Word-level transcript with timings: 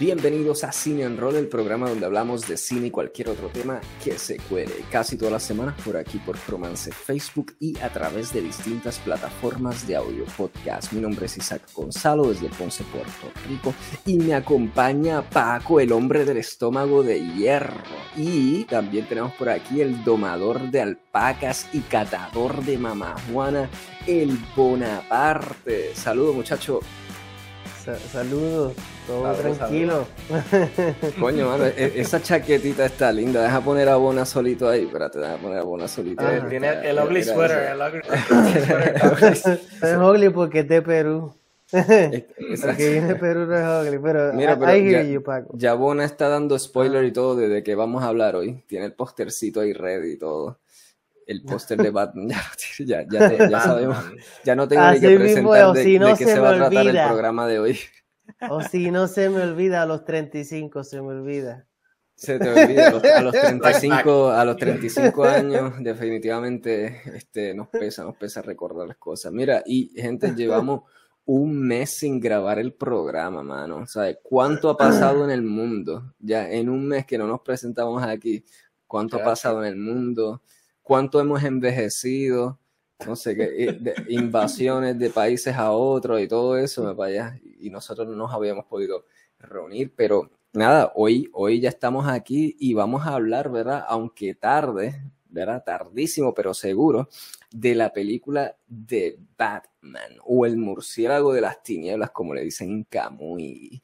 Bienvenidos 0.00 0.64
a 0.64 0.72
Cine 0.72 1.02
en 1.02 1.18
Roll, 1.18 1.36
el 1.36 1.48
programa 1.48 1.90
donde 1.90 2.06
hablamos 2.06 2.48
de 2.48 2.56
cine 2.56 2.86
y 2.86 2.90
cualquier 2.90 3.28
otro 3.28 3.48
tema 3.48 3.78
que 4.02 4.18
se 4.18 4.38
cuele. 4.38 4.72
Casi 4.90 5.18
todas 5.18 5.32
las 5.32 5.42
semanas 5.42 5.74
por 5.84 5.98
aquí 5.98 6.18
por 6.18 6.38
Romance 6.48 6.90
Facebook 6.90 7.54
y 7.60 7.78
a 7.78 7.92
través 7.92 8.32
de 8.32 8.40
distintas 8.40 8.98
plataformas 9.00 9.86
de 9.86 9.96
audio 9.96 10.24
podcast. 10.34 10.94
Mi 10.94 11.00
nombre 11.02 11.26
es 11.26 11.36
Isaac 11.36 11.68
Gonzalo 11.74 12.28
desde 12.28 12.48
Ponce, 12.48 12.84
Puerto 12.84 13.38
Rico 13.46 13.74
y 14.06 14.16
me 14.16 14.34
acompaña 14.34 15.28
Paco, 15.28 15.78
el 15.78 15.92
hombre 15.92 16.24
del 16.24 16.38
estómago 16.38 17.02
de 17.02 17.20
hierro. 17.26 17.82
Y 18.16 18.64
también 18.64 19.06
tenemos 19.06 19.34
por 19.34 19.50
aquí 19.50 19.82
el 19.82 20.02
domador 20.04 20.70
de 20.70 20.80
alpacas 20.80 21.68
y 21.74 21.80
catador 21.80 22.64
de 22.64 22.78
mamajuana, 22.78 23.68
el 24.06 24.38
Bonaparte. 24.56 25.94
Saludos 25.94 26.34
muchacho. 26.34 26.80
saludos. 28.10 28.72
Todo 29.06 29.34
tranquilo. 29.34 30.06
Coño, 31.20 31.48
mano, 31.48 31.66
e-, 31.66 31.92
esa 31.96 32.22
chaquetita 32.22 32.86
está 32.86 33.10
linda. 33.12 33.42
Deja 33.42 33.60
poner 33.60 33.88
a 33.88 33.96
Bona 33.96 34.24
solito 34.24 34.68
ahí. 34.68 34.84
Espérate, 34.84 35.18
deja 35.18 35.36
poner 35.36 35.58
a 35.58 35.62
Bona 35.62 35.88
solito 35.88 36.26
ahí. 36.26 36.40
Tiene 36.48 36.88
el 36.88 36.98
ugly 36.98 37.22
sweater. 37.24 37.72
El 37.72 37.80
ugly 37.80 38.02
sweater. 39.36 39.60
es 39.82 39.96
ugly 39.96 40.28
porque 40.30 40.60
es 40.60 40.68
de 40.68 40.82
Perú. 40.82 41.34
Porque 41.72 42.90
viene 42.90 43.06
de 43.06 43.14
Perú 43.14 43.46
no 43.46 43.56
es 43.56 43.86
ugly, 43.86 43.98
pero, 43.98 44.34
Mira, 44.34 44.58
pero 44.58 44.76
ya, 44.76 45.02
you, 45.04 45.22
Paco. 45.22 45.54
ya 45.56 45.72
Bona 45.72 46.04
está 46.04 46.28
dando 46.28 46.58
spoiler 46.58 47.02
y 47.02 47.12
todo 47.12 47.34
de, 47.34 47.48
de 47.48 47.62
qué 47.62 47.74
vamos 47.74 48.02
a 48.02 48.08
hablar 48.08 48.36
hoy. 48.36 48.62
Tiene 48.66 48.84
el 48.84 48.92
postercito 48.92 49.60
ahí 49.60 49.72
ready 49.72 50.12
y 50.12 50.18
todo 50.18 50.58
el 51.26 51.42
póster 51.42 51.78
de 51.78 51.90
Batman. 51.90 52.28
Ya, 52.78 53.06
ya, 53.08 53.48
ya, 53.48 53.60
sabemos. 53.60 53.96
Ya 54.44 54.54
no 54.54 54.66
tengo 54.68 54.90
ni 54.90 55.00
que 55.00 55.16
presentar 55.16 55.72
de, 55.72 55.82
de 55.82 56.14
qué 56.18 56.24
se, 56.24 56.40
va 56.40 56.50
a 56.50 56.56
tratar 56.56 56.86
el 56.86 57.06
programa 57.06 57.46
de 57.46 57.58
hoy. 57.58 57.78
O 58.50 58.60
si 58.62 58.90
no 58.90 59.08
se 59.08 59.28
me 59.28 59.42
olvida, 59.42 59.82
a 59.82 59.86
los 59.86 60.04
35 60.04 60.84
se 60.84 61.00
me 61.00 61.08
olvida. 61.08 61.66
Se 62.14 62.38
te 62.38 62.48
olvida, 62.48 62.88
a 62.88 62.90
los, 63.22 63.32
35, 63.32 64.30
a 64.30 64.44
los 64.44 64.56
35 64.56 65.24
años 65.24 65.74
definitivamente 65.80 67.02
este, 67.16 67.54
nos 67.54 67.68
pesa, 67.68 68.04
nos 68.04 68.16
pesa 68.16 68.42
recordar 68.42 68.86
las 68.86 68.96
cosas. 68.96 69.32
Mira, 69.32 69.62
y 69.66 69.88
gente, 70.00 70.34
llevamos 70.34 70.82
un 71.24 71.58
mes 71.58 71.96
sin 71.98 72.20
grabar 72.20 72.58
el 72.58 72.74
programa, 72.74 73.42
mano. 73.42 73.86
¿Sabes 73.86 74.18
cuánto 74.22 74.70
ha 74.70 74.76
pasado 74.76 75.24
en 75.24 75.30
el 75.30 75.42
mundo? 75.42 76.14
Ya 76.18 76.50
en 76.50 76.68
un 76.68 76.86
mes 76.86 77.06
que 77.06 77.18
no 77.18 77.26
nos 77.26 77.40
presentamos 77.40 78.02
aquí, 78.02 78.44
¿cuánto 78.86 79.16
ha 79.16 79.24
pasado 79.24 79.64
en 79.64 79.68
el 79.68 79.76
mundo? 79.76 80.42
¿Cuánto 80.82 81.20
hemos 81.20 81.42
envejecido? 81.42 82.60
No 83.06 83.16
sé 83.16 83.36
qué, 83.36 83.94
invasiones 84.08 84.98
de 84.98 85.10
países 85.10 85.56
a 85.56 85.72
otros 85.72 86.20
y 86.20 86.28
todo 86.28 86.56
eso, 86.56 86.84
me 86.84 86.94
vaya, 86.94 87.38
y 87.60 87.70
nosotros 87.70 88.08
no 88.08 88.14
nos 88.14 88.32
habíamos 88.32 88.66
podido 88.66 89.04
reunir, 89.38 89.92
pero 89.94 90.30
nada, 90.52 90.92
hoy, 90.94 91.30
hoy 91.32 91.60
ya 91.60 91.68
estamos 91.68 92.06
aquí 92.08 92.56
y 92.58 92.74
vamos 92.74 93.06
a 93.06 93.14
hablar, 93.14 93.50
¿verdad? 93.50 93.84
Aunque 93.88 94.34
tarde, 94.34 95.02
¿verdad? 95.28 95.62
Tardísimo, 95.64 96.34
pero 96.34 96.54
seguro, 96.54 97.08
de 97.50 97.74
la 97.74 97.92
película 97.92 98.56
de 98.66 99.18
Batman 99.36 100.18
o 100.24 100.46
el 100.46 100.56
murciélago 100.56 101.32
de 101.32 101.40
las 101.40 101.62
tinieblas, 101.62 102.10
como 102.10 102.34
le 102.34 102.42
dicen 102.42 102.84
Camuy. 102.84 103.82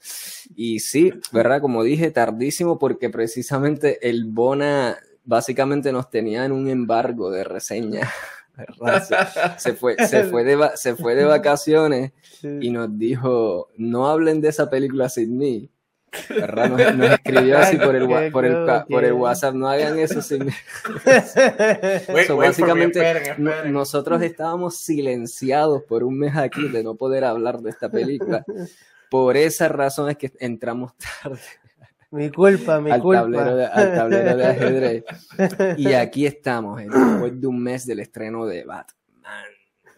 Y 0.55 0.81
sí, 0.81 1.13
¿verdad? 1.33 1.61
Como 1.61 1.83
dije, 1.83 2.11
tardísimo 2.11 2.79
porque 2.79 3.11
precisamente 3.11 4.09
el 4.09 4.27
Bona 4.27 4.99
básicamente 5.25 5.93
nos 5.93 6.11
tenía 6.11 6.45
en 6.45 6.53
un 6.53 6.69
embargo 6.69 7.31
de 7.31 7.45
reseña. 7.45 8.11
Se, 9.59 9.75
fue, 9.75 9.97
se, 10.07 10.25
fue 10.25 10.45
de, 10.45 10.71
se 10.75 10.97
fue 10.97 11.15
de 11.15 11.25
vacaciones 11.25 12.13
y 12.43 12.71
nos 12.71 12.99
dijo, 12.99 13.69
no 13.77 14.09
hablen 14.09 14.41
de 14.41 14.49
esa 14.49 14.69
película 14.71 15.09
sin 15.09 15.37
mí. 15.37 15.71
Nos, 16.97 17.11
escribió 17.11 17.59
así 17.59 17.77
por 17.77 17.95
el, 17.95 18.09
por, 18.33 18.45
el, 18.47 18.65
por 18.89 19.05
el 19.05 19.13
WhatsApp, 19.13 19.55
no 19.55 19.69
hagan 19.69 19.99
eso 19.99 20.23
sin 20.23 20.47
mí. 20.47 20.53
básicamente, 22.37 23.37
nosotros 23.67 24.23
estábamos 24.23 24.79
silenciados 24.79 25.83
por 25.83 26.05
un 26.05 26.19
mes 26.19 26.35
aquí 26.35 26.67
de 26.69 26.83
no 26.83 26.95
poder 26.95 27.25
hablar 27.25 27.61
de 27.61 27.71
esta 27.71 27.91
película. 27.91 28.45
Por 29.11 29.37
esa 29.37 29.69
razón 29.69 30.11
es 30.11 30.17
que 30.17 30.33
entramos 30.41 30.93
tarde. 31.23 31.41
Mi 32.11 32.31
culpa, 32.31 32.81
mi 32.81 32.91
al 32.91 33.03
culpa. 33.03 33.23
Tablero 33.23 33.57
de, 33.57 33.67
al 33.67 33.95
tablero 33.95 34.37
de 34.37 34.47
ajedrez. 34.47 35.05
Y 35.77 35.93
aquí 35.93 36.25
estamos, 36.25 36.81
después 36.81 37.39
de 37.39 37.47
un 37.47 37.63
mes 37.63 37.87
del 37.87 38.01
estreno 38.01 38.47
de 38.47 38.65
Batman. 38.65 39.45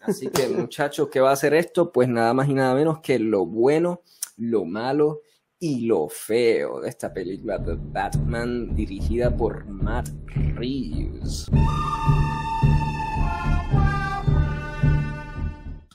Así 0.01 0.29
que, 0.29 0.47
muchachos, 0.49 1.09
¿qué 1.09 1.21
va 1.21 1.29
a 1.29 1.33
hacer 1.33 1.53
esto? 1.53 1.91
Pues 1.91 2.09
nada 2.09 2.33
más 2.33 2.49
y 2.49 2.53
nada 2.53 2.73
menos 2.75 2.99
que 2.99 3.17
lo 3.19 3.45
bueno, 3.45 4.01
lo 4.35 4.65
malo 4.65 5.21
y 5.57 5.85
lo 5.85 6.09
feo 6.09 6.81
de 6.81 6.89
esta 6.89 7.13
película 7.13 7.59
de 7.59 7.77
Batman 7.79 8.75
dirigida 8.75 9.35
por 9.35 9.65
Matt 9.67 10.09
Reeves. 10.55 11.45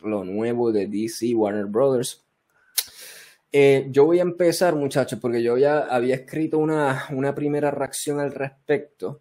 Lo 0.03 0.25
nuevo 0.25 0.71
de 0.73 0.87
DC 0.87 1.35
Warner 1.35 1.67
Brothers 1.67 2.26
eh, 3.53 3.87
yo 3.91 4.05
voy 4.05 4.19
a 4.19 4.23
empezar, 4.23 4.75
muchachos, 4.75 5.19
porque 5.21 5.43
yo 5.43 5.57
ya 5.57 5.81
había 5.81 6.15
escrito 6.17 6.59
una, 6.59 7.07
una, 7.11 7.35
primera 7.35 7.71
reacción 7.71 8.21
al 8.21 8.33
respecto. 8.33 9.21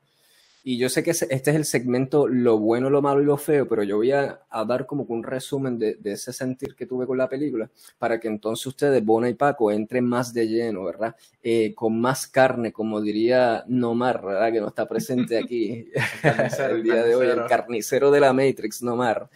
Y 0.68 0.80
yo 0.80 0.90
sé 0.90 1.04
que 1.04 1.12
este 1.12 1.28
es 1.30 1.48
el 1.48 1.64
segmento 1.64 2.28
lo 2.28 2.58
bueno, 2.58 2.90
lo 2.90 3.00
malo 3.00 3.22
y 3.22 3.26
lo 3.26 3.38
feo, 3.38 3.68
pero 3.68 3.84
yo 3.84 3.98
voy 3.98 4.12
a, 4.12 4.42
dar 4.68 4.88
como 4.88 5.04
un 5.04 5.24
resumen 5.24 5.78
de, 5.78 5.94
de, 5.94 6.14
ese 6.14 6.34
sentir 6.34 6.76
que 6.76 6.88
tuve 6.88 7.06
con 7.06 7.20
la 7.20 7.30
película, 7.30 7.70
para 8.00 8.20
que 8.20 8.28
entonces 8.28 8.66
ustedes, 8.66 9.06
Bona 9.06 9.30
y 9.30 9.36
Paco, 9.36 9.70
entren 9.72 10.06
más 10.06 10.34
de 10.34 10.48
lleno, 10.48 10.84
¿verdad? 10.84 11.16
Eh, 11.44 11.76
con 11.76 12.02
más 12.02 12.26
carne, 12.28 12.74
como 12.74 13.00
diría 13.00 13.64
Nomar, 13.68 14.26
¿verdad? 14.26 14.52
Que 14.52 14.60
no 14.60 14.70
está 14.70 14.88
presente 14.88 15.38
aquí 15.38 15.88
el 16.72 16.82
día 16.82 17.04
de 17.04 17.14
hoy, 17.14 17.28
el 17.28 17.46
carnicero 17.46 18.10
de 18.10 18.22
la 18.22 18.34
Matrix, 18.34 18.82
Nomar. 18.82 19.30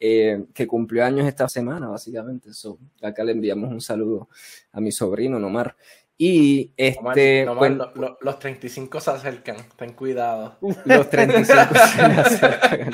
Eh, 0.00 0.44
que 0.54 0.66
cumplió 0.66 1.04
años 1.04 1.26
esta 1.26 1.48
semana, 1.48 1.88
básicamente. 1.88 2.52
So, 2.52 2.78
acá 3.02 3.24
le 3.24 3.32
enviamos 3.32 3.70
un 3.70 3.80
saludo 3.80 4.28
a 4.72 4.80
mi 4.80 4.92
sobrino 4.92 5.38
Nomar. 5.38 5.76
Y 6.20 6.72
este. 6.76 7.46
Pues, 7.56 7.72
los 8.20 8.38
35 8.40 9.00
se 9.00 9.10
acercan, 9.10 9.56
ten 9.76 9.92
cuidado. 9.92 10.56
Los 10.84 11.08
35 11.10 11.74
se 11.74 12.02
acercan. 12.02 12.90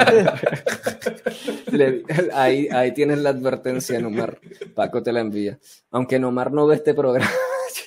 ahí, 2.34 2.68
ahí 2.68 2.92
tienes 2.92 3.18
la 3.18 3.30
advertencia, 3.30 3.98
Nomar. 3.98 4.38
Paco 4.74 5.02
te 5.02 5.10
la 5.10 5.20
envía. 5.20 5.58
Aunque 5.90 6.18
Nomar 6.18 6.52
no 6.52 6.66
ve 6.66 6.76
este 6.76 6.92
programa. 6.92 7.30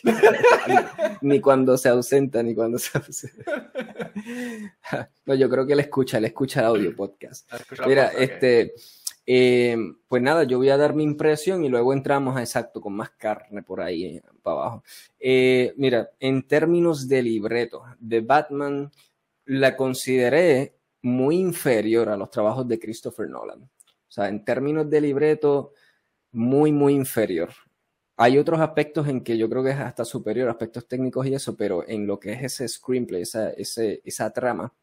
ni 1.21 1.39
cuando 1.39 1.77
se 1.77 1.89
ausenta, 1.89 2.41
ni 2.41 2.55
cuando 2.55 2.79
se 2.79 2.97
ausenta. 2.97 3.71
no, 5.25 5.35
yo 5.35 5.49
creo 5.49 5.65
que 5.65 5.73
él 5.73 5.79
escucha, 5.79 6.17
él 6.17 6.25
escucha 6.25 6.61
el 6.61 6.65
audio 6.67 6.95
podcast. 6.95 7.47
Mira, 7.85 8.07
este. 8.07 8.73
Eh, 9.29 9.75
pues 10.07 10.21
nada, 10.21 10.45
yo 10.45 10.57
voy 10.57 10.69
a 10.69 10.77
dar 10.77 10.95
mi 10.95 11.03
impresión 11.03 11.65
y 11.65 11.67
luego 11.67 11.91
entramos 11.91 12.37
a 12.37 12.41
exacto 12.41 12.79
con 12.79 12.93
más 12.93 13.09
carne 13.09 13.61
por 13.61 13.81
ahí 13.81 14.05
eh, 14.05 14.23
para 14.41 14.61
abajo. 14.61 14.83
Eh, 15.19 15.73
mira, 15.75 16.09
en 16.17 16.47
términos 16.47 17.09
de 17.09 17.21
libreto, 17.21 17.83
de 17.99 18.21
Batman 18.21 18.89
la 19.43 19.75
consideré 19.75 20.77
muy 21.01 21.37
inferior 21.37 22.07
a 22.07 22.15
los 22.15 22.31
trabajos 22.31 22.67
de 22.69 22.79
Christopher 22.79 23.29
Nolan. 23.29 23.63
O 23.63 23.69
sea, 24.07 24.29
en 24.29 24.45
términos 24.45 24.89
de 24.89 25.01
libreto, 25.01 25.73
muy, 26.31 26.71
muy 26.71 26.93
inferior. 26.93 27.49
Hay 28.15 28.37
otros 28.37 28.59
aspectos 28.61 29.07
en 29.09 29.21
que 29.23 29.37
yo 29.37 29.49
creo 29.49 29.63
que 29.63 29.71
es 29.71 29.77
hasta 29.77 30.05
superior, 30.05 30.49
aspectos 30.49 30.87
técnicos 30.87 31.27
y 31.27 31.33
eso, 31.35 31.55
pero 31.57 31.87
en 31.87 32.07
lo 32.07 32.19
que 32.19 32.31
es 32.33 32.43
ese 32.43 32.67
screenplay, 32.67 33.23
esa, 33.23 33.49
esa 33.51 34.31
trama, 34.31 34.73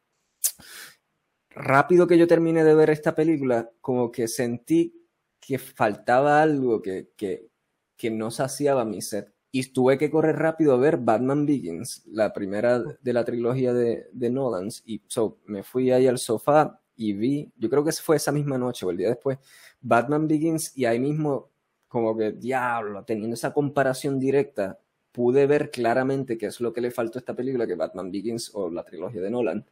rápido 1.54 2.06
que 2.06 2.18
yo 2.18 2.26
terminé 2.26 2.64
de 2.64 2.74
ver 2.74 2.90
esta 2.90 3.14
película, 3.14 3.70
como 3.80 4.10
que 4.10 4.28
sentí 4.28 4.94
que 5.40 5.58
faltaba 5.58 6.42
algo 6.42 6.80
que, 6.80 7.10
que, 7.16 7.48
que 7.96 8.10
no 8.10 8.30
saciaba 8.30 8.84
mi 8.84 9.02
set. 9.02 9.32
Y 9.50 9.62
tuve 9.72 9.98
que 9.98 10.10
correr 10.10 10.36
rápido 10.36 10.74
a 10.74 10.78
ver 10.78 10.96
Batman 10.98 11.46
Begins, 11.46 12.04
la 12.06 12.32
primera 12.32 12.80
de 12.80 13.12
la 13.12 13.24
trilogía 13.24 13.72
de, 13.72 14.08
de 14.12 14.30
Nolan. 14.30 14.68
Y 14.84 15.02
so, 15.06 15.38
me 15.46 15.62
fui 15.62 15.92
ahí 15.92 16.08
al 16.08 16.18
sofá 16.18 16.80
y 16.96 17.12
vi, 17.12 17.52
yo 17.56 17.70
creo 17.70 17.84
que 17.84 17.92
fue 17.92 18.16
esa 18.16 18.32
misma 18.32 18.58
noche 18.58 18.84
o 18.84 18.90
el 18.90 18.96
día 18.96 19.08
después, 19.08 19.38
Batman 19.80 20.26
Begins 20.26 20.76
y 20.76 20.86
ahí 20.86 20.98
mismo, 20.98 21.50
como 21.86 22.16
que, 22.16 22.32
diablo, 22.32 23.04
teniendo 23.04 23.34
esa 23.34 23.52
comparación 23.52 24.18
directa, 24.18 24.80
pude 25.12 25.46
ver 25.46 25.70
claramente 25.70 26.36
qué 26.36 26.46
es 26.46 26.60
lo 26.60 26.72
que 26.72 26.80
le 26.80 26.90
faltó 26.90 27.18
a 27.18 27.20
esta 27.20 27.34
película, 27.34 27.66
que 27.66 27.76
Batman 27.76 28.10
Begins 28.10 28.50
o 28.54 28.68
la 28.70 28.84
trilogía 28.84 29.20
de 29.20 29.30
Nolan 29.30 29.64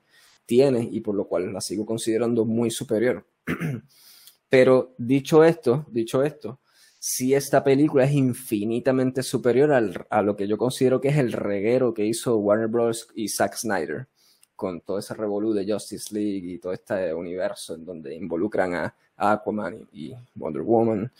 tiene 0.47 0.89
y 0.91 1.00
por 1.00 1.15
lo 1.15 1.27
cual 1.27 1.53
la 1.53 1.61
sigo 1.61 1.87
considerando 1.87 2.44
muy 2.44 2.71
superior. 2.71 3.27
Pero 4.49 4.94
dicho 4.99 5.44
esto, 5.44 5.87
dicho 5.91 6.23
esto, 6.23 6.61
si 6.99 7.35
esta 7.35 7.65
película 7.65 8.05
es 8.05 8.12
infinitamente 8.12 9.23
superior 9.23 9.73
al, 9.73 10.06
a 10.09 10.23
lo 10.23 10.37
que 10.37 10.47
yo 10.47 10.56
considero 10.59 11.00
que 11.00 11.09
es 11.09 11.19
el 11.19 11.33
reguero 11.33 11.94
que 11.94 12.06
hizo 12.06 12.37
Warner 12.37 12.69
Bros. 12.69 13.09
y 13.15 13.29
Zack 13.29 13.56
Snyder 13.56 14.06
con 14.55 14.81
todo 14.81 14.99
ese 14.99 15.15
revolú 15.15 15.53
de 15.53 15.71
Justice 15.71 16.15
League 16.15 16.53
y 16.53 16.59
todo 16.59 16.73
este 16.73 17.12
universo 17.12 17.75
en 17.75 17.85
donde 17.85 18.15
involucran 18.15 18.75
a 18.75 18.94
Aquaman 19.17 19.89
y 19.93 20.15
Wonder 20.35 20.62
Woman 20.62 21.11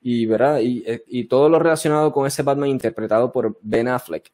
Y, 0.00 0.26
¿verdad? 0.26 0.60
Eh, 0.62 1.02
y, 1.08 1.24
todo 1.24 1.48
lo 1.48 1.58
relacionado 1.58 2.12
con 2.12 2.26
ese 2.26 2.42
Batman 2.42 2.68
interpretado 2.68 3.32
por 3.32 3.58
Ben 3.62 3.88
Affleck. 3.88 4.30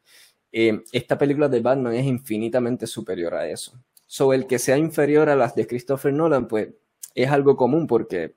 Eh, 0.53 0.83
esta 0.93 1.17
película 1.17 1.49
de 1.49 1.61
Batman 1.61 1.95
es 1.95 2.05
infinitamente 2.05 2.87
superior 2.87 3.35
a 3.35 3.49
eso. 3.49 3.73
So, 4.13 4.33
el 4.33 4.49
que 4.49 4.59
sea 4.59 4.77
inferior 4.77 5.29
a 5.29 5.37
las 5.37 5.55
de 5.55 5.69
Christopher 5.69 6.13
Nolan, 6.13 6.49
pues 6.49 6.69
es 7.15 7.31
algo 7.31 7.57
común 7.57 7.87
porque 7.87 8.35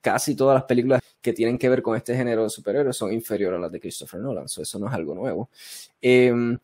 casi 0.00 0.36
todas 0.36 0.54
las 0.54 0.64
películas 0.66 1.00
que 1.20 1.32
tienen 1.32 1.58
que 1.58 1.68
ver 1.68 1.82
con 1.82 1.96
este 1.96 2.16
género 2.16 2.44
de 2.44 2.50
superhéroes 2.50 2.96
son 2.96 3.12
inferiores 3.12 3.58
a 3.58 3.62
las 3.62 3.72
de 3.72 3.80
Christopher 3.80 4.20
Nolan. 4.20 4.48
So, 4.48 4.62
eso 4.62 4.78
no 4.78 4.86
es 4.86 4.94
algo 4.94 5.16
nuevo. 5.16 5.50
Em, 6.00 6.56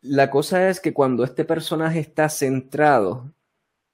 la 0.00 0.30
cosa 0.30 0.70
es 0.70 0.80
que 0.80 0.94
cuando 0.94 1.22
este 1.22 1.44
personaje 1.44 1.98
está 2.00 2.30
centrado 2.30 3.30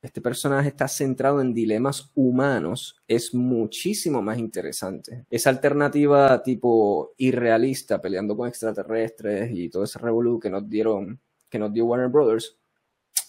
este 0.01 0.21
personaje 0.21 0.69
está 0.69 0.87
centrado 0.87 1.41
en 1.41 1.53
dilemas 1.53 2.13
humanos, 2.15 3.03
es 3.09 3.35
muchísimo 3.35 4.23
más 4.23 4.39
interesante. 4.39 5.25
Esa 5.29 5.51
alternativa 5.51 6.41
tipo 6.45 7.15
irrealista, 7.17 8.01
peleando 8.01 8.37
con 8.37 8.47
extraterrestres 8.47 9.51
y 9.53 9.69
todo 9.69 9.83
ese 9.83 9.99
revolú 9.99 10.39
que 10.39 10.51
nos 10.51 10.69
dieron, 10.69 11.21
que 11.49 11.59
nos 11.59 11.73
dio 11.73 11.87
Warner 11.87 12.09
Brothers, 12.09 12.58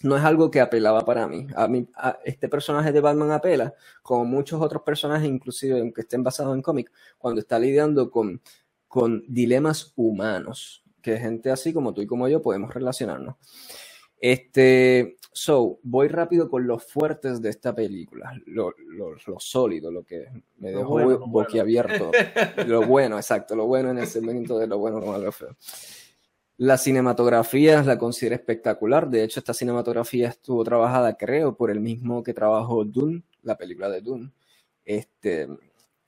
no 0.02 0.16
es 0.16 0.24
algo 0.24 0.50
que 0.50 0.60
apelaba 0.60 1.04
para 1.04 1.26
mí. 1.26 1.46
A 1.54 1.68
mí, 1.68 1.88
este 2.24 2.48
personaje 2.48 2.92
de 2.92 3.00
Batman 3.00 3.32
apela, 3.32 3.74
como 4.02 4.24
muchos 4.24 4.60
otros 4.60 4.82
personajes, 4.82 5.28
inclusive 5.28 5.80
aunque 5.80 6.02
estén 6.02 6.22
basados 6.22 6.54
en 6.54 6.62
cómic, 6.62 6.92
cuando 7.18 7.40
está 7.40 7.58
lidiando 7.58 8.10
con, 8.10 8.40
con 8.88 9.22
dilemas 9.28 9.92
humanos, 9.96 10.84
que 11.02 11.18
gente 11.18 11.50
así 11.50 11.72
como 11.72 11.94
tú 11.94 12.02
y 12.02 12.06
como 12.06 12.28
yo 12.28 12.42
podemos 12.42 12.72
relacionarnos. 12.72 13.36
Este, 14.20 15.16
So, 15.32 15.78
voy 15.84 16.08
rápido 16.08 16.50
con 16.50 16.66
los 16.66 16.84
fuertes 16.84 17.40
de 17.40 17.50
esta 17.50 17.72
película, 17.72 18.32
lo, 18.46 18.74
sólido, 19.38 19.92
lo 19.92 20.02
que 20.02 20.26
me 20.58 20.72
dejó 20.72 21.18
boquiabierto. 21.26 22.10
Lo 22.66 22.82
bueno, 22.84 23.16
exacto, 23.16 23.54
lo 23.54 23.66
bueno 23.66 23.90
en 23.90 23.98
el 23.98 24.08
segmento 24.08 24.58
de 24.58 24.66
lo 24.66 24.78
bueno, 24.78 24.98
lo 24.98 25.06
malo, 25.06 25.26
lo 25.26 25.32
feo. 25.32 25.56
La 26.62 26.76
cinematografía 26.76 27.82
la 27.82 27.96
considero 27.96 28.34
espectacular. 28.34 29.08
De 29.08 29.24
hecho, 29.24 29.40
esta 29.40 29.54
cinematografía 29.54 30.28
estuvo 30.28 30.62
trabajada, 30.62 31.16
creo, 31.16 31.56
por 31.56 31.70
el 31.70 31.80
mismo 31.80 32.22
que 32.22 32.34
trabajó 32.34 32.84
Dune, 32.84 33.22
la 33.42 33.56
película 33.56 33.88
de 33.88 34.02
Dune. 34.02 34.30
Este, 34.84 35.48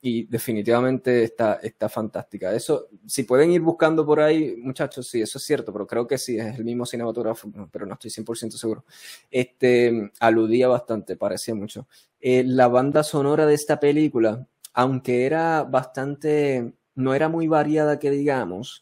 y 0.02 0.24
definitivamente 0.24 1.24
está, 1.24 1.54
está 1.62 1.88
fantástica. 1.88 2.54
Eso, 2.54 2.88
si 3.06 3.22
pueden 3.22 3.50
ir 3.50 3.62
buscando 3.62 4.04
por 4.04 4.20
ahí, 4.20 4.54
muchachos, 4.58 5.08
sí, 5.08 5.22
eso 5.22 5.38
es 5.38 5.44
cierto, 5.44 5.72
pero 5.72 5.86
creo 5.86 6.06
que 6.06 6.18
sí, 6.18 6.36
es 6.36 6.58
el 6.58 6.66
mismo 6.66 6.84
cinematógrafo, 6.84 7.50
pero 7.70 7.86
no 7.86 7.94
estoy 7.94 8.10
100% 8.10 8.50
seguro. 8.50 8.84
Este, 9.30 10.12
aludía 10.20 10.68
bastante, 10.68 11.16
parecía 11.16 11.54
mucho. 11.54 11.88
Eh, 12.20 12.44
la 12.44 12.68
banda 12.68 13.02
sonora 13.04 13.46
de 13.46 13.54
esta 13.54 13.80
película, 13.80 14.46
aunque 14.74 15.24
era 15.24 15.62
bastante, 15.62 16.74
no 16.94 17.14
era 17.14 17.30
muy 17.30 17.46
variada 17.46 17.98
que 17.98 18.10
digamos, 18.10 18.81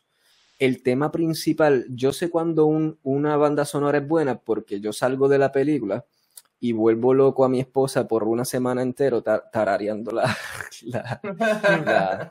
el 0.61 0.83
tema 0.83 1.11
principal, 1.11 1.87
yo 1.89 2.13
sé 2.13 2.29
cuando 2.29 2.67
una 2.67 3.37
banda 3.37 3.65
sonora 3.65 3.99
es 3.99 4.07
buena 4.07 4.39
porque 4.39 4.79
yo 4.79 4.93
salgo 4.93 5.27
de 5.29 5.39
la 5.39 5.51
película 5.53 6.05
y 6.61 6.73
vuelvo 6.73 7.15
loco 7.15 7.47
a 7.47 7.49
mi 7.49 7.61
esposa 7.61 8.07
por 8.07 8.25
una 8.25 8.45
semana 8.45 8.83
entero 8.83 9.23
tarareando 9.23 10.13
la, 10.85 12.31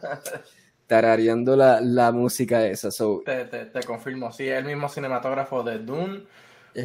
tarareando 0.85 1.55
la, 1.55 2.11
música 2.11 2.65
esa. 2.67 2.89
te, 3.25 3.79
confirmo, 3.87 4.31
sí, 4.31 4.47
es 4.47 4.59
el 4.59 4.65
mismo 4.65 4.87
cinematógrafo 4.89 5.63
de 5.63 5.79
Dune, 5.79 6.25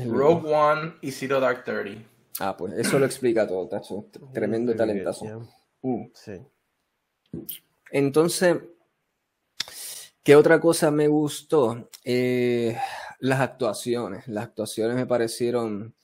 Rogue 0.09 0.51
One 0.51 0.95
y 1.03 1.11
Zero 1.11 1.41
Dark 1.41 1.63
Thirty. 1.63 2.07
Ah, 2.41 2.57
pues 2.57 2.73
eso 2.73 2.99
lo 2.99 3.05
explica 3.05 3.47
todo, 3.47 3.69
Tacho. 3.69 4.07
Tremendo 4.33 4.75
talentazo. 4.75 5.47
Uh. 5.83 6.09
Sí. 6.15 6.41
Entonces, 7.91 8.57
¿qué 10.25 10.35
otra 10.35 10.59
cosa 10.59 10.91
me 10.91 11.07
gustó? 11.07 11.89
Eh, 12.03 12.77
las 13.21 13.41
actuaciones. 13.41 14.27
Las 14.27 14.45
actuaciones 14.45 14.97
me 14.97 15.07
parecieron 15.07 15.95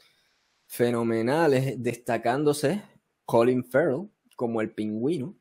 fenomenales, 0.67 1.82
destacándose 1.82 2.82
Colin 3.25 3.64
Farrell 3.64 4.08
como 4.37 4.61
el 4.61 4.70
pingüino. 4.70 5.34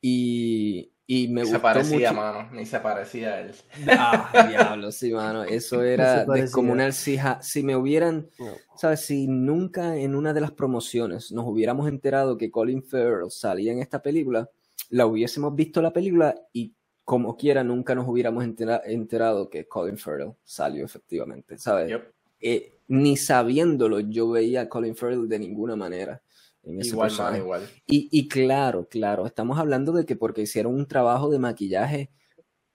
Y, 0.00 0.92
y 1.06 1.28
me 1.28 1.44
se 1.44 1.58
parecía, 1.58 2.12
mano, 2.12 2.48
ni 2.52 2.64
se 2.64 2.78
parecía 2.78 3.30
a 3.34 3.40
él. 3.40 3.54
Ah, 3.88 4.30
diablo, 4.48 4.92
sí, 4.92 5.12
mano. 5.12 5.42
Eso 5.42 5.82
era 5.84 6.24
descomunal. 6.24 6.92
Si, 6.92 7.18
si 7.40 7.62
me 7.62 7.74
hubieran, 7.74 8.30
¿sabes? 8.76 9.00
Si 9.00 9.26
nunca 9.26 9.96
en 9.96 10.14
una 10.14 10.32
de 10.32 10.40
las 10.40 10.52
promociones 10.52 11.32
nos 11.32 11.46
hubiéramos 11.46 11.88
enterado 11.88 12.38
que 12.38 12.50
Colin 12.50 12.82
Farrell 12.82 13.30
salía 13.30 13.72
en 13.72 13.80
esta 13.80 14.00
película, 14.00 14.48
la 14.90 15.06
hubiésemos 15.06 15.54
visto 15.54 15.82
la 15.82 15.92
película 15.92 16.34
y 16.52 16.74
como 17.10 17.36
quiera 17.36 17.64
nunca 17.64 17.92
nos 17.92 18.06
hubiéramos 18.06 18.44
enterado 18.44 19.50
que 19.50 19.66
Colin 19.66 19.98
Farrell 19.98 20.34
salió 20.44 20.84
efectivamente, 20.84 21.58
¿sabes? 21.58 22.00
Eh, 22.40 22.78
ni 22.86 23.16
sabiéndolo 23.16 23.98
yo 23.98 24.30
veía 24.30 24.60
a 24.60 24.68
Colin 24.68 24.94
Farrell 24.94 25.28
de 25.28 25.40
ninguna 25.40 25.74
manera. 25.74 26.22
En 26.62 26.78
ese 26.78 26.90
igual, 26.90 27.10
igual. 27.36 27.68
Y, 27.84 28.08
y, 28.12 28.28
claro, 28.28 28.86
claro, 28.88 29.26
estamos 29.26 29.58
hablando 29.58 29.90
de 29.90 30.06
que 30.06 30.14
porque 30.14 30.42
hicieron 30.42 30.72
un 30.72 30.86
trabajo 30.86 31.28
de 31.30 31.40
maquillaje 31.40 32.12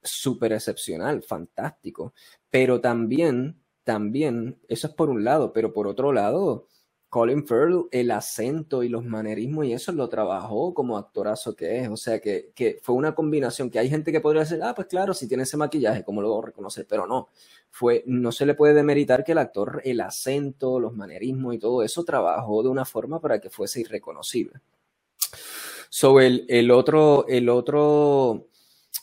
súper 0.02 0.52
excepcional, 0.52 1.22
fantástico, 1.22 2.12
pero 2.50 2.82
también, 2.82 3.58
también, 3.84 4.60
eso 4.68 4.88
es 4.88 4.92
por 4.92 5.08
un 5.08 5.24
lado, 5.24 5.54
pero 5.54 5.72
por 5.72 5.86
otro 5.86 6.12
lado, 6.12 6.68
Colin 7.08 7.46
Farrell, 7.46 7.84
el 7.92 8.10
acento 8.10 8.82
y 8.82 8.88
los 8.88 9.04
manerismos 9.04 9.64
y 9.64 9.72
eso 9.72 9.92
lo 9.92 10.08
trabajó 10.08 10.74
como 10.74 10.98
actorazo 10.98 11.54
que 11.54 11.80
es. 11.80 11.88
O 11.88 11.96
sea, 11.96 12.20
que, 12.20 12.50
que, 12.54 12.78
fue 12.82 12.94
una 12.94 13.14
combinación 13.14 13.70
que 13.70 13.78
hay 13.78 13.88
gente 13.88 14.10
que 14.12 14.20
podría 14.20 14.42
decir, 14.42 14.60
ah, 14.62 14.74
pues 14.74 14.88
claro, 14.88 15.14
si 15.14 15.28
tiene 15.28 15.44
ese 15.44 15.56
maquillaje, 15.56 16.04
¿cómo 16.04 16.20
lo 16.20 16.42
reconocer? 16.42 16.86
Pero 16.88 17.06
no, 17.06 17.28
fue, 17.70 18.02
no 18.06 18.32
se 18.32 18.44
le 18.44 18.54
puede 18.54 18.74
demeritar 18.74 19.24
que 19.24 19.32
el 19.32 19.38
actor, 19.38 19.80
el 19.84 20.00
acento, 20.00 20.80
los 20.80 20.94
manerismos 20.94 21.54
y 21.54 21.58
todo 21.58 21.82
eso 21.82 22.04
trabajó 22.04 22.62
de 22.62 22.68
una 22.68 22.84
forma 22.84 23.20
para 23.20 23.40
que 23.40 23.50
fuese 23.50 23.80
irreconocible. 23.80 24.60
So, 25.88 26.20
el, 26.20 26.44
el 26.48 26.70
otro, 26.72 27.26
el 27.28 27.48
otro, 27.48 28.48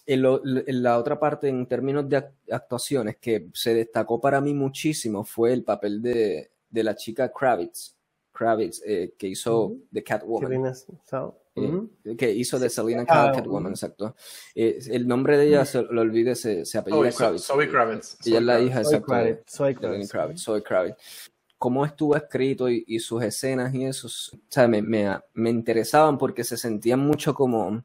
la 0.06 1.00
otra 1.00 1.20
parte 1.20 1.48
en 1.48 1.66
términos 1.68 2.08
de 2.10 2.24
actuaciones 2.52 3.18
que 3.18 3.48
se 3.54 3.74
destacó 3.74 4.20
para 4.20 4.42
mí 4.42 4.54
muchísimo 4.54 5.24
fue 5.24 5.54
el 5.54 5.64
papel 5.64 6.02
de, 6.02 6.53
de 6.74 6.84
la 6.84 6.96
chica 6.96 7.32
Kravitz, 7.32 7.96
Kravitz 8.32 8.82
eh, 8.86 9.14
que 9.18 9.28
hizo 9.28 9.76
The 9.92 10.04
Catwoman. 10.04 10.74
Eh, 11.56 12.16
que 12.18 12.32
hizo 12.32 12.58
de 12.58 12.68
Selena 12.68 13.06
Catwoman, 13.06 13.74
exacto. 13.74 14.16
Eh, 14.56 14.80
el 14.90 15.08
nombre 15.08 15.38
de 15.38 15.48
ella, 15.48 15.66
se 15.66 15.84
lo 15.84 16.02
olvide, 16.02 16.34
se, 16.34 16.66
se 16.66 16.80
apellida 16.80 17.12
Kravitz. 17.12 17.44
Zoe 17.44 17.70
Kravitz. 17.70 18.18
Ella 18.26 18.38
es 18.40 18.44
la 18.44 18.60
hija, 18.60 18.82
exacto. 18.82 19.14
Soy 19.46 19.76
Kravitz. 19.76 20.42
Soy 20.42 20.62
Kravitz. 20.64 20.96
Cómo 21.60 21.86
estuvo 21.86 22.18
escrito 22.18 22.68
y, 22.68 23.00
sus 23.00 23.24
escenas 23.24 23.74
y 23.74 23.86
eso, 23.86 24.08
o 24.08 24.40
sea, 24.50 24.68
me, 24.68 24.82
me, 24.82 25.18
me 25.34 25.50
interesaban 25.50 26.18
porque 26.18 26.44
se 26.44 26.58
sentían 26.58 27.00
mucho 27.00 27.34
como 27.34 27.84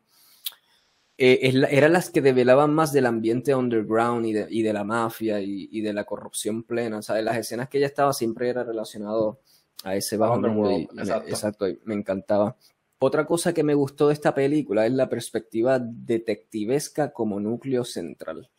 eh, 1.19 1.53
eran 1.71 1.93
las 1.93 2.11
que 2.11 2.23
develaban 2.23 2.73
más 2.73 2.93
del 2.93 3.07
ambiente 3.07 3.55
underground 3.55 4.25
y 4.25 4.33
de, 4.33 4.47
y 4.49 4.63
de 4.63 4.73
la 4.73 4.85
mafia 4.85 5.41
y, 5.41 5.69
y, 5.73 5.81
de 5.81 5.93
la 5.93 6.05
corrupción 6.05 6.63
plena. 6.63 6.99
O 6.99 7.03
sea, 7.03 7.21
las 7.21 7.37
escenas 7.37 7.69
que 7.69 7.79
ella 7.79 7.89
estaba 7.89 8.13
siempre 8.13 8.49
era 8.49 8.63
relacionado 8.63 9.41
a 9.85 9.97
ese 9.97 10.17
bajo 10.17 10.41
mundo. 10.41 10.89
exacto. 11.27 11.67
me 11.85 11.95
encantaba. 11.95 12.57
Otra 13.01 13.27
cosa 13.27 13.53
que 13.53 13.63
me 13.63 13.75
gustó 13.75 14.09
de 14.09 14.15
esta 14.15 14.35
película 14.35 14.87
es 14.87 14.93
la 14.93 15.09
perspectiva 15.09 15.79
detectivesca 15.79 17.13
como 17.13 17.39
núcleo 17.39 17.85
central. 17.85 18.51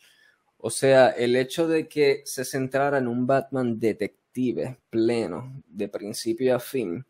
O 0.57 0.69
sea, 0.69 1.09
el 1.09 1.35
hecho 1.35 1.67
de 1.67 1.87
que 1.87 2.21
se 2.25 2.45
centrara 2.45 2.97
en 2.97 3.07
un 3.07 3.27
Batman 3.27 3.79
detective 3.79 4.79
pleno, 4.89 5.61
de 5.65 5.87
principio 5.87 6.55
a 6.55 6.59
fin, 6.59 7.05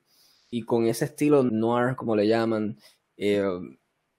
y 0.51 0.63
con 0.63 0.87
ese 0.87 1.05
estilo 1.05 1.43
noir, 1.43 1.95
como 1.95 2.15
le 2.15 2.27
llaman, 2.27 2.77
eh, 3.17 3.43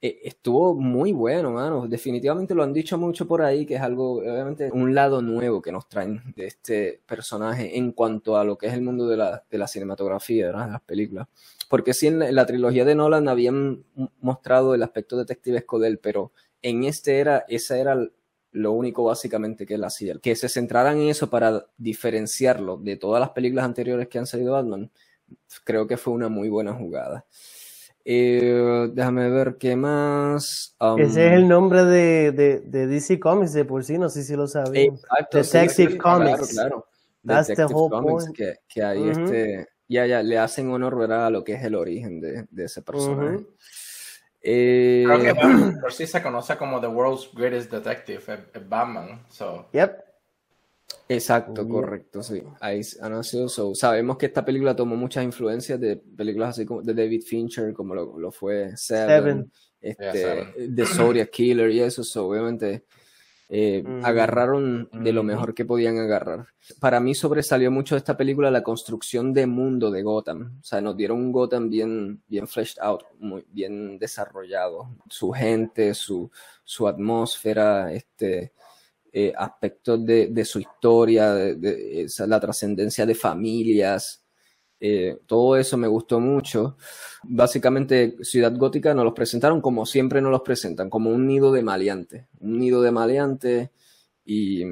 estuvo 0.01 0.75
muy 0.75 1.13
bueno, 1.13 1.51
mano. 1.51 1.87
Definitivamente 1.87 2.55
lo 2.55 2.63
han 2.63 2.73
dicho 2.73 2.97
mucho 2.97 3.27
por 3.29 3.43
ahí, 3.43 3.67
que 3.67 3.75
es 3.75 3.81
algo, 3.83 4.15
obviamente, 4.15 4.71
un 4.73 4.95
lado 4.95 5.21
nuevo 5.21 5.61
que 5.61 5.73
nos 5.73 5.89
traen 5.89 6.23
de 6.37 6.47
este 6.47 7.03
personaje 7.07 7.77
en 7.77 7.93
cuanto 7.93 8.37
a 8.37 8.45
lo 8.45 8.57
que 8.57 8.69
es 8.69 8.73
el 8.75 8.83
mundo 8.83 9.07
de 9.07 9.17
la, 9.19 9.45
de 9.51 9.59
la 9.59 9.69
cinematografía, 9.69 10.47
de 10.47 10.53
las 10.53 10.81
películas. 10.83 11.29
Porque 11.69 11.95
sí, 11.95 12.07
en 12.07 12.35
la, 12.35 12.47
trilogía 12.47 12.85
de 12.85 12.95
Nolan 12.95 13.29
habían 13.29 13.85
mostrado 14.21 14.75
el 14.75 14.83
aspecto 14.83 15.17
detectivesco 15.19 15.79
de 15.79 15.89
él, 15.89 15.99
pero 15.99 16.33
en 16.63 16.85
este 16.85 17.21
era, 17.21 17.45
esa 17.49 17.79
era 17.79 17.97
lo 18.53 18.73
único 18.73 19.05
básicamente 19.05 19.67
que 19.67 19.75
él 19.75 19.85
hacía. 19.85 20.17
Que 20.19 20.35
se 20.35 20.49
centraran 20.49 20.99
en 20.99 21.11
eso 21.11 21.31
para 21.31 21.67
diferenciarlo 21.77 22.79
de 22.79 22.97
todas 22.97 23.21
las 23.21 23.31
películas 23.31 23.67
anteriores 23.67 24.09
que 24.09 24.19
han 24.19 24.27
salido 24.27 24.55
Batman, 24.55 24.91
creo 25.65 25.87
que 25.87 25.97
fue 25.97 26.15
una 26.15 26.29
muy 26.29 26.49
buena 26.49 26.75
jugada. 26.75 27.25
Eh, 28.13 28.91
déjame 28.93 29.31
ver 29.31 29.57
qué 29.57 29.77
más. 29.77 30.75
Ese 30.99 31.27
es 31.29 31.33
el 31.35 31.47
nombre 31.47 31.85
de, 31.85 32.33
de, 32.33 32.59
de, 32.59 32.89
DC 32.89 33.21
Comics 33.21 33.53
de 33.53 33.65
por 33.65 33.85
sí, 33.85 33.99
no 33.99 34.09
sé 34.09 34.25
si 34.25 34.35
lo 34.35 34.49
sabía. 34.49 34.91
Detective 35.31 35.97
Comics. 35.97 36.49
Claro, 36.49 36.89
claro. 37.23 37.45
Detective 37.47 37.73
Comics, 37.73 38.31
Que, 38.35 38.55
que 38.69 38.83
ahí 38.83 39.11
este, 39.11 39.69
ya, 39.87 40.07
ya, 40.07 40.25
le 40.25 40.39
hacen 40.39 40.73
honor 40.73 40.99
¿verdad? 40.99 41.27
a 41.27 41.31
lo 41.31 41.45
que 41.45 41.53
es 41.53 41.63
el 41.63 41.77
origen 41.77 42.21
de, 42.21 42.49
de 42.51 42.65
ese 42.65 42.83
personaje. 42.83 43.47
Eh, 44.43 45.05
Creo 45.07 45.21
que 45.21 45.33
Batman 45.33 45.79
por 45.81 45.93
sí 45.93 46.05
se 46.05 46.21
conoce 46.21 46.57
como 46.57 46.81
The 46.81 46.89
World's 46.89 47.31
Greatest 47.33 47.71
Detective, 47.71 48.23
Batman. 48.67 49.25
So. 49.29 49.69
Yep. 49.73 50.10
Exacto, 51.11 51.67
correcto, 51.67 52.23
sí. 52.23 52.41
Ahí 52.61 52.83
ha 53.01 53.09
nacido. 53.09 53.49
sabemos 53.75 54.17
que 54.17 54.27
esta 54.27 54.45
película 54.45 54.77
tomó 54.77 54.95
muchas 54.95 55.25
influencias 55.25 55.81
de 55.81 55.97
películas 55.97 56.51
así 56.51 56.65
como 56.65 56.83
de 56.83 56.95
David 56.95 57.23
Fincher, 57.23 57.73
como 57.73 57.95
lo, 57.95 58.31
fue 58.31 58.77
Seven, 58.77 59.51
Este, 59.81 60.69
The 60.73 60.87
Zodiac 60.87 61.31
Killer 61.31 61.69
y 61.71 61.81
eso. 61.81 62.03
obviamente 62.25 62.85
eh, 63.49 63.83
mm. 63.85 64.05
agarraron 64.05 64.89
de 64.93 65.13
lo 65.13 65.25
mejor 65.25 65.53
que 65.53 65.65
podían 65.65 65.99
agarrar. 65.99 66.47
Para 66.79 67.01
mí 67.01 67.17
sobresalió 67.17 67.73
mucho 67.73 67.97
de 67.97 67.99
esta 67.99 68.17
película 68.17 68.49
la 68.49 68.63
construcción 68.63 69.33
de 69.33 69.49
mundo 69.49 69.91
de 69.91 70.05
Gotham. 70.05 70.59
O 70.61 70.63
sea, 70.63 70.81
nos 70.81 70.97
dieron 70.97 71.19
un 71.19 71.33
Gotham 71.33 71.69
bien, 71.69 72.23
bien 72.29 72.47
fleshed 72.47 72.81
out, 72.81 73.03
muy 73.19 73.45
bien 73.51 73.99
desarrollado. 73.99 74.95
Su 75.09 75.33
gente, 75.33 75.93
su, 75.95 76.31
su 76.63 76.87
atmósfera, 76.87 77.93
este, 77.93 78.53
eh, 79.13 79.33
aspectos 79.37 80.05
de, 80.05 80.45
su 80.45 80.61
historia, 80.61 81.35
la 82.27 82.41
trascendencia 82.41 83.05
de 83.05 83.15
familias. 83.15 84.25
Eh, 84.79 85.19
todo 85.27 85.57
eso 85.57 85.77
me 85.77 85.89
gustó 85.89 86.21
mucho. 86.21 86.77
Básicamente, 87.25 88.17
Ciudad 88.23 88.55
Gótica 88.57 88.95
nos 88.95 89.05
los 89.05 89.15
presentaron 89.15 89.61
como 89.61 89.85
siempre 89.85 90.21
nos 90.23 90.31
los 90.31 90.43
presentan, 90.43 90.89
como 90.89 91.11
un 91.11 91.27
nido 91.27 91.53
de 91.53 91.63
maleantes. 91.63 92.27
Un 92.39 92.59
nido 92.59 92.83
de 92.83 92.91
maleantes. 92.93 93.71
Y, 94.25 94.63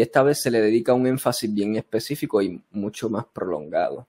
esta 0.00 0.22
vez 0.22 0.40
se 0.40 0.52
le 0.52 0.60
dedica 0.60 0.94
un 0.94 1.06
énfasis 1.08 1.52
bien 1.52 1.74
específico 1.76 2.40
y 2.40 2.62
mucho 2.70 3.10
más 3.10 3.26
prolongado. 3.26 4.08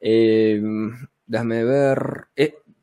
Eh, 0.00 0.60
déjame 1.26 1.64
ver. 1.64 2.26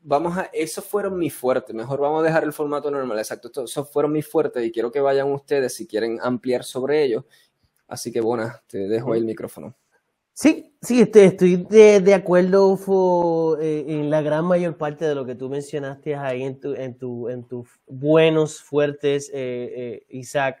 Vamos 0.02 0.36
a, 0.36 0.50
esos 0.52 0.84
fueron 0.84 1.18
mis 1.18 1.34
fuertes. 1.34 1.74
Mejor 1.74 2.00
vamos 2.00 2.20
a 2.22 2.26
dejar 2.26 2.44
el 2.44 2.52
formato 2.52 2.90
normal. 2.90 3.18
Exacto, 3.18 3.64
esos 3.64 3.90
fueron 3.90 4.12
mis 4.12 4.26
fuertes 4.26 4.64
y 4.64 4.72
quiero 4.72 4.90
que 4.90 5.00
vayan 5.00 5.30
ustedes 5.32 5.74
si 5.74 5.86
quieren 5.86 6.18
ampliar 6.22 6.64
sobre 6.64 7.04
ellos. 7.04 7.24
Así 7.86 8.10
que, 8.12 8.20
bueno, 8.20 8.50
te 8.66 8.88
dejo 8.88 9.12
ahí 9.12 9.20
el 9.20 9.26
micrófono. 9.26 9.76
Sí, 10.34 10.74
sí, 10.80 11.02
estoy, 11.02 11.22
estoy 11.22 11.56
de, 11.68 12.00
de, 12.00 12.14
acuerdo 12.14 13.58
eh, 13.60 13.84
en 13.86 14.08
la 14.08 14.22
gran 14.22 14.46
mayor 14.46 14.78
parte 14.78 15.04
de 15.04 15.14
lo 15.14 15.26
que 15.26 15.34
tú 15.34 15.50
mencionaste 15.50 16.16
ahí 16.16 16.42
en 16.42 16.58
tus 16.58 16.78
en 16.78 16.96
tu, 16.96 17.28
en 17.28 17.44
tus 17.46 17.68
buenos, 17.86 18.62
fuertes, 18.62 19.30
eh, 19.34 19.72
eh, 19.76 20.06
Isaac. 20.08 20.58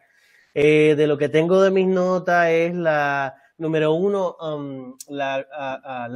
de 0.54 1.06
lo 1.06 1.16
que 1.16 1.30
tengo 1.30 1.62
de 1.62 1.70
mis 1.70 1.86
notas 1.86 2.50
es 2.50 2.74
la, 2.74 3.41
número 3.62 3.94
uno, 3.94 4.36
um, 4.40 4.96
la, 5.08 5.36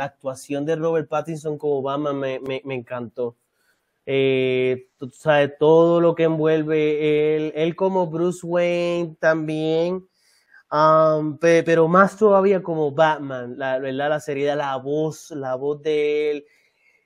actuación 0.01 0.67
de 0.67 0.77
Robert 0.77 1.09
Pattinson 1.09 1.57
como 1.57 1.79
Obama 1.79 2.13
me, 2.13 2.41
encantó. 2.65 3.37
tú 4.05 5.11
sabes, 5.15 5.53
todo 5.59 6.01
lo 6.01 6.15
que 6.15 6.25
envuelve 6.25 7.37
él, 7.37 7.53
él 7.57 7.75
como 7.77 8.07
Bruce 8.09 8.47
Wayne 8.47 9.17
también 9.19 10.07
pero 11.41 11.89
más 11.89 12.17
todavía 12.17 12.63
como 12.63 12.91
Batman, 12.93 13.59
la, 13.59 13.79
¿verdad? 13.79 14.11
la 14.11 14.21
seriedad, 14.21 14.57
la 14.57 14.77
voz, 14.77 15.31
la 15.31 15.55
voz 15.55 15.83
de 15.83 16.31
él, 16.31 16.47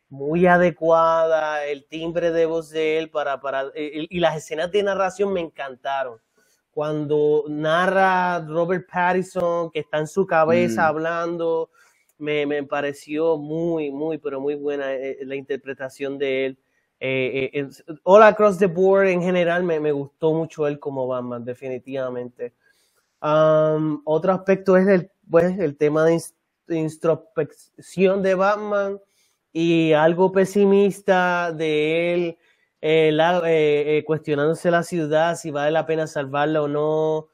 muy 0.09 0.47
adecuada, 0.47 1.65
el 1.67 1.87
timbre 1.87 2.33
de 2.33 2.47
voz 2.47 2.71
de 2.71 2.99
él 2.99 3.11
para, 3.11 3.41
para 3.41 3.67
eh, 3.75 4.07
y 4.09 4.21
las 4.21 4.37
escenas 4.37 4.71
de 4.73 4.83
narración 4.83 5.33
me 5.33 5.41
encantaron. 5.41 6.19
Cuando 6.81 7.45
narra 7.47 8.41
Robert 8.41 8.89
Pattinson, 8.91 9.71
que 9.71 9.81
está 9.81 9.99
en 9.99 10.07
su 10.07 10.27
cabeza 10.27 10.81
mm. 10.81 10.87
hablando, 10.87 11.69
me, 12.17 12.47
me, 12.47 12.63
pareció 12.63 13.37
muy, 13.37 13.91
muy, 13.91 14.17
pero 14.17 14.41
muy 14.41 14.55
buena 14.55 14.95
eh, 14.95 15.19
la 15.27 15.35
interpretación 15.37 16.17
de 16.17 16.47
él. 16.47 16.59
Eh, 16.99 17.69
all 18.05 18.23
across 18.23 18.57
the 18.57 18.65
board 18.65 19.09
en 19.09 19.21
general 19.21 19.63
me, 19.63 19.79
me, 19.79 19.93
gustó 19.93 20.33
mucho 20.33 20.67
él 20.67 20.81
como 20.81 21.07
Batman, 21.07 21.45
definitivamente 21.45 22.55
otro 23.21 24.33
aspecto 24.33 24.79
es 24.79 24.89
el, 24.89 25.11
pues, 25.29 25.59
el 25.59 25.77
tema 25.77 26.07
de, 26.07 26.19
introspección 26.69 28.23
de 28.23 28.35
Batman 28.35 28.99
y 29.53 29.93
algo 29.93 30.33
pesimista 30.33 31.53
de 31.53 32.15
él 32.15 32.39
eh, 32.83 33.11
eh, 33.11 33.99
eh, 33.99 34.05
cuestionándose 34.05 34.71
la 34.71 34.83
ciudad, 34.83 35.37
si 35.37 35.51
vale 35.51 35.71
la 35.71 35.87
pena 35.87 36.07
salvarla 36.07 36.63
o 36.63 36.69
no. 36.69 37.29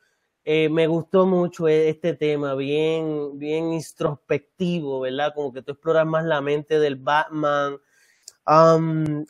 me 0.44 0.86
gustó 0.86 1.26
mucho 1.26 1.68
e, 1.68 1.88
este 1.88 2.14
tema, 2.14 2.54
bien, 2.54 3.38
bien 3.38 3.72
introspectivo, 3.72 5.00
¿verdad? 5.00 5.32
Como 5.34 5.52
que 5.52 5.62
tú 5.62 5.72
exploras 5.72 6.06
más 6.06 6.24
la 6.24 6.40
mente 6.40 6.78
del 6.78 6.96
Batman. 6.96 7.78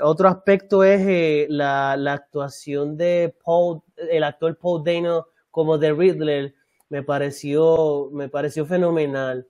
otro 0.00 0.28
aspecto 0.28 0.85
es 0.85 1.49
la, 1.50 1.96
la, 1.96 2.12
actuación 2.14 2.96
de 2.96 3.35
Paul, 3.44 3.82
el 3.96 4.25
actor 4.25 4.56
Paul 4.58 4.85
Dano 4.85 5.26
como 5.50 5.78
The 5.78 5.92
Riddler 5.92 6.54
me 6.88 7.02
pareció, 7.02 8.11
me 8.12 8.28
pareció 8.28 8.66
fenomenal. 8.66 9.49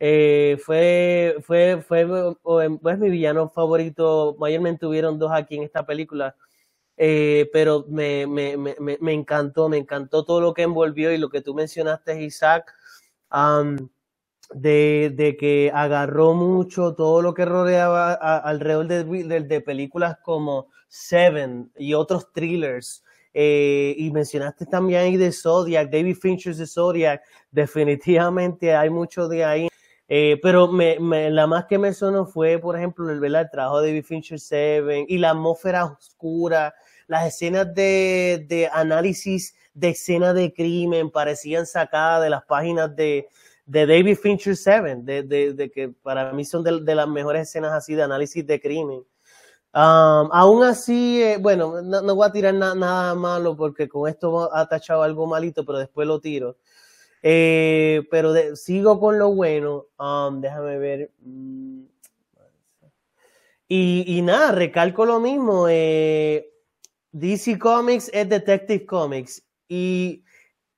Eh, 0.00 0.58
fue, 0.64 1.36
fue, 1.42 1.82
fue 1.86 2.06
pues, 2.42 2.98
mi 2.98 3.10
villano 3.10 3.48
favorito. 3.48 4.36
Mayormente 4.38 4.80
tuvieron 4.80 5.18
dos 5.18 5.32
aquí 5.32 5.56
en 5.56 5.64
esta 5.64 5.84
película. 5.84 6.36
Eh, 6.96 7.48
pero 7.52 7.86
me, 7.88 8.26
me, 8.26 8.56
me, 8.56 8.74
me, 9.00 9.12
encantó, 9.12 9.68
me 9.68 9.76
encantó 9.76 10.24
todo 10.24 10.40
lo 10.40 10.52
que 10.52 10.62
envolvió 10.62 11.12
y 11.12 11.18
lo 11.18 11.30
que 11.30 11.40
tú 11.40 11.54
mencionaste, 11.54 12.22
Isaac, 12.24 12.74
de, 14.52 15.12
de, 15.14 15.36
que 15.36 15.70
agarró 15.72 16.34
mucho 16.34 16.94
todo 16.94 17.22
lo 17.22 17.34
que 17.34 17.44
rodeaba 17.44 18.14
alrededor 18.14 18.88
de, 18.88 19.60
películas 19.60 20.16
como 20.24 20.68
Seven 20.88 21.70
y 21.76 21.94
otros 21.94 22.32
thrillers 22.32 23.04
eh, 23.34 23.94
y 23.96 24.10
mencionaste 24.10 24.66
también 24.66 25.02
ahí 25.02 25.16
de 25.16 25.30
Zodiac, 25.32 25.90
David 25.90 26.16
Fincher 26.16 26.54
de 26.54 26.66
Zodiac, 26.66 27.22
definitivamente 27.50 28.74
hay 28.74 28.90
mucho 28.90 29.28
de 29.28 29.44
ahí. 29.44 29.68
Eh, 30.08 30.38
pero 30.42 30.68
me, 30.68 30.98
me, 30.98 31.30
la 31.30 31.46
más 31.46 31.66
que 31.66 31.78
me 31.78 31.92
sonó 31.92 32.24
fue, 32.24 32.58
por 32.58 32.76
ejemplo, 32.76 33.10
el, 33.10 33.22
el 33.22 33.50
trabajo 33.50 33.80
de 33.80 33.88
David 33.88 34.04
Fincher 34.04 34.40
7 34.40 35.04
y 35.06 35.18
la 35.18 35.30
atmósfera 35.30 35.84
oscura, 35.84 36.74
las 37.06 37.26
escenas 37.26 37.74
de, 37.74 38.46
de 38.48 38.68
análisis 38.72 39.54
de 39.74 39.90
escena 39.90 40.32
de 40.32 40.52
crimen 40.52 41.10
parecían 41.10 41.66
sacadas 41.66 42.22
de 42.22 42.30
las 42.30 42.42
páginas 42.44 42.96
de, 42.96 43.28
de 43.66 43.86
David 43.86 44.16
Fincher 44.16 44.56
7, 44.56 44.96
de, 45.02 45.22
de, 45.22 45.52
de, 45.52 45.70
que 45.70 45.90
para 45.90 46.32
mí 46.32 46.44
son 46.44 46.64
de, 46.64 46.80
de, 46.80 46.94
las 46.94 47.06
mejores 47.06 47.48
escenas 47.48 47.72
así 47.72 47.94
de 47.94 48.02
análisis 48.02 48.46
de 48.46 48.60
crimen. 48.60 49.04
Um, 49.74 50.30
aún 50.32 50.64
así, 50.64 51.22
eh, 51.22 51.36
bueno, 51.38 51.82
no, 51.82 52.14
voy 52.14 52.26
a 52.26 52.32
tirar 52.32 52.54
nada 52.54 53.14
malo 53.14 53.54
porque 53.54 53.86
con 53.86 54.08
esto 54.08 54.52
ha 54.54 54.66
tachado 54.66 55.02
algo 55.02 55.26
malito, 55.26 55.64
pero 55.66 55.78
después 55.78 56.08
lo 56.08 56.18
tiro. 56.18 56.56
Eh, 57.22 58.02
pero 58.10 58.32
sigo 58.56 59.00
con 59.00 59.18
lo 59.18 59.34
bueno. 59.34 59.86
Um, 59.98 60.40
déjame 60.40 60.78
ver. 60.78 61.10
Mm, 61.20 61.84
y, 63.68 64.22
nada, 64.22 64.52
recalco 64.52 65.04
lo 65.04 65.20
mismo. 65.20 65.66
Eh, 65.68 66.50
DC 67.12 67.58
Comics 67.58 68.10
es 68.14 68.28
Detective 68.28 68.86
Comics. 68.86 69.42
Y 69.68 70.24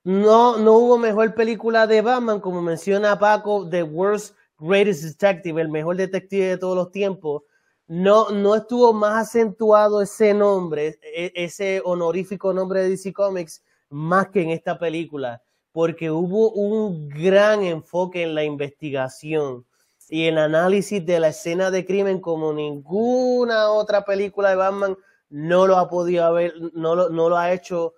no, 0.03 0.57
no 0.57 0.73
hubo 0.73 0.97
mejor 0.97 1.33
película 1.33 1.87
de 1.87 2.01
Batman, 2.01 2.41
como 2.41 2.61
menciona 2.61 3.17
Paco, 3.17 3.69
The 3.69 3.83
Worst 3.83 4.35
Greatest 4.59 5.03
Detective, 5.03 5.61
el 5.61 5.69
mejor 5.69 5.95
detective 5.95 6.45
de 6.47 6.57
todos 6.57 6.75
los 6.75 6.91
tiempos 6.91 7.43
no, 7.91 8.29
no 8.29 8.55
estuvo 8.55 8.93
más 8.93 9.27
acentuado 9.27 10.01
ese 10.01 10.33
nombre, 10.33 10.97
e, 11.01 11.33
ese 11.35 11.81
honorífico 11.83 12.53
nombre 12.53 12.83
de 12.83 12.89
DC 12.91 13.11
Comics, 13.11 13.61
más 13.89 14.29
que 14.29 14.41
en 14.41 14.51
esta 14.51 14.79
película, 14.79 15.43
porque 15.71 16.11
hubo 16.11 16.51
un 16.51 17.09
gran 17.09 17.63
enfoque 17.63 18.23
en 18.23 18.35
la 18.35 18.43
investigación 18.43 19.65
y 20.09 20.25
el 20.27 20.37
análisis 20.37 21.05
de 21.05 21.21
la 21.21 21.29
escena 21.29 21.71
de 21.71 21.85
crimen 21.85 22.19
como 22.19 22.51
ninguna 22.51 23.69
otra 23.69 24.03
película 24.03 24.49
de 24.49 24.57
Batman 24.57 24.97
no 25.29 25.65
lo 25.65 25.77
ha 25.77 25.89
podido 25.89 26.25
haber, 26.25 26.53
no 26.73 26.95
lo, 26.95 27.09
no 27.09 27.29
lo 27.29 27.37
ha 27.37 27.53
hecho. 27.53 27.93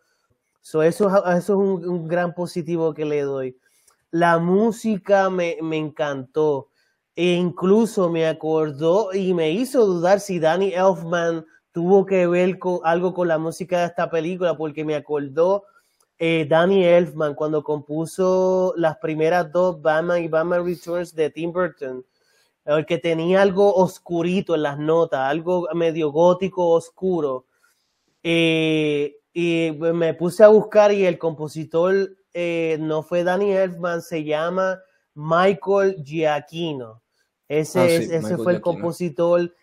eso, 0.62 0.84
eso 0.84 1.10
es 1.36 1.50
un, 1.50 2.08
gran 2.08 2.36
positivo 2.36 2.94
que 2.94 3.06
le 3.06 3.22
doy. 3.22 3.58
La 4.12 4.38
música 4.38 5.32
me, 5.32 5.58
me 5.62 5.78
encantó. 5.78 6.70
E 7.16 7.34
incluso 7.34 8.10
me 8.10 8.28
acordó 8.28 9.12
y 9.14 9.34
me 9.34 9.50
hizo 9.52 9.86
dudar 9.86 10.20
si 10.20 10.40
Danny 10.40 10.74
Elfman 10.74 11.46
tuvo 11.72 12.06
que 12.06 12.28
ver 12.28 12.60
algo 12.84 13.14
con 13.16 13.28
la 13.28 13.40
música 13.40 13.80
de 13.80 13.86
esta 13.88 14.12
película, 14.12 14.56
porque 14.56 14.86
me 14.86 14.96
acordó 14.96 15.64
eh, 16.26 16.46
Danny 16.48 16.86
Elfman 16.86 17.36
cuando 17.36 17.62
compuso 17.62 18.74
las 18.78 18.96
primeras 19.00 19.52
dos 19.52 19.82
Batman 19.82 20.24
y 20.24 20.30
Batman 20.30 20.66
Returns 20.66 21.14
de 21.14 21.30
Tim 21.30 21.52
Burton, 21.52 22.06
el 22.64 22.86
que 22.86 22.98
tenía 22.98 23.42
algo 23.42 23.76
oscurito 23.76 24.56
en 24.56 24.64
las 24.64 24.80
notas, 24.80 25.20
algo 25.20 25.68
medio 25.74 26.14
gótico 26.14 26.70
oscuro. 26.70 27.46
Eh, 28.24 29.18
y 29.34 29.78
me 29.78 30.14
puse 30.14 30.46
a 30.46 30.48
buscar 30.48 30.94
y 30.94 31.06
el 31.06 31.18
compositor 31.18 32.16
eh, 32.34 32.78
no 32.80 33.04
fue 33.04 33.26
Danny 33.26 33.52
Elfman, 33.52 34.02
se 34.02 34.24
llama 34.24 34.80
Michael 35.16 36.02
Giacchino. 36.06 37.02
Ese, 37.50 37.80
ah, 37.82 37.86
ese 37.86 38.38
fue 38.38 38.54
el 38.54 38.62
compositor. 38.62 39.54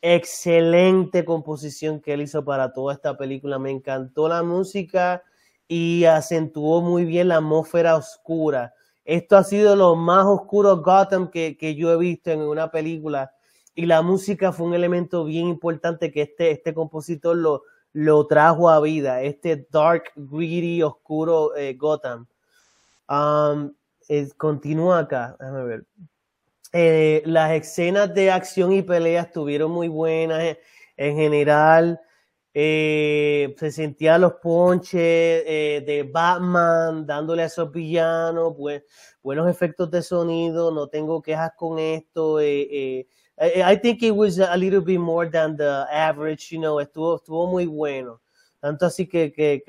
excelente 0.00 1.26
composición 1.26 2.00
que 2.00 2.14
él 2.14 2.22
hizo 2.22 2.42
para 2.42 2.72
toda 2.72 2.94
esta 2.94 3.18
película. 3.18 3.58
Me 3.58 3.70
encantó 3.70 4.28
la 4.28 4.42
música 4.42 5.22
y 5.68 6.04
acentuó 6.04 6.80
muy 6.80 7.04
bien 7.04 7.28
la 7.28 7.36
atmósfera 7.36 7.96
oscura. 7.96 8.74
Esto 9.04 9.36
ha 9.36 9.44
sido 9.44 9.76
lo 9.76 9.94
más 9.96 10.24
oscuro 10.26 10.78
Gotham 10.78 11.30
que, 11.30 11.56
que 11.56 11.74
yo 11.74 11.92
he 11.92 11.96
visto 11.96 12.30
en 12.30 12.40
una 12.40 12.70
película 12.70 13.32
y 13.76 13.84
la 13.84 14.00
música 14.00 14.52
fue 14.52 14.66
un 14.66 14.74
elemento 14.74 15.24
bien 15.24 15.46
importante 15.48 16.10
que 16.10 16.22
este, 16.22 16.50
este 16.50 16.72
compositor 16.72 17.36
lo, 17.36 17.62
lo 17.92 18.26
trajo 18.26 18.70
a 18.70 18.80
vida, 18.80 19.20
este 19.22 19.66
dark, 19.70 20.04
greedy, 20.16 20.82
oscuro 20.82 21.54
eh, 21.54 21.74
Gotham. 21.74 22.26
Um, 23.08 23.74
continúa 24.38 25.00
acá. 25.00 25.36
Eh, 26.72 27.22
las 27.26 27.52
escenas 27.52 28.12
de 28.14 28.30
acción 28.30 28.72
y 28.72 28.82
pelea 28.82 29.22
estuvieron 29.22 29.70
muy 29.70 29.88
buenas 29.88 30.56
en 30.96 31.16
general. 31.16 32.00
Se 32.58 33.70
sentían 33.70 34.22
los 34.22 34.34
ponches 34.34 35.44
de 35.44 36.08
Batman 36.10 37.06
dándole 37.06 37.42
a 37.42 37.46
esos 37.46 37.70
villanos, 37.70 38.54
pues, 38.56 38.82
buenos 39.22 39.48
efectos 39.50 39.90
de 39.90 40.02
sonido, 40.02 40.70
no 40.70 40.86
tengo 40.86 41.20
quejas 41.20 41.52
con 41.56 41.78
esto. 41.78 42.40
I, 43.38 43.76
think 43.82 44.02
it 44.02 44.12
was 44.12 44.38
a 44.38 44.56
little 44.56 44.80
bit 44.80 44.98
more 44.98 45.28
than 45.28 45.56
the 45.56 45.84
average, 45.92 46.50
you 46.50 46.58
know, 46.58 46.80
estuvo, 46.80 47.16
estuvo 47.16 47.46
muy 47.46 47.66
bueno. 47.66 48.22
Tanto 48.60 48.86
así 48.86 49.06
que, 49.06 49.62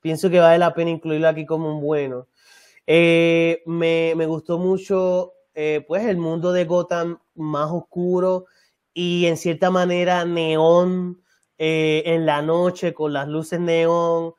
pienso 0.00 0.30
que 0.30 0.40
vale 0.40 0.58
la 0.58 0.72
pena 0.72 0.90
incluirlo 0.90 1.28
aquí 1.28 1.44
como 1.44 1.70
un 1.70 1.82
bueno. 1.82 2.28
Eh, 2.86 3.62
me, 3.66 4.14
me, 4.16 4.24
gustó 4.24 4.58
mucho, 4.58 5.34
eh, 5.54 5.84
pues, 5.86 6.06
el 6.06 6.16
mundo 6.16 6.52
de 6.52 6.64
Gotham 6.64 7.18
más 7.34 7.70
oscuro 7.70 8.46
y 8.94 9.26
en 9.26 9.36
cierta 9.36 9.70
manera 9.70 10.24
neón 10.24 11.20
eh, 11.60 12.02
en 12.06 12.24
la 12.24 12.40
noche 12.40 12.94
con 12.94 13.12
las 13.12 13.28
luces 13.28 13.60
neón, 13.60 14.32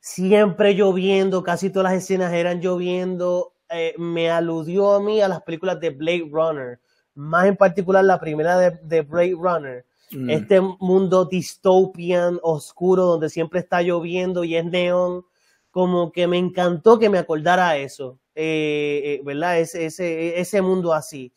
siempre 0.00 0.74
lloviendo, 0.74 1.42
casi 1.42 1.70
todas 1.70 1.92
las 1.92 2.02
escenas 2.02 2.32
eran 2.32 2.60
lloviendo. 2.60 3.54
me 3.98 4.30
aludió 4.30 4.94
a 4.94 5.00
mí 5.00 5.20
a 5.20 5.28
las 5.28 5.42
películas 5.42 5.80
de 5.80 5.90
Blade 5.90 6.28
Runner 6.30 6.80
más 7.16 7.46
en 7.46 7.56
particular 7.56 8.04
la 8.04 8.20
primera 8.20 8.58
de, 8.58 8.78
de 8.82 9.00
Blade 9.00 9.36
Runner, 9.36 9.86
mm. 10.12 10.30
este 10.30 10.60
mundo 10.60 11.24
dystopian, 11.24 12.38
oscuro, 12.42 13.04
donde 13.04 13.30
siempre 13.30 13.60
está 13.60 13.82
lloviendo 13.82 14.44
y 14.44 14.54
es 14.54 14.64
neón, 14.64 15.24
como 15.70 16.12
que 16.12 16.26
me 16.26 16.38
encantó 16.38 16.98
que 16.98 17.10
me 17.10 17.18
acordara 17.18 17.76
eso, 17.78 18.20
eh, 18.34 19.00
eh, 19.04 19.20
¿verdad? 19.24 19.58
Ese, 19.58 19.86
ese, 19.86 20.38
ese 20.38 20.62
mundo 20.62 20.92
así. 20.92 21.32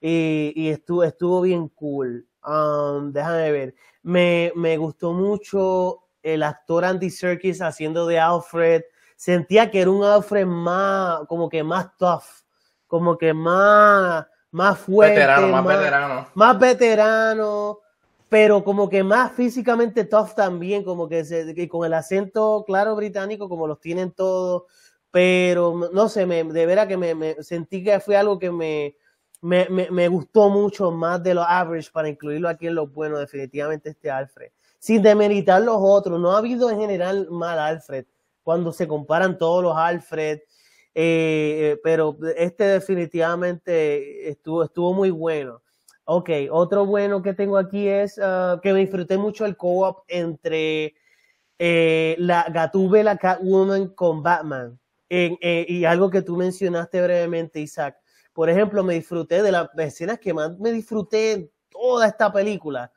y 0.00 0.68
estuvo, 0.68 1.02
estuvo 1.02 1.40
bien 1.40 1.68
cool. 1.68 2.26
Um, 2.46 3.12
déjame 3.12 3.50
ver. 3.50 3.74
Me, 4.02 4.52
me 4.54 4.76
gustó 4.76 5.12
mucho 5.12 6.04
el 6.22 6.42
actor 6.42 6.84
Andy 6.84 7.10
Serkis 7.10 7.60
haciendo 7.60 8.06
de 8.06 8.18
Alfred. 8.18 8.82
Sentía 9.16 9.70
que 9.70 9.80
era 9.80 9.90
un 9.90 10.04
Alfred 10.04 10.46
más, 10.46 11.20
como 11.26 11.48
que 11.48 11.62
más 11.62 11.96
tough, 11.96 12.44
como 12.86 13.18
que 13.18 13.32
más, 13.32 14.26
más 14.50 14.78
fuerte, 14.78 15.14
veterano, 15.14 15.48
más, 15.48 15.66
veterano. 15.66 16.26
Más 16.34 16.58
veterano, 16.58 17.78
pero 18.28 18.62
como 18.62 18.88
que 18.88 19.02
más 19.02 19.32
físicamente 19.32 20.04
tough 20.04 20.34
también, 20.34 20.84
como 20.84 21.08
que, 21.08 21.24
se, 21.24 21.68
con 21.68 21.86
el 21.86 21.94
acento 21.94 22.62
claro 22.66 22.94
británico, 22.94 23.48
como 23.48 23.66
los 23.66 23.80
tienen 23.80 24.12
todos. 24.12 24.64
Pero 25.10 25.88
no 25.92 26.08
sé, 26.08 26.26
me, 26.26 26.44
de 26.44 26.66
veras 26.66 26.86
que 26.86 26.96
me, 26.96 27.42
sentí 27.42 27.82
que 27.82 27.98
fue 28.00 28.16
algo 28.16 28.38
que 28.38 28.50
me, 28.50 28.96
me, 29.40 29.68
me, 29.68 30.08
gustó 30.08 30.48
mucho 30.48 30.90
más 30.90 31.22
de 31.22 31.34
los 31.34 31.44
average 31.46 31.90
para 31.92 32.08
incluirlo 32.08 32.48
aquí 32.48 32.66
en 32.66 32.74
los 32.74 32.92
buenos, 32.92 33.20
definitivamente 33.20 33.90
este 33.90 34.10
Alfred. 34.10 34.50
Sin 34.78 35.02
demeritar 35.02 35.62
los 35.62 35.78
otros, 35.80 36.20
no 36.20 36.32
ha 36.32 36.38
habido 36.38 36.70
en 36.70 36.80
general 36.80 37.28
mal 37.30 37.58
Alfred. 37.58 38.06
Cuando 38.42 38.72
se 38.72 38.86
comparan 38.86 39.38
todos 39.38 39.62
los 39.62 39.76
Alfred, 39.76 40.40
eh, 40.98 41.72
eh, 41.74 41.80
pero 41.82 42.16
este 42.36 42.64
definitivamente 42.64 44.30
estuvo, 44.30 44.64
estuvo 44.64 44.94
muy 44.94 45.10
bueno. 45.10 45.60
Ok, 46.04 46.30
otro 46.50 46.86
bueno 46.86 47.20
que 47.20 47.34
tengo 47.34 47.58
aquí 47.58 47.86
es 47.88 48.18
ah, 48.22 48.58
que 48.62 48.72
me 48.72 48.80
disfruté 48.80 49.18
mucho 49.18 49.44
el 49.44 49.56
co-op 49.56 50.04
entre 50.08 50.94
eh, 51.58 52.16
la 52.18 52.46
Gatúbela 52.48 53.18
Catwoman 53.18 53.88
con 53.88 54.22
Batman. 54.22 54.78
y 55.08 55.84
algo 55.84 56.10
que 56.10 56.22
tú 56.22 56.36
mencionaste 56.36 57.02
brevemente, 57.02 57.60
Isaac. 57.60 57.98
Por 58.36 58.50
ejemplo, 58.50 58.84
me 58.84 58.92
disfruté 58.92 59.42
de 59.42 59.50
las 59.50 59.70
escenas 59.78 60.18
que 60.18 60.34
más 60.34 60.58
me 60.58 60.70
disfruté 60.70 61.32
en 61.32 61.50
toda 61.70 62.06
esta 62.06 62.30
película, 62.30 62.92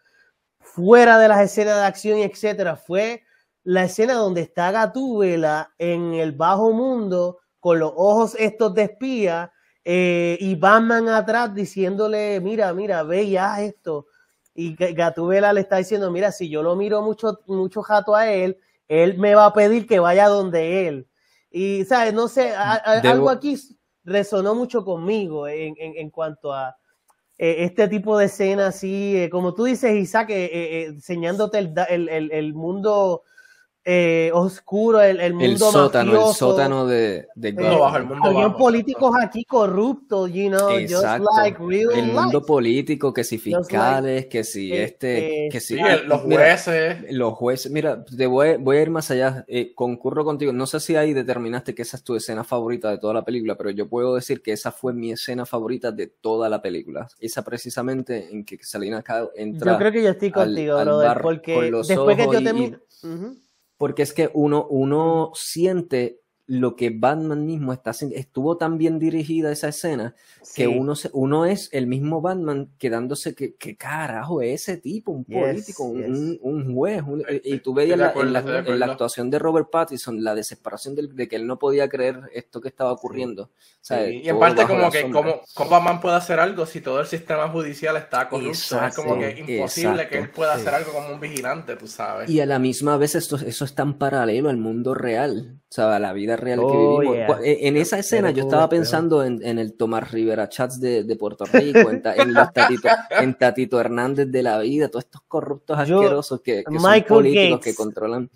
fuera 0.60 1.18
de 1.18 1.30
las 1.30 1.40
escenas 1.40 1.78
de 1.78 1.84
acción 1.84 2.20
y 2.20 2.24
etcétera, 2.24 2.76
fue 2.76 3.24
la 3.64 3.86
escena 3.86 4.16
donde 4.16 4.42
está 4.42 4.70
Gatúbela 4.72 5.74
en 5.78 6.14
el 6.14 6.34
bajo 6.34 6.74
mundo 6.74 7.40
con 7.62 7.80
los 7.80 7.94
ojos 7.96 8.36
estos 8.38 8.74
de 8.74 8.84
espía 8.84 9.54
eh, 9.86 10.38
y 10.42 10.56
Batman 10.56 11.08
atrás 11.08 11.56
diciéndole, 11.56 12.42
mira, 12.42 12.74
mira, 12.74 13.04
ve 13.04 13.30
ya 13.30 13.62
esto. 13.62 14.08
Y 14.54 14.76
Gatubela 14.76 15.54
le 15.54 15.62
está 15.62 15.78
diciendo, 15.78 16.12
mira, 16.12 16.34
si 16.34 16.50
yo 16.50 16.64
lo 16.64 16.76
miro 16.76 17.02
mucho, 17.02 17.40
mucho 17.48 17.82
jato 17.82 18.14
a 18.14 18.30
él, 18.30 18.58
él 18.90 19.18
me 19.18 19.36
va 19.36 19.46
a 19.46 19.54
pedir 19.54 19.88
que 19.88 20.00
vaya 20.00 20.28
donde 20.28 20.90
él. 20.90 21.08
Y, 21.50 21.86
¿sabes? 21.86 22.14
No 22.14 22.28
sé, 22.28 22.54
algo 22.54 23.30
aquí 23.30 23.56
resonó 24.04 24.56
mucho 24.56 24.84
conmigo 24.84 25.48
en, 25.48 25.76
en, 25.78 26.10
cuanto 26.10 26.54
a 26.54 26.78
eh, 27.38 27.64
este 27.66 27.88
tipo 27.88 28.18
de 28.18 28.26
escena 28.26 28.68
así, 28.68 29.18
eh, 29.18 29.30
como 29.30 29.54
tú 29.54 29.66
dices, 29.66 29.96
Isaac, 29.96 30.30
enseñándote 30.30 31.60
el, 31.60 31.74
el, 32.10 32.32
el 32.32 32.54
mundo 32.54 33.24
eh, 33.92 34.30
oscuro, 34.36 35.02
el, 35.02 35.20
el 35.20 35.34
mundo 35.34 35.48
el 35.48 35.58
sótano, 35.58 36.30
el 36.30 36.36
sótano 36.36 36.86
de, 36.86 37.28
de 37.34 37.54
bajo, 37.54 37.98
el 37.98 38.06
mundo 38.06 38.24
Habían 38.24 38.56
políticos 38.56 39.16
aquí 39.20 39.44
corruptos, 39.44 40.32
you 40.32 40.48
know, 40.48 40.70
Exacto. 40.78 41.26
just 41.26 41.38
like 41.40 41.58
real 41.60 41.90
El 41.92 42.12
mundo 42.12 42.44
político, 42.44 43.12
que 43.12 43.24
si 43.24 43.40
fiscales, 43.40 44.28
que 44.28 44.44
si 44.44 44.72
eh, 44.72 44.84
este, 44.84 45.48
eh, 45.48 45.50
que 45.50 45.60
si 45.60 45.76
sí, 45.76 45.82
los 46.06 46.22
jueces. 46.22 46.98
los 47.10 47.34
jueces, 47.34 47.72
mira, 47.72 48.06
te 48.06 48.28
voy, 48.28 48.58
voy, 48.58 48.78
a 48.78 48.82
ir 48.84 48.92
más 48.92 49.10
allá, 49.10 49.44
eh, 49.48 49.74
concurro 49.74 50.24
contigo, 50.24 50.54
no 50.54 50.68
sé 50.68 50.80
si 50.80 50.96
ahí 50.96 51.14
determinaste 51.14 51.74
que 51.74 51.82
esa 51.82 51.98
es 51.98 52.04
tu 52.04 52.16
escena 52.16 52.44
favorita 52.44 52.92
de 52.92 53.00
toda 53.00 53.16
la 53.16 53.26
película, 53.26 53.58
pero 53.58 53.72
yo 53.72 53.90
puedo 53.90 54.14
decir 54.14 54.44
que 54.44 54.52
esa 54.52 54.72
fue 54.72 54.94
mi 54.94 55.12
escena 55.12 55.48
favorita 55.48 55.92
de 55.92 56.06
toda 56.06 56.48
la 56.48 56.62
película, 56.62 57.08
esa 57.20 57.44
precisamente 57.44 58.30
en 58.32 58.46
que 58.46 58.60
Salina 58.62 59.04
entra 59.36 59.72
Yo 59.72 59.78
creo 59.80 59.92
que 59.92 60.04
yo 60.04 60.10
estoy 60.12 60.30
contigo, 60.30 60.78
al, 60.78 60.86
brother, 60.86 61.22
porque 61.24 61.72
después 61.72 62.18
que 62.18 62.26
yo 62.32 62.44
te... 62.44 63.49
porque 63.80 64.02
es 64.04 64.12
que 64.12 64.30
uno, 64.34 64.68
uno 64.70 65.32
siente 65.36 66.19
lo 66.50 66.76
que 66.76 66.90
Batman 66.90 67.46
mismo 67.46 67.74
está 67.74 67.92
haciendo. 67.92 68.16
Estuvo 68.16 68.58
tan 68.58 68.80
bien 68.80 68.98
dirigida 68.98 69.52
esa 69.52 69.68
escena 69.68 70.16
que 70.56 70.68
uno, 70.68 70.96
se, 70.96 71.12
uno 71.14 71.46
es 71.46 71.70
el 71.74 71.86
mismo 71.86 72.22
Batman 72.22 72.72
quedándose 72.80 73.36
que, 73.36 73.54
¿qué 73.54 73.78
carajo 73.78 74.42
es 74.42 74.64
ese 74.64 74.78
tipo, 74.78 75.12
un 75.12 75.26
político, 75.26 75.84
Un, 75.84 76.40
un, 76.42 76.74
juez. 76.74 77.04
y 77.44 77.60
tú 77.60 77.76
veías 77.76 78.00
en, 78.16 78.34
la, 78.34 78.86
actuación 78.88 79.30
de 79.30 79.38
Robert 79.38 79.70
Pattinson 79.70 80.24
la 80.24 80.34
desesperación 80.34 80.96
de, 80.96 81.28
que 81.28 81.36
él 81.36 81.46
no 81.46 81.60
podía 81.60 81.88
creer 81.88 82.20
esto 82.34 82.60
que 82.60 82.70
estaba 82.70 82.92
ocurriendo. 82.94 83.52
y 83.88 84.28
en 84.28 84.40
parte 84.40 84.66
como 84.66 84.90
que 84.90 85.04
cómo, 85.12 85.42
Batman 85.70 86.02
puede 86.02 86.16
hacer 86.16 86.40
algo 86.40 86.66
si 86.66 86.82
todo 86.82 87.00
el 87.00 87.06
sistema 87.06 87.48
judicial 87.50 87.96
está 87.96 88.28
corrupto. 88.28 88.84
es 88.88 88.96
como 88.96 89.20
que 89.20 89.38
imposible 89.38 90.08
que 90.08 90.18
él 90.18 90.32
pueda 90.32 90.56
hacer 90.56 90.74
algo 90.74 90.94
como 90.94 91.14
un 91.14 91.20
vigilante, 91.20 91.76
tú 91.76 91.86
sabes. 91.86 92.28
Y 92.28 92.40
a 92.40 92.48
la 92.48 92.58
misma 92.58 92.98
vez 92.98 93.14
esto, 93.14 93.36
eso 93.36 93.66
es 93.66 93.76
tan 93.76 94.00
paralelo 94.00 94.50
al 94.50 94.58
mundo 94.58 94.96
real, 94.96 95.60
o 95.70 95.72
sea, 95.72 96.00
la 96.00 96.14
vida 96.14 96.36
real 96.36 96.60
que 96.60 96.66
oh, 96.66 97.00
vivimos. 97.00 97.40
E, 97.44 97.68
en 97.68 97.78
esa 97.78 98.00
escena 98.00 98.32
yo 98.32 98.44
estaba 98.44 98.68
pensando 98.68 99.24
en, 99.24 99.40
en, 99.46 99.60
el 99.60 99.74
Tomás 99.74 100.10
Rivera 100.10 100.50
Chats 100.50 100.80
de, 100.80 101.04
de 101.04 101.16
Puerto 101.16 101.46
Rico, 101.46 101.92
en, 101.92 102.02
en, 102.04 102.34
los 102.34 102.52
tatito, 102.52 102.90
en, 103.12 103.36
Tatito, 103.36 103.80
Hernández 103.80 104.32
de 104.32 104.42
la 104.42 104.58
vida, 104.60 104.88
todos 104.88 105.06
estos 105.06 105.22
corruptos 105.28 105.78
asquerosos 105.78 106.42
que, 106.42 106.64
que 106.64 106.80
son 106.80 107.04
políticos 107.04 107.60
que 107.60 107.76
controlan. 107.76 108.32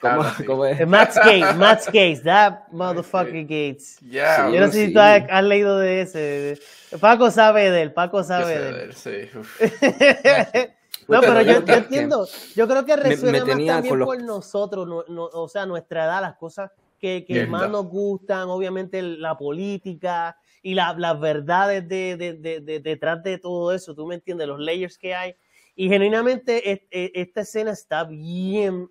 ¿Cómo, 0.00 0.24
¿Cómo, 0.46 0.66
es? 0.66 0.86
Max 0.86 1.16
Gates, 1.24 1.56
Max 1.56 1.86
Gates, 1.86 2.22
that 2.22 2.68
motherfucker 2.72 3.42
Gates. 3.42 3.98
Yeah, 4.00 4.50
Yo 4.50 4.60
no 4.60 4.70
sé 4.70 4.86
si 4.86 4.92
tú 4.92 5.00
has, 5.00 5.22
has, 5.30 5.44
leído 5.44 5.78
de 5.78 6.00
ese. 6.00 6.58
Paco 6.98 7.30
sabe 7.30 7.70
de 7.70 7.82
él, 7.82 7.92
Paco 7.92 8.24
sabe 8.24 8.58
de 8.58 8.84
él. 8.84 8.94
Sí. 8.94 9.28
No, 11.08 11.20
pero 11.20 11.42
yo, 11.42 11.64
yo, 11.64 11.74
entiendo, 11.74 12.28
yo 12.54 12.68
creo 12.68 12.84
que 12.84 12.96
resuena 12.96 13.44
me, 13.44 13.54
me 13.54 13.64
más 13.66 13.74
también 13.76 13.98
por 14.00 14.22
nosotros, 14.22 14.86
no, 14.86 15.04
no, 15.08 15.24
o 15.26 15.48
sea, 15.48 15.66
nuestra 15.66 16.04
edad, 16.04 16.20
las 16.20 16.36
cosas 16.36 16.70
que, 16.98 17.46
más 17.48 17.70
nos 17.70 17.86
gustan, 17.86 18.48
obviamente 18.48 19.02
la 19.02 19.36
política 19.36 20.36
y 20.62 20.74
la, 20.74 20.94
las 20.94 21.20
verdades 21.20 21.86
de, 21.88 22.16
de, 22.16 22.34
de, 22.34 22.80
detrás 22.80 23.22
de 23.22 23.38
todo 23.38 23.72
eso, 23.72 23.94
tú 23.94 24.06
me 24.06 24.14
entiendes, 24.14 24.48
los 24.48 24.58
layers 24.58 24.96
que 24.96 25.14
hay. 25.14 25.34
Y 25.76 25.88
genuinamente 25.88 26.80
esta 26.90 27.40
escena 27.42 27.72
está 27.72 28.04
bien 28.04 28.88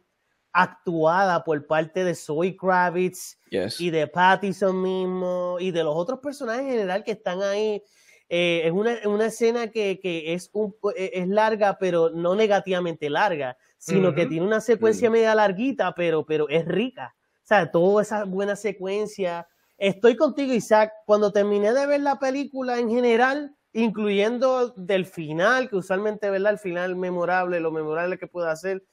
actuada 0.52 1.44
por 1.44 1.66
parte 1.66 2.04
de 2.04 2.14
Zoe 2.14 2.56
Kravitz 2.56 3.40
y 3.80 3.90
de 3.90 4.06
Pattison 4.08 4.80
mismo 4.80 5.58
y 5.60 5.72
de 5.72 5.84
los 5.84 5.96
otros 5.96 6.20
personajes 6.20 6.66
en 6.66 6.70
general 6.70 7.04
que 7.04 7.14
están 7.14 7.42
ahí. 7.42 7.82
Eh, 8.30 8.62
es 8.66 8.72
una, 8.72 8.98
una, 9.06 9.26
escena 9.28 9.70
que, 9.70 10.00
que 10.00 10.34
es, 10.34 10.50
un, 10.54 10.76
e, 10.96 11.12
es 11.14 11.28
larga, 11.28 11.78
pero 11.80 12.10
no 12.10 12.36
negativamente 12.36 13.10
larga, 13.10 13.58
sino 13.78 14.16
que 14.16 14.26
tiene 14.26 14.46
una 14.46 14.62
secuencia 14.62 15.10
media 15.10 15.36
larguita, 15.36 15.94
pero, 15.94 16.26
pero 16.26 16.48
es 16.50 16.66
rica. 16.66 17.16
O 17.44 17.46
sea, 17.46 17.70
toda 17.70 18.02
esa 18.02 18.24
buena 18.24 18.56
secuencia. 18.56 19.48
Estoy 19.78 20.16
contigo, 20.16 20.54
Isaac. 20.54 20.94
Cuando 21.06 21.34
terminé 21.34 21.74
de 21.74 21.86
ver 21.86 22.02
la 22.02 22.18
película 22.18 22.80
en 22.80 22.90
general, 22.90 23.56
incluyendo 23.74 24.70
del 24.78 25.06
final, 25.06 25.70
que 25.70 25.76
usualmente, 25.76 26.30
¿verdad? 26.30 26.54
El 26.54 26.60
final 26.60 26.96
memorable, 26.96 27.60
lo 27.60 27.72
memorable 27.72 28.18
que 28.18 28.28
puedo 28.28 28.48
hacer. 28.48 28.86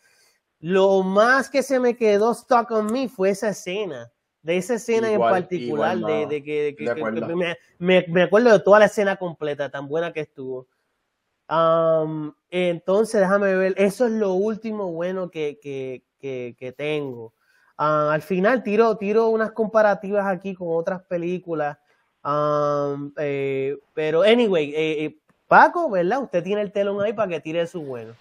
Lo 0.59 1.03
más 1.03 1.49
que 1.49 1.63
se 1.63 1.79
me 1.79 1.97
quedó 1.97 2.35
stuck 2.35 2.71
on 2.73 2.93
me 2.93 3.09
fue 3.09 3.31
esa 3.31 3.51
escena, 3.51 4.11
de 4.43 4.57
esa 4.57 4.75
escena 4.75 5.11
en 5.11 5.21
particular, 5.21 5.99
de, 5.99 6.43
que, 6.43 6.77
me, 7.79 8.05
me, 8.09 8.23
acuerdo 8.23 8.53
de 8.53 8.61
toda 8.61 8.79
la 8.79 8.87
escena 8.87 9.17
completa, 9.17 9.71
tan 9.71 9.87
buena 9.89 10.13
que 10.13 10.21
estuvo. 10.21 10.67
Um, 11.49 12.33
entonces, 12.51 13.21
déjame 13.21 13.55
ver, 13.57 13.75
eso 13.77 14.07
es 14.07 14.13
lo 14.13 14.35
último 14.35 14.93
bueno 14.93 15.31
que, 15.31 15.59
que 16.21 16.75
tengo. 16.77 17.35
Uh, 17.79 18.11
al 18.11 18.23
final 18.23 18.63
tiro, 18.63 18.97
tiro 18.97 19.29
unas 19.29 19.53
comparativas 19.53 20.27
aquí 20.27 20.55
con 20.55 20.69
otras 20.71 21.03
películas 21.03 21.79
Um, 22.23 23.13
eh, 23.17 23.77
pero, 23.95 24.23
anyway, 24.23 24.75
eh, 24.75 25.05
eh, 25.05 25.19
Paco, 25.49 25.91
¿verdad? 25.91 26.23
Usted 26.23 26.43
tiene 26.43 26.63
el 26.63 26.73
telón 26.73 27.03
ahí 27.03 27.13
para 27.13 27.29
que 27.29 27.41
tire 27.41 27.67
su 27.67 27.83
bueno. 27.83 28.15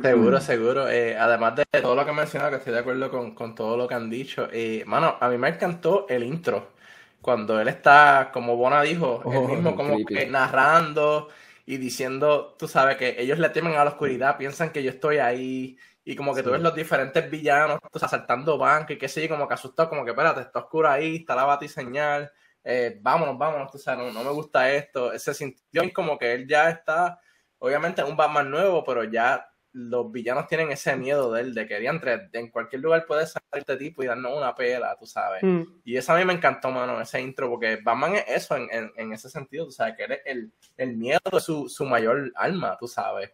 Seguro, 0.00 0.40
seguro. 0.40 0.82
además 0.82 1.56
de 1.56 1.64
todo 1.80 1.94
lo 1.94 2.04
que 2.04 2.10
han 2.10 2.16
mencionado, 2.16 2.50
que 2.50 2.56
estoy 2.58 2.72
de 2.74 2.80
acuerdo 2.80 3.34
con, 3.34 3.54
todo 3.54 3.76
lo 3.76 3.88
que 3.88 3.94
han 3.94 4.10
dicho. 4.10 4.48
mano, 4.86 5.16
a 5.20 5.28
mí 5.28 5.38
me 5.38 5.48
encantó 5.48 6.06
el 6.08 6.22
intro. 6.22 6.72
Cuando 7.20 7.60
él 7.60 7.68
está, 7.68 8.30
como 8.32 8.56
Bona 8.56 8.82
dijo, 8.82 9.22
él 9.24 9.38
oh, 9.38 9.48
mismo 9.48 9.74
como 9.74 10.04
que 10.04 10.26
narrando 10.26 11.28
y 11.64 11.78
diciendo, 11.78 12.54
tú 12.58 12.68
sabes, 12.68 12.96
que 12.96 13.16
ellos 13.18 13.38
le 13.38 13.48
temen 13.48 13.74
a 13.74 13.84
la 13.84 13.90
oscuridad, 13.90 14.36
piensan 14.36 14.70
que 14.70 14.82
yo 14.82 14.90
estoy 14.90 15.18
ahí. 15.18 15.76
Y 16.04 16.14
como 16.14 16.34
que 16.34 16.42
tú 16.42 16.50
ves 16.50 16.60
los 16.60 16.74
diferentes 16.74 17.28
villanos 17.28 17.80
asaltando 18.00 18.58
bancos 18.58 18.92
y 18.92 18.98
qué 18.98 19.08
sé 19.08 19.22
yo, 19.22 19.28
como 19.28 19.48
que 19.48 19.54
asustado, 19.54 19.88
como 19.88 20.04
que 20.04 20.12
espérate, 20.12 20.42
está 20.42 20.60
oscuro 20.60 20.88
ahí, 20.88 21.16
está 21.16 21.34
la 21.34 21.44
batiseñal 21.44 22.30
eh, 22.68 22.98
vámonos, 23.00 23.38
vámonos, 23.38 23.70
tú 23.70 23.78
sabes, 23.78 24.12
no, 24.12 24.24
me 24.24 24.30
gusta 24.30 24.68
esto. 24.72 25.16
Se 25.20 25.32
sintió 25.32 25.82
como 25.94 26.18
que 26.18 26.32
él 26.32 26.48
ya 26.48 26.68
está, 26.68 27.20
obviamente, 27.58 28.02
un 28.02 28.16
Batman 28.16 28.50
nuevo, 28.50 28.82
pero 28.82 29.04
ya 29.04 29.48
los 29.76 30.10
villanos 30.10 30.46
tienen 30.46 30.72
ese 30.72 30.96
miedo 30.96 31.30
de 31.30 31.42
él, 31.42 31.54
de 31.54 31.66
que 31.66 31.86
entre, 31.86 32.30
en 32.32 32.50
cualquier 32.50 32.80
lugar 32.80 33.04
puede 33.04 33.26
salir 33.26 33.46
este 33.52 33.76
tipo 33.76 34.02
y 34.02 34.06
darnos 34.06 34.34
una 34.34 34.54
pela, 34.54 34.96
tú 34.98 35.04
sabes. 35.04 35.42
Mm. 35.42 35.64
Y 35.84 35.98
eso 35.98 36.14
a 36.14 36.16
mí 36.16 36.24
me 36.24 36.32
encantó, 36.32 36.70
mano, 36.70 36.98
ese 36.98 37.20
intro, 37.20 37.50
porque 37.50 37.76
Batman 37.84 38.16
es 38.16 38.24
eso 38.26 38.56
en, 38.56 39.12
ese 39.12 39.28
sentido, 39.28 39.66
tú 39.66 39.72
sabes, 39.72 39.94
que 39.94 40.04
él 40.04 40.18
el, 40.24 40.52
el 40.78 40.96
miedo 40.96 41.20
es 41.30 41.42
su, 41.42 41.68
su 41.68 41.84
mayor 41.84 42.32
alma, 42.36 42.76
tú 42.80 42.88
sabes. 42.88 43.30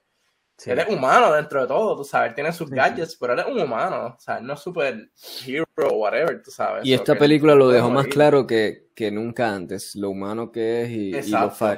Él 0.66 0.78
es 0.78 0.88
humano 0.88 1.32
dentro 1.32 1.60
de 1.60 1.66
todo, 1.66 1.96
tú 1.96 2.04
sabes, 2.04 2.30
él 2.30 2.34
tiene 2.34 2.52
sus 2.52 2.70
gadgets, 2.70 3.16
pero 3.16 3.32
él 3.32 3.38
es 3.40 3.46
un 3.46 3.60
humano, 3.60 4.14
o 4.16 4.20
sea, 4.20 4.40
no 4.40 4.54
es 4.54 4.60
super 4.60 5.10
hero 5.46 5.64
o 5.76 5.96
whatever, 5.96 6.42
tú 6.42 6.50
sabes. 6.50 6.84
Y 6.84 6.92
esta 6.92 7.16
película 7.16 7.54
lo 7.54 7.68
dejó 7.68 7.90
más 7.90 8.06
claro 8.06 8.46
que, 8.46 8.88
que 8.94 9.10
nunca 9.10 9.54
antes, 9.54 9.96
lo 9.96 10.10
humano 10.10 10.52
que 10.52 10.82
es 10.82 10.90
y, 10.90 11.12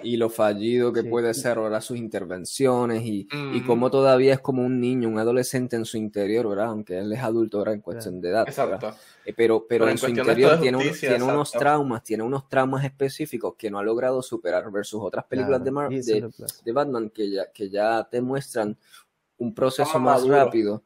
y, 0.03 0.17
lo, 0.17 0.29
fallido 0.29 0.93
que 0.93 1.05
puede 1.05 1.33
ser 1.33 1.59
ahora 1.59 1.81
sus 1.81 1.97
intervenciones 1.97 3.03
y, 3.05 3.29
y 3.53 3.61
cómo 3.63 3.91
todavía 3.91 4.35
es 4.35 4.41
como 4.41 4.65
un 4.65 4.81
niño, 4.81 5.09
un 5.09 5.19
adolescente 5.19 5.77
en 5.77 5.85
su 5.85 5.97
interior, 5.97 6.49
¿verdad? 6.49 6.67
Aunque 6.67 6.99
él 6.99 7.13
es 7.13 7.21
adulto 7.21 7.59
ahora 7.59 7.73
en 7.73 7.81
cuestión 7.81 8.21
de 8.21 8.31
edad. 8.31 8.49
Exacto. 8.49 8.95
Eh, 9.25 9.33
pero, 9.37 9.65
pero, 9.69 9.89
en, 9.89 9.97
su 9.97 10.09
interior 10.09 10.61
tiene, 10.61 10.91
tiene 10.91 11.23
unos 11.23 11.53
traumas, 11.53 12.03
tiene 12.03 12.25
unos 12.25 12.49
traumas 12.49 12.85
específicos 12.85 13.55
que 13.57 13.71
no 13.71 13.79
ha 13.79 13.83
logrado 13.83 14.23
superar 14.23 14.71
versus 14.73 15.01
otras 15.03 15.25
películas 15.27 15.63
de, 15.63 16.31
de, 16.65 16.73
Batman 16.73 17.11
que 17.11 17.31
ya, 17.31 17.51
que 17.53 17.71
ya 17.71 18.07
te 18.11 18.21
muestran 18.21 18.77
un 19.39 19.55
proceso 19.55 19.99
más 20.01 20.27
rápido 20.27 20.83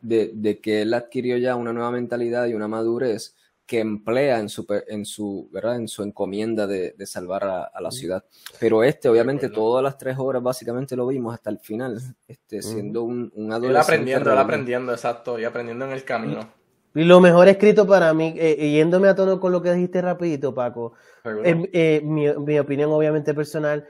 de, 0.00 0.30
de, 0.34 0.60
que 0.60 0.82
él 0.82 0.94
adquirió 0.94 1.36
ya 1.36 1.56
una 1.56 1.72
nueva 1.72 1.90
mentalidad 1.90 2.46
y 2.46 2.54
una 2.54 2.68
madurez 2.68 3.36
que 3.66 3.78
emplea 3.78 4.40
en 4.40 4.48
su, 4.48 4.66
en 4.88 5.04
su, 5.04 5.48
¿verdad? 5.52 5.76
En 5.76 5.86
su 5.86 6.02
encomienda 6.02 6.66
de, 6.66 6.92
de 6.98 7.06
salvar 7.06 7.44
a, 7.44 7.80
la 7.80 7.90
ciudad. 7.92 8.24
Pero 8.58 8.82
este, 8.82 9.08
obviamente, 9.08 9.48
todas 9.48 9.80
las 9.80 9.96
tres 9.96 10.16
horas 10.18 10.42
básicamente 10.42 10.96
lo 10.96 11.06
vimos 11.06 11.34
hasta 11.34 11.50
el 11.50 11.60
final, 11.60 12.00
este, 12.26 12.62
siendo 12.62 13.04
un, 13.04 13.30
un 13.32 13.52
adolescente. 13.52 13.70
Él 13.70 13.76
aprendiendo, 13.76 14.32
él 14.32 14.38
aprendiendo, 14.38 14.92
exacto, 14.92 15.38
y 15.38 15.44
aprendiendo 15.44 15.84
en 15.84 15.92
el 15.92 16.02
camino. 16.02 16.59
Y 16.94 17.04
lo 17.04 17.20
mejor 17.20 17.46
escrito 17.48 17.86
para 17.86 18.12
mí, 18.12 18.34
eh, 18.36 18.56
eh, 18.58 18.70
yéndome 18.72 19.08
a 19.08 19.14
tono 19.14 19.38
con 19.38 19.52
lo 19.52 19.62
que 19.62 19.72
dijiste 19.72 20.02
rapidito, 20.02 20.52
Paco, 20.52 20.94
eh, 21.44 22.00
mi, 22.02 22.58
opinión 22.58 22.90
obviamente 22.90 23.32
personal, 23.32 23.86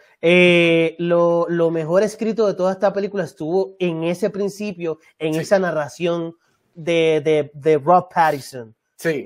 lo, 0.99 1.47
lo, 1.49 1.71
mejor 1.71 2.03
escrito 2.03 2.47
de 2.47 2.55
toda 2.55 2.73
esta 2.73 2.93
película 2.93 3.25
estuvo 3.25 3.75
en 3.79 4.05
ese 4.05 4.29
principio, 4.29 4.99
en 5.19 5.35
esa 5.37 5.59
narración 5.59 6.37
de, 6.75 7.23
de, 7.25 7.51
de 7.55 7.79
Rob 7.79 8.09
Pattinson. 8.13 8.75
Sí, 8.97 9.25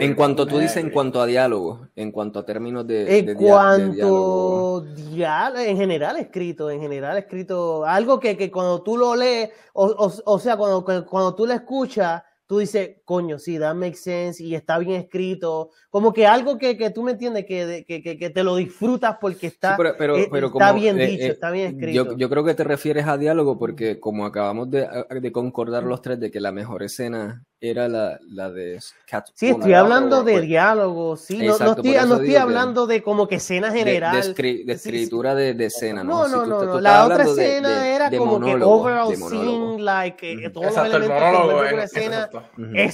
en 0.00 0.14
cuanto 0.16 0.44
tú 0.44 0.58
dices, 0.58 0.78
en 0.78 0.90
cuanto 0.90 1.20
a 1.20 1.26
diálogo, 1.26 1.86
en 1.94 2.10
cuanto 2.10 2.40
a 2.40 2.44
términos 2.44 2.84
de, 2.84 3.18
en 3.18 3.34
cuanto 3.36 4.80
diálogo. 4.80 5.60
en 5.60 5.76
general 5.76 6.16
escrito, 6.16 6.68
en 6.68 6.80
general 6.80 7.16
escrito, 7.16 7.84
algo 7.84 8.18
que, 8.18 8.36
que 8.36 8.50
cuando 8.50 8.82
tú 8.82 8.96
lo 8.96 9.14
lees, 9.14 9.50
o, 9.72 9.86
o, 9.86 10.12
o 10.24 10.38
sea, 10.40 10.56
cuando, 10.56 10.84
cuando 10.84 11.32
tú 11.36 11.46
lo 11.46 11.52
escuchas, 11.52 12.24
tú 12.48 12.58
dices, 12.58 12.96
coño, 13.08 13.38
sí, 13.38 13.58
that 13.58 13.74
makes 13.74 14.00
sense 14.00 14.44
y 14.44 14.54
está 14.54 14.78
bien 14.78 15.00
escrito. 15.00 15.70
Como 15.88 16.12
que 16.12 16.26
algo 16.26 16.58
que, 16.58 16.76
que 16.76 16.90
tú 16.90 17.02
me 17.02 17.12
entiendes, 17.12 17.46
que, 17.46 17.86
que, 17.88 18.02
que, 18.02 18.28
te 18.28 18.44
lo 18.44 18.54
disfrutas 18.54 19.16
porque 19.18 19.46
está, 19.46 19.78
pero, 19.78 20.14
eh, 20.14 20.28
está 20.30 20.72
bien 20.72 21.00
eh, 21.00 21.06
dicho, 21.06 21.24
eh, 21.24 21.28
está 21.28 21.50
bien 21.50 21.68
escrito. 21.68 22.04
Yo, 22.04 22.16
yo, 22.18 22.28
creo 22.28 22.44
que 22.44 22.52
te 22.52 22.64
refieres 22.64 23.06
a 23.06 23.16
diálogo 23.16 23.58
porque 23.58 23.98
como 23.98 24.26
acabamos 24.26 24.70
de, 24.70 24.86
de 25.22 25.32
concordar 25.32 25.84
los 25.84 26.02
tres 26.02 26.20
de 26.20 26.30
que 26.30 26.38
la 26.38 26.52
mejor 26.52 26.82
escena 26.82 27.46
era 27.60 27.88
la, 27.88 28.20
la 28.28 28.50
de 28.50 28.78
Cat 29.06 29.28
Sí, 29.34 29.48
estoy 29.48 29.72
hablando 29.72 30.22
de 30.22 30.40
diálogo, 30.40 31.16
sí, 31.16 31.38
no, 31.38 31.58
no, 31.58 31.72
estoy, 31.72 31.92
no 32.06 32.14
estoy 32.14 32.36
hablando 32.36 32.86
de 32.86 33.02
como 33.02 33.26
que 33.26 33.36
escena 33.36 33.72
general. 33.72 34.34
De, 34.34 34.64
de, 34.64 34.72
escritura 34.74 35.34
de, 35.34 35.54
de, 35.54 35.66
escena, 35.66 36.04
¿no? 36.04 36.28
No, 36.28 36.46
no, 36.46 36.64
no, 36.64 36.80
la 36.80 37.06
otra 37.06 37.24
escena 37.24 37.88
era 37.88 38.10
como 38.16 38.40
que 38.40 38.54
overall 38.54 39.14
scene, 39.14 39.82
like, 39.82 40.44
eh, 40.44 40.50
todos 40.50 40.66
los 40.66 40.86
elementos 40.86 41.68
que 41.68 41.74
una 41.74 41.84
escena, 41.84 42.30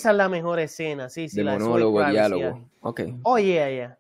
esa 0.05 0.11
es 0.11 0.17
la 0.19 0.29
mejor 0.29 0.59
escena, 0.61 1.09
sí, 1.09 1.31
sí. 1.31 1.39
De 1.39 1.45
monólogo, 1.45 2.05
diálogo, 2.05 2.69
ok. 2.81 3.01
Oh, 3.23 3.39
yeah, 3.39 3.71
yeah. 3.71 3.99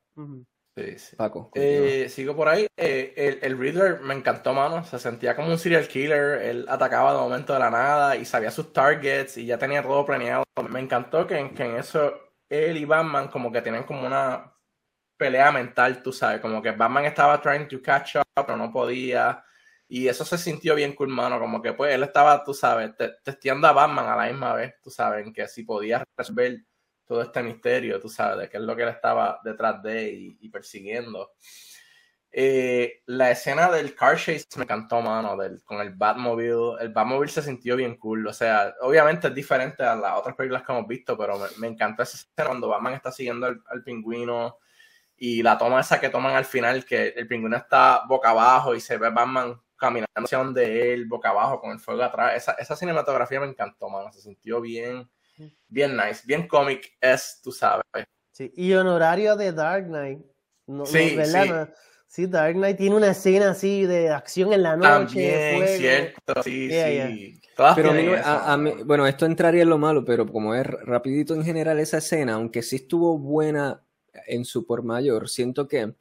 Paco. 1.16 1.50
Eh, 1.54 2.08
sigo 2.10 2.36
por 2.36 2.46
ahí. 2.46 2.66
Eh, 2.76 3.14
el, 3.16 3.38
el, 3.40 3.58
Riddler 3.58 4.00
me 4.00 4.12
encantó, 4.12 4.52
mano. 4.52 4.84
Se 4.84 4.98
sentía 4.98 5.34
como 5.34 5.48
un 5.48 5.58
serial 5.58 5.88
killer. 5.88 6.42
Él 6.42 6.66
atacaba 6.68 7.14
de 7.14 7.20
momento 7.20 7.54
de 7.54 7.60
la 7.60 7.70
nada 7.70 8.16
y 8.16 8.26
sabía 8.26 8.50
sus 8.50 8.70
targets 8.70 9.38
y 9.38 9.46
ya 9.46 9.56
tenía 9.56 9.82
todo 9.82 10.04
planeado. 10.04 10.44
Me 10.68 10.80
encantó 10.80 11.26
que, 11.26 11.52
que 11.54 11.64
en 11.64 11.76
eso 11.76 12.12
él 12.50 12.76
y 12.76 12.84
Batman 12.84 13.28
como 13.28 13.50
que 13.50 13.62
tienen 13.62 13.84
como 13.84 14.06
una 14.06 14.52
pelea 15.16 15.52
mental, 15.52 16.02
tú 16.02 16.12
sabes. 16.12 16.42
Como 16.42 16.60
que 16.60 16.72
Batman 16.72 17.06
estaba 17.06 17.40
trying 17.40 17.66
to 17.66 17.80
catch 17.80 18.16
up, 18.16 18.44
pero 18.44 18.58
no 18.58 18.70
podía. 18.70 19.42
Y 19.94 20.08
eso 20.08 20.24
se 20.24 20.36
sintió 20.38 20.74
bien 20.74 20.92
cool, 20.92 21.06
mano. 21.06 21.38
Como 21.38 21.62
que 21.62 21.72
pues 21.72 21.94
él 21.94 22.02
estaba, 22.02 22.42
tú 22.42 22.52
sabes, 22.52 22.90
testeando 23.22 23.68
a 23.68 23.72
Batman 23.72 24.08
a 24.08 24.16
la 24.16 24.26
misma 24.26 24.52
vez, 24.52 24.74
tú 24.82 24.90
sabes, 24.90 25.24
que 25.32 25.46
si 25.46 25.62
podía 25.62 26.02
resolver 26.16 26.64
todo 27.06 27.22
este 27.22 27.44
misterio, 27.44 28.00
tú 28.00 28.08
sabes, 28.08 28.38
de 28.38 28.48
qué 28.48 28.56
es 28.56 28.62
lo 28.64 28.74
que 28.74 28.82
él 28.82 28.88
estaba 28.88 29.38
detrás 29.44 29.80
de 29.84 30.36
y, 30.40 30.48
persiguiendo. 30.48 31.34
Eh, 32.32 33.02
la 33.06 33.30
escena 33.30 33.70
del 33.70 33.94
car 33.94 34.16
chase 34.16 34.44
me 34.56 34.64
encantó, 34.64 35.00
mano, 35.00 35.36
del, 35.36 35.62
con 35.62 35.80
el 35.80 35.94
Batmobile. 35.94 36.74
El 36.80 36.88
Batmobile 36.88 37.30
se 37.30 37.42
sintió 37.42 37.76
bien 37.76 37.96
cool. 37.96 38.26
O 38.26 38.32
sea, 38.32 38.74
obviamente 38.80 39.28
es 39.28 39.34
diferente 39.34 39.84
a 39.84 39.94
las 39.94 40.18
otras 40.18 40.34
películas 40.34 40.64
que 40.64 40.72
hemos 40.72 40.88
visto, 40.88 41.16
pero 41.16 41.38
me, 41.58 41.68
encantó 41.68 42.02
esa 42.02 42.16
escena 42.16 42.48
cuando 42.48 42.68
Batman 42.68 42.94
está 42.94 43.12
siguiendo 43.12 43.46
al, 43.46 43.84
pingüino 43.84 44.58
y 45.16 45.40
la 45.44 45.56
toma 45.56 45.82
esa 45.82 46.00
que 46.00 46.08
toman 46.08 46.34
al 46.34 46.46
final, 46.46 46.84
que 46.84 47.10
el 47.10 47.28
pingüino 47.28 47.56
está 47.56 48.02
boca 48.08 48.30
abajo 48.30 48.74
y 48.74 48.80
se 48.80 48.98
ve 48.98 49.10
Batman 49.10 49.56
caminando 49.76 50.24
hacia 50.24 50.38
donde 50.38 50.92
él, 50.92 51.06
boca 51.06 51.30
abajo, 51.30 51.60
con 51.60 51.72
el 51.72 51.78
fuego 51.78 52.02
atrás. 52.02 52.34
Esa, 52.36 52.52
esa 52.52 52.76
cinematografía 52.76 53.40
me 53.40 53.46
encantó, 53.46 53.88
mano. 53.88 54.12
Se 54.12 54.20
sintió 54.20 54.60
bien 54.60 55.08
bien 55.68 55.96
nice, 55.96 56.22
bien 56.24 56.46
cómic 56.46 56.92
es, 57.00 57.40
tú 57.42 57.52
sabes. 57.52 57.84
Sí, 58.30 58.52
y 58.56 58.72
honorario 58.72 59.36
de 59.36 59.52
Dark 59.52 59.86
Knight. 59.86 60.20
No, 60.66 60.86
sí, 60.86 61.14
¿verdad? 61.14 61.72
sí. 62.06 62.26
Dark 62.26 62.54
Knight 62.54 62.76
tiene 62.76 62.96
una 62.96 63.10
escena 63.10 63.50
así 63.50 63.84
de 63.84 64.10
acción 64.10 64.52
en 64.52 64.62
la 64.62 64.76
noche. 64.76 65.30
También, 65.30 65.68
cierto, 65.78 66.42
sí, 66.42 66.70
sí. 66.70 67.40
Pero 67.76 67.90
a 68.24 68.56
mí, 68.56 68.72
bueno, 68.84 69.06
esto 69.06 69.26
entraría 69.26 69.62
en 69.62 69.68
lo 69.68 69.78
malo, 69.78 70.04
pero 70.04 70.26
como 70.26 70.54
es 70.54 70.66
rapidito 70.66 71.34
en 71.34 71.44
general 71.44 71.78
esa 71.78 71.98
escena, 71.98 72.34
aunque 72.34 72.62
sí 72.62 72.76
estuvo 72.76 73.18
buena 73.18 73.84
en 74.26 74.44
su 74.44 74.66
por 74.66 74.82
mayor, 74.82 75.28
siento 75.28 75.68
que 75.68 75.94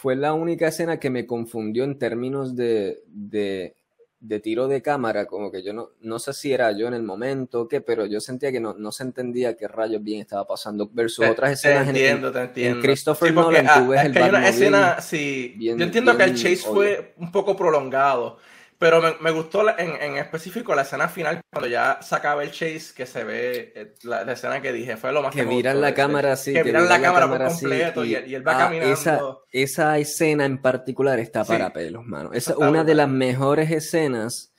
fue 0.00 0.16
la 0.16 0.32
única 0.32 0.68
escena 0.68 1.00
que 1.00 1.10
me 1.10 1.26
confundió 1.26 1.84
en 1.84 1.98
términos 1.98 2.54
de, 2.54 3.02
de 3.06 3.74
de 4.20 4.40
tiro 4.40 4.66
de 4.66 4.82
cámara, 4.82 5.26
como 5.26 5.50
que 5.52 5.62
yo 5.62 5.72
no, 5.72 5.90
no 6.00 6.18
sé 6.18 6.32
si 6.32 6.52
era 6.52 6.72
yo 6.72 6.88
en 6.88 6.94
el 6.94 7.02
momento 7.02 7.62
o 7.62 7.68
qué, 7.68 7.80
pero 7.80 8.04
yo 8.04 8.20
sentía 8.20 8.50
que 8.50 8.58
no, 8.58 8.74
no 8.74 8.90
se 8.90 9.04
entendía 9.04 9.56
qué 9.56 9.68
rayos 9.68 10.02
bien 10.02 10.20
estaba 10.20 10.44
pasando 10.46 10.90
versus 10.92 11.24
otras 11.26 11.52
escenas 11.52 11.84
te 11.84 11.90
entiendo, 11.90 12.32
te 12.32 12.40
entiendo. 12.40 12.76
en 12.78 12.82
Christopher 12.82 13.32
Nolan 13.32 13.66
tú 13.66 13.70
ah, 13.72 13.86
ves 13.88 14.04
el 14.06 14.18
hay 14.18 14.28
una 14.28 14.48
escena, 14.48 15.00
sí, 15.00 15.54
yo 15.60 15.72
entiendo 15.72 16.16
que 16.16 16.24
el 16.24 16.34
chase 16.34 16.56
fue 16.56 17.14
un 17.18 17.30
poco 17.30 17.56
prolongado, 17.56 18.38
pero 18.78 19.02
me, 19.20 19.30
gustó 19.32 19.68
en, 19.76 19.90
en, 20.00 20.16
específico 20.18 20.74
la 20.74 20.82
escena 20.82 21.08
final, 21.08 21.40
cuando 21.52 21.68
ya 21.68 21.98
se 22.00 22.14
acaba 22.14 22.44
el 22.44 22.52
chase, 22.52 22.94
que 22.94 23.06
se 23.06 23.24
ve 23.24 23.72
eh, 23.74 23.94
la, 24.04 24.32
escena 24.32 24.62
que 24.62 24.72
dije, 24.72 24.96
fue 24.96 25.12
lo 25.12 25.20
más 25.20 25.34
que, 25.34 25.40
que 25.40 25.46
miran 25.46 25.80
la 25.80 25.94
cámara 25.94 26.32
así. 26.32 26.52
Que, 26.52 26.62
miran 26.62 26.88
la, 26.88 27.00
cámara, 27.00 27.28
por 27.28 27.48
completo 27.48 28.04
y, 28.04 28.14
él 28.14 28.46
va 28.46 28.54
ah, 28.54 28.58
caminando. 28.58 28.94
Esa, 28.94 29.20
esa, 29.50 29.98
escena 29.98 30.44
en 30.44 30.62
particular 30.62 31.18
está 31.18 31.44
para 31.44 31.72
pelos, 31.72 32.06
mano. 32.06 32.32
Es 32.32 32.48
una 32.48 32.84
de 32.84 32.94
las 32.94 33.08
mejores 33.08 33.70
escenas 33.72 34.52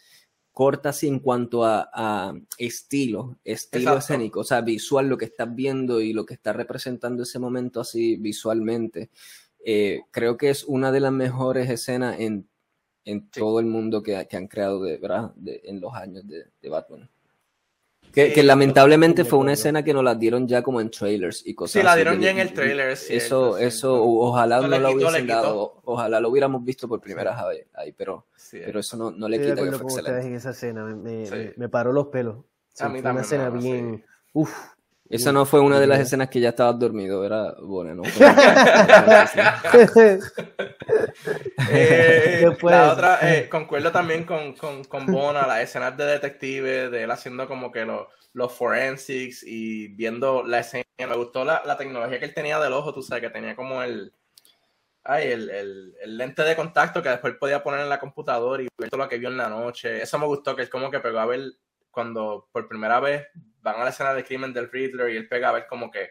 cortas 0.52 1.02
en 1.04 1.20
cuanto 1.20 1.64
a, 1.64 2.34
estilo, 2.58 3.38
estilo 3.46 3.98
escénico, 3.98 4.42
o 4.42 4.44
sea, 4.44 4.60
visual, 4.60 5.08
lo 5.08 5.18
que 5.18 5.24
estás 5.24 5.56
viendo 5.56 6.02
y 6.02 6.12
lo 6.12 6.26
que 6.26 6.34
está 6.34 6.52
representando 6.52 7.24
ese 7.24 7.40
momento 7.40 7.80
así 7.80 8.18
visualmente. 8.18 9.10
Eh, 9.64 10.02
creo 10.12 10.36
que 10.36 10.50
es 10.50 10.66
una 10.66 10.92
de 10.92 11.00
las 11.00 11.14
mejores 11.14 11.70
escenas 11.70 12.20
en 12.20 12.50
en 13.06 13.30
todo 13.30 13.60
el 13.60 13.66
mundo 13.66 14.04
que, 14.04 14.28
que 14.28 14.38
han 14.38 14.48
creado 14.48 14.84
de, 14.84 14.98
¿verdad? 14.98 15.32
De, 15.36 15.62
en 15.66 15.80
los 15.80 15.94
años 15.94 16.28
de, 16.28 16.46
de 16.62 16.70
Batman. 16.70 17.10
Que, 18.12 18.34
que, 18.34 18.42
lamentablemente 18.42 19.24
fue 19.24 19.38
una 19.38 19.54
escena 19.54 19.84
que 19.84 19.94
nos 19.94 20.04
la 20.04 20.16
dieron 20.16 20.48
ya 20.48 20.64
como 20.64 20.82
en 20.82 20.90
trailers 20.90 21.46
y 21.46 21.54
cosas 21.54 21.74
Sí, 21.74 21.84
la 21.84 21.96
dieron 21.96 22.20
ya 22.20 22.32
en 22.32 22.40
el 22.40 22.54
trailer. 22.54 22.90
eso, 22.90 23.58
eso, 23.60 24.04
ojalá 24.04 24.62
no, 24.62 24.80
lo 24.80 24.92
hubiesen 24.92 25.28
dado, 25.28 25.80
ojalá 25.86 26.20
lo 26.20 26.30
hubiéramos 26.30 26.64
visto 26.64 26.88
por 26.88 27.00
primera 27.00 27.46
vez 27.48 27.68
ahí, 27.76 27.92
pero, 27.92 28.26
pero 28.52 28.80
eso 28.80 28.98
no, 28.98 29.12
no 29.12 29.30
le 29.30 29.40
quita 29.40 29.64
que 29.64 29.72
fue 29.74 29.92
excelente. 29.92 30.28
en 30.28 30.36
esa 30.36 30.50
escena, 30.52 30.86
me, 30.86 31.54
me, 31.56 31.70
paró 31.70 31.94
los 31.94 32.08
pelos. 32.08 32.38
a 32.80 32.90
mí 32.90 33.00
fue 33.00 33.12
una 33.12 33.22
escena 33.22 33.52
bien, 33.52 34.04
uf, 34.34 34.52
esa 35.10 35.32
no 35.32 35.46
fue 35.46 35.60
una 35.60 35.80
de 35.80 35.88
las 35.88 36.00
escenas 36.00 36.30
que 36.30 36.40
ya 36.40 36.50
estabas 36.50 36.78
dormido, 36.78 37.26
era 37.26 37.56
bueno, 37.64 37.96
¿no? 37.96 38.04
eh, 41.72 42.46
la 42.62 42.94
otra, 42.94 43.18
eh, 43.24 43.50
concuerdo 43.50 43.92
también 43.92 44.24
con, 44.24 44.54
con, 44.54 44.84
con 44.84 45.08
Bona, 45.08 45.48
las 45.48 45.62
escenas 45.62 45.98
de 45.98 46.06
detective, 46.06 46.92
de 46.92 47.04
él 47.04 47.10
haciendo 47.10 47.48
como 47.48 47.72
que 47.72 47.86
los, 47.86 48.06
los 48.34 48.54
forensics 48.54 49.44
y 49.44 49.88
viendo 49.88 50.44
la 50.44 50.60
escena. 50.60 50.84
Me 51.00 51.16
gustó 51.16 51.44
la, 51.44 51.64
la, 51.66 51.76
tecnología 51.76 52.20
que 52.20 52.26
él 52.26 52.36
tenía 52.36 52.60
del 52.60 52.74
ojo, 52.74 52.94
tú 52.94 53.02
sabes, 53.02 53.24
que 53.24 53.32
tenía 53.32 53.56
como 53.56 53.82
el, 53.82 54.14
ay, 55.06 55.32
el, 55.32 55.50
el, 55.50 55.96
el, 56.02 56.18
lente 56.18 56.44
de 56.44 56.56
contacto 56.56 57.02
que 57.02 57.10
después 57.10 57.34
podía 57.40 57.64
poner 57.64 57.80
en 57.80 57.90
la 57.90 58.00
computadora 58.00 58.62
y 58.62 58.68
ver 58.78 58.92
todo 58.92 59.02
lo 59.02 59.10
que 59.10 59.18
vio 59.18 59.30
en 59.30 59.38
la 59.38 59.50
noche. 59.50 60.04
Eso 60.04 60.20
me 60.20 60.28
gustó, 60.28 60.56
que 60.56 60.62
él 60.62 60.70
como 60.70 60.92
que 60.92 61.00
pegó 61.00 61.18
a 61.18 61.26
ver 61.26 61.54
cuando 61.90 62.48
por 62.52 62.68
primera 62.68 63.00
vez 63.00 63.26
van 63.62 63.82
a 63.82 63.84
la 63.84 63.90
escena 63.90 64.14
de 64.14 64.24
crimen 64.24 64.54
del 64.54 64.72
Riddler 64.72 65.10
y 65.12 65.18
él 65.18 65.28
pega 65.28 65.50
a 65.50 65.54
ver 65.54 65.68
como 65.68 65.90
que 65.92 66.10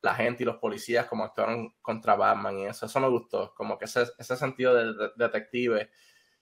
la 0.00 0.14
gente 0.14 0.42
y 0.42 0.46
los 0.46 0.56
policías 0.56 1.06
como 1.06 1.24
actuaron 1.24 1.74
contra 1.82 2.14
Batman 2.14 2.58
y 2.58 2.66
eso, 2.66 2.86
eso 2.86 3.00
me 3.00 3.08
gustó, 3.08 3.54
como 3.54 3.76
que 3.78 3.86
ese, 3.86 4.04
ese 4.18 4.36
sentido 4.36 4.74
de, 4.74 5.10
detective 5.16 5.90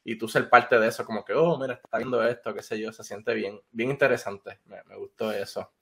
y 0.04 0.16
tú 0.16 0.28
ser 0.28 0.48
parte 0.48 0.78
de 0.78 0.88
eso, 0.88 1.04
como 1.04 1.24
que, 1.24 1.32
oh, 1.32 1.58
mira, 1.58 1.74
está 1.74 1.98
viendo 1.98 2.22
esto, 2.26 2.54
qué 2.54 2.62
sé 2.62 2.78
yo, 2.78 2.92
se 2.92 3.02
siente 3.02 3.34
bien, 3.34 3.60
bien 3.72 3.90
interesante, 3.90 4.60
me, 4.66 4.96
gustó 4.96 5.32
eso. 5.32 5.72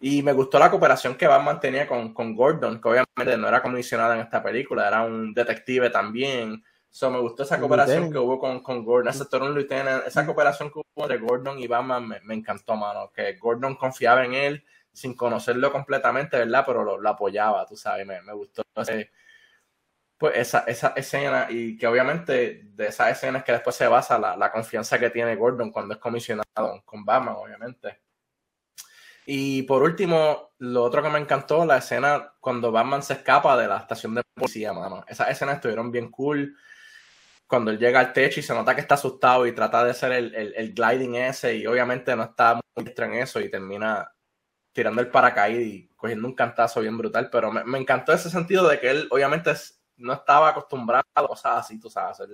Y 0.00 0.22
me 0.22 0.34
gustó 0.34 0.58
la 0.58 0.70
cooperación 0.70 1.16
que 1.16 1.26
Batman 1.26 1.58
tenía 1.58 1.88
con, 1.88 2.12
con 2.12 2.36
Gordon, 2.36 2.80
que 2.80 2.88
obviamente 2.88 3.38
no 3.38 3.48
era 3.48 3.62
comisionada 3.62 4.14
en 4.14 4.20
esta 4.20 4.42
película, 4.42 4.86
era 4.86 5.02
un 5.02 5.32
detective 5.32 5.88
también, 5.88 6.62
So, 6.90 7.10
me 7.10 7.20
gustó 7.20 7.42
esa 7.42 7.60
cooperación 7.60 8.10
que 8.10 8.18
hubo 8.18 8.38
con, 8.38 8.60
con 8.60 8.84
Gordon, 8.84 9.08
ese 9.08 9.24
un 9.36 9.54
lieutenant, 9.54 10.06
esa 10.06 10.24
cooperación 10.24 10.70
que 10.70 10.78
hubo 10.78 11.02
entre 11.02 11.18
Gordon 11.18 11.58
y 11.58 11.66
Batman 11.66 12.08
me, 12.08 12.20
me, 12.20 12.34
encantó, 12.34 12.76
mano. 12.76 13.12
Que 13.14 13.34
Gordon 13.34 13.76
confiaba 13.76 14.24
en 14.24 14.34
él 14.34 14.64
sin 14.92 15.14
conocerlo 15.14 15.70
completamente, 15.70 16.38
¿verdad? 16.38 16.64
Pero 16.66 16.82
lo, 16.82 16.98
lo 16.98 17.08
apoyaba, 17.08 17.66
tú 17.66 17.76
sabes, 17.76 18.06
me, 18.06 18.20
me 18.22 18.32
gustó 18.32 18.62
ese, 18.74 19.10
pues 20.16 20.36
esa, 20.36 20.64
esa 20.66 20.88
escena 20.96 21.46
y 21.48 21.76
que 21.78 21.86
obviamente 21.86 22.64
de 22.74 22.86
esas 22.88 23.12
escenas 23.12 23.44
que 23.44 23.52
después 23.52 23.76
se 23.76 23.86
basa 23.86 24.18
la, 24.18 24.36
la 24.36 24.50
confianza 24.50 24.98
que 24.98 25.10
tiene 25.10 25.36
Gordon 25.36 25.70
cuando 25.70 25.94
es 25.94 26.00
comisionado 26.00 26.82
con 26.84 27.04
Batman, 27.04 27.36
obviamente. 27.38 28.00
Y 29.26 29.62
por 29.64 29.82
último, 29.82 30.54
lo 30.58 30.82
otro 30.82 31.02
que 31.02 31.10
me 31.10 31.18
encantó, 31.18 31.64
la 31.64 31.76
escena 31.76 32.32
cuando 32.40 32.72
Batman 32.72 33.02
se 33.02 33.12
escapa 33.12 33.56
de 33.56 33.68
la 33.68 33.76
estación 33.76 34.14
de 34.14 34.22
policía, 34.34 34.72
mano. 34.72 35.04
Esas 35.06 35.28
escenas 35.28 35.56
estuvieron 35.56 35.92
bien 35.92 36.10
cool 36.10 36.56
cuando 37.48 37.70
él 37.70 37.78
llega 37.78 37.98
al 37.98 38.12
techo 38.12 38.40
y 38.40 38.42
se 38.42 38.54
nota 38.54 38.74
que 38.74 38.82
está 38.82 38.94
asustado 38.94 39.46
y 39.46 39.52
trata 39.52 39.82
de 39.82 39.90
hacer 39.90 40.12
el, 40.12 40.34
el, 40.34 40.74
gliding 40.74 41.16
ese 41.16 41.56
y 41.56 41.66
obviamente 41.66 42.14
no 42.14 42.24
está 42.24 42.54
muy 42.54 42.84
extra 42.84 43.06
en 43.06 43.14
eso 43.14 43.40
y 43.40 43.50
termina 43.50 44.12
tirando 44.72 45.00
el 45.00 45.08
paracaídas 45.08 45.62
y 45.62 45.88
cogiendo 45.96 46.28
un 46.28 46.34
cantazo 46.34 46.82
bien 46.82 46.96
brutal, 46.98 47.30
pero 47.32 47.50
me, 47.50 47.64
me 47.64 47.78
encantó 47.78 48.12
ese 48.12 48.30
sentido 48.30 48.68
de 48.68 48.78
que 48.78 48.90
él 48.90 49.08
obviamente 49.10 49.52
no 49.96 50.12
estaba 50.12 50.50
acostumbrado 50.50 51.04
a 51.14 51.26
cosas 51.26 51.64
así, 51.64 51.80
tú 51.80 51.88
sabes, 51.90 52.18
ser 52.18 52.28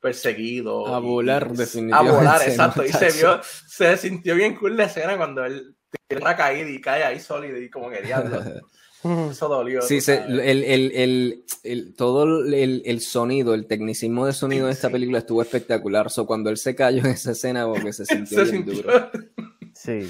perseguido. 0.00 0.94
A 0.94 0.98
volar, 0.98 1.50
definitivamente. 1.50 2.16
A 2.16 2.18
volar, 2.18 2.42
exacto. 2.46 2.84
Y 2.84 2.92
se 2.92 3.12
vio, 3.12 3.40
se 3.42 3.96
sintió 3.96 4.34
bien 4.34 4.56
cool 4.56 4.76
la 4.76 4.84
escena 4.84 5.16
cuando 5.16 5.44
él 5.44 5.76
tira 6.08 6.20
una 6.20 6.36
caída 6.36 6.68
y 6.70 6.80
cae 6.80 7.04
ahí 7.04 7.20
sólido 7.20 7.58
y 7.58 7.68
como 7.68 7.90
que 7.90 8.02
diablo. 8.02 8.42
Eso 9.30 9.48
dolió. 9.48 9.82
Sí, 9.82 9.98
el, 10.08 10.40
el, 10.40 11.44
el, 11.62 11.94
todo 11.94 12.44
el, 12.44 13.00
sonido, 13.00 13.54
el 13.54 13.66
tecnicismo 13.66 14.26
de 14.26 14.32
sonido 14.32 14.66
de 14.66 14.72
esta 14.72 14.90
película 14.90 15.18
estuvo 15.18 15.42
espectacular. 15.42 16.10
So, 16.10 16.26
cuando 16.26 16.50
él 16.50 16.56
se 16.56 16.74
cayó 16.74 17.00
en 17.00 17.06
esa 17.06 17.32
escena, 17.32 17.66
porque 17.66 17.92
se 17.92 18.04
sintió 18.06 18.44
bien 18.44 18.64
duro. 18.64 19.10
Sí, 19.74 20.02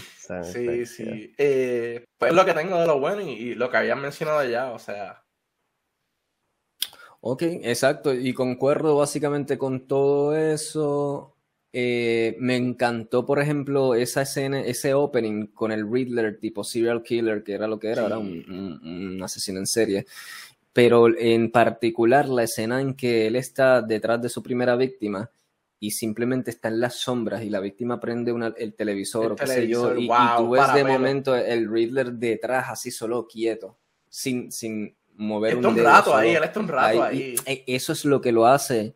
sí, 0.53 0.87
sí. 0.87 1.35
Eh, 1.39 2.05
pues 2.19 2.35
lo 2.35 2.45
que 2.45 2.53
tengo 2.53 2.79
de 2.79 2.87
lo 2.87 2.99
bueno 2.99 3.23
y, 3.23 3.55
lo 3.55 3.71
que 3.71 3.77
habían 3.77 4.03
mencionado 4.03 4.45
ya, 4.45 4.73
o 4.73 4.79
sea. 4.79 5.25
Ok, 7.21 7.43
exacto. 7.43 8.13
Y 8.13 8.35
concuerdo 8.35 8.97
básicamente 8.97 9.57
con 9.57 9.87
todo 9.87 10.37
eso. 10.37 11.32
Eh, 11.75 12.37
me 12.39 12.57
encantó, 12.57 13.25
por 13.25 13.41
ejemplo, 13.41 13.95
esa 13.95 14.23
escena, 14.23 14.61
ese 14.61 14.93
opening 14.93 15.47
con 15.47 15.73
el 15.73 15.91
Riddler 15.91 16.39
tipo 16.39 16.65
serial 16.65 17.03
killer, 17.03 17.43
que 17.43 17.55
era 17.55 17.67
lo 17.67 17.79
que 17.79 17.89
era, 17.89 18.05
era 18.05 18.19
un, 18.19 19.19
asesino 19.23 19.59
en 19.59 19.67
serie. 19.67 20.07
Pero 20.75 21.09
en 21.17 21.51
particular 21.51 22.29
la 22.29 22.43
escena 22.43 22.81
en 22.81 22.95
que 22.95 23.27
él 23.27 23.37
está 23.37 23.81
detrás 23.81 24.21
de 24.21 24.29
su 24.29 24.43
primera 24.43 24.77
víctima 24.77 25.31
y 25.81 25.93
simplemente 25.93 26.51
está 26.51 26.69
en 26.69 26.81
las 26.81 26.97
sombras 26.97 27.43
y 27.43 27.51
la 27.51 27.61
víctima 27.61 27.99
prende 27.99 28.35
el 28.57 28.75
televisor 28.75 29.33
o 29.33 29.37
qué 29.37 29.47
sé 29.47 29.69
yo, 29.69 29.97
y, 29.97 30.09
tú 30.37 30.51
ves 30.51 30.75
de 30.75 30.85
momento 30.85 31.35
el 31.35 31.71
Riddler 31.71 32.13
detrás 32.13 32.67
así 32.69 32.91
solo 32.91 33.27
quieto, 33.27 33.79
sin, 34.09 34.53
sin 34.53 34.95
mover 35.17 35.57
un, 35.57 35.77
rato 35.77 36.15
ahí, 36.15 36.31
él 36.35 36.45
está 36.45 36.61
un 36.61 36.69
rato 36.69 37.03
ahí. 37.03 37.35
E, 37.45 37.65
eso 37.67 37.93
es 37.93 38.05
lo 38.05 38.21
que 38.21 38.33
lo 38.33 38.47
hace 38.47 38.95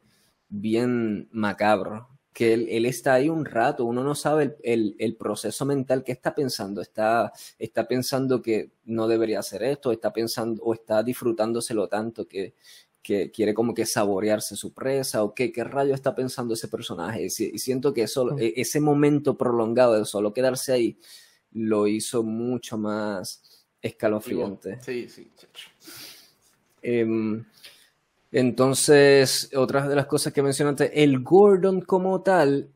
bien 0.49 1.29
macabro 1.33 2.16
que 2.37 2.53
él, 2.53 2.85
está 2.85 3.15
ahí 3.15 3.31
un 3.31 3.47
rato, 3.47 3.87
uno 3.87 4.05
no 4.05 4.15
sabe 4.15 4.59
el, 4.63 5.17
proceso 5.19 5.65
mental 5.65 6.05
que 6.05 6.13
está 6.13 6.35
pensando, 6.35 6.83
está, 6.83 7.33
está 7.59 7.89
pensando 7.89 8.43
que 8.43 8.73
no 8.85 9.09
debería 9.09 9.39
hacer 9.39 9.63
esto, 9.63 9.91
está 9.91 10.13
pensando 10.13 10.63
o 10.63 10.75
está 10.75 11.03
disfrutándoselo 11.03 11.89
tanto 11.89 12.29
que, 12.29 12.53
que 13.01 13.31
quiere 13.31 13.55
como 13.55 13.73
que 13.73 13.87
saborearse 13.87 14.55
su 14.55 14.75
presa 14.75 15.25
o 15.25 15.35
qué, 15.35 15.51
qué 15.51 15.65
rayo 15.65 15.95
está 15.95 16.15
pensando 16.15 16.53
ese 16.53 16.69
personaje. 16.69 17.25
Y, 17.25 17.31
siento 17.31 17.95
que 17.95 18.03
eso, 18.03 18.39
e, 18.39 18.53
ese 18.59 18.81
momento 18.81 19.39
prolongado 19.39 19.99
de 19.99 20.05
solo 20.05 20.35
quedarse 20.35 20.75
ahí 20.75 20.99
lo 21.53 21.87
hizo 21.87 22.23
mucho 22.23 22.77
más 22.77 23.65
escalofriante. 23.81 24.79
Sí, 24.83 25.09
sí. 25.09 25.31
Em, 26.83 27.47
entonces, 28.37 29.51
otra 29.57 29.89
de 29.89 29.97
las 29.97 30.05
cosas 30.05 30.31
que 30.31 30.43
mencionaste, 30.43 31.03
el 31.03 31.21
Gordon 31.23 31.81
como 31.81 32.21
tal, 32.21 32.71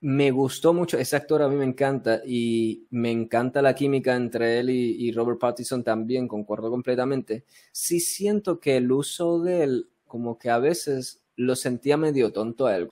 me 0.00 0.32
gustó 0.32 0.74
mucho, 0.74 0.98
ese 0.98 1.14
actor 1.14 1.42
a 1.42 1.48
mí 1.48 1.54
me 1.54 1.64
encanta 1.64 2.22
y 2.26 2.88
me 2.90 3.12
encanta 3.12 3.62
la 3.62 3.72
química 3.76 4.16
entre 4.16 4.58
él 4.58 4.70
y, 4.70 5.12
Robert 5.12 5.38
Pattinson 5.38 5.84
también, 5.84 6.26
concuerdo 6.26 6.70
completamente. 6.70 7.44
Sí 7.70 8.00
siento 8.00 8.58
que 8.58 8.78
el 8.78 8.90
uso 8.90 9.40
de 9.40 9.62
él, 9.62 9.90
como 10.08 10.36
que 10.38 10.50
a 10.50 10.58
veces 10.58 11.22
lo 11.36 11.54
sentía 11.54 11.96
medio 11.96 12.32
tonto 12.32 12.66
a 12.66 12.76
él 12.76 12.90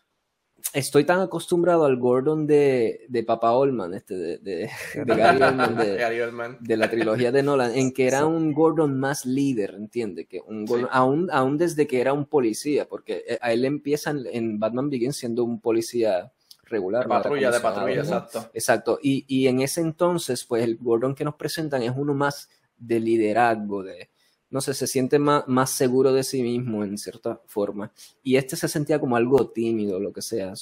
estoy 0.73 1.05
tan 1.05 1.21
acostumbrado 1.21 1.85
al 1.85 1.97
Gordon 1.97 2.47
de, 2.47 3.07
de 3.09 3.23
Papa 3.23 3.53
Olman, 3.53 3.95
este, 3.95 4.15
de, 4.15 4.39
de, 4.39 4.71
Gary 4.95 6.21
Oldman, 6.21 6.59
de, 6.61 6.77
la 6.77 6.91
trilogía 6.91 7.33
de 7.33 7.43
Nolan, 7.43 7.75
en 7.75 7.93
que 7.93 8.07
era 8.07 8.27
un 8.27 8.53
Gordon 8.53 8.99
más 8.99 9.25
líder, 9.25 9.75
¿entiende? 9.75 10.27
Que 10.27 10.41
un 10.41 10.67
aún, 10.91 11.29
aún 11.33 11.59
desde 11.59 11.87
que 11.87 12.01
era 12.01 12.13
un 12.13 12.27
policía, 12.27 12.89
porque 12.89 13.25
eh, 13.27 13.39
a 13.41 13.53
él 13.53 13.65
empieza 13.65 14.11
en, 14.11 14.59
Batman 14.59 14.91
Begins 14.91 15.17
siendo 15.17 15.45
un 15.45 15.61
policía 15.61 16.33
regular. 16.65 17.05
De 17.05 17.09
patrulla, 17.09 17.51
de 17.51 17.61
patrulla, 17.61 18.01
exacto. 18.01 18.51
Exacto, 18.53 18.99
y, 19.03 19.25
y 19.27 19.47
en 19.47 19.61
ese 19.61 19.81
entonces, 19.81 20.45
pues 20.45 20.65
el 20.65 20.77
Gordon 20.77 21.15
que 21.15 21.25
nos 21.25 21.35
presentan 21.35 21.83
es 21.83 21.93
uno 21.97 22.15
más 22.15 22.51
de 22.77 23.01
liderazgo, 23.01 23.83
de, 23.83 24.11
no 24.51 24.61
sé, 24.61 24.75
se 24.75 24.87
siente 24.87 25.19
más, 25.19 25.47
más 25.47 25.71
seguro 25.71 26.13
de 26.13 26.25
sí 26.25 26.43
mismo 26.43 26.85
en 26.85 26.97
cierta 26.97 27.41
forma. 27.47 27.93
Y 28.23 28.37
este 28.37 28.57
se 28.57 28.69
sentía 28.69 28.99
como 28.99 29.17
algo 29.17 29.51
tímido, 29.51 30.01
lo 30.01 30.13
que 30.13 30.23
sea. 30.23 30.55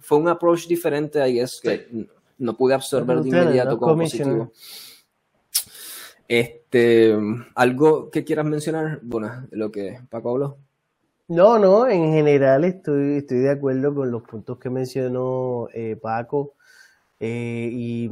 fue 0.00 0.18
un 0.18 0.28
approach 0.28 0.66
diferente, 0.66 1.20
ahí 1.20 1.38
es 1.38 1.60
que 1.60 2.08
no 2.38 2.56
pude 2.56 2.74
absorber 2.74 3.20
de 3.20 3.28
inmediato 3.28 3.78
como 3.78 3.96
positivo. 3.96 4.52
Este, 6.26 7.14
¿Algo 7.54 8.10
que 8.10 8.24
quieras 8.24 8.46
mencionar? 8.46 9.00
Bueno, 9.02 9.46
lo 9.50 9.70
que 9.70 10.00
Paco 10.08 10.30
habló. 10.30 10.58
No, 11.28 11.58
no, 11.58 11.88
en 11.88 12.12
general 12.12 12.64
estoy, 12.64 13.18
estoy 13.18 13.38
de 13.38 13.50
acuerdo 13.50 13.94
con 13.94 14.10
los 14.10 14.22
puntos 14.22 14.58
que 14.58 14.70
mencionó 14.70 15.68
eh, 15.72 15.96
Paco. 16.00 16.54
Eh, 17.20 17.68
y 17.70 18.10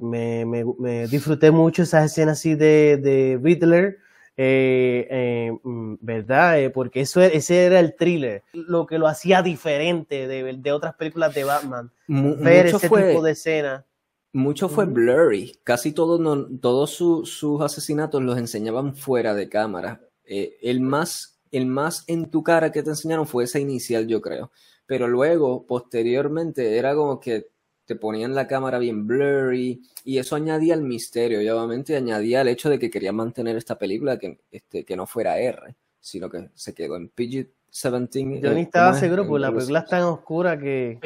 me, 0.00 0.44
me, 0.44 1.06
disfruté 1.06 1.52
mucho 1.52 1.84
esas 1.84 2.06
escenas 2.06 2.38
así 2.38 2.56
de, 2.56 2.96
de 2.96 3.38
Riddler, 3.40 3.98
eh, 4.36 5.52
mm, 5.62 5.94
¿verdad? 6.00 6.72
porque 6.72 7.00
eso, 7.00 7.20
ese 7.20 7.64
era 7.64 7.80
el 7.80 7.94
thriller, 7.94 8.42
lo 8.52 8.86
que 8.86 8.98
lo 8.98 9.06
hacía 9.06 9.42
diferente 9.42 10.26
de, 10.26 10.52
de 10.52 10.72
otras 10.72 10.94
películas 10.94 11.34
de 11.34 11.44
Batman. 11.44 11.90
ver 12.08 12.66
ese 12.66 12.88
tipo 12.88 13.22
de 13.22 13.32
escena. 13.32 13.84
Mucho 14.32 14.68
fue 14.68 14.84
blurry, 14.84 15.60
casi 15.62 15.92
todos 15.92 16.20
todos 16.60 16.90
sus 16.90 17.60
asesinatos 17.60 18.22
los 18.22 18.36
enseñaban 18.36 18.96
fuera 18.96 19.34
de 19.34 19.48
cámara. 19.48 20.00
el 20.26 20.80
más 20.80 21.34
el 21.54 21.66
más 21.66 22.04
en 22.08 22.30
tu 22.30 22.42
cara 22.42 22.72
que 22.72 22.82
te 22.82 22.90
enseñaron 22.90 23.26
fue 23.26 23.44
esa 23.44 23.60
inicial, 23.60 24.08
yo 24.08 24.20
creo. 24.20 24.50
Pero 24.86 25.06
luego, 25.06 25.64
posteriormente, 25.66 26.76
era 26.76 26.94
como 26.94 27.20
que 27.20 27.48
te 27.86 27.96
ponían 27.96 28.34
la 28.34 28.46
cámara 28.46 28.78
bien 28.78 29.06
blurry 29.06 29.82
y 30.04 30.18
eso 30.18 30.36
añadía 30.36 30.74
el 30.74 30.82
misterio 30.82 31.42
y 31.42 31.48
obviamente 31.48 31.96
añadía 31.96 32.40
el 32.40 32.48
hecho 32.48 32.70
de 32.70 32.78
que 32.78 32.90
querían 32.90 33.16
mantener 33.16 33.56
esta 33.56 33.78
película 33.78 34.18
que, 34.18 34.38
este, 34.50 34.84
que 34.84 34.96
no 34.96 35.06
fuera 35.06 35.38
R, 35.38 35.74
sino 36.00 36.30
que 36.30 36.48
se 36.54 36.74
quedó 36.74 36.96
en 36.96 37.10
PG-17. 37.10 38.40
Yo 38.40 38.54
ni 38.54 38.62
estaba 38.62 38.94
seguro 38.94 39.26
porque 39.26 39.40
la 39.42 39.52
película 39.52 39.80
es 39.80 39.86
tan 39.86 40.02
oscura 40.02 40.58
que 40.58 40.98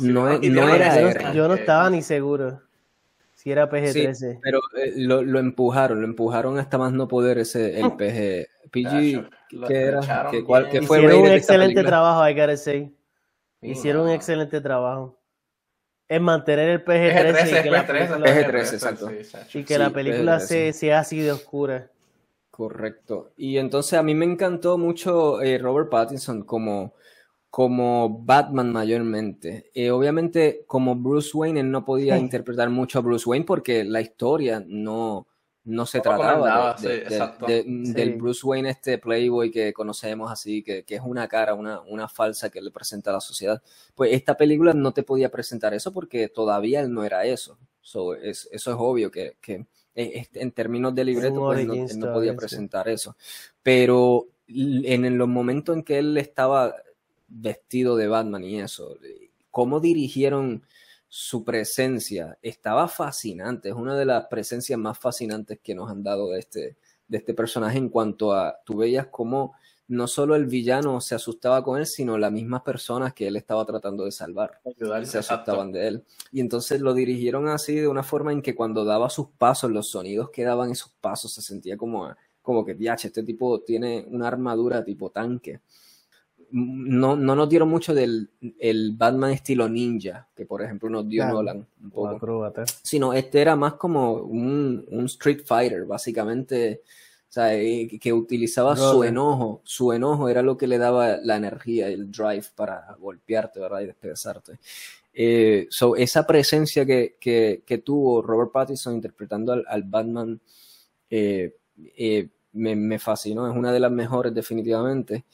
no, 0.00 0.28
era 0.28 0.98
R. 0.98 1.34
Yo 1.34 1.48
no 1.48 1.54
estaba 1.54 1.90
ni 1.90 2.02
seguro 2.02 2.60
si 3.34 3.50
era 3.50 3.68
PG-13. 3.68 4.38
pero 4.40 4.60
eh, 4.78 4.92
lo, 4.96 5.22
lo, 5.22 5.40
empujaron, 5.40 6.00
lo 6.00 6.06
empujaron 6.06 6.58
hasta 6.58 6.78
más 6.78 6.92
no 6.92 7.08
poder 7.08 7.38
ese 7.38 7.80
el 7.80 7.92
PG. 7.92 8.70
PG, 8.70 9.66
¿qué 9.66 9.80
era? 9.80 10.28
¿Qué, 10.30 10.44
cuál, 10.44 10.70
que 10.70 10.80
fue 10.82 10.98
Hicieron 10.98 11.22
un 11.22 11.28
excelente 11.28 11.82
trabajo, 11.82 12.22
hay 12.22 12.36
que 12.36 12.46
decir. 12.46 12.94
Hicieron 13.60 14.06
un 14.06 14.10
excelente 14.10 14.60
trabajo. 14.60 15.18
En 16.08 16.22
mantener 16.22 16.68
el 16.68 16.84
PG-13 16.84 17.34
PG-13, 17.34 17.58
y 17.58 17.62
que 17.62 17.70
la 17.70 17.86
película, 17.86 18.26
PG-13 18.26 18.72
exacto. 18.72 19.10
y 19.54 19.64
que 19.64 19.78
la 19.78 19.90
película 19.90 20.40
se, 20.40 20.72
sea 20.72 21.00
así 21.00 21.20
de 21.20 21.32
oscura. 21.32 21.90
Correcto. 22.50 23.32
Y 23.36 23.56
entonces 23.56 23.98
a 23.98 24.02
mí 24.02 24.14
me 24.14 24.26
encantó 24.26 24.76
mucho 24.76 25.40
eh, 25.40 25.58
Robert 25.58 25.88
Pattinson 25.88 26.42
como 26.42 26.94
como 27.52 28.08
Batman 28.24 28.72
mayormente. 28.72 29.70
Eh, 29.74 29.90
obviamente, 29.90 30.64
como 30.66 30.96
Bruce 30.96 31.32
Wayne, 31.34 31.60
él 31.60 31.70
no 31.70 31.84
podía 31.84 32.16
interpretar 32.18 32.70
mucho 32.70 32.98
a 32.98 33.02
Bruce 33.02 33.28
Wayne 33.28 33.44
porque 33.44 33.84
la 33.84 34.00
historia 34.00 34.64
no, 34.66 35.26
no 35.64 35.86
se 35.86 36.00
trataba 36.00 36.74
del 36.76 38.16
Bruce 38.16 38.44
Wayne, 38.44 38.70
este 38.70 38.98
Playboy 38.98 39.50
que 39.50 39.72
conocemos 39.72 40.30
así, 40.30 40.62
que, 40.62 40.84
es 40.86 41.00
una 41.04 41.28
cara, 41.28 41.54
una, 41.54 41.80
una, 41.82 42.08
falsa 42.08 42.50
que 42.50 42.60
le 42.60 42.70
presenta 42.70 43.10
a 43.10 43.14
la 43.14 43.20
sociedad. 43.20 43.62
Pues 43.94 44.12
esta 44.12 44.36
película 44.36 44.72
no 44.74 44.92
te 44.92 45.02
podía 45.02 45.30
presentar 45.30 45.72
eso 45.74 45.92
porque 45.92 46.28
todavía 46.28 46.80
él 46.80 46.92
no 46.92 47.04
era 47.04 47.24
eso. 47.24 47.58
es, 48.22 48.48
eso 48.50 48.70
es 48.70 48.76
obvio 48.78 49.10
que, 49.10 49.36
que 49.40 49.66
eh, 49.94 50.26
en 50.34 50.52
términos 50.52 50.94
de 50.94 51.04
libreto, 51.04 51.40
pues 51.40 51.66
no, 51.66 51.74
él 51.74 51.98
no 51.98 52.12
podía 52.12 52.34
presentar 52.34 52.88
eso. 52.88 53.16
Pero 53.62 54.26
en 54.48 55.16
los 55.16 55.28
momentos 55.28 55.76
en 55.76 55.84
que 55.84 55.98
él 55.98 56.16
estaba 56.18 56.74
vestido 57.28 57.96
de 57.96 58.08
Batman 58.08 58.44
y 58.44 58.60
eso. 58.60 58.98
Cómo 59.50 59.80
dirigieron 59.80 60.64
su 61.14 61.44
presencia 61.44 62.38
estaba 62.40 62.88
fascinante. 62.88 63.68
Es 63.68 63.74
una 63.74 63.94
de 63.94 64.06
las 64.06 64.28
presencias 64.28 64.78
más 64.78 64.98
fascinantes 64.98 65.60
que 65.62 65.74
nos 65.74 65.90
han 65.90 66.02
dado 66.02 66.30
de 66.30 66.38
este, 66.38 66.78
de 67.06 67.18
este 67.18 67.34
personaje 67.34 67.76
en 67.76 67.90
cuanto 67.90 68.32
a, 68.32 68.56
tú 68.64 68.78
veías 68.78 69.08
cómo 69.08 69.52
no 69.88 70.06
solo 70.06 70.36
el 70.36 70.46
villano 70.46 71.02
se 71.02 71.14
asustaba 71.14 71.62
con 71.62 71.78
él, 71.78 71.84
sino 71.84 72.16
las 72.16 72.32
mismas 72.32 72.62
personas 72.62 73.12
que 73.12 73.26
él 73.26 73.36
estaba 73.36 73.66
tratando 73.66 74.06
de 74.06 74.10
salvar 74.10 74.58
se 75.04 75.18
asustaban 75.18 75.70
de 75.70 75.86
él. 75.86 76.04
Y 76.30 76.40
entonces 76.40 76.80
lo 76.80 76.94
dirigieron 76.94 77.46
así 77.46 77.74
de 77.74 77.88
una 77.88 78.02
forma 78.02 78.32
en 78.32 78.40
que 78.40 78.54
cuando 78.54 78.82
daba 78.86 79.10
sus 79.10 79.28
pasos, 79.36 79.70
los 79.70 79.90
sonidos 79.90 80.30
que 80.30 80.44
daban 80.44 80.70
esos 80.70 80.92
pasos 80.98 81.30
se 81.34 81.42
sentía 81.42 81.76
como, 81.76 82.08
como 82.40 82.64
que, 82.64 82.72
diache, 82.72 83.08
este 83.08 83.22
tipo 83.22 83.60
tiene 83.60 84.06
una 84.08 84.28
armadura 84.28 84.82
tipo 84.82 85.10
tanque 85.10 85.60
no, 86.52 87.16
no 87.16 87.34
nos 87.34 87.48
dieron 87.48 87.68
mucho 87.68 87.94
del 87.94 88.30
el 88.58 88.92
Batman 88.92 89.30
estilo 89.32 89.68
ninja, 89.68 90.28
que 90.36 90.44
por 90.44 90.62
ejemplo 90.62 90.90
nos 90.90 91.08
dio 91.08 91.26
Nolan 91.26 91.66
un 91.82 91.90
poco. 91.90 92.52
Sino 92.82 93.14
este 93.14 93.40
era 93.40 93.56
más 93.56 93.74
como 93.74 94.14
un, 94.14 94.86
Street 95.06 95.42
Fighter, 95.44 95.86
básicamente. 95.86 96.82
O 97.28 97.32
sea, 97.32 97.54
eh, 97.54 97.98
que 97.98 98.12
utilizaba 98.12 98.76
su 98.76 99.02
enojo. 99.02 99.62
Su 99.64 99.94
enojo 99.94 100.28
era 100.28 100.42
lo 100.42 100.58
que 100.58 100.66
le 100.66 100.76
daba 100.76 101.16
la 101.16 101.36
energía, 101.36 101.88
el 101.88 102.12
drive 102.12 102.44
para 102.54 102.94
golpearte, 102.98 103.58
¿verdad? 103.58 103.80
Y 103.80 103.86
despedazarte. 103.86 104.58
Eh, 105.14 105.68
esa 105.96 106.26
presencia 106.26 106.84
que, 106.84 107.16
que, 107.18 107.78
tuvo 107.78 108.20
Robert 108.20 108.52
Pattinson 108.52 108.94
interpretando 108.94 109.52
al, 109.66 109.82
Batman 109.84 110.38
eh, 111.08 111.54
me, 112.52 112.76
me, 112.76 112.98
fascinó. 112.98 113.50
Es 113.50 113.56
una 113.56 113.72
de 113.72 113.80
las 113.80 113.90
mejores, 113.90 114.34
definitivamente. 114.34 115.24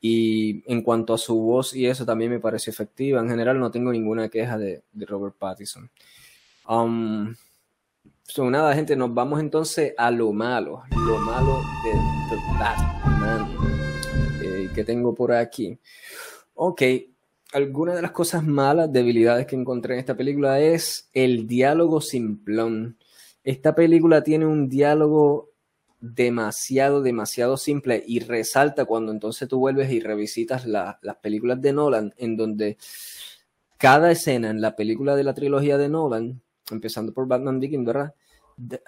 Y 0.00 0.62
en 0.72 0.82
cuanto 0.82 1.12
a 1.12 1.18
su 1.18 1.36
voz 1.40 1.74
y 1.74 1.86
eso 1.86 2.06
también 2.06 2.30
me 2.30 2.40
pareció 2.40 2.70
efectiva. 2.70 3.20
En 3.20 3.28
general 3.28 3.58
no 3.58 3.70
tengo 3.70 3.90
ninguna 3.90 4.28
queja 4.28 4.56
de, 4.56 4.82
Robert 4.94 5.34
Pattinson. 5.36 5.90
Um, 6.68 7.34
nada, 8.50 8.74
gente, 8.74 8.94
nos 8.94 9.12
vamos 9.12 9.40
entonces 9.40 9.94
a 9.96 10.10
lo 10.10 10.32
malo. 10.32 10.82
Lo 10.90 11.18
malo 11.18 11.62
de, 11.84 11.90
de 11.90 12.42
Batman. 12.58 13.56
Eh, 14.42 14.70
que 14.74 14.84
tengo 14.84 15.14
por 15.14 15.32
aquí. 15.32 15.78
Ok, 16.54 16.82
alguna 17.52 17.94
de 17.94 18.02
las 18.02 18.10
cosas 18.12 18.44
malas, 18.44 18.92
debilidades 18.92 19.46
que 19.46 19.56
encontré 19.56 19.94
en 19.94 20.00
esta 20.00 20.16
película 20.16 20.60
es 20.60 21.08
el 21.12 21.46
diálogo 21.46 22.00
simplón. 22.00 22.98
Esta 23.42 23.74
película 23.74 24.22
tiene 24.22 24.46
un 24.46 24.68
diálogo 24.68 25.50
demasiado, 26.00 27.02
demasiado 27.02 27.56
simple 27.56 28.02
y 28.06 28.20
resalta 28.20 28.84
cuando 28.84 29.12
entonces 29.12 29.48
tú 29.48 29.58
vuelves 29.58 29.90
y 29.90 30.00
revisitas 30.00 30.66
las 30.66 30.96
películas 31.20 31.60
de 31.60 31.72
Nolan, 31.72 32.14
en 32.16 32.36
donde 32.36 32.76
cada 33.76 34.10
escena 34.10 34.50
en 34.50 34.60
la 34.60 34.76
película 34.76 35.16
de 35.16 35.24
la 35.24 35.34
trilogía 35.34 35.78
de 35.78 35.88
Nolan, 35.88 36.40
empezando 36.70 37.12
por 37.12 37.26
Batman 37.26 37.60
Begins, 37.60 37.86
¿verdad? 37.86 38.14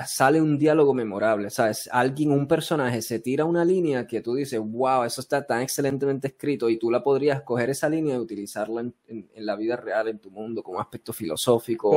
Sale 0.04 0.40
un 0.40 0.58
diálogo 0.58 0.94
memorable, 0.94 1.48
¿sabes? 1.50 1.88
Alguien, 1.92 2.32
un 2.32 2.48
personaje 2.48 3.02
se 3.02 3.20
tira 3.20 3.44
una 3.44 3.64
línea 3.64 4.06
que 4.06 4.20
tú 4.20 4.34
dices, 4.34 4.60
wow, 4.60 5.04
eso 5.04 5.20
está 5.20 5.46
tan 5.46 5.62
excelentemente 5.62 6.28
escrito 6.28 6.68
y 6.68 6.78
tú 6.78 6.90
la 6.90 7.02
podrías 7.02 7.42
coger 7.42 7.70
esa 7.70 7.88
línea 7.88 8.16
y 8.16 8.18
utilizarla 8.18 8.80
en, 9.06 9.28
la 9.34 9.56
vida 9.56 9.76
real, 9.76 10.08
en 10.08 10.18
tu 10.18 10.30
mundo, 10.30 10.62
como 10.62 10.80
aspecto 10.80 11.12
filosófico. 11.12 11.90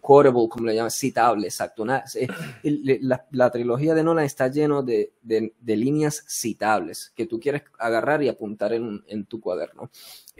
Quotable, 0.00 0.48
como 0.48 0.66
le 0.66 0.74
llaman, 0.76 0.90
citable, 0.90 1.48
exacto. 1.48 1.84
la, 1.84 3.50
trilogía 3.50 3.94
de 3.94 4.02
Nolan 4.04 4.24
está 4.24 4.48
lleno 4.48 4.82
de, 4.82 5.12
líneas 5.64 6.24
citables 6.28 7.12
que 7.16 7.26
tú 7.26 7.40
quieres 7.40 7.62
agarrar 7.78 8.22
y 8.22 8.28
apuntar 8.28 8.72
en, 8.72 9.02
en 9.08 9.26
tu 9.26 9.40
cuaderno. 9.40 9.90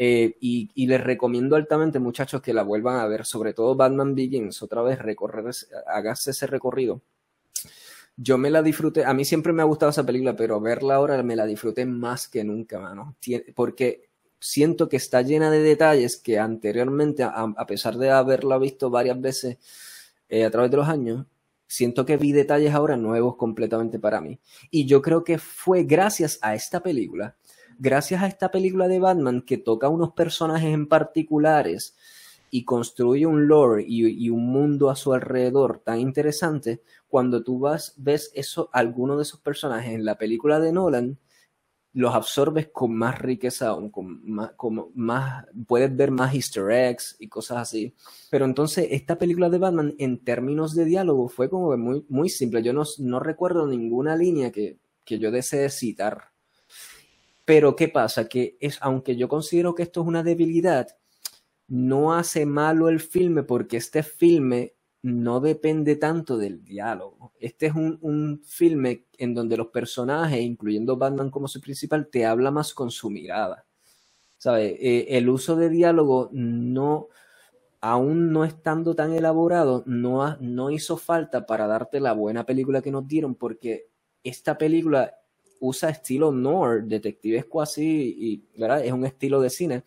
Eh, 0.01 0.37
y, 0.41 0.87
les 0.87 1.03
recomiendo 1.03 1.57
altamente, 1.57 1.99
muchachos, 1.99 2.41
que 2.41 2.55
la 2.55 2.63
vuelvan 2.63 3.01
a 3.01 3.07
ver, 3.09 3.27
sobre 3.27 3.53
todo 3.53 3.75
Batman 3.75 4.15
Begins, 4.15 4.63
otra 4.63 4.81
vez, 4.81 5.01
recorrer, 5.01 5.53
hágase 5.89 6.31
ese 6.31 6.47
recorrido. 6.47 7.03
Yo 8.17 8.39
me 8.39 8.49
la 8.49 8.63
disfruté, 8.63 9.05
a 9.05 9.13
mí 9.13 9.25
siempre 9.25 9.53
me 9.53 9.63
ha 9.63 9.65
gustado 9.65 9.91
esa 9.91 10.07
película, 10.07 10.37
pero 10.37 10.61
verla 10.61 10.95
ahora 10.95 11.21
me 11.25 11.35
la 11.35 11.47
disfruté 11.47 11.85
más 11.85 12.29
que 12.29 12.45
nunca, 12.45 12.79
mano. 12.79 13.17
Porque 13.57 14.09
siento 14.39 14.89
que 14.89 14.97
está 14.99 15.23
llena 15.23 15.51
de 15.51 15.63
detalles 15.63 16.17
que 16.17 16.39
anteriormente, 16.39 17.25
a, 17.25 17.67
pesar 17.67 17.97
de 17.99 18.11
haberla 18.11 18.57
visto 18.59 18.91
varias 18.91 19.21
veces 19.21 19.59
eh, 20.29 20.45
a 20.45 20.51
través 20.53 20.71
de 20.71 20.77
los 20.77 20.89
años, 20.89 21.27
siento 21.67 22.07
que 22.07 22.17
vi 22.17 22.31
detalles 22.31 22.73
ahora 22.73 22.97
nuevos 22.97 23.37
completamente 23.37 23.99
para 23.99 24.21
mí. 24.21 24.39
Y 24.71 24.87
yo 24.87 25.03
creo 25.03 25.25
que 25.25 25.39
fue 25.39 25.83
gracias 25.83 26.39
a 26.41 26.55
esta 26.55 26.81
película 26.83 27.37
gracias 27.79 28.23
a 28.23 28.27
esta 28.27 28.51
película 28.51 28.89
de 28.89 28.99
Batman 28.99 29.43
que 29.43 29.57
toca 29.57 29.89
unos 29.89 30.13
personajes 30.13 30.73
en 30.75 30.89
particulares 30.89 31.97
y 32.51 32.65
construye 32.65 33.27
un 33.27 33.47
lore 33.47 33.85
y, 33.87 34.31
un 34.31 34.47
mundo 34.47 34.91
a 34.91 34.97
su 34.97 35.13
alrededor 35.13 35.81
tan 35.85 36.01
interesante, 36.01 36.83
cuando 37.09 37.43
tú 37.43 37.59
vas, 37.59 37.95
ves 37.97 38.31
eso, 38.35 38.71
alguno 38.73 39.17
de 39.17 39.23
esos 39.23 39.41
personajes 39.41 39.93
en 39.93 40.05
la 40.05 40.17
película 40.17 40.59
de 40.61 40.73
Nolan, 40.73 41.19
los 41.95 42.15
absorbes 42.15 42.69
con 42.73 42.95
más 42.95 43.19
riqueza, 43.19 43.75
con 43.91 44.21
más, 44.25 44.53
como 44.53 44.91
más, 44.95 45.47
puedes 45.67 45.95
ver 45.95 46.11
más 46.11 46.35
easter 46.35 46.71
eggs 46.71 47.17
y 47.19 47.29
cosas 47.29 47.59
así. 47.59 47.95
Pero 48.31 48.45
entonces 48.45 48.89
esta 48.91 49.19
película 49.19 49.49
de 49.49 49.59
Batman 49.59 49.95
en 49.99 50.23
términos 50.23 50.75
de 50.75 50.85
diálogo 50.85 51.29
fue 51.29 51.51
como 51.51 51.77
muy, 51.77 52.05
muy 52.09 52.29
simple. 52.29 52.63
Yo 52.63 52.73
no, 52.73 52.85
no 52.99 53.21
recuerdo 53.21 53.67
ninguna 53.67 54.17
línea 54.17 54.53
que, 54.53 54.79
que 55.05 55.19
yo 55.19 55.31
desee 55.31 55.71
citar. 55.71 56.31
Pero 57.49 57.75
¿qué 57.77 57.89
pasa? 57.89 58.29
Que 58.29 58.59
es, 58.61 58.77
aunque 58.83 59.17
yo 59.17 59.27
considero 59.27 59.75
que 59.75 59.83
esto 59.83 60.03
es 60.03 60.07
una 60.07 60.23
debilidad, 60.23 60.87
no 61.67 62.13
hace 62.13 62.45
malo 62.45 62.91
el 62.91 63.01
filme 63.01 63.43
porque 63.43 63.79
este 63.79 64.03
filme 64.03 64.75
no 65.01 65.41
depende 65.41 65.97
tanto 65.97 66.37
del 66.37 66.63
diálogo. 66.63 67.33
Este 67.41 67.69
es 67.69 67.75
un, 67.75 67.99
un, 68.03 68.43
filme 68.45 69.07
en 69.17 69.33
donde 69.33 69.57
los 69.57 69.69
personajes, 69.69 70.43
incluyendo 70.43 70.99
Batman 70.99 71.31
como 71.31 71.49
su 71.49 71.59
principal, 71.63 72.09
te 72.09 72.27
habla 72.27 72.51
más 72.51 72.75
con 72.75 72.91
su 72.91 73.09
mirada. 73.09 73.65
¿Sabe? 74.37 74.77
Eh, 74.79 75.17
el 75.17 75.31
uso 75.31 75.57
de 75.57 75.71
diálogo 75.71 76.29
no, 76.33 77.09
aún 77.81 78.31
no 78.31 78.45
estando 78.45 78.95
tan 78.95 79.15
elaborado, 79.15 79.85
no, 79.87 80.37
no 80.37 80.71
hizo 80.71 80.99
falta 80.99 81.47
para 81.47 81.67
darte 81.67 81.99
la 81.99 82.13
buena 82.13 82.45
película 82.45 82.83
que 82.83 82.91
nos 82.91 83.09
dieron, 83.09 83.35
porque 83.37 83.89
esta 84.23 84.59
película 84.59 85.15
usa 85.61 85.91
estilo 85.91 86.33
noir, 86.33 86.85
detectives 86.85 87.45
cuasi, 87.47 88.15
y 88.19 88.45
es 88.85 88.93
un 88.93 89.05
estilo 89.05 89.41
de 89.41 89.51
cine 89.51 89.83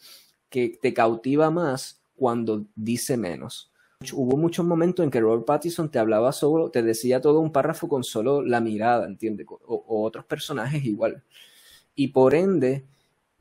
que 0.50 0.78
te 0.82 0.94
cautiva 0.94 1.50
más 1.50 2.02
cuando 2.16 2.66
dice 2.76 3.18
menos 3.18 3.72
hubo 4.14 4.38
muchos 4.38 4.66
momentos 4.66 5.04
en 5.04 5.12
que 5.12 5.20
Robert 5.20 5.46
Pattinson 5.46 5.92
te 5.92 6.00
hablaba 6.00 6.32
solo, 6.32 6.72
te 6.72 6.82
decía 6.82 7.22
todo 7.22 7.40
un 7.40 7.52
párrafo 7.52 7.88
con 7.88 8.04
solo 8.04 8.42
la 8.42 8.60
mirada, 8.60 9.06
¿entiendes? 9.06 9.46
O, 9.50 10.04
otros 10.04 10.26
personajes 10.26 10.84
igual. 10.84 11.24
Y 11.96 12.10
por 12.10 12.34
ende, 12.34 12.86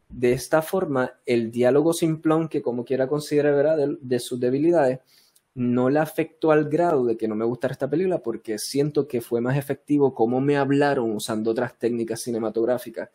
de 0.09 0.33
esta 0.33 0.61
forma, 0.61 1.15
el 1.25 1.51
diálogo 1.51 1.93
simplón, 1.93 2.49
que 2.49 2.63
como 2.63 2.85
quiera 2.85 3.09
considerar 3.09 3.55
¿verdad? 3.55 3.89
De, 4.01 4.19
sus 4.19 4.39
debilidades, 4.39 5.01
no 5.55 5.91
le 5.91 5.99
afectó 5.99 6.53
al 6.53 6.69
grado 6.69 7.05
de 7.05 7.17
que 7.17 7.29
no 7.29 7.35
me 7.35 7.45
gustara 7.45 7.73
esta 7.73 7.91
película 7.91 8.19
porque 8.23 8.59
siento 8.59 9.09
que 9.09 9.21
fue 9.21 9.41
más 9.41 9.57
efectivo 9.57 10.15
cómo 10.15 10.41
me 10.41 10.57
hablaron 10.57 11.11
usando 11.13 11.51
otras 11.51 11.79
técnicas 11.79 12.21
cinematográficas 12.21 13.11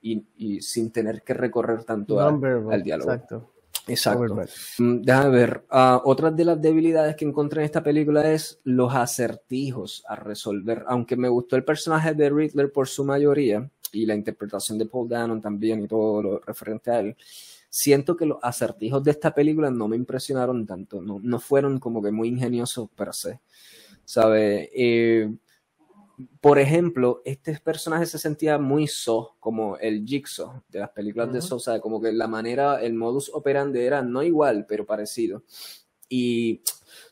y, 0.00 0.60
sin 0.60 0.90
tener 0.90 1.22
que 1.22 1.34
recorrer 1.34 1.84
tanto 1.84 2.20
al 2.20 2.82
diálogo. 2.82 3.12
Exacto. 3.12 3.52
Exacto. 3.86 4.36
Mm, 4.78 5.02
déjame 5.02 5.30
ver. 5.30 5.64
Uh, 5.70 6.00
otra 6.04 6.30
de 6.30 6.44
las 6.44 6.60
debilidades 6.60 7.16
que 7.16 7.24
encontré 7.24 7.62
en 7.62 7.66
esta 7.66 7.82
película 7.82 8.30
es 8.30 8.60
los 8.64 8.94
acertijos 8.94 10.04
a 10.06 10.16
resolver. 10.16 10.84
Aunque 10.86 11.16
me 11.16 11.28
gustó 11.28 11.56
el 11.56 11.64
personaje 11.64 12.14
de 12.14 12.30
Riddler 12.30 12.70
por 12.70 12.88
su 12.88 13.04
mayoría 13.04 13.68
y 13.92 14.06
la 14.06 14.14
interpretación 14.14 14.78
de 14.78 14.86
Paul 14.86 15.08
Dano 15.08 15.40
también 15.40 15.82
y 15.82 15.88
todo 15.88 16.22
lo 16.22 16.38
referente 16.40 16.90
a 16.90 17.00
él, 17.00 17.16
siento 17.72 18.18
que 18.18 18.26
los 18.26 18.36
acertijos 18.42 19.02
de 19.02 19.12
esta 19.12 19.34
película 19.34 19.70
no 19.70 19.88
me 19.88 19.96
impresionaron 19.96 20.66
tanto. 20.66 21.00
No, 21.00 21.18
no 21.22 21.40
fueron 21.40 21.80
como 21.80 22.02
que 22.02 22.12
muy 22.12 22.28
ingeniosos 22.28 22.90
per 22.90 23.14
se. 23.14 23.40
¿Sabe? 24.04 24.70
Eh, 24.74 25.34
por 26.42 26.58
ejemplo, 26.58 27.22
este 27.24 27.58
personaje 27.60 28.04
se 28.04 28.18
sentía 28.18 28.58
muy 28.58 28.86
so, 28.86 29.36
como 29.40 29.78
el 29.78 30.04
Jigsaw 30.04 30.62
de 30.68 30.80
las 30.80 30.90
películas 30.90 31.32
de 31.32 31.40
so, 31.40 31.56
o 31.56 31.60
sea, 31.60 31.80
como 31.80 31.98
que 31.98 32.12
la 32.12 32.28
manera, 32.28 32.82
el 32.82 32.92
modus 32.92 33.30
operandi 33.32 33.80
era 33.80 34.02
no 34.02 34.22
igual, 34.22 34.66
pero 34.68 34.84
parecido. 34.84 35.42
Y 36.14 36.60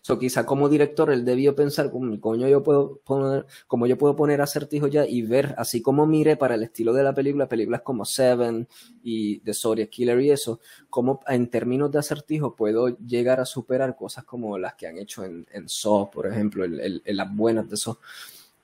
so, 0.02 0.18
quizá 0.18 0.44
como 0.44 0.68
director 0.68 1.10
él 1.10 1.24
debió 1.24 1.54
pensar, 1.54 1.90
como 1.90 2.36
yo 2.36 2.62
puedo 2.62 3.00
poner, 3.02 3.46
como 3.66 3.86
yo 3.86 3.96
puedo 3.96 4.14
poner 4.14 4.42
acertijos 4.42 4.90
ya 4.90 5.06
y 5.06 5.22
ver, 5.22 5.54
así 5.56 5.80
como 5.80 6.04
mire 6.04 6.36
para 6.36 6.54
el 6.54 6.64
estilo 6.64 6.92
de 6.92 7.02
la 7.02 7.14
película, 7.14 7.48
películas 7.48 7.80
como 7.80 8.04
Seven 8.04 8.68
y 9.02 9.38
The 9.38 9.54
Zodiac 9.54 9.88
Killer 9.88 10.20
y 10.20 10.32
eso, 10.32 10.60
como 10.90 11.20
en 11.28 11.48
términos 11.48 11.90
de 11.90 11.98
acertijos 11.98 12.52
puedo 12.54 12.94
llegar 12.98 13.40
a 13.40 13.46
superar 13.46 13.96
cosas 13.96 14.24
como 14.24 14.58
las 14.58 14.74
que 14.74 14.86
han 14.86 14.98
hecho 14.98 15.24
en, 15.24 15.46
en 15.50 15.66
Saw, 15.66 16.10
por 16.10 16.26
ejemplo, 16.26 16.66
en, 16.66 17.00
las 17.06 17.34
buenas 17.34 17.70
de 17.70 17.78
Saw 17.78 17.96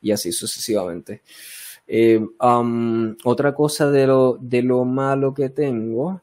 y 0.02 0.10
así 0.10 0.32
sucesivamente. 0.32 1.22
Eh, 1.86 2.20
otra 3.24 3.54
cosa 3.54 3.90
de 3.90 4.06
lo, 4.06 4.36
de 4.38 4.60
lo 4.60 4.84
malo 4.84 5.32
que 5.32 5.48
tengo 5.48 6.20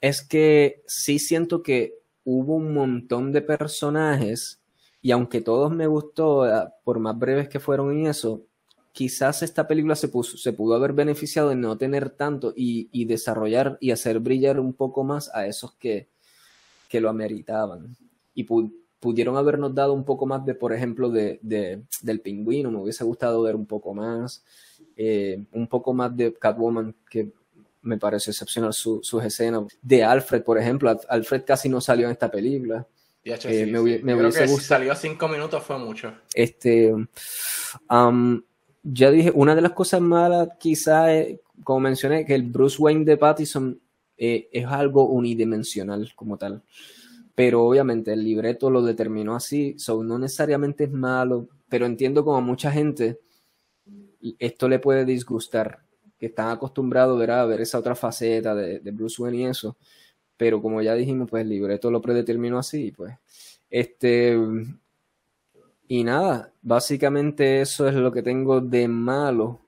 es 0.00 0.22
que 0.22 0.82
sí 0.88 1.20
siento 1.20 1.62
que 1.62 2.01
hubo 2.24 2.56
un 2.56 2.74
montón 2.74 3.32
de 3.32 3.42
personajes 3.42 4.60
y 5.00 5.10
aunque 5.10 5.40
todos 5.40 5.72
me 5.72 5.86
gustó, 5.86 6.46
eh, 6.46 6.68
por 6.84 7.00
más 7.00 7.18
breves 7.18 7.48
que 7.48 7.60
fueron 7.60 7.98
y 7.98 8.06
eso, 8.06 8.42
quizás 8.92 9.42
esta 9.42 9.66
película 9.66 9.96
se, 9.96 10.08
puso, 10.08 10.36
se 10.36 10.52
pudo 10.52 10.74
haber 10.74 10.92
beneficiado 10.92 11.48
de 11.48 11.56
no 11.56 11.76
tener 11.76 12.10
tanto 12.10 12.52
y, 12.54 13.04
desarrollar 13.06 13.78
y 13.80 13.90
hacer 13.90 14.20
brillar 14.20 14.60
un 14.60 14.74
poco 14.74 15.02
más 15.02 15.34
a 15.34 15.46
esos 15.46 15.72
que, 15.74 16.08
que 16.88 17.00
lo 17.00 17.08
ameritaban. 17.10 17.96
Y 18.34 18.46
pudieron 19.00 19.36
habernos 19.36 19.74
dado 19.74 19.92
un 19.92 20.04
poco 20.04 20.26
más 20.26 20.44
de, 20.46 20.54
por 20.54 20.72
ejemplo, 20.72 21.10
de, 21.10 21.40
del 21.42 22.20
pingüino, 22.20 22.70
me 22.70 22.78
hubiese 22.78 23.04
gustado 23.04 23.42
ver 23.42 23.56
un 23.56 23.66
poco 23.66 23.94
más, 23.94 24.44
eh, 24.96 25.44
un 25.52 25.66
poco 25.66 25.92
más 25.92 26.16
de 26.16 26.32
Catwoman, 26.34 26.94
que 27.10 27.32
me 27.82 27.98
parece 27.98 28.30
excepcional 28.30 28.72
su, 28.72 29.00
sus 29.02 29.22
escenas, 29.24 29.64
de 29.80 30.04
Alfred, 30.04 30.42
por 30.42 30.58
ejemplo, 30.58 30.98
Alfred 31.08 31.44
casi 31.44 31.68
no 31.68 31.80
salió 31.80 32.06
en 32.06 32.12
esta 32.12 32.30
película. 32.30 32.86
Eh, 33.24 33.66
me, 33.66 33.78
hubiese 33.78 34.46
gustado. 34.46 34.60
salió 34.60 34.94
cinco 34.96 35.28
minutos 35.28 35.62
fue 35.62 35.78
mucho. 35.78 36.12
Este, 36.34 36.92
ya 38.82 39.10
dije, 39.10 39.30
una 39.32 39.54
de 39.54 39.60
las 39.60 39.72
cosas 39.72 40.00
malas 40.00 40.48
quizá 40.58 41.06
como 41.62 41.80
mencioné, 41.80 42.24
que 42.26 42.34
el 42.34 42.42
Bruce 42.42 42.82
Wayne 42.82 43.04
de 43.04 43.16
Pattison 43.16 43.80
eh, 44.16 44.48
es 44.52 44.66
algo 44.66 45.06
unidimensional 45.06 46.12
como 46.16 46.36
tal 46.36 46.62
pero 47.34 47.64
obviamente 47.64 48.12
el 48.12 48.24
libreto 48.24 48.70
lo 48.70 48.82
determinó 48.82 49.34
así, 49.34 49.74
so 49.78 50.04
no 50.04 50.18
necesariamente 50.18 50.84
es 50.84 50.92
malo, 50.92 51.48
pero 51.68 51.86
entiendo 51.86 52.24
como 52.24 52.36
a 52.36 52.40
mucha 52.42 52.70
gente 52.70 53.20
esto 54.38 54.68
le 54.68 54.78
puede 54.78 55.04
disgustar, 55.04 55.82
que 56.22 56.26
están 56.26 56.50
acostumbrados 56.50 57.20
a 57.28 57.44
ver 57.46 57.62
esa 57.62 57.80
otra 57.80 57.96
faceta 57.96 58.54
de, 58.54 58.78
Bruce 58.92 59.20
Wayne 59.20 59.38
y 59.38 59.44
eso, 59.46 59.76
pero 60.36 60.62
como 60.62 60.80
ya 60.80 60.94
dijimos, 60.94 61.28
pues 61.28 61.42
el 61.42 61.48
libreto 61.48 61.90
lo 61.90 62.00
predeterminó 62.00 62.60
así, 62.60 62.92
pues, 62.92 63.12
este, 63.68 64.38
y 65.88 66.04
nada, 66.04 66.52
básicamente 66.62 67.60
eso 67.60 67.88
es 67.88 67.96
lo 67.96 68.12
que 68.12 68.22
tengo 68.22 68.60
de 68.60 68.86
malo 68.86 69.62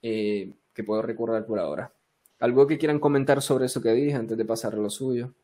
eh, 0.00 0.52
que 0.72 0.84
puedo 0.84 1.02
recordar 1.02 1.44
por 1.44 1.58
ahora. 1.58 1.92
¿Algo 2.38 2.68
que 2.68 2.78
quieran 2.78 3.00
comentar 3.00 3.42
sobre 3.42 3.66
eso 3.66 3.82
que 3.82 3.90
dije 3.94 4.14
antes 4.14 4.38
de 4.38 4.44
pasar 4.44 4.74
a 4.74 4.76
lo 4.76 4.90
suyo? 4.90 5.34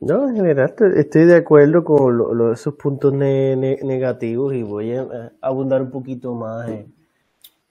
No, 0.00 0.30
en 0.30 0.36
general 0.36 0.74
estoy 0.96 1.26
de 1.26 1.36
acuerdo 1.36 1.84
con 1.84 2.52
esos 2.54 2.72
puntos 2.76 3.12
negativos 3.12 4.54
y 4.54 4.62
voy 4.62 4.92
a 4.92 5.30
abundar 5.42 5.82
un 5.82 5.90
poquito 5.90 6.34
más. 6.34 6.70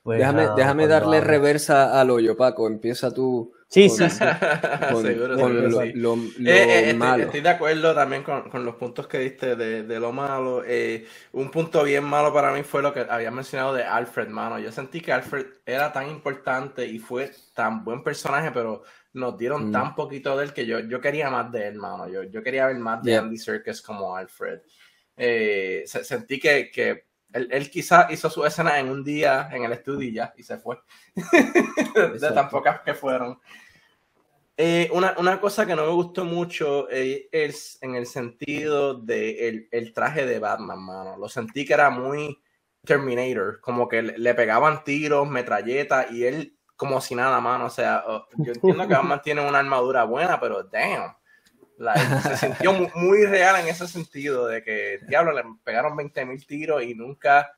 Pues, 0.07 0.19
déjame, 0.19 0.47
déjame 0.55 0.87
darle 0.87 1.19
reversa 1.19 1.99
al 1.99 2.09
hoyo, 2.11 2.37
Paco. 2.37 2.65
Empieza 2.65 3.13
tú. 3.13 3.51
Sí, 3.67 3.89
sí, 3.89 4.09
sí. 4.09 4.23
lo, 5.95 6.15
malo. 6.95 7.23
Estoy, 7.23 7.41
de 7.41 7.49
acuerdo 7.49 7.93
también 7.93 8.23
con, 8.23 8.63
los 8.63 8.75
puntos 8.75 9.05
que 9.05 9.19
diste 9.19 9.57
de, 9.57 9.99
lo 9.99 10.13
malo. 10.13 10.63
Eh, 10.65 11.05
un 11.33 11.51
punto 11.51 11.83
bien 11.83 12.05
malo 12.05 12.33
para 12.33 12.53
mí 12.53 12.63
fue 12.63 12.81
lo 12.81 12.93
que 12.93 13.01
había 13.01 13.31
mencionado 13.31 13.73
de 13.73 13.83
Alfred, 13.83 14.29
mano. 14.29 14.57
Yo 14.59 14.71
sentí 14.71 15.01
que 15.01 15.11
Alfred 15.11 15.45
era 15.65 15.91
tan 15.91 16.09
importante 16.09 16.85
y 16.85 16.99
fue 16.99 17.29
tan 17.53 17.83
buen 17.83 18.01
personaje, 18.01 18.51
pero 18.53 18.83
nos 19.11 19.37
dieron 19.37 19.67
mm. 19.67 19.71
tan 19.73 19.93
poquito 19.93 20.37
de 20.37 20.45
él 20.45 20.53
que 20.53 20.65
yo, 20.65 20.79
yo 20.79 21.01
quería 21.01 21.29
más 21.29 21.51
de 21.51 21.67
él, 21.67 21.75
mano. 21.75 22.07
Yo, 22.07 22.23
yo 22.23 22.41
quería 22.41 22.67
ver 22.67 22.79
más 22.79 23.03
de 23.03 23.17
Andy 23.17 23.37
Serkis 23.37 23.81
como 23.81 24.15
Alfred. 24.15 24.61
Eh, 25.17 25.83
sentí 25.85 26.39
que, 26.39 26.71
que 26.71 27.06
él, 27.33 27.47
él 27.51 27.69
quizás 27.69 28.11
hizo 28.11 28.29
su 28.29 28.45
escena 28.45 28.79
en 28.79 28.89
un 28.89 29.03
día 29.03 29.49
en 29.51 29.63
el 29.63 29.73
estudio 29.73 30.07
y 30.07 30.13
ya, 30.13 30.33
y 30.37 30.43
se 30.43 30.57
fue. 30.57 30.79
de 31.15 32.31
tan 32.33 32.49
pocas 32.49 32.81
que 32.81 32.93
fueron. 32.93 33.39
Eh, 34.59 34.89
una, 34.91 35.13
una, 35.19 35.39
cosa 35.39 35.67
que 35.67 35.75
no 35.75 35.85
me 35.85 35.91
gustó 35.91 36.25
mucho 36.25 36.89
eh, 36.89 37.29
es 37.31 37.77
en 37.81 37.93
el 37.93 38.07
sentido 38.07 38.95
de 38.95 39.47
el, 39.47 39.67
el, 39.71 39.93
traje 39.93 40.25
de 40.25 40.39
Batman, 40.39 40.79
mano. 40.79 41.15
Lo 41.15 41.29
sentí 41.29 41.63
que 41.63 41.75
era 41.75 41.91
muy 41.91 42.41
Terminator, 42.83 43.61
como 43.61 43.87
que 43.87 44.01
le, 44.01 44.17
le 44.17 44.33
pegaban 44.33 44.83
tiros, 44.83 45.29
metralletas, 45.29 46.09
y 46.11 46.25
él 46.25 46.57
como 46.77 47.01
si 47.01 47.15
nada, 47.15 47.41
mano. 47.41 47.65
O 47.65 47.69
sea, 47.69 48.03
yo 48.37 48.53
entiendo 48.53 48.87
que 48.87 48.93
Batman 48.95 49.21
tiene 49.21 49.47
una 49.47 49.59
armadura 49.59 50.05
buena, 50.05 50.39
pero 50.39 50.63
damn. 50.63 51.15
Se 51.77 52.37
sintió 52.37 52.73
muy, 52.73 53.25
real 53.25 53.61
en 53.61 53.67
ese 53.67 53.87
sentido, 53.87 54.47
de 54.47 54.63
que, 54.63 54.99
diablo, 55.07 55.31
le 55.31 55.43
pegaron 55.63 55.95
20 55.95 56.25
mil 56.25 56.45
tiros 56.45 56.83
y 56.83 56.95
nunca, 56.95 57.55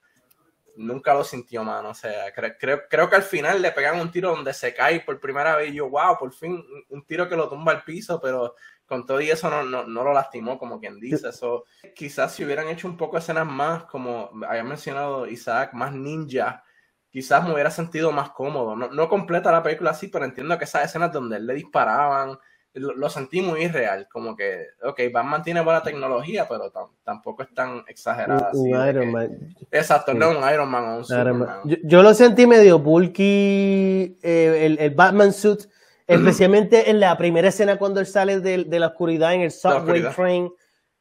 nunca 0.76 1.14
lo 1.14 1.24
sintió, 1.24 1.64
mano. 1.64 1.90
O 1.90 1.94
sea, 1.94 2.34
creo, 2.34 2.82
creo 2.90 3.10
que 3.10 3.16
al 3.16 3.24
final 3.24 3.62
le 3.62 3.72
pegan 3.72 4.00
un 4.00 4.12
tiro 4.12 4.32
donde 4.32 4.54
se 4.54 4.74
cae 4.74 5.02
por 5.02 5.20
primera 5.20 5.56
vez 5.56 5.72
y 5.72 5.76
yo, 5.76 5.90
wow, 5.90 6.18
por 6.18 6.34
fin, 6.34 6.64
un 6.90 7.06
tiro 7.06 7.30
que 7.30 7.36
lo 7.36 7.48
tumba 7.48 7.72
al 7.72 7.84
piso, 7.84 8.20
pero 8.20 8.56
con 8.86 9.06
todo 9.06 9.22
y 9.22 9.30
eso 9.30 9.50
no, 9.50 9.64
no, 9.64 9.86
no 9.86 10.04
lo 10.04 10.14
lastimó, 10.14 10.58
como 10.58 10.80
quien 10.80 11.00
dice. 11.00 11.30
Eso, 11.30 11.66
quizás 11.96 12.34
si 12.34 12.44
hubieran 12.44 12.68
hecho 12.68 12.88
un 12.88 12.98
poco 12.98 13.16
de 13.16 13.22
escenas 13.22 13.46
más, 13.46 13.84
como 13.86 14.32
había 14.48 14.64
mencionado 14.64 15.28
Isaac, 15.28 15.74
más 15.74 15.94
ninja, 15.94 16.64
quizás 17.10 17.44
me 17.44 17.54
hubiera 17.54 17.72
sentido 17.72 18.12
más 18.12 18.32
cómodo. 18.32 18.76
No, 18.76 18.90
no 18.90 19.08
completa 19.08 19.52
la 19.52 19.64
película 19.64 19.92
así, 19.92 20.08
pero 20.08 20.26
entiendo 20.26 20.58
que 20.58 20.66
esas 20.66 20.86
escenas 20.86 21.14
donde 21.14 21.38
él 21.38 21.48
le 21.48 21.54
disparaban, 21.54 22.38
lo, 22.74 23.10
sentí 23.10 23.42
muy 23.42 23.64
irreal, 23.64 24.08
como 24.12 24.36
que, 24.36 24.68
ok, 24.84 25.00
Batman 25.12 25.44
tiene 25.44 25.62
buena 25.62 25.82
tecnología, 25.82 26.48
pero 26.48 26.72
tampoco 27.04 27.44
es 27.44 27.54
tan 27.54 27.84
exagerada. 27.88 28.52
Un, 28.54 28.88
Iron 28.88 29.12
Man. 29.12 29.56
Exacto, 29.72 30.14
no 30.14 30.30
un 30.30 30.54
Iron 30.54 30.70
Man 30.70 30.84
o 30.86 30.98
un 30.98 31.06
Superman. 31.06 31.62
Yo, 31.84 32.04
lo 32.04 32.14
sentí 32.14 32.46
medio 32.46 32.80
bulky, 32.80 34.18
eh, 34.22 34.78
el, 34.80 34.92
Batman 34.92 35.34
suit, 35.34 35.62
especialmente 36.06 36.90
en 36.90 37.00
la 37.00 37.18
primera 37.18 37.50
escena 37.50 37.78
cuando 37.78 38.00
él 38.00 38.06
sale 38.06 38.40
de, 38.40 38.80
la 38.80 38.88
oscuridad 38.88 39.34
en 39.34 39.42
el 39.42 39.52
subway 39.52 40.04
train, 40.16 40.52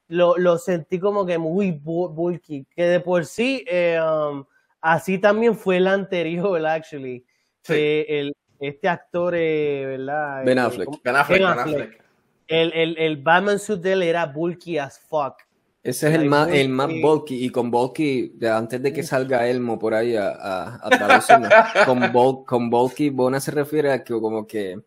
lo, 0.09 0.39
lo, 0.39 0.57
sentí 0.57 0.99
como 0.99 1.27
que 1.27 1.37
muy 1.37 1.73
bulky, 1.73 2.67
que 2.75 2.85
de 2.85 3.01
por 3.01 3.27
sí, 3.27 3.63
eh, 3.69 4.01
um, 4.01 4.45
así 4.81 5.19
también 5.19 5.55
fue 5.55 5.77
el 5.77 5.87
anterior, 5.87 6.65
actually. 6.67 7.27
el, 7.69 8.35
este 8.61 8.89
actor, 8.89 9.35
eh, 9.37 9.85
¿verdad? 9.87 10.45
Ben 10.45 10.59
Affleck. 10.59 10.89
Ben 11.03 11.17
Affleck, 11.17 12.03
El, 12.47 12.73
el, 12.73 12.99
el, 12.99 13.17
Batman 13.19 13.59
suit 13.59 13.81
de 13.81 13.93
él 13.93 14.03
era 14.03 14.27
bulky 14.27 14.79
as 14.79 14.99
fuck. 14.99 15.35
Ese 15.83 16.09
es 16.09 16.15
el 16.17 16.27
más, 16.27 16.49
el 16.49 16.69
más 16.69 16.91
bulky, 17.01 17.45
y 17.45 17.51
con 17.51 17.71
bulky, 17.71 18.37
antes 18.51 18.83
de 18.83 18.93
que 18.93 19.03
salga 19.03 19.47
Elmo 19.49 19.79
por 19.79 19.95
ahí 19.95 20.17
a, 20.17 20.29
a, 20.29 20.81
a 20.83 21.85
con, 21.87 22.45
con 22.45 22.69
bulky, 22.69 23.11
Bona 23.11 23.41
se 23.41 23.53
refiere 23.53 23.93
a 23.93 24.03
que 24.03 24.13
como 24.15 24.47
que 24.47 24.79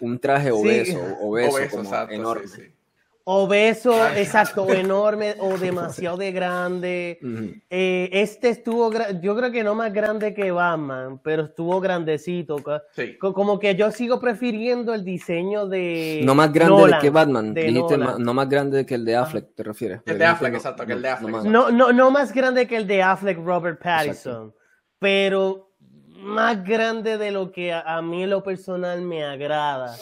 un 0.00 0.18
traje 0.18 0.50
obeso, 0.52 0.98
obeso, 1.20 1.58
como 1.76 1.94
enorme 2.10 2.75
obeso, 3.28 3.92
exacto, 3.92 4.62
exacto, 4.66 4.72
enorme 4.72 5.34
o 5.40 5.58
demasiado 5.58 6.16
de 6.16 6.30
grande. 6.30 7.18
Eh, 7.68 8.08
este 8.12 8.50
estuvo, 8.50 8.92
yo 9.20 9.36
creo 9.36 9.50
que 9.50 9.64
no 9.64 9.74
más 9.74 9.92
grande 9.92 10.32
que 10.32 10.52
Batman, 10.52 11.20
pero 11.22 11.44
estuvo 11.44 11.80
grandecito. 11.80 12.56
Como 13.18 13.58
que 13.58 13.74
yo 13.74 13.90
sigo 13.90 14.20
prefiriendo 14.20 14.94
el 14.94 15.04
diseño 15.04 15.66
de. 15.66 16.20
No 16.24 16.34
más 16.34 16.52
grande 16.52 16.96
que 17.00 17.10
Batman, 17.10 17.52
dijiste 17.52 17.98
no 17.98 18.34
más 18.34 18.48
grande 18.48 18.86
que 18.86 18.94
el 18.94 19.04
de 19.04 19.16
Affleck, 19.16 19.54
¿te 19.54 19.62
refieres? 19.64 20.00
El 20.06 20.18
de 20.18 20.24
Affleck, 20.24 20.54
exacto, 20.54 20.86
que 20.86 20.92
el 20.92 21.02
de 21.02 21.08
Affleck. 21.08 21.44
No, 21.44 21.70
no, 21.70 21.92
no 21.92 22.10
más 22.12 22.32
grande 22.32 22.68
que 22.68 22.76
el 22.76 22.86
de 22.86 23.02
Affleck, 23.02 23.38
Robert 23.38 23.82
Pattinson, 23.82 24.54
pero 25.00 25.72
más 26.18 26.62
grande 26.64 27.18
de 27.18 27.32
lo 27.32 27.50
que 27.50 27.72
a, 27.72 27.80
a 27.80 28.02
mí 28.02 28.22
en 28.22 28.30
lo 28.30 28.44
personal 28.44 29.02
me 29.02 29.24
agrada. 29.24 29.96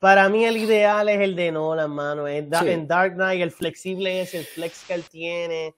Para 0.00 0.30
mí 0.30 0.46
el 0.46 0.56
ideal 0.56 1.10
es 1.10 1.20
el 1.20 1.36
de 1.36 1.52
Nolan, 1.52 1.90
mano. 1.90 2.26
En, 2.26 2.48
Dark 2.48 3.14
Knight 3.14 3.42
el 3.42 3.50
flexible 3.50 4.22
es 4.22 4.34
el 4.34 4.44
flex 4.44 4.84
que 4.86 4.94
él 4.94 5.04
tiene. 5.04 5.74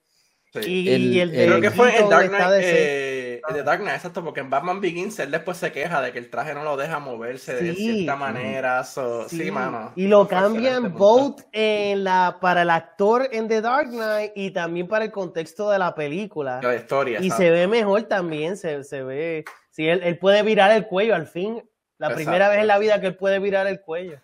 Y, 0.61 1.19
el, 1.19 1.31
de 1.31 1.45
Creo 1.47 1.59
que 1.59 1.71
fue 1.71 1.97
en 1.97 2.09
Dark 2.09 2.29
Knight, 2.29 2.63
eh, 2.63 3.41
el 3.49 3.55
de 3.55 3.63
Dark 3.63 3.81
Knight, 3.81 3.95
exacto, 3.95 4.23
porque 4.23 4.39
en 4.39 4.51
Batman 4.51 4.79
Begins 4.79 5.17
él 5.17 5.31
después 5.31 5.57
se 5.57 5.71
queja 5.71 5.99
de 5.99 6.13
que 6.13 6.19
el 6.19 6.29
traje 6.29 6.53
no 6.53 6.63
lo 6.63 6.77
deja 6.77 6.99
moverse 6.99 7.55
de 7.55 7.73
cierta 7.73 8.15
manera. 8.15 8.83
sí. 8.83 9.51
mano. 9.51 9.91
Y 9.95 10.07
lo 10.07 10.27
cambian 10.27 10.93
both 10.93 11.41
en 11.51 12.03
la, 12.03 12.37
para 12.39 12.61
el 12.61 12.69
actor 12.69 13.27
en 13.31 13.47
The 13.47 13.61
Dark 13.61 13.89
Knight 13.89 14.31
y 14.35 14.51
también 14.51 14.87
para 14.87 15.05
el 15.05 15.11
contexto 15.11 15.69
de 15.69 15.79
la 15.79 15.95
película. 15.95 16.61
La 16.61 16.75
historia. 16.75 17.19
Y 17.19 17.29
se 17.31 17.49
ve 17.49 17.67
mejor 17.67 18.03
también, 18.03 18.55
se, 18.55 18.83
se 18.83 19.03
ve. 19.03 19.43
Sí, 19.71 19.89
él, 19.89 20.01
él, 20.03 20.19
puede 20.19 20.43
virar 20.43 20.71
el 20.71 20.85
cuello 20.85 21.15
al 21.15 21.25
fin. 21.25 21.63
La 21.99 22.13
primera 22.13 22.49
vez 22.49 22.59
en 22.59 22.67
la 22.67 22.79
vida 22.79 22.99
que 22.99 23.07
él 23.07 23.15
puede 23.15 23.39
virar 23.39 23.67
el 23.67 23.79
cuello. 23.79 24.17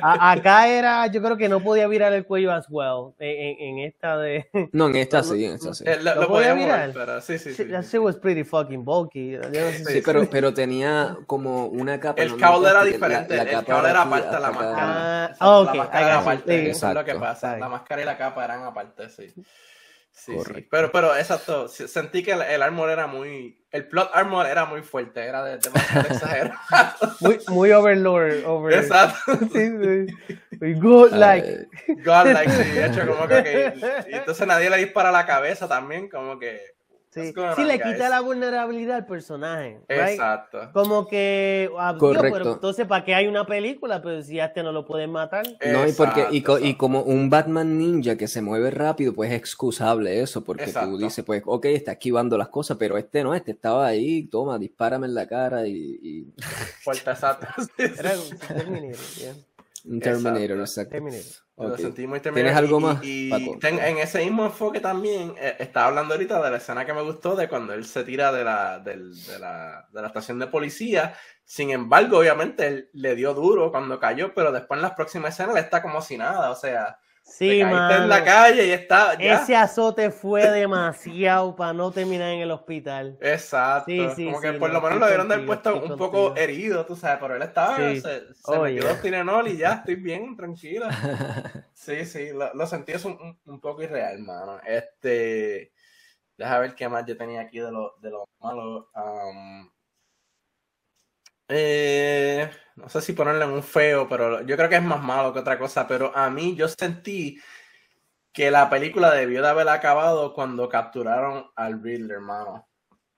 acá 0.00 0.68
era, 0.68 1.06
yo 1.08 1.20
creo 1.20 1.36
que 1.36 1.48
no 1.48 1.60
podía 1.60 1.86
virar 1.88 2.12
el 2.12 2.24
cuello 2.24 2.52
as 2.52 2.66
well. 2.70 3.12
En, 3.18 3.80
esta 3.80 4.16
de. 4.16 4.48
No, 4.72 4.86
en 4.86 4.96
esta 4.96 5.22
sí, 5.22 5.44
en 5.44 5.54
esta 5.54 5.74
sí. 5.74 5.84
Eh, 5.86 5.98
lo, 6.00 6.28
podía 6.28 6.54
virar. 6.54 6.90
pero 6.94 7.20
sí, 7.20 7.38
sí, 7.38 7.52
sí. 7.52 7.64
That 7.66 7.84
shit 7.84 8.00
was 8.00 8.16
pretty 8.16 8.44
fucking 8.44 8.84
bulky. 8.84 9.36
sí, 9.84 10.00
pero, 10.04 10.26
pero 10.30 10.54
tenía 10.54 11.16
como 11.26 11.66
una 11.66 11.98
capa. 11.98 12.22
El 12.22 12.36
cable 12.36 12.70
era 12.70 12.84
diferente. 12.84 13.36
La, 13.36 13.42
el 13.42 13.64
cable 13.64 13.90
era 13.90 14.02
aparte 14.02 14.34
de 14.34 14.40
la 14.40 14.50
máscara. 14.50 15.36
Ah, 15.38 15.58
ok. 15.60 15.66
La 15.66 15.74
máscara 15.74 16.06
era 16.06 16.18
aparte. 16.20 16.70
Eso 16.70 16.88
es 16.88 16.94
lo 16.94 17.04
que 17.04 17.14
pasa. 17.16 17.56
La 17.58 17.68
máscara 17.68 18.02
y 18.02 18.04
la 18.04 18.16
capa 18.16 18.44
eran 18.44 18.62
aparte, 18.64 19.08
sí. 19.08 19.34
Sí, 20.14 20.36
sí, 20.38 20.66
Pero, 20.70 20.92
pero 20.92 21.16
exacto, 21.16 21.68
sentí 21.68 22.22
que 22.22 22.32
el, 22.32 22.62
armor 22.62 22.90
era 22.90 23.06
muy. 23.06 23.58
El 23.70 23.88
plot 23.88 24.10
armor 24.12 24.46
era 24.46 24.66
muy 24.66 24.82
fuerte, 24.82 25.24
era 25.24 25.42
de, 25.42 25.56
demasiado 25.56 26.06
exagerado. 26.06 26.58
Muy, 27.20 27.38
muy 27.48 27.72
overlord. 27.72 28.44
Over... 28.44 28.74
Exacto. 28.74 29.18
Sí, 29.52 29.70
sí. 30.60 30.74
Godlike. 30.74 31.66
Godlike, 32.04 32.50
sí. 32.50 32.70
De 32.70 32.86
hecho, 32.86 33.06
como 33.06 33.26
que. 33.26 33.72
Y 34.10 34.14
entonces 34.14 34.46
nadie 34.46 34.68
le 34.68 34.76
dispara 34.76 35.10
la 35.10 35.24
cabeza 35.24 35.66
también, 35.66 36.08
como 36.08 36.38
que. 36.38 36.60
Sí, 37.12 37.34
sí 37.56 37.64
le 37.64 37.74
quita 37.78 38.08
la 38.08 38.20
vulnerabilidad 38.20 38.96
al 38.96 39.06
personaje. 39.06 39.80
Exacto. 39.86 40.70
Como 40.72 41.06
que, 41.06 41.70
ah, 41.78 41.94
pero 42.00 42.52
entonces, 42.54 42.86
¿para 42.86 43.04
qué 43.04 43.14
hay 43.14 43.26
una 43.26 43.44
película? 43.44 44.00
Pues 44.00 44.28
si 44.28 44.40
a 44.40 44.46
este 44.46 44.62
no 44.62 44.72
lo 44.72 44.86
pueden 44.86 45.12
matar. 45.12 45.44
No, 45.70 45.86
y 45.86 45.92
porque 45.92 46.28
y, 46.30 46.42
y, 46.66 46.74
como 46.74 47.02
un 47.02 47.28
Batman 47.28 47.76
ninja 47.76 48.16
que 48.16 48.28
se 48.28 48.40
mueve 48.40 48.70
rápido, 48.70 49.12
pues 49.12 49.30
es 49.30 49.36
excusable 49.36 50.22
eso, 50.22 50.42
porque 50.42 50.72
tú 50.72 50.96
dices, 50.96 51.22
pues, 51.22 51.42
ok, 51.44 51.66
está 51.66 51.92
esquivando 51.92 52.38
las 52.38 52.48
cosas, 52.48 52.78
pero 52.78 52.96
este 52.96 53.22
no, 53.22 53.34
este 53.34 53.50
estaba 53.50 53.86
ahí, 53.86 54.22
toma, 54.28 54.58
dispárame 54.58 55.06
en 55.06 55.14
la 55.14 55.26
cara 55.26 55.66
y... 55.66 55.98
y... 56.02 56.32
Fuerte, 56.82 57.10
exacto. 57.10 57.46
Era 57.76 58.12
un 58.18 59.51
Terminator, 60.00 60.58
Un 60.58 60.60
Terminator, 60.60 60.60
exacto. 60.60 62.34
¿Tienes 62.34 62.56
algo 62.56 62.80
más? 62.80 63.04
Y, 63.04 63.30
en 63.62 63.98
ese 63.98 64.24
mismo 64.24 64.44
enfoque 64.44 64.80
también, 64.80 65.34
eh, 65.38 65.56
estaba 65.58 65.86
hablando 65.86 66.14
ahorita 66.14 66.42
de 66.42 66.50
la 66.50 66.56
escena 66.56 66.84
que 66.84 66.92
me 66.92 67.02
gustó 67.02 67.36
de 67.36 67.48
cuando 67.48 67.72
él 67.72 67.84
se 67.84 68.04
tira 68.04 68.32
de 68.32 68.44
la, 68.44 68.78
de, 68.78 68.96
la, 69.38 69.88
de 69.92 70.00
la 70.00 70.06
estación 70.06 70.38
de 70.38 70.46
policía. 70.46 71.14
Sin 71.44 71.70
embargo, 71.70 72.18
obviamente, 72.18 72.66
él 72.66 72.90
le 72.92 73.14
dio 73.14 73.34
duro 73.34 73.70
cuando 73.70 74.00
cayó, 74.00 74.32
pero 74.34 74.52
después 74.52 74.78
en 74.78 74.82
las 74.82 74.94
próximas 74.94 75.34
escenas 75.34 75.54
le 75.54 75.60
está 75.60 75.82
como 75.82 76.00
si 76.00 76.16
nada. 76.16 76.50
O 76.50 76.56
sea, 76.56 76.98
Sí, 77.22 77.60
en 77.60 78.08
la 78.08 78.24
calle 78.24 78.66
y 78.66 78.70
está. 78.70 79.14
Ese 79.14 79.56
azote 79.56 80.10
fue 80.10 80.50
demasiado 80.50 81.54
para 81.56 81.72
no 81.72 81.90
terminar 81.90 82.30
en 82.30 82.40
el 82.40 82.50
hospital. 82.50 83.16
Exacto. 83.20 83.92
Como 84.16 84.40
que 84.40 84.52
por 84.54 84.70
lo 84.70 84.80
menos 84.80 84.98
lo 84.98 85.24
del 85.24 85.46
puesto 85.46 85.82
un 85.82 85.96
poco 85.96 86.36
herido, 86.36 86.84
tú 86.84 86.96
sabes, 86.96 87.18
pero 87.20 87.36
él 87.36 87.42
estaba. 87.42 87.76
Se, 87.76 88.00
se 88.00 88.22
oh, 88.44 88.62
metió 88.62 88.82
yeah. 89.02 89.42
y 89.46 89.56
ya 89.56 89.72
estoy 89.74 89.94
bien, 89.94 90.36
tranquila. 90.36 90.90
sí, 91.72 92.04
sí, 92.04 92.30
lo, 92.32 92.66
sentí 92.66 92.92
eso 92.92 93.16
un, 93.46 93.60
poco 93.60 93.82
irreal, 93.82 94.18
mano. 94.18 94.60
Este. 94.66 95.72
Deja 96.36 96.58
ver 96.58 96.74
qué 96.74 96.88
más 96.88 97.06
yo 97.06 97.16
tenía 97.16 97.40
aquí 97.42 97.60
de 97.60 97.70
lo, 97.70 97.94
de 98.00 98.10
lo 98.10 98.28
malo. 98.40 98.90
eh 101.48 102.50
no 102.76 102.88
sé 102.88 103.00
si 103.00 103.12
ponerle 103.12 103.44
en 103.44 103.50
un 103.50 103.62
feo, 103.62 104.08
pero 104.08 104.42
yo 104.42 104.56
creo 104.56 104.68
que 104.68 104.76
es 104.76 104.82
más 104.82 105.02
malo 105.02 105.32
que 105.32 105.40
otra 105.40 105.58
cosa, 105.58 105.86
pero 105.86 106.16
a 106.16 106.30
mí 106.30 106.54
yo 106.56 106.68
sentí 106.68 107.38
que 108.32 108.50
la 108.50 108.70
película 108.70 109.12
debió 109.12 109.42
de 109.42 109.48
haber 109.48 109.68
acabado 109.68 110.32
cuando 110.32 110.68
capturaron 110.68 111.50
al 111.54 111.82
Riddler, 111.82 112.12
hermano. 112.12 112.68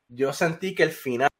Yo 0.09 0.33
sentí 0.33 0.75
que 0.75 0.83
el 0.83 0.91
final 0.91 1.31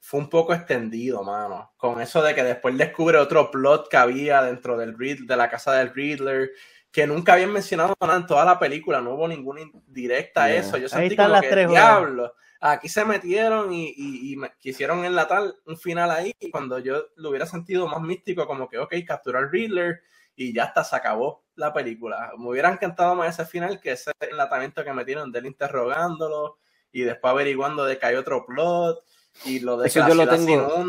fue 0.00 0.20
un 0.20 0.30
poco 0.30 0.54
extendido, 0.54 1.22
mano. 1.22 1.72
Con 1.76 2.00
eso 2.00 2.22
de 2.22 2.34
que 2.34 2.42
después 2.42 2.76
descubre 2.78 3.18
otro 3.18 3.50
plot 3.50 3.88
que 3.88 3.96
había 3.96 4.42
dentro 4.42 4.76
del 4.76 4.96
Riddler, 4.96 5.26
de 5.26 5.36
la 5.36 5.50
casa 5.50 5.72
del 5.72 5.92
Riddler, 5.92 6.50
que 6.90 7.06
nunca 7.06 7.34
habían 7.34 7.52
mencionado 7.52 7.94
en 8.00 8.26
toda 8.26 8.44
la 8.44 8.58
película, 8.58 9.00
no 9.00 9.14
hubo 9.14 9.26
ninguna 9.26 9.62
directa 9.86 10.44
a 10.44 10.52
eso. 10.52 10.76
Yo 10.76 10.88
sentí 10.88 11.16
como 11.16 11.40
que 11.40 11.66
diablo 11.66 12.34
aquí 12.70 12.88
se 12.88 13.04
metieron 13.04 13.72
y, 13.72 13.92
y, 13.96 14.36
quisieron 14.58 15.04
enlatar 15.04 15.54
un 15.66 15.76
final 15.76 16.10
ahí 16.10 16.34
y 16.40 16.50
cuando 16.50 16.78
yo 16.78 17.08
lo 17.16 17.28
hubiera 17.28 17.44
sentido 17.44 17.86
más 17.86 18.00
místico 18.00 18.46
como 18.46 18.68
que, 18.68 18.78
ok, 18.78 18.94
capturar 19.06 19.50
Riddler 19.50 20.00
y 20.34 20.54
ya 20.54 20.64
hasta 20.64 20.82
se 20.82 20.96
acabó 20.96 21.44
la 21.56 21.74
película. 21.74 22.32
Me 22.38 22.48
hubiera 22.48 22.72
encantado 22.72 23.14
más 23.14 23.38
ese 23.38 23.44
final 23.46 23.80
que 23.80 23.92
ese 23.92 24.12
enlatamiento 24.18 24.82
que 24.82 24.94
metieron 24.94 25.30
de 25.30 25.40
él 25.40 25.46
interrogándolo 25.46 26.58
y 26.90 27.02
después 27.02 27.32
averiguando 27.32 27.84
de 27.84 27.98
que 27.98 28.06
hay 28.06 28.14
otro 28.14 28.46
plot 28.46 29.04
y 29.44 29.60
lo 29.60 29.76
de 29.76 29.88
eso 29.88 30.06
yo 30.06 30.14
lo 30.14 30.28
tengo 30.28 30.84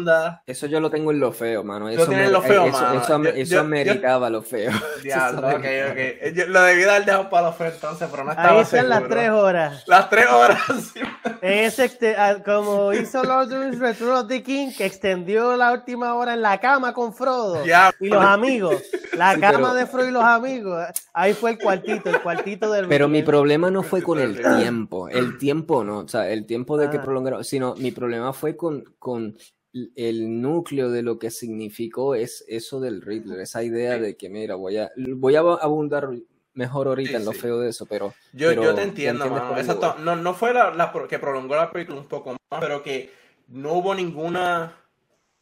eso 0.46 0.68
yo 0.68 0.80
lo 0.80 0.90
tengo 0.90 1.12
en 1.12 1.20
lo 1.20 1.32
feo 1.32 1.64
mano. 1.64 1.90
Eso 1.90 2.08
me, 2.08 2.30
lo 2.30 2.42
feo, 2.42 2.66
eso, 2.66 2.80
mano. 2.80 3.02
eso, 3.02 3.24
eso 3.26 3.60
ameritaba 3.60 4.30
lo 4.30 4.42
feo. 4.42 4.72
Diablo, 5.04 5.48
okay, 5.58 5.82
okay. 5.92 6.46
lo 6.48 6.62
debí 6.62 6.84
dar 6.84 7.04
dejado 7.04 7.30
para 7.30 7.48
lo 7.48 7.54
feo 7.54 7.68
entonces 7.68 8.08
pero 8.10 8.24
no 8.24 8.32
estaba 8.32 8.50
ahí 8.50 8.60
están 8.60 8.90
las 8.90 9.08
tres 9.08 9.30
horas. 9.30 9.84
Las 9.88 10.10
tres 10.10 10.28
horas 10.28 10.60
sí. 10.94 11.02
este, 11.42 12.16
ah, 12.16 12.38
como 12.44 12.94
hizo 12.94 13.24
Lord 13.24 13.52
of 13.52 13.80
Return 13.80 14.28
the 14.28 14.44
King 14.44 14.72
que 14.78 14.86
extendió 14.86 15.58
la 15.58 15.74
última 15.74 16.14
hora 16.14 16.34
en 16.34 16.42
la 16.42 16.60
cama 16.60 16.94
con 16.94 17.14
Frodo 17.14 17.64
y 18.00 18.08
los 18.08 18.24
amigos. 18.24 18.82
La 19.14 19.38
cama 19.40 19.74
de 19.74 19.86
Frodo 19.86 20.08
y 20.08 20.12
los 20.12 20.24
amigos 20.24 20.88
ahí 21.16 21.34
fue 21.34 21.52
el 21.52 21.58
cuartito 21.58 22.10
el 22.10 22.22
cuartito 22.22 22.72
del 22.72 22.88
pero 22.88 23.08
mi 23.08 23.24
problema 23.24 23.72
no 23.72 23.82
fue 23.82 24.04
con 24.04 24.20
el 24.20 24.36
tiempo 24.42 25.10
el 25.10 25.38
tiempo 25.38 25.84
no 25.84 26.00
o 26.00 26.08
sea 26.08 26.30
el 26.30 26.46
tiempo 26.46 26.78
de 26.78 26.90
que 26.90 26.98
ah. 26.98 27.02
prolongaron 27.02 27.44
sino 27.44 27.76
mi 27.76 27.92
problema 27.92 28.34
fue 28.34 28.56
con, 28.56 28.84
con 29.00 29.36
el 29.96 30.42
núcleo 30.42 30.90
de 30.90 31.02
lo 31.02 31.20
que 31.20 31.32
significó 31.32 32.16
es 32.16 32.46
eso 32.48 32.80
del 32.80 33.02
Riddler, 33.02 33.40
esa 33.40 33.64
idea 33.64 33.98
de 33.98 34.16
que, 34.16 34.30
mira, 34.30 34.56
voy 34.56 34.78
a, 34.78 34.92
voy 34.96 35.36
a 35.36 35.40
abundar 35.40 36.10
mejor 36.54 36.88
ahorita 36.88 37.18
en 37.18 37.26
lo 37.26 37.34
feo 37.34 37.60
de 37.60 37.70
eso, 37.70 37.86
pero... 37.86 38.14
Yo, 38.32 38.54
yo 38.54 38.74
te 38.74 38.84
entiendo, 38.84 39.26
No, 39.26 40.16
no 40.16 40.34
fue 40.34 40.54
la, 40.54 40.94
que 41.10 41.20
prolongó 41.20 41.56
la 41.56 41.72
película 41.72 42.00
un 42.00 42.08
poco 42.08 42.32
más, 42.32 42.62
pero 42.62 42.82
que 42.82 43.12
no 43.50 43.74
hubo 43.74 43.94
ninguna 43.94 44.78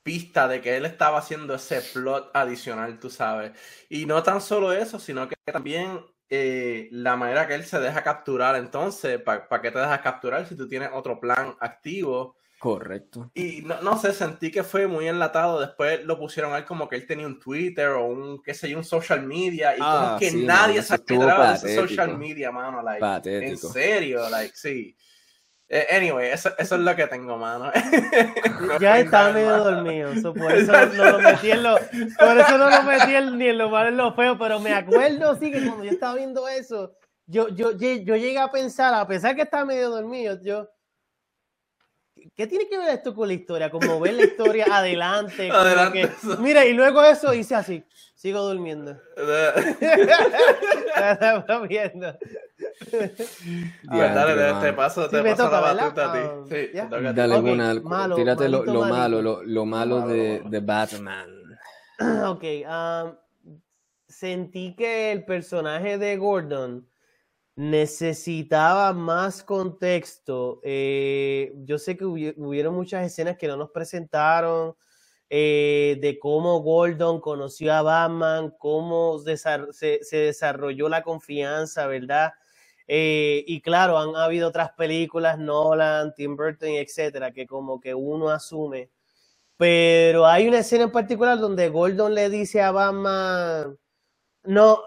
pista 0.03 0.47
de 0.47 0.61
que 0.61 0.77
él 0.77 0.85
estaba 0.85 1.17
haciendo 1.17 1.55
ese 1.55 1.81
plot 1.81 2.29
adicional, 2.33 2.99
tú 2.99 3.09
sabes. 3.09 3.53
Y 3.89 4.05
no 4.05 4.21
tan 4.21 4.41
solo 4.41 4.73
eso, 4.73 4.99
sino 4.99 5.27
que 5.27 5.35
también 5.45 6.01
eh, 6.29 6.89
la 6.91 7.15
manera 7.15 7.47
que 7.47 7.55
él 7.55 7.65
se 7.65 7.79
deja 7.79 8.03
capturar. 8.03 8.55
Entonces, 8.55 9.21
¿para 9.21 9.61
qué 9.61 9.71
te 9.71 9.79
dejas 9.79 10.01
capturar 10.01 10.47
si 10.47 10.55
tú 10.55 10.67
tienes 10.67 10.89
otro 10.93 11.19
plan 11.19 11.55
activo? 11.59 12.35
Correcto. 12.63 13.29
Y 13.33 13.61
no, 13.61 13.81
no, 13.81 13.97
sé, 13.97 14.13
sentí 14.13 14.49
que 14.49 14.63
fue 14.63 14.87
muy 14.87 15.07
enlatado. 15.07 15.59
Después 15.59 16.05
lo 16.05 16.17
pusieron 16.17 16.53
a 16.53 16.59
él 16.59 16.65
como 16.65 16.87
que 16.87 16.95
él 16.95 17.05
tenía 17.05 17.27
un 17.27 17.37
Twitter 17.37 17.89
o 17.89 18.05
un, 18.05 18.41
qué 18.41 18.53
sé 18.53 18.69
yo, 18.69 18.77
un 18.77 18.85
social 18.85 19.21
media. 19.21 19.75
Y 19.75 19.79
como 19.79 19.91
ah, 19.91 20.17
que 20.17 20.31
nadie 20.31 20.81
se 20.81 20.97
de 20.97 21.53
ese 21.55 21.75
social 21.75 22.17
media, 22.17 22.51
mano. 22.51 22.81
Like, 22.81 23.45
En 23.45 23.57
serio, 23.57 24.29
like, 24.29 24.55
sí. 24.55 24.95
Eh, 25.75 25.87
anyway, 25.89 26.29
eso, 26.29 26.51
eso, 26.59 26.75
es 26.75 26.81
lo 26.81 26.95
que 26.95 27.07
tengo, 27.07 27.35
mano. 27.35 27.71
ya 28.79 28.99
estaba 28.99 29.31
medio 29.31 29.57
dormido, 29.57 30.11
por 30.35 30.51
eso 30.51 30.71
no 30.71 31.03
lo 31.13 31.17
metí 31.17 31.49
en 31.49 31.63
lo, 31.63 31.77
por 32.19 32.37
eso 32.37 32.57
no 32.59 32.69
lo 32.69 32.83
metí 32.83 33.11
ni 33.35 33.47
en 33.47 33.57
lo 33.57 33.71
malo 33.71 33.85
ni 33.85 33.93
en 33.93 33.97
lo 33.97 34.13
feo, 34.13 34.37
pero 34.37 34.59
me 34.59 34.71
acuerdo 34.71 35.35
sí 35.39 35.51
que 35.51 35.65
cuando 35.65 35.83
yo 35.83 35.89
estaba 35.89 36.13
viendo 36.13 36.47
eso, 36.47 36.93
yo, 37.25 37.47
yo, 37.49 37.71
yo 37.71 38.15
llegué 38.15 38.37
a 38.37 38.51
pensar, 38.51 38.93
a 38.93 39.07
pesar 39.07 39.35
que 39.35 39.41
estaba 39.41 39.65
medio 39.65 39.89
dormido, 39.89 40.39
yo, 40.43 40.69
¿qué 42.35 42.47
tiene 42.47 42.67
que 42.67 42.77
ver 42.77 42.89
esto 42.95 43.13
con 43.13 43.27
la 43.27 43.33
historia? 43.33 43.69
Como 43.69 43.99
ver 43.99 44.13
la 44.13 44.23
historia 44.23 44.65
adelante. 44.71 45.49
adelante. 45.51 46.09
mira, 46.39 46.65
y 46.65 46.73
luego 46.73 47.03
eso 47.03 47.33
hice 47.33 47.55
así, 47.55 47.83
sigo 48.15 48.41
durmiendo. 48.41 48.97
Estamos 50.95 51.67
viendo. 51.67 52.17
dale, 53.83 54.61
te 54.61 54.73
paso, 54.73 55.09
te 55.09 55.23
paso 55.23 55.49
la 55.49 55.59
batuta 55.59 56.11
a 56.11 56.13
ti. 56.13 56.19
Ah, 56.21 56.43
sí, 56.49 56.69
dale 57.13 57.39
una, 57.39 57.73
malo, 57.81 58.15
tírate 58.15 58.49
lo, 58.49 58.63
lo 58.63 58.81
malo, 58.85 59.21
lo, 59.21 59.43
lo, 59.43 59.65
malo 59.65 60.07
de, 60.07 60.41
de 60.45 60.59
Batman. 60.59 61.29
Ok, 62.25 62.43
um, 62.67 63.15
sentí 64.07 64.75
que 64.75 65.11
el 65.11 65.23
personaje 65.23 65.97
de 65.97 66.17
Gordon 66.17 66.85
necesitaba 67.55 68.93
más 68.93 69.43
contexto. 69.43 70.59
Eh, 70.63 71.53
yo 71.65 71.77
sé 71.77 71.97
que 71.97 72.05
hubieron 72.05 72.73
muchas 72.75 73.05
escenas 73.05 73.37
que 73.37 73.47
no 73.47 73.57
nos 73.57 73.71
presentaron 73.71 74.75
eh, 75.29 75.97
de 76.01 76.19
cómo 76.19 76.59
Gordon 76.61 77.19
conoció 77.21 77.73
a 77.73 77.81
Batman, 77.81 78.53
cómo 78.57 79.19
se, 79.19 79.99
desarrolló 80.11 80.89
la 80.89 81.03
confianza, 81.03 81.87
¿verdad? 81.87 82.33
Eh, 82.87 83.43
y 83.47 83.61
claro, 83.61 83.97
han 83.97 84.15
habido 84.15 84.49
otras 84.49 84.71
películas, 84.73 85.39
Nolan, 85.39 86.13
Tim 86.15 86.35
Burton, 86.35 86.69
etcétera, 86.69 87.31
que 87.31 87.47
como 87.47 87.79
que 87.79 87.93
uno 87.95 88.29
asume. 88.29 88.91
Pero 89.57 90.25
hay 90.25 90.47
una 90.47 90.59
escena 90.59 90.85
en 90.85 90.91
particular 90.91 91.39
donde 91.39 91.69
Gordon 91.69 92.13
le 92.15 92.29
dice 92.29 92.61
a 92.61 92.71
Batman, 92.71 93.77
no, 94.45 94.81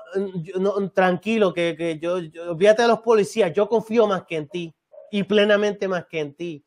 no 0.58 0.90
tranquilo, 0.90 1.52
que, 1.54 1.74
que 1.76 1.98
yo, 1.98 2.18
yo, 2.18 2.52
olvídate 2.52 2.82
de 2.82 2.88
los 2.88 3.00
policías, 3.00 3.52
yo 3.52 3.68
confío 3.68 4.06
más 4.06 4.24
que 4.24 4.36
en 4.36 4.48
ti 4.48 4.74
y 5.10 5.22
plenamente 5.22 5.88
más 5.88 6.06
que 6.06 6.20
en 6.20 6.34
ti. 6.34 6.64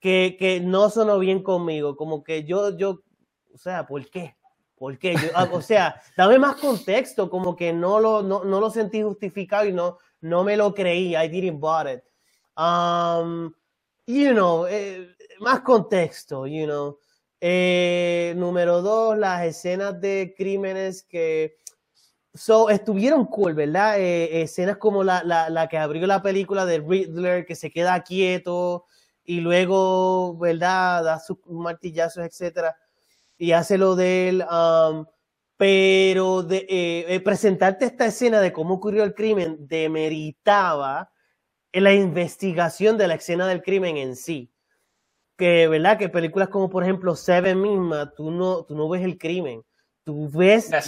Que, 0.00 0.36
que 0.38 0.60
no 0.60 0.90
sonó 0.90 1.18
bien 1.18 1.42
conmigo, 1.42 1.96
como 1.96 2.22
que 2.22 2.44
yo, 2.44 2.76
yo, 2.76 3.00
o 3.54 3.56
sea, 3.56 3.86
¿por 3.86 4.06
qué? 4.10 4.36
¿Por 4.74 4.98
qué? 4.98 5.16
Ah, 5.34 5.48
o 5.50 5.62
sea, 5.62 5.98
dame 6.16 6.38
más 6.38 6.56
contexto, 6.56 7.30
como 7.30 7.56
que 7.56 7.72
no 7.72 7.98
lo, 8.00 8.22
no, 8.22 8.44
no, 8.44 8.60
lo 8.60 8.68
sentí 8.68 9.02
justificado 9.02 9.64
y 9.66 9.72
no, 9.72 9.96
no 10.20 10.44
me 10.44 10.58
lo 10.58 10.74
creí, 10.74 11.16
I 11.16 11.28
didn't 11.28 11.58
bought 11.58 11.88
it. 11.88 12.02
Um, 12.56 13.54
you 14.06 14.32
know, 14.32 14.66
eh, 14.66 15.08
más 15.40 15.60
contexto, 15.60 16.46
you 16.46 16.66
know. 16.66 16.98
Eh, 17.40 18.34
número 18.36 18.82
dos, 18.82 19.16
las 19.16 19.44
escenas 19.44 20.00
de 20.00 20.34
crímenes 20.36 21.02
que 21.02 21.56
So, 22.34 22.68
estuvieron 22.68 23.26
cool, 23.26 23.54
¿verdad? 23.54 24.00
Eh, 24.00 24.42
escenas 24.42 24.76
como 24.78 25.04
la, 25.04 25.22
la, 25.22 25.48
la, 25.50 25.68
que 25.68 25.78
abrió 25.78 26.04
la 26.08 26.20
película 26.20 26.66
de 26.66 26.80
Riddler, 26.80 27.46
que 27.46 27.54
se 27.54 27.70
queda 27.70 28.02
quieto 28.02 28.86
y 29.24 29.40
luego, 29.40 30.36
¿verdad? 30.36 31.04
Da 31.04 31.20
sus 31.20 31.38
martillazos, 31.46 32.24
etcétera, 32.24 32.76
y 33.38 33.52
hace 33.52 33.78
lo 33.78 33.96
de 33.96 34.28
él. 34.30 34.44
Um, 34.50 35.06
pero 35.56 36.48
eh, 36.50 37.06
eh, 37.08 37.20
presentarte 37.20 37.84
esta 37.86 38.06
escena 38.06 38.40
de 38.40 38.52
cómo 38.52 38.74
ocurrió 38.74 39.04
el 39.04 39.14
crimen 39.14 39.56
demeritaba 39.68 41.12
la 41.72 41.94
investigación 41.94 42.98
de 42.98 43.08
la 43.08 43.14
escena 43.14 43.46
del 43.46 43.62
crimen 43.62 43.96
en 43.98 44.16
sí. 44.16 44.52
Que, 45.36 45.68
¿verdad? 45.68 45.98
Que 45.98 46.08
películas 46.08 46.48
como, 46.48 46.70
por 46.70 46.84
ejemplo, 46.84 47.16
Seven 47.16 47.60
misma, 47.60 48.12
tú 48.14 48.30
no, 48.32 48.64
tú 48.64 48.76
no 48.76 48.88
ves 48.88 49.02
el 49.04 49.18
crimen 49.18 49.64
tú 50.04 50.28
ves 50.30 50.70
la 50.70 50.78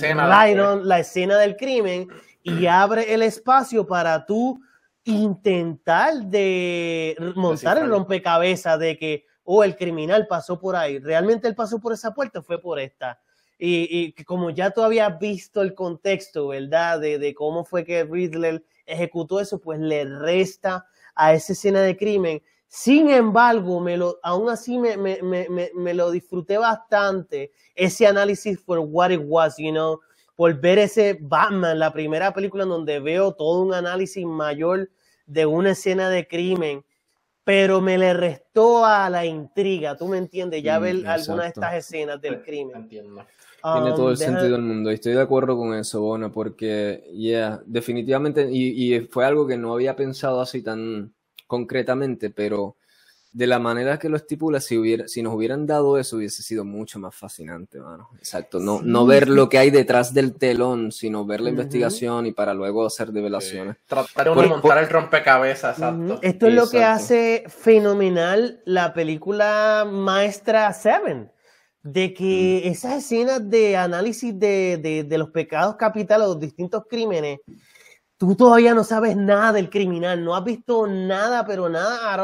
escena, 0.99 1.39
del 1.39 1.57
crimen 1.57 2.09
y 2.43 2.67
abre 2.67 3.13
el 3.13 3.23
espacio 3.23 3.87
para 3.87 4.25
tú 4.25 4.61
intentar 5.05 6.15
de 6.27 7.17
montar 7.35 7.79
el 7.79 7.89
rompecabezas 7.89 8.79
de 8.79 8.99
que, 8.99 9.25
oh, 9.45 9.65
el 9.65 9.77
criminal 9.77 10.27
pasó 10.29 10.59
por 10.59 10.77
ahí. 10.77 10.99
Realmente 10.99 11.49
él 11.49 11.55
pasó 11.55 11.81
por 11.81 11.93
esa 11.93 12.13
puerta, 12.13 12.43
fue 12.43 12.61
por 12.61 12.79
esta. 12.79 13.21
Y, 13.59 14.13
y 14.19 14.25
como 14.25 14.51
ya 14.51 14.71
tú 14.71 14.83
habías 14.83 15.19
visto 15.19 15.63
el 15.63 15.75
contexto, 15.75 16.49
¿verdad? 16.49 17.01
De, 17.01 17.19
de 17.19 17.35
cómo 17.35 17.65
fue 17.65 17.85
que 17.85 18.05
Riddler 18.05 18.63
ejecutó 18.85 19.41
eso, 19.41 19.59
pues 19.61 19.81
le 19.81 20.05
resta 20.05 20.87
a 21.15 21.33
esa 21.33 21.55
escena 21.55 21.81
de 21.81 21.97
crimen. 21.97 22.43
Sin 22.69 23.11
embargo, 23.11 23.81
me 23.81 23.97
lo, 23.97 24.19
aún 24.23 24.51
así 24.51 24.79
me, 24.79 24.97
me, 24.97 25.23
me, 25.23 25.71
me, 25.75 25.95
lo 25.95 26.11
disfruté 26.11 26.59
bastante, 26.59 27.53
ese 27.75 28.07
análisis 28.07 28.61
for 28.61 28.79
what 28.81 29.11
it 29.11 29.21
was, 29.25 29.57
you 29.57 29.71
know, 29.71 30.01
por 30.35 30.61
ver 30.61 30.79
ese 30.79 31.17
Batman, 31.21 31.79
la 31.79 31.93
primera 31.93 32.35
película 32.35 32.65
en 32.65 32.69
donde 32.69 33.01
veo 33.01 33.33
todo 33.33 33.63
un 33.63 33.73
análisis 33.73 34.27
mayor 34.27 34.91
de 35.27 35.47
una 35.47 35.71
escena 35.71 36.11
de 36.11 36.27
crimen, 36.27 36.85
pero 37.45 37.81
me 37.81 37.97
le 37.97 38.13
restó 38.13 38.85
a 38.85 39.09
la 39.09 39.25
intriga, 39.25 39.97
tú 39.97 40.09
me 40.09 40.19
entiendes, 40.19 40.63
ya 40.63 40.79
ver 40.79 41.07
alguna 41.07 41.45
de 41.45 41.49
estas 41.49 41.75
escenas 41.75 42.21
del 42.21 42.43
crimen. 42.43 42.77
Entiendo. 42.77 43.25
Tiene 43.63 43.93
todo 43.93 44.11
el 44.11 44.13
um, 44.13 44.17
sentido 44.17 44.53
del 44.53 44.63
mundo. 44.63 44.91
Y 44.91 44.95
estoy 44.95 45.15
de 45.15 45.23
acuerdo 45.23 45.57
con 45.57 45.75
eso, 45.75 46.01
Bona, 46.01 46.31
porque, 46.31 47.05
yeah, 47.13 47.61
definitivamente, 47.67 48.49
y, 48.51 48.95
y, 48.95 49.01
fue 49.01 49.25
algo 49.25 49.47
que 49.47 49.57
no 49.57 49.73
había 49.73 49.97
pensado 49.97 50.41
así 50.41 50.63
tan, 50.63 51.13
concretamente, 51.47 52.31
pero 52.31 52.77
de 53.37 53.47
la 53.47 53.59
manera 53.59 53.99
que 53.99 54.09
lo 54.09 54.17
estipula, 54.17 54.63
si, 54.63 54.79
hubiera, 54.79 55.07
si 55.09 55.23
nos 55.23 55.35
hubieran 55.35 55.67
dado 55.67 55.99
eso, 55.99 56.17
hubiese 56.17 56.43
sido 56.43 56.65
mucho 56.65 56.99
más 56.99 57.15
fascinante, 57.15 57.79
mano. 57.79 58.09
Exacto. 58.17 58.61
No, 58.61 58.81
no 58.83 59.05
ver 59.05 59.29
lo 59.29 59.51
que 59.51 59.59
hay 59.59 59.71
detrás 59.71 60.15
del 60.15 60.39
telón, 60.39 60.91
sino 60.91 61.27
ver 61.27 61.43
la 61.43 61.51
investigación 61.51 62.25
y 62.25 62.33
para 62.33 62.55
luego 62.55 62.87
hacer 62.87 63.13
revelaciones. 63.13 63.77
Tratar 63.87 64.35
de 64.35 64.47
montar 64.47 64.79
el 64.79 64.89
rompecabezas, 64.89 65.77
exacto. 65.77 66.19
Esto 66.23 66.47
es 66.47 66.55
lo 66.55 66.71
que 66.71 66.83
hace 66.83 67.45
fenomenal 67.49 68.63
la 68.65 68.95
película 68.95 69.87
maestra 69.87 70.73
Seven. 70.73 71.31
De 71.83 72.15
que 72.15 72.67
esas 72.67 72.95
escenas 73.05 73.49
de 73.51 73.77
análisis 73.77 74.37
de, 74.37 74.79
de, 74.79 75.05
de 75.05 75.19
los 75.19 75.29
pecados 75.29 75.77
capitales, 75.77 76.27
los 76.27 76.41
distintos 76.41 76.85
crímenes, 76.89 77.41
tú 78.17 78.35
todavía 78.35 78.75
no 78.75 78.85
sabes 78.85 79.17
nada 79.17 79.53
del 79.53 79.71
criminal, 79.71 80.25
no 80.25 80.35
has 80.35 80.45
visto 80.45 80.87
nada, 80.87 81.45
pero 81.47 81.69
nada 81.69 82.15
at 82.15 82.21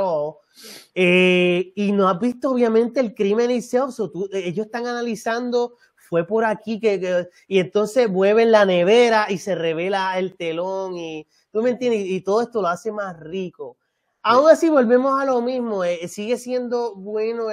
eh, 0.95 1.72
y 1.74 1.93
no 1.93 2.09
has 2.09 2.18
visto 2.20 2.51
obviamente 2.51 3.01
el 3.01 3.14
crimen 3.14 3.51
itself, 3.51 3.97
tú, 3.97 4.28
eh, 4.32 4.43
ellos 4.47 4.66
están 4.66 4.86
analizando, 4.86 5.76
fue 5.97 6.26
por 6.26 6.45
aquí 6.45 6.78
que, 6.78 7.28
y 7.49 7.59
entonces 7.59 8.09
mueven 8.11 8.51
la 8.51 8.64
nevera 8.64 9.26
y 9.30 9.38
se 9.38 9.55
revela 9.55 10.18
el 10.18 10.36
telón 10.36 10.97
y 10.97 11.26
tú 11.51 11.62
me 11.62 11.70
entiendes, 11.70 12.07
y 12.07 12.20
todo 12.20 12.43
esto 12.43 12.61
lo 12.61 12.68
hace 12.68 12.93
más 12.93 13.18
rico. 13.18 13.78
Aún 14.24 14.49
así, 14.49 14.68
volvemos 14.70 15.20
a 15.20 15.24
lo 15.24 15.40
mismo. 15.40 15.82
Eh, 15.82 16.07
sigue 16.07 16.36
siendo 16.36 16.95
bueno 16.95 17.47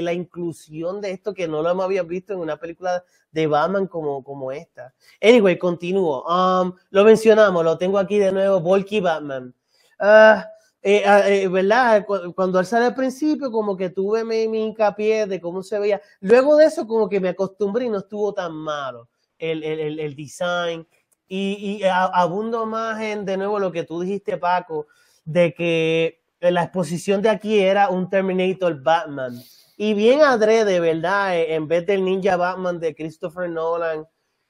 la 0.00 0.12
inclusión 0.12 1.00
de 1.00 1.12
esto 1.12 1.32
que 1.32 1.48
no 1.48 1.62
lo 1.62 1.70
habíamos 1.70 2.08
visto 2.08 2.34
en 2.34 2.40
una 2.40 2.58
película 2.58 3.02
de 3.32 3.46
Batman 3.46 3.86
como, 3.86 4.22
como 4.22 4.52
esta. 4.52 4.94
Anyway, 5.20 5.58
continúo. 5.58 6.24
Um, 6.24 6.72
lo 6.90 7.04
mencionamos, 7.04 7.64
lo 7.64 7.78
tengo 7.78 7.98
aquí 7.98 8.18
de 8.18 8.32
nuevo, 8.32 8.60
Volky 8.60 9.00
Batman. 9.00 9.54
Ah, 9.98 10.46
eh, 10.82 11.02
ah, 11.06 11.28
eh, 11.28 11.48
¿Verdad? 11.48 12.06
Cuando 12.34 12.58
él 12.58 12.66
sale 12.66 12.86
al 12.86 12.94
principio, 12.94 13.50
como 13.50 13.76
que 13.76 13.90
tuve 13.90 14.24
mi, 14.24 14.48
mi, 14.48 14.64
hincapié 14.64 15.26
de 15.26 15.40
cómo 15.40 15.62
se 15.62 15.78
veía. 15.78 16.00
Luego 16.20 16.56
de 16.56 16.66
eso, 16.66 16.86
como 16.86 17.08
que 17.08 17.20
me 17.20 17.28
acostumbré 17.30 17.84
y 17.86 17.90
no 17.90 17.98
estuvo 17.98 18.32
tan 18.32 18.52
malo 18.52 19.08
el, 19.38 19.62
el, 19.62 20.00
el 20.00 20.16
design. 20.16 20.86
Y, 21.28 21.78
y 21.78 21.84
abundo 21.84 22.66
más 22.66 23.00
en, 23.00 23.24
de 23.24 23.36
nuevo, 23.36 23.58
lo 23.58 23.70
que 23.70 23.84
tú 23.84 24.00
dijiste, 24.00 24.36
Paco 24.36 24.86
de 25.24 25.54
que 25.54 26.22
la 26.40 26.64
exposición 26.64 27.22
de 27.22 27.28
aquí 27.28 27.58
era 27.58 27.88
un 27.88 28.08
Terminator 28.08 28.80
Batman. 28.82 29.40
Y 29.82 29.94
bien 29.94 30.20
adrede, 30.20 30.78
¿verdad? 30.78 31.38
Eh, 31.38 31.54
en 31.54 31.66
vez 31.66 31.86
del 31.86 32.04
Ninja 32.04 32.36
Batman 32.36 32.78
de 32.78 32.94
Christopher 32.94 33.48
Nolan. 33.48 34.06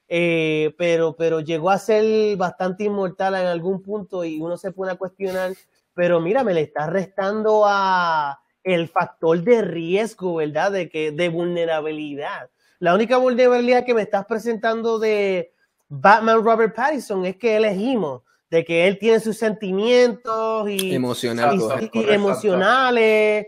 Eh, 0.08 0.74
pero, 0.76 1.14
pero 1.14 1.38
llegó 1.38 1.70
a 1.70 1.78
ser 1.78 2.36
bastante 2.36 2.82
inmortal 2.82 3.36
en 3.36 3.46
algún 3.46 3.80
punto 3.80 4.24
y 4.24 4.40
uno 4.40 4.56
se 4.56 4.72
pone 4.72 4.90
a 4.90 4.96
cuestionar, 4.96 5.52
pero 5.94 6.18
mira, 6.18 6.42
me 6.42 6.52
le 6.52 6.62
está 6.62 6.88
restando 6.88 7.62
a 7.64 8.40
el 8.64 8.88
factor 8.88 9.40
de 9.44 9.62
riesgo, 9.62 10.34
¿verdad? 10.34 10.72
De, 10.72 10.88
que, 10.88 11.12
de 11.12 11.28
vulnerabilidad. 11.28 12.50
La 12.80 12.92
única 12.92 13.16
vulnerabilidad 13.16 13.84
que 13.84 13.94
me 13.94 14.02
estás 14.02 14.26
presentando 14.26 14.98
de 14.98 15.52
Batman 15.86 16.42
Robert 16.42 16.74
Pattinson 16.74 17.24
es 17.24 17.36
que 17.36 17.54
elegimos 17.54 18.22
de 18.50 18.64
que 18.64 18.88
él 18.88 18.98
tiene 18.98 19.20
sus 19.20 19.36
sentimientos 19.36 20.68
y, 20.68 20.92
emocionales, 20.92 23.46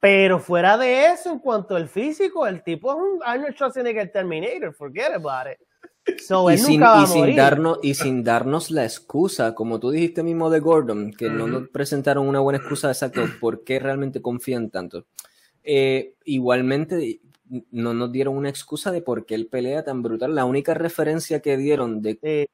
pero 0.00 0.38
fuera 0.38 0.78
de 0.78 1.06
eso, 1.06 1.32
en 1.32 1.38
cuanto 1.40 1.74
al 1.74 1.88
físico, 1.88 2.46
el 2.46 2.62
tipo 2.62 2.92
es 2.92 2.98
un 2.98 3.20
Arnold 3.24 3.54
Schwarzenegger 3.54 4.12
Terminator, 4.12 4.72
forget 4.72 5.12
about 5.12 5.52
it. 5.52 5.58
y, 6.06 6.58
sin, 6.58 6.82
y, 6.82 7.06
sin 7.06 7.36
darnos, 7.36 7.78
y 7.82 7.94
sin 7.94 8.24
darnos 8.24 8.70
la 8.70 8.84
excusa, 8.84 9.54
como 9.54 9.80
tú 9.80 9.90
dijiste 9.90 10.22
mismo 10.22 10.50
de 10.50 10.60
Gordon, 10.60 11.12
que 11.12 11.28
no 11.28 11.46
nos 11.46 11.68
presentaron 11.68 12.28
una 12.28 12.40
buena 12.40 12.58
excusa 12.58 12.90
exacta 12.90 13.22
por 13.40 13.64
qué 13.64 13.78
realmente 13.78 14.22
confían 14.22 14.70
tanto. 14.70 15.06
Eh, 15.64 16.14
igualmente, 16.24 17.20
no 17.70 17.92
nos 17.92 18.12
dieron 18.12 18.36
una 18.36 18.48
excusa 18.48 18.90
de 18.92 19.02
por 19.02 19.26
qué 19.26 19.34
él 19.34 19.48
pelea 19.48 19.84
tan 19.84 20.02
brutal. 20.02 20.34
La 20.34 20.44
única 20.44 20.74
referencia 20.74 21.40
que 21.40 21.56
dieron 21.56 22.02
de, 22.02 22.48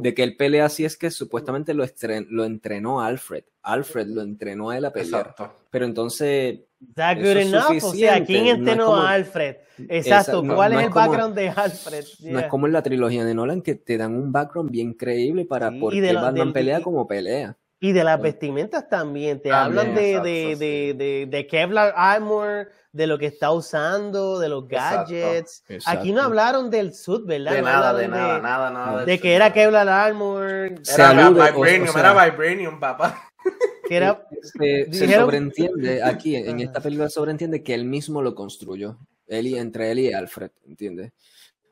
de 0.00 0.14
que 0.14 0.22
él 0.22 0.36
pelea 0.36 0.66
así 0.66 0.84
es 0.84 0.96
que 0.96 1.10
supuestamente 1.10 1.74
lo, 1.74 1.84
lo 2.30 2.44
entrenó 2.44 3.00
Alfred. 3.00 3.44
Alfred 3.62 4.06
lo 4.06 4.22
entrenó 4.22 4.70
a 4.70 4.78
él 4.78 4.84
a 4.84 4.92
pelear. 4.92 5.34
Pero 5.70 5.84
entonces. 5.84 6.60
That 6.94 7.16
good 7.16 7.36
enough. 7.36 7.82
O 7.82 7.92
sea, 7.92 8.24
¿quién 8.24 8.46
entrenó 8.46 8.96
a 8.96 9.12
Alfred? 9.12 9.56
Exacto. 9.88 10.44
¿Cuál 10.46 10.74
es 10.74 10.84
el 10.84 10.90
background 10.90 11.34
de 11.34 11.48
Alfred? 11.50 12.04
No 12.22 12.38
es 12.38 12.46
como 12.46 12.66
en 12.66 12.72
la 12.72 12.82
trilogía 12.82 13.24
de 13.24 13.34
Nolan 13.34 13.62
que 13.62 13.74
te 13.74 13.98
dan 13.98 14.14
un 14.14 14.32
background 14.32 14.70
bien 14.70 14.94
creíble 14.94 15.44
para 15.44 15.70
por 15.70 15.92
qué 15.92 16.12
Batman 16.12 16.52
pelea 16.52 16.80
como 16.80 17.06
pelea. 17.06 17.56
Y 17.80 17.92
de 17.92 18.02
las 18.02 18.20
vestimentas 18.20 18.88
también. 18.88 19.40
Te 19.40 19.52
hablan 19.52 19.94
de, 19.94 20.20
de, 20.20 20.56
de, 20.96 21.26
de, 21.30 21.46
Kevlar 21.46 21.94
Armor 21.96 22.70
de 22.92 23.06
lo 23.06 23.18
que 23.18 23.26
está 23.26 23.52
usando, 23.52 24.38
de 24.38 24.48
los 24.48 24.66
gadgets. 24.66 25.62
Aquí 25.86 26.12
no 26.12 26.22
hablaron 26.22 26.70
del 26.70 26.94
suit, 26.94 27.24
¿verdad? 27.24 27.52
De 27.52 27.62
nada, 27.62 27.94
de 27.94 28.08
nada, 28.08 28.40
nada, 28.40 28.70
nada. 28.70 29.04
De 29.04 29.18
que 29.18 29.34
era 29.34 29.52
Kevlar 29.52 29.88
Armor. 29.88 30.46
Era 30.46 31.30
Vibranium, 31.30 31.96
era 31.96 32.24
Vibranium, 32.24 32.80
papá. 32.80 33.30
Que 33.88 33.96
era, 33.96 34.26
se, 34.42 34.92
sobreentiende 35.18 36.02
aquí, 36.02 36.36
en 36.36 36.60
esta 36.60 36.80
película 36.80 37.08
sobreentiende 37.08 37.62
que 37.62 37.74
él 37.74 37.84
mismo 37.84 38.22
lo 38.22 38.34
construyó. 38.34 38.98
Él 39.26 39.46
y, 39.46 39.58
entre 39.58 39.90
él 39.90 39.98
y 40.00 40.12
Alfred, 40.12 40.50
¿entiendes? 40.66 41.12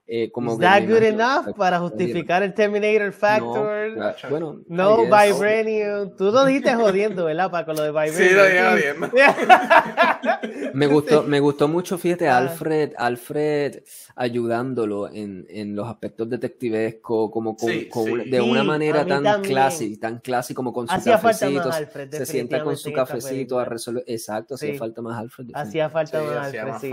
Eh, 0.09 0.31
como 0.31 0.53
¿Is 0.53 0.59
that 0.61 0.85
good 0.87 1.03
enough 1.03 1.57
para 1.57 1.81
justificar 1.81 2.45
el 2.45 2.55
Terminator 2.55 3.13
Factor? 3.13 3.97
No, 3.97 4.15
bueno, 4.31 4.61
no 4.69 4.99
Vibranium. 5.03 6.17
Tú 6.17 6.27
lo 6.27 6.45
dijiste 6.45 6.77
jodiendo, 6.77 7.25
¿verdad? 7.25 7.51
Para 7.51 7.67
con 7.67 7.75
lo 7.75 7.83
de 7.83 7.91
Vibranium. 7.91 8.17
Sí, 8.17 8.31
lo 8.31 8.45
dije 8.45 8.65
jodiendo. 8.65 9.11
me 10.75 10.87
gustó, 10.87 11.23
me 11.25 11.41
gustó 11.41 11.67
mucho, 11.67 11.99
fíjate, 11.99 12.29
ah. 12.29 12.39
Alfred, 12.39 12.93
Alfred 12.97 13.83
ayudándolo 14.19 15.09
en, 15.12 15.47
en 15.51 15.77
los 15.77 15.87
aspectos 15.87 16.29
detectivescos, 16.31 17.31
como 17.31 17.55
con, 17.55 18.29
de 18.31 18.41
una 18.41 18.64
manera 18.64 19.07
tan 19.07 19.43
clásica, 19.43 20.09
tan 20.09 20.19
clásica 20.21 20.57
como 20.57 20.73
con 20.73 20.89
su 20.89 20.95
hacía 20.95 21.12
cafecito. 21.21 21.51
Falta 21.51 21.69
más 21.69 21.77
Alfred, 21.77 22.11
se 22.11 22.27
sienta 22.27 22.64
con 22.64 22.77
su 22.79 22.93
cafecito 22.93 23.59
a 23.59 23.67
resolver. 23.67 24.05
Exacto, 24.07 24.55
hacía 24.55 24.73
falta 24.75 25.03
más 25.03 25.19
Alfred. 25.21 25.49
Hacía 25.53 25.91
falta 25.91 26.23
más 26.23 26.55
Alfred, 26.55 26.75
sí. 26.81 26.91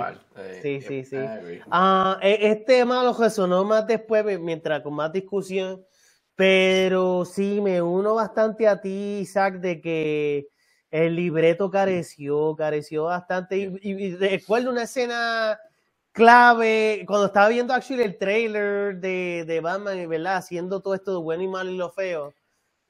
Sí, 0.62 0.82
sí, 0.82 1.06
sí. 1.06 1.16
Ah, 1.72 2.20
e, 2.22 2.52
este 2.52 2.84
más 2.84 3.06
lo 3.06 3.14
resonó 3.14 3.64
más 3.64 3.88
después, 3.88 4.40
mientras 4.40 4.82
con 4.82 4.94
más 4.94 5.12
discusión, 5.14 5.86
pero 6.36 7.24
sí, 7.24 7.62
me 7.62 7.82
uno 7.82 8.16
bastante 8.16 8.68
a 8.68 8.82
ti, 8.82 9.20
Isaac, 9.22 9.62
de 9.62 9.80
que 9.80 10.48
el 10.92 11.16
libreto 11.16 11.72
careció, 11.72 12.54
careció 12.58 13.06
bastante, 13.06 13.58
y, 13.82 14.16
recuerdo 14.16 14.72
una 14.72 14.84
escena 14.84 15.58
clave, 16.14 17.04
cuando 17.06 17.26
estaba 17.26 17.50
viendo 17.50 17.74
actually 17.74 18.04
el 18.04 18.18
trailer 18.18 18.98
de, 19.00 19.44
de 19.46 19.60
Batman, 19.60 20.08
¿verdad? 20.08 20.38
Haciendo 20.38 20.82
todo 20.82 20.94
esto 20.94 21.12
de 21.12 21.18
bueno 21.18 21.44
y 21.44 21.48
malo 21.48 21.70
y 21.72 21.78
lo 21.78 21.92
feo. 21.92 22.34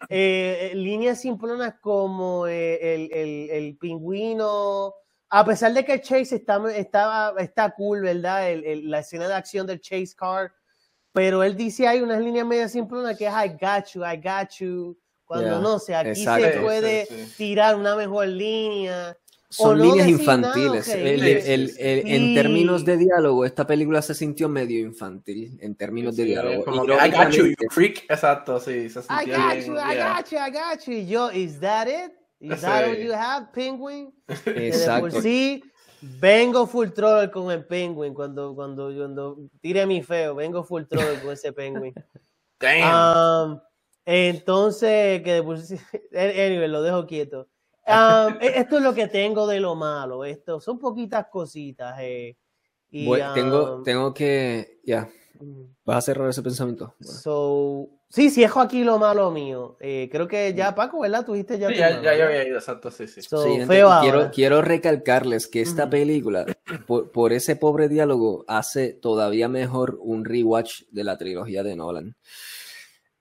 Eh, 0.09 0.71
eh, 0.71 0.75
líneas 0.75 1.21
simplonas 1.21 1.75
como 1.79 2.45
eh, 2.45 2.95
el, 2.95 3.13
el, 3.13 3.49
el, 3.49 3.77
pingüino, 3.77 4.93
a 5.29 5.45
pesar 5.45 5.73
de 5.73 5.85
que 5.85 6.01
chase 6.01 6.35
está, 6.35 6.61
está, 6.75 7.33
está 7.39 7.71
cool, 7.71 8.01
¿verdad? 8.01 8.51
El, 8.51 8.91
la 8.91 8.99
escena 8.99 9.29
de 9.29 9.33
acción 9.33 9.65
del 9.65 9.79
chase 9.79 10.13
car, 10.15 10.51
pero 11.13 11.41
él 11.41 11.55
dice 11.55 11.87
hay 11.87 12.01
unas 12.01 12.21
líneas 12.21 12.45
medio 12.45 12.67
simplonas 12.67 13.17
que 13.17 13.27
es 13.27 13.33
I 13.33 13.49
got 13.49 13.85
you, 13.93 14.03
I 14.03 14.17
got 14.17 14.49
you, 14.59 14.97
cuando 15.23 15.61
no 15.61 15.79
sé, 15.79 15.95
aquí 15.95 16.25
se 16.25 16.59
puede 16.61 17.07
tirar 17.37 17.77
una 17.77 17.95
mejor 17.95 18.27
línea. 18.27 19.17
Son 19.53 19.79
líneas 19.79 20.07
infantiles. 20.07 20.87
En 20.89 22.33
términos 22.33 22.83
de 22.83 22.97
diálogo, 22.97 23.45
esta 23.45 23.67
película 23.67 24.01
se 24.01 24.15
sintió 24.15 24.49
medio 24.49 24.79
infantil 24.79 25.57
en 25.61 25.75
términos 25.75 26.15
de 26.15 26.25
diálogo. 26.25 26.65
I 26.85 27.11
got 27.11 27.29
you, 27.31 27.47
you 27.47 27.69
freak. 27.69 28.05
Exacto, 28.09 28.59
sí. 28.59 28.89
Se 28.89 28.99
I 29.01 29.29
got 29.29 29.65
you, 29.65 29.75
I 29.75 29.95
got 29.95 30.29
you, 30.31 30.37
I 30.37 30.51
got 30.51 30.85
you. 30.87 30.93
Yo, 31.05 31.29
is 31.29 31.59
that 31.59 31.87
it? 31.87 32.11
Is 32.39 32.61
that 32.61 32.89
all 32.89 32.97
you 32.97 33.13
have, 33.13 33.53
Penguin? 33.53 34.11
Exacto. 34.27 35.21
sí, 35.21 35.63
vengo 36.01 36.67
full 36.67 36.89
troll 36.89 37.29
con 37.29 37.51
el 37.51 37.65
Penguin 37.65 38.13
cuando, 38.13 38.53
cuando, 38.53 38.93
cuando 38.93 39.37
tire 39.61 39.85
mi 39.85 40.03
feo, 40.03 40.35
vengo 40.35 40.63
full 40.63 40.83
troll 40.83 41.21
con 41.21 41.31
ese 41.31 41.53
Penguin. 41.53 41.93
Damn. 42.59 43.51
Um, 43.51 43.61
entonces, 44.05 45.21
que 45.21 45.37
anyway, 46.11 46.67
lo 46.67 46.81
dejo 46.81 47.05
quieto. 47.05 47.47
Um, 47.85 48.37
esto 48.39 48.77
es 48.77 48.83
lo 48.83 48.93
que 48.93 49.07
tengo 49.07 49.45
de 49.45 49.59
lo 49.59 49.75
malo. 49.75 50.23
Esto 50.23 50.59
son 50.59 50.79
poquitas 50.79 51.27
cositas. 51.27 51.97
Eh, 51.99 52.37
y, 52.89 53.09
tengo, 53.33 53.77
um, 53.77 53.83
tengo 53.83 54.13
que. 54.13 54.79
Ya. 54.83 55.09
Mm. 55.39 55.63
¿Vas 55.85 55.97
a 55.97 56.01
cerrar 56.01 56.29
ese 56.29 56.41
pensamiento? 56.41 56.95
So, 57.01 57.89
Sí, 58.13 58.29
sí, 58.29 58.43
es 58.43 58.51
aquí 58.55 58.83
lo 58.83 58.99
malo 58.99 59.31
mío. 59.31 59.75
Eh, 59.79 60.07
creo 60.11 60.27
que 60.27 60.53
ya, 60.53 60.75
Paco, 60.75 60.99
¿verdad? 60.99 61.25
Tuviste 61.25 61.57
ya. 61.57 61.69
Sí, 61.69 61.73
ya, 61.73 61.99
ya, 61.99 62.11
había 62.11 62.47
ido, 62.47 62.59
exacto, 62.59 62.91
sí, 62.91 63.07
sí. 63.07 63.21
quiero, 63.67 64.29
quiero 64.31 64.61
recalcarles 64.61 65.47
que 65.47 65.61
esta 65.61 65.89
película, 65.89 66.45
por, 66.85 67.33
ese 67.33 67.55
pobre 67.55 67.89
diálogo, 67.89 68.45
hace 68.47 68.93
todavía 68.93 69.47
mejor 69.47 69.97
un 69.99 70.25
rewatch 70.25 70.83
de 70.91 71.03
la 71.03 71.17
trilogía 71.17 71.63
de 71.63 71.75
Nolan. 71.75 72.15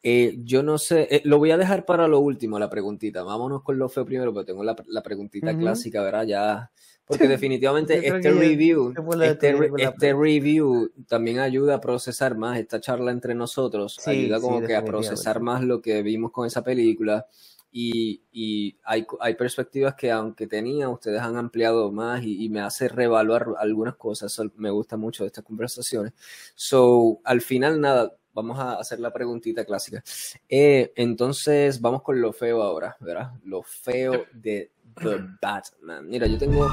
Eh, 0.03 0.37
yo 0.43 0.63
no 0.63 0.79
sé, 0.79 1.07
eh, 1.11 1.23
lo 1.25 1.39
voy 1.39 1.53
a 1.53 1.57
dejar 1.57 1.85
para 1.85 2.09
lo 2.09 2.21
último, 2.21 2.59
la 2.59 2.69
preguntita. 2.69 3.23
Vámonos 3.23 3.63
con 3.63 3.79
lo 3.79 3.89
feo 3.89 4.05
primero, 4.05 4.33
pero 4.33 4.45
tengo 4.45 4.65
la, 4.65 4.77
la 4.89 5.03
preguntita 5.03 5.57
clásica, 5.57 6.03
¿verdad? 6.03 6.25
Ya 6.27 6.71
porque 7.13 7.29
definitivamente 7.29 8.07
este 8.07 8.31
review, 8.31 8.95
este, 9.23 9.57
este 9.79 10.15
review 10.15 10.93
también 11.09 11.41
ayuda 11.41 11.77
a 11.77 11.81
procesar 11.81 12.37
más 12.37 12.59
esta 12.59 12.81
charla 12.81 13.11
entre 13.11 13.35
nosotros, 13.35 13.99
ayuda 14.07 14.41
como 14.41 14.63
que 14.63 14.77
a 14.77 14.85
procesar 14.85 15.41
más 15.41 15.63
lo 15.63 15.83
que 15.83 16.03
vimos 16.03 16.31
con 16.31 16.47
esa 16.47 16.63
película. 16.63 17.27
Y, 17.75 18.23
y 18.31 18.79
hay, 18.85 19.07
hay, 19.21 19.35
perspectivas 19.35 19.95
que 19.95 20.11
aunque 20.11 20.47
tenía, 20.47 20.91
ustedes 20.91 21.21
han 21.21 21.39
ampliado 21.39 21.91
más 21.91 22.23
y, 22.23 22.49
me 22.51 22.61
hace 22.61 22.87
reevaluar 22.87 23.47
algunas 23.59 23.97
cosas. 23.97 24.39
me 24.57 24.71
gusta 24.71 24.99
mucho 24.99 25.25
de 25.25 25.29
estas 25.29 25.45
conversaciones. 25.45 26.13
So, 26.55 27.21
al 27.25 27.41
final, 27.41 27.81
nada, 27.81 28.15
vamos 28.33 28.59
a 28.59 28.74
hacer 28.74 29.01
la 29.01 29.12
preguntita 29.12 29.64
clásica. 29.64 30.03
Eh, 30.49 30.93
entonces, 30.97 31.80
vamos 31.80 32.03
con 32.03 32.20
lo 32.20 32.33
feo 32.33 32.62
ahora, 32.62 32.97
¿verdad? 33.01 33.33
Lo 33.45 33.62
feo 33.62 34.26
de 34.33 34.72
The 34.95 35.20
Batman. 35.41 36.09
Mira, 36.09 36.26
yo 36.26 36.39
tengo. 36.39 36.68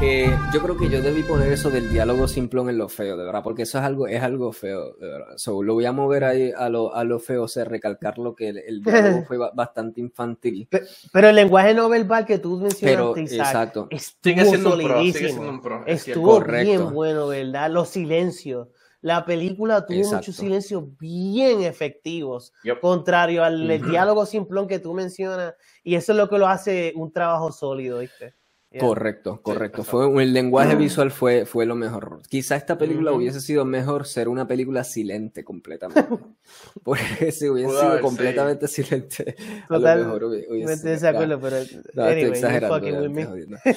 Eh, 0.00 0.30
yo 0.52 0.62
creo 0.62 0.76
que 0.76 0.88
yo 0.88 1.02
debí 1.02 1.24
poner 1.24 1.52
eso 1.52 1.70
del 1.70 1.90
diálogo 1.90 2.28
simplón 2.28 2.68
en 2.68 2.78
lo 2.78 2.88
feo, 2.88 3.16
de 3.16 3.24
verdad, 3.24 3.42
porque 3.42 3.62
eso 3.62 3.78
es 3.78 3.84
algo, 3.84 4.06
es 4.06 4.22
algo 4.22 4.52
feo, 4.52 4.92
de 4.92 5.08
verdad. 5.08 5.36
lo 5.60 5.74
voy 5.74 5.86
a 5.86 5.92
mover 5.92 6.22
ahí 6.22 6.52
a 6.56 6.68
lo, 6.68 6.94
a 6.94 7.02
lo 7.02 7.18
feo, 7.18 7.42
o 7.42 7.48
sea, 7.48 7.64
recalcar 7.64 8.16
lo 8.16 8.36
que 8.36 8.50
el, 8.50 8.80
diálogo 8.84 9.24
fue 9.24 9.38
bastante 9.52 10.00
infantil. 10.00 10.68
Pero, 11.12 11.30
el 11.30 11.34
lenguaje 11.34 11.74
no 11.74 11.88
verbal 11.88 12.24
que 12.26 12.38
tú 12.38 12.58
mencionaste, 12.60 13.22
exacto. 13.22 13.88
estuvo 13.90 14.56
solidísimo. 14.56 15.60
Estuvo 15.84 16.40
bien 16.42 16.92
bueno, 16.92 17.26
¿verdad? 17.26 17.68
Los 17.68 17.88
silencios. 17.88 18.68
La 19.00 19.24
película 19.24 19.86
tuvo 19.86 20.14
muchos 20.14 20.34
silencios 20.34 20.84
bien 20.98 21.62
efectivos, 21.62 22.52
contrario 22.80 23.44
al 23.44 23.80
diálogo 23.82 24.26
simplón 24.26 24.66
que 24.66 24.78
tú 24.78 24.92
mencionas, 24.94 25.54
y 25.84 25.94
eso 25.94 26.12
es 26.12 26.18
lo 26.18 26.28
que 26.28 26.38
lo 26.38 26.48
hace 26.48 26.92
un 26.96 27.12
trabajo 27.12 27.52
sólido, 27.52 28.00
¿viste? 28.00 28.34
Correcto, 28.78 29.40
correcto. 29.40 29.82
fue, 29.82 30.22
el 30.22 30.34
lenguaje 30.34 30.76
visual 30.76 31.10
fue, 31.10 31.46
fue 31.46 31.64
lo 31.64 31.74
mejor. 31.74 32.20
Quizá 32.28 32.54
esta 32.54 32.76
película 32.76 33.12
hubiese 33.12 33.40
sido 33.40 33.64
mejor 33.64 34.06
ser 34.06 34.28
una 34.28 34.46
película 34.46 34.84
silente 34.84 35.42
completamente. 35.42 36.06
Porque 36.84 37.32
si 37.32 37.48
hubiese 37.48 37.70
sido 37.70 38.00
completamente 38.02 38.68
silente, 38.68 39.36
a 39.70 39.78
lo 39.78 39.80
mejor 39.80 40.24
hubiese 40.24 40.98
sido. 40.98 41.08
acuerdo, 41.08 41.40
pero. 41.40 41.56
No, 41.94 42.04
anyway, 42.04 42.24
estoy 42.24 42.30
exagerando. 42.32 43.56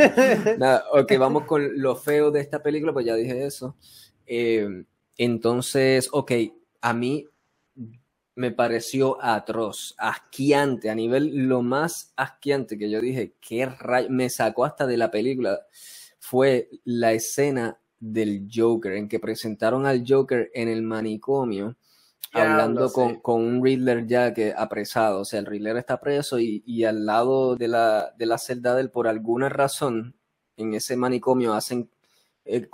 Este, 0.00 0.56
nada, 0.58 0.84
ok, 0.92 1.12
vamos 1.18 1.44
con 1.44 1.80
lo 1.80 1.96
feo 1.96 2.30
de 2.30 2.40
esta 2.40 2.62
película, 2.62 2.92
pues 2.92 3.06
ya 3.06 3.14
dije 3.14 3.44
eso. 3.44 3.76
Eh, 4.26 4.84
entonces, 5.16 6.08
ok, 6.12 6.32
a 6.80 6.94
mí 6.94 7.26
me 8.40 8.52
pareció 8.52 9.22
atroz, 9.22 9.94
asquiante, 9.98 10.88
a 10.88 10.94
nivel 10.94 11.46
lo 11.46 11.60
más 11.60 12.14
asquiante 12.16 12.78
que 12.78 12.88
yo 12.88 12.98
dije, 12.98 13.34
qué 13.38 13.66
rayo, 13.66 14.08
me 14.08 14.30
sacó 14.30 14.64
hasta 14.64 14.86
de 14.86 14.96
la 14.96 15.10
película, 15.10 15.60
fue 16.18 16.70
la 16.84 17.12
escena 17.12 17.78
del 17.98 18.48
Joker, 18.50 18.94
en 18.94 19.08
que 19.08 19.20
presentaron 19.20 19.84
al 19.84 20.04
Joker 20.08 20.50
en 20.54 20.68
el 20.68 20.80
manicomio, 20.80 21.76
hablando 22.32 22.90
con, 22.90 23.20
con, 23.20 23.42
un 23.42 23.62
Riddler 23.62 24.06
ya 24.06 24.32
que 24.32 24.54
apresado, 24.56 25.20
o 25.20 25.24
sea, 25.26 25.40
el 25.40 25.46
Riddler 25.46 25.76
está 25.76 26.00
preso 26.00 26.38
y, 26.38 26.62
y 26.64 26.84
al 26.84 27.04
lado 27.04 27.56
de 27.56 27.68
la, 27.68 28.14
de 28.16 28.24
la 28.24 28.38
celda 28.38 28.74
de 28.74 28.80
él, 28.80 28.90
por 28.90 29.06
alguna 29.06 29.50
razón, 29.50 30.16
en 30.56 30.72
ese 30.72 30.96
manicomio 30.96 31.52
hacen 31.52 31.90
eh, 32.44 32.68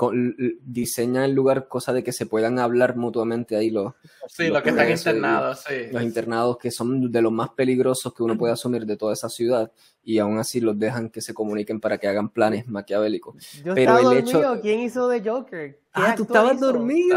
diseña 0.62 1.24
el 1.24 1.32
lugar 1.32 1.68
cosa 1.68 1.92
de 1.92 2.04
que 2.04 2.12
se 2.12 2.26
puedan 2.26 2.58
hablar 2.58 2.96
mutuamente 2.96 3.56
ahí 3.56 3.70
los, 3.70 3.94
sí, 4.28 4.48
los, 4.48 4.62
que 4.62 4.70
están 4.70 4.90
internados, 4.90 5.64
sí. 5.66 5.74
los 5.92 6.02
internados 6.02 6.58
que 6.58 6.70
son 6.70 7.10
de 7.10 7.22
los 7.22 7.32
más 7.32 7.50
peligrosos 7.50 8.14
que 8.14 8.22
uno 8.22 8.38
puede 8.38 8.52
asumir 8.52 8.86
de 8.86 8.96
toda 8.96 9.12
esa 9.12 9.28
ciudad 9.28 9.72
y 10.06 10.20
aún 10.20 10.38
así 10.38 10.60
los 10.60 10.78
dejan 10.78 11.10
que 11.10 11.20
se 11.20 11.34
comuniquen 11.34 11.80
para 11.80 11.98
que 11.98 12.06
hagan 12.06 12.28
planes 12.28 12.68
maquiavélicos. 12.68 13.34
Yo 13.64 13.74
Pero 13.74 14.12
el 14.12 14.18
hecho... 14.18 14.60
¿quién 14.62 14.78
hizo 14.78 15.08
de 15.08 15.20
Joker? 15.28 15.80
Ah, 15.92 16.14
tú 16.16 16.22
estabas 16.22 16.60
dormido. 16.60 17.16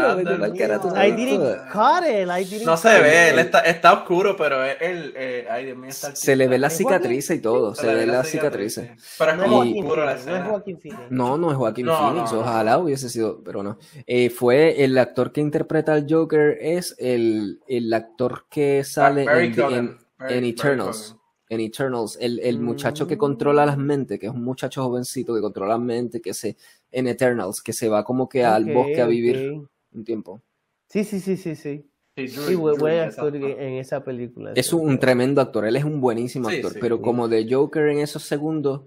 No 2.64 2.76
se 2.76 3.00
ve, 3.00 3.40
está, 3.40 3.60
está, 3.60 3.92
oscuro, 3.92 4.36
pero 4.36 4.64
él, 4.64 5.14
eh, 5.16 5.46
ay 5.48 5.66
Dios 5.66 5.78
mío, 5.78 5.90
está 5.90 6.16
Se 6.16 6.34
le 6.34 6.48
ve 6.48 6.58
la 6.58 6.68
cicatriz 6.68 7.30
y 7.30 7.38
todo, 7.38 7.76
se, 7.76 7.86
le 7.86 7.94
ve 7.94 8.06
la 8.06 8.24
cicatriz. 8.24 8.80
Pero 9.18 9.30
es 9.30 9.38
como 9.38 9.58
oscuro 9.60 10.04
la 10.04 10.16
No 10.16 10.36
es 10.36 10.42
Joaquín 10.48 10.80
Phoenix. 10.80 11.10
No, 11.10 11.38
no 11.38 11.50
es 11.52 11.56
Joaquín 11.58 11.86
Phoenix, 11.86 12.32
ojalá 12.32 12.78
hubiese 12.78 13.08
sido, 13.08 13.40
pero 13.44 13.62
no. 13.62 13.78
Eh, 14.04 14.30
fue 14.30 14.82
el 14.82 14.98
actor 14.98 15.30
que 15.30 15.40
interpreta 15.40 15.92
al 15.92 16.06
Joker, 16.10 16.58
es 16.60 16.96
el, 16.98 17.60
el 17.68 17.92
actor 17.94 18.46
que 18.50 18.82
sale 18.82 19.22
en, 19.24 19.96
en, 20.28 20.44
Eternals 20.44 21.19
en 21.50 21.60
Eternals, 21.60 22.16
el, 22.20 22.38
el 22.38 22.60
muchacho 22.60 23.08
que 23.08 23.18
controla 23.18 23.66
las 23.66 23.76
mentes, 23.76 24.20
que 24.20 24.26
es 24.26 24.32
un 24.32 24.44
muchacho 24.44 24.84
jovencito 24.84 25.34
que 25.34 25.40
controla 25.40 25.74
las 25.74 25.82
mentes, 25.82 26.22
que 26.22 26.32
se, 26.32 26.56
en 26.92 27.08
Eternals, 27.08 27.60
que 27.60 27.72
se 27.72 27.88
va 27.88 28.04
como 28.04 28.28
que 28.28 28.44
al 28.44 28.72
bosque 28.72 29.02
a 29.02 29.06
vivir 29.06 29.60
un 29.92 30.04
tiempo. 30.04 30.40
Sí, 30.88 31.02
sí, 31.02 31.18
sí, 31.18 31.36
sí, 31.36 31.56
sí. 31.56 31.84
Sí, 32.16 32.54
voy 32.54 32.92
a 32.96 33.04
actor 33.04 33.34
en 33.34 33.74
esa 33.74 34.04
película. 34.04 34.52
Es 34.54 34.72
un, 34.72 34.98
tremendo 34.98 35.40
actor, 35.40 35.66
él 35.66 35.74
es 35.74 35.84
un 35.84 36.00
buenísimo 36.00 36.48
actor, 36.48 36.74
pero 36.80 37.00
como 37.00 37.28
de 37.28 37.46
Joker 37.50 37.88
en 37.88 37.98
esos 37.98 38.22
segundos, 38.22 38.82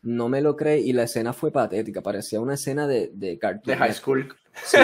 no 0.00 0.28
me 0.28 0.40
lo 0.40 0.56
cree 0.56 0.80
y 0.80 0.92
la 0.92 1.02
escena 1.02 1.32
fue 1.32 1.50
patética, 1.50 2.02
parecía 2.02 2.40
una 2.40 2.54
escena 2.54 2.86
de, 2.86 3.10
de 3.12 3.38
cartoon. 3.38 3.74
De 3.74 3.76
high 3.76 3.94
school. 3.94 4.34
Sí, 4.64 4.78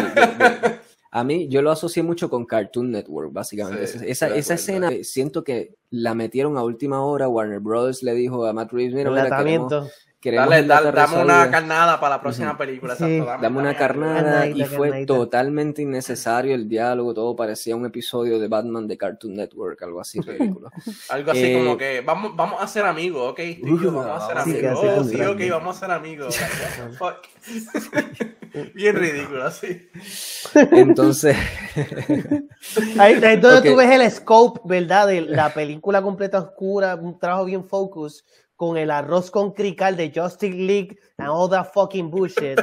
a 1.15 1.25
mí, 1.25 1.47
yo 1.49 1.61
lo 1.61 1.71
asocié 1.71 2.03
mucho 2.03 2.31
con 2.31 2.47
Cartoon 2.47 2.91
Network, 2.91 3.35
básicamente. 3.35 3.85
esa, 4.11 4.35
esa 4.35 4.55
escena, 4.55 4.91
siento 5.03 5.45
que 5.45 5.75
la 5.91 6.15
metieron 6.15 6.57
a 6.57 6.65
última 6.65 7.05
hora. 7.05 7.29
Warner 7.29 7.61
Brothers 7.61 8.03
le 8.03 8.15
dijo 8.15 8.47
a 8.47 8.55
Matt 8.55 8.73
Reeves: 8.73 8.95
Mira, 8.95 9.11
mira 9.11 9.37
queremos, 9.37 9.93
Dale, 10.31 10.62
dame 10.62 11.23
una 11.23 11.51
carnada 11.51 11.99
para 11.99 12.16
la 12.16 12.20
próxima 12.20 12.57
película. 12.57 12.95
dame, 12.95 13.59
una 13.59 13.75
carnada 13.77 14.47
y 14.47 14.64
fue 14.64 15.05
totalmente 15.05 15.83
innecesario 15.83 16.55
el 16.55 16.68
diálogo, 16.68 17.12
todo 17.12 17.35
parecía 17.35 17.75
un 17.75 17.87
episodio 17.87 18.39
de 18.39 18.47
Batman 18.47 18.87
de 18.87 18.97
Cartoon 18.97 19.35
Network, 19.35 19.83
algo 19.83 20.01
así 20.01 20.20
ridículo. 20.27 20.70
algo 21.09 21.31
así 21.33 21.55
como 21.55 21.73
eh, 21.73 21.77
que 21.79 22.01
vamos, 22.03 22.37
vamos 22.37 22.62
a 22.62 22.66
ser 22.68 22.85
amigos, 22.85 23.33
ok, 23.33 23.41
vamos 23.62 24.07
a 24.07 24.27
ser 24.29 24.39
amigos. 24.39 24.79
Oh, 24.81 25.05
sí, 25.05 25.20
ok, 25.20 25.41
vamos 25.51 25.77
a 25.77 25.81
ser 25.81 25.91
amigos. 25.91 26.39
Bien 28.75 28.95
ridículo, 28.95 29.45
así. 29.45 29.89
Entonces. 30.73 31.37
ahí, 32.99 33.14
ahí 33.14 33.37
donde 33.39 33.70
tú 33.70 33.77
ves 33.77 33.91
el 33.91 34.11
scope, 34.11 34.61
¿verdad? 34.64 35.07
De 35.07 35.23
la 35.23 35.55
película 35.55 36.03
completa 36.03 36.39
oscura, 36.39 36.95
un 36.97 37.18
trabajo 37.18 37.47
bien 37.47 37.64
focus 37.64 38.25
con 38.63 38.77
el 38.77 38.93
arroz 38.93 39.29
con 39.29 39.51
crical 39.51 39.97
de 39.97 40.13
Justice 40.15 40.55
League 40.55 40.97
and 41.19 41.29
all 41.29 41.51
that 41.51 41.73
fucking 41.75 42.09
bullshit 42.09 42.57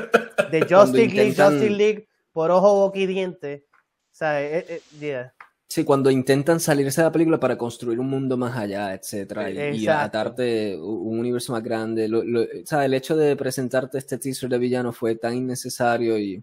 de 0.49 0.61
Justice 0.69 1.13
League, 1.13 1.35
Justice 1.35 1.69
League 1.69 2.07
por 2.31 2.49
ojo, 2.51 2.73
boca 2.73 2.99
y 2.99 3.05
diente. 3.05 3.65
O 3.73 4.15
sea, 4.15 4.41
eh, 4.41 4.65
eh, 4.65 4.81
yeah. 4.97 5.33
Sí, 5.67 5.83
cuando 5.83 6.09
intentan 6.09 6.61
salirse 6.61 7.01
de 7.01 7.07
la 7.07 7.11
película 7.11 7.37
para 7.37 7.57
construir 7.57 7.99
un 7.99 8.09
mundo 8.09 8.37
más 8.37 8.55
allá, 8.55 8.93
etcétera, 8.93 9.51
y, 9.51 9.85
atarte 9.89 10.77
un 10.77 11.19
universo 11.19 11.51
más 11.51 11.61
grande. 11.61 12.07
Lo, 12.07 12.21
El 12.21 12.93
hecho 12.93 13.17
de 13.17 13.35
presentarte 13.35 13.97
este 13.97 14.17
teaser 14.17 14.49
de 14.49 14.57
villano 14.57 14.93
fue 14.93 15.15
tan 15.15 15.35
innecesario 15.35 16.17
y. 16.17 16.41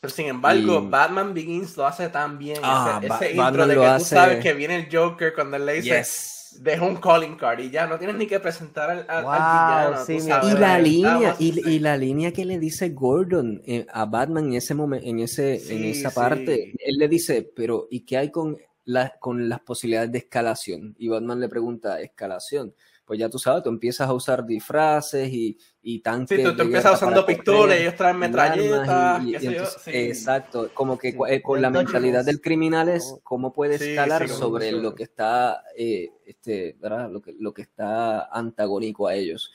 Pero 0.00 0.12
sin 0.12 0.26
embargo, 0.26 0.88
Batman 0.88 1.32
Begins 1.32 1.76
lo 1.76 1.86
hace 1.86 2.08
tan 2.08 2.36
bien. 2.36 2.58
Ah, 2.64 3.00
ese, 3.00 3.30
intro 3.30 3.64
de 3.64 3.76
que 3.76 3.98
tú 3.98 4.04
sabes 4.04 4.42
que 4.42 4.54
viene 4.54 4.74
el 4.74 4.88
Joker 4.90 5.32
cuando 5.34 5.56
él 5.56 5.66
le 5.66 5.74
dice 5.74 6.02
deja 6.60 6.84
un 6.84 6.96
calling 6.96 7.36
card 7.36 7.60
y 7.60 7.70
ya 7.70 7.86
no 7.86 7.98
tienes 7.98 8.16
ni 8.16 8.26
que 8.26 8.40
presentar 8.40 8.90
al, 8.90 9.06
al, 9.08 10.04
villano. 10.06 10.48
y 10.48 10.58
la 10.58 10.78
línea, 10.78 11.36
y, 11.38 11.78
la 11.78 11.96
línea 11.96 12.32
que 12.32 12.44
le 12.44 12.58
dice 12.58 12.90
Gordon 12.90 13.62
eh, 13.66 13.86
a 13.92 14.04
Batman 14.04 14.46
en 14.46 14.54
ese 14.54 14.74
momento, 14.74 15.06
en 15.06 15.20
ese, 15.20 15.74
en 15.74 15.84
esa 15.84 16.10
parte, 16.10 16.74
él 16.78 16.96
le 16.96 17.08
dice, 17.08 17.50
pero 17.54 17.88
¿y 17.90 18.00
qué 18.00 18.18
hay 18.18 18.30
con, 18.30 18.56
la, 18.84 19.14
con 19.20 19.48
las 19.48 19.60
posibilidades 19.60 20.12
de 20.12 20.18
escalación? 20.18 20.94
Y 20.98 21.08
Batman 21.08 21.40
le 21.40 21.48
pregunta, 21.48 22.00
¿escalación? 22.00 22.74
Pues 23.08 23.18
ya 23.18 23.30
tú 23.30 23.38
sabes, 23.38 23.62
tú 23.62 23.70
empiezas 23.70 24.06
a 24.06 24.12
usar 24.12 24.44
disfraces 24.44 25.32
y, 25.32 25.56
y 25.80 26.00
tanques. 26.00 26.46
Sí, 26.46 26.54
tú, 26.54 26.60
empiezas 26.60 26.92
usando 26.92 27.24
pistolas, 27.24 27.78
ellos 27.78 27.94
traen 27.94 28.18
metralletas. 28.18 29.24
Exacto, 29.86 30.68
como 30.74 30.98
que 30.98 31.16
eh, 31.26 31.40
con 31.40 31.62
la 31.62 31.70
mentalidad 31.70 32.22
del 32.22 32.42
criminal 32.42 32.90
es 32.90 33.16
cómo 33.22 33.50
puedes 33.50 33.80
escalar 33.80 34.28
sobre 34.28 34.72
lo 34.72 34.94
que 34.94 35.04
está, 35.04 35.64
eh, 35.74 36.10
este, 36.26 36.76
¿verdad? 36.78 37.10
Lo 37.10 37.22
que, 37.22 37.34
lo 37.38 37.54
que 37.54 37.62
está 37.62 38.26
antagónico 38.26 39.06
a 39.06 39.14
ellos. 39.14 39.50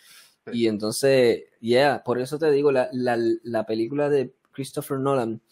Y 0.51 0.65
entonces, 0.65 1.43
yeah, 1.61 2.01
por 2.03 2.19
eso 2.19 2.39
te 2.39 2.49
digo, 2.49 2.71
la, 2.71 2.89
la, 2.91 3.19
la 3.43 3.67
película 3.67 4.09
de 4.09 4.33
Christopher 4.51 4.97
Nolan, 4.97 5.43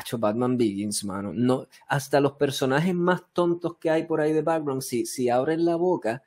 hecho 0.00 0.18
Batman 0.18 0.56
Begins, 0.56 1.04
mano. 1.04 1.32
No, 1.34 1.66
hasta 1.88 2.20
los 2.20 2.34
personajes 2.34 2.94
más 2.94 3.22
tontos 3.32 3.76
que 3.78 3.90
hay 3.90 4.04
por 4.04 4.20
ahí 4.20 4.32
de 4.32 4.42
background, 4.42 4.82
si, 4.82 5.04
si 5.04 5.28
abren 5.28 5.64
la 5.64 5.74
boca, 5.74 6.22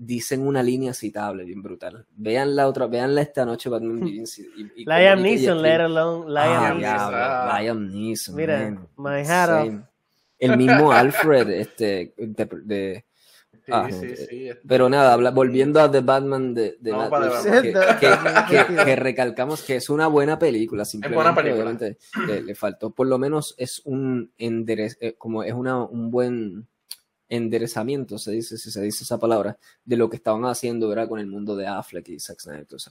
dicen 0.00 0.46
una 0.46 0.62
línea 0.62 0.94
citable 0.94 1.44
bien 1.44 1.62
brutal. 1.62 2.06
Veanla 2.16 2.66
otra, 2.66 2.86
veanla 2.86 3.20
esta 3.20 3.44
noche 3.44 3.68
Batman 3.68 4.00
Begins. 4.00 4.38
Y, 4.38 4.84
Liam 4.86 5.22
Neeson, 5.22 5.60
let 5.60 5.80
alone 5.80 6.32
Liam 6.32 6.80
ah, 6.84 7.58
Liam 7.60 7.86
Neeson. 7.86 8.34
Mira, 8.34 8.70
my 8.96 9.20
hat 9.26 9.70
El 10.38 10.56
mismo 10.56 10.90
Alfred, 10.92 11.50
este, 11.50 12.14
de, 12.16 13.04
ah, 13.70 13.90
eh, 13.90 14.58
pero 14.66 14.88
nada, 14.88 15.30
volviendo 15.32 15.78
a 15.80 15.90
The 15.90 16.00
Batman 16.00 16.54
de, 16.54 16.78
de 16.80 16.92
que, 18.86 18.96
recalcamos 18.96 19.62
que 19.62 19.76
es 19.76 19.90
una 19.90 20.06
buena 20.06 20.38
película, 20.38 20.86
simplemente 20.86 21.98
le, 22.26 22.54
faltó, 22.54 22.90
por 22.90 23.06
lo 23.06 23.18
menos 23.18 23.54
es 23.58 23.82
un 23.84 24.32
enderez, 24.38 24.96
eh, 25.02 25.14
como 25.18 25.42
es 25.42 25.52
una, 25.52 25.84
un 25.84 26.10
buen 26.10 26.66
enderezamiento, 27.30 28.18
se 28.18 28.32
dice, 28.32 28.58
si 28.58 28.70
se 28.70 28.82
dice 28.82 29.04
esa 29.04 29.18
palabra, 29.18 29.56
de 29.84 29.96
lo 29.96 30.10
que 30.10 30.16
estaban 30.16 30.44
haciendo, 30.44 30.88
¿verdad? 30.88 31.08
Con 31.08 31.20
el 31.20 31.26
mundo 31.26 31.56
de 31.56 31.66
Affleck 31.66 32.08
y 32.10 32.20
Zack 32.20 32.40
Snyder, 32.40 32.66
todo 32.66 32.76
ese 32.76 32.90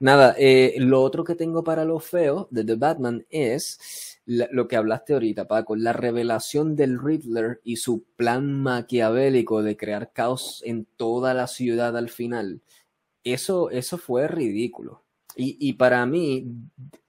Nada, 0.00 0.34
eh, 0.36 0.74
lo 0.78 1.00
otro 1.00 1.24
que 1.24 1.36
tengo 1.36 1.64
para 1.64 1.84
lo 1.84 2.00
feo 2.00 2.48
de 2.50 2.64
The 2.64 2.74
Batman 2.74 3.24
es 3.30 4.18
lo 4.26 4.68
que 4.68 4.76
hablaste 4.76 5.14
ahorita, 5.14 5.48
Paco, 5.48 5.74
la 5.76 5.92
revelación 5.92 6.76
del 6.76 7.00
Riddler 7.00 7.60
y 7.64 7.76
su 7.76 8.04
plan 8.16 8.52
maquiavélico 8.62 9.62
de 9.62 9.76
crear 9.76 10.12
caos 10.12 10.62
en 10.64 10.86
toda 10.96 11.32
la 11.32 11.46
ciudad 11.46 11.96
al 11.96 12.10
final. 12.10 12.60
Eso, 13.24 13.70
eso 13.70 13.96
fue 13.96 14.28
ridículo. 14.28 15.02
Y, 15.34 15.56
y 15.58 15.74
para 15.74 16.04
mí, 16.04 16.46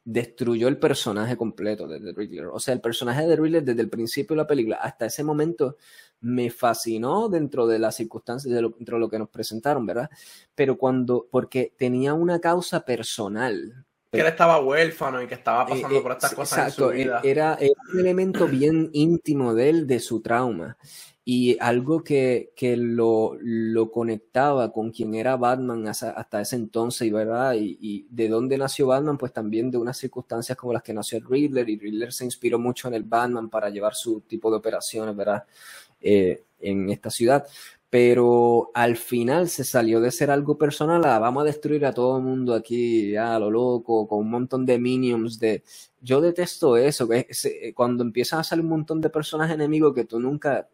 destruyó 0.05 0.67
el 0.67 0.77
personaje 0.77 1.37
completo 1.37 1.87
de 1.87 1.99
The 1.99 2.13
Riddler. 2.13 2.47
O 2.47 2.59
sea, 2.59 2.73
el 2.73 2.81
personaje 2.81 3.25
de 3.25 3.35
Riddler 3.35 3.63
desde 3.63 3.81
el 3.81 3.89
principio 3.89 4.35
de 4.35 4.41
la 4.41 4.47
película 4.47 4.77
hasta 4.77 5.05
ese 5.05 5.23
momento 5.23 5.77
me 6.23 6.49
fascinó 6.49 7.27
dentro 7.27 7.67
de 7.67 7.79
las 7.79 7.95
circunstancias, 7.95 8.53
de 8.53 8.61
lo, 8.61 8.69
dentro 8.69 8.95
de 8.95 9.01
lo 9.01 9.09
que 9.09 9.19
nos 9.19 9.29
presentaron, 9.29 9.85
¿verdad? 9.85 10.09
Pero 10.55 10.77
cuando, 10.77 11.27
porque 11.29 11.73
tenía 11.77 12.13
una 12.13 12.39
causa 12.39 12.85
personal. 12.85 13.85
Que 14.09 14.21
él 14.21 14.27
estaba 14.27 14.59
huérfano 14.61 15.21
y 15.21 15.27
que 15.27 15.33
estaba 15.33 15.63
eh, 15.63 15.65
pasando 15.69 16.01
por 16.01 16.11
estas 16.13 16.31
eh, 16.31 16.35
cosas 16.35 16.67
en 16.67 16.71
su 16.71 16.87
vida. 16.89 17.19
Era, 17.23 17.57
era, 17.59 17.73
un 17.91 17.99
elemento 17.99 18.47
bien 18.47 18.89
íntimo 18.93 19.53
de 19.53 19.69
él, 19.69 19.87
de 19.87 19.99
su 19.99 20.21
trauma. 20.21 20.77
Y 21.25 21.57
algo 21.59 22.03
que, 22.03 22.51
que 22.55 22.75
lo, 22.75 23.37
lo, 23.41 23.91
conectaba 23.91 24.73
con 24.73 24.91
quien 24.91 25.15
era 25.15 25.37
Batman 25.37 25.87
hasta, 25.87 26.11
hasta 26.11 26.41
ese 26.41 26.57
entonces, 26.57 27.11
¿verdad? 27.11 27.53
Y, 27.53 27.77
y, 27.81 28.07
de 28.09 28.27
dónde 28.27 28.57
nació 28.57 28.87
Batman, 28.87 29.17
pues 29.17 29.31
también 29.31 29.71
de 29.71 29.77
unas 29.77 29.97
circunstancias 29.97 30.57
como 30.57 30.73
las 30.73 30.83
que 30.83 30.93
nació 30.93 31.17
el 31.17 31.25
Riddler, 31.25 31.69
y 31.69 31.79
Riddler 31.79 32.11
se 32.11 32.25
inspiró 32.25 32.59
mucho 32.59 32.89
en 32.89 32.95
el 32.95 33.03
Batman 33.03 33.49
para 33.49 33.69
llevar 33.69 33.95
su 33.95 34.21
tipo 34.21 34.51
de 34.51 34.57
operaciones, 34.57 35.15
¿verdad? 35.15 35.45
Eh, 36.03 36.43
en 36.63 36.89
esta 36.89 37.09
ciudad. 37.09 37.45
Pero 37.89 38.71
al 38.73 38.97
final 38.97 39.49
se 39.49 39.63
salió 39.63 40.01
de 40.01 40.09
ser 40.09 40.31
algo 40.31 40.57
personal 40.57 41.05
a 41.05 41.19
vamos 41.19 41.43
a 41.43 41.45
destruir 41.45 41.85
a 41.85 41.93
todo 41.93 42.17
el 42.17 42.23
mundo 42.23 42.55
aquí, 42.55 43.15
a 43.15 43.37
lo 43.37 43.51
loco, 43.51 44.07
con 44.07 44.19
un 44.19 44.31
montón 44.31 44.65
de 44.65 44.79
minions 44.79 45.37
de... 45.37 45.63
Yo 46.01 46.19
detesto 46.19 46.75
eso, 46.75 47.07
que 47.07 47.73
cuando 47.75 48.03
empiezan 48.03 48.39
a 48.39 48.43
salir 48.43 48.63
un 48.63 48.71
montón 48.71 48.99
de 48.99 49.11
personajes 49.11 49.53
enemigos 49.53 49.93
que 49.93 50.05
tú 50.05 50.19
nunca 50.19 50.67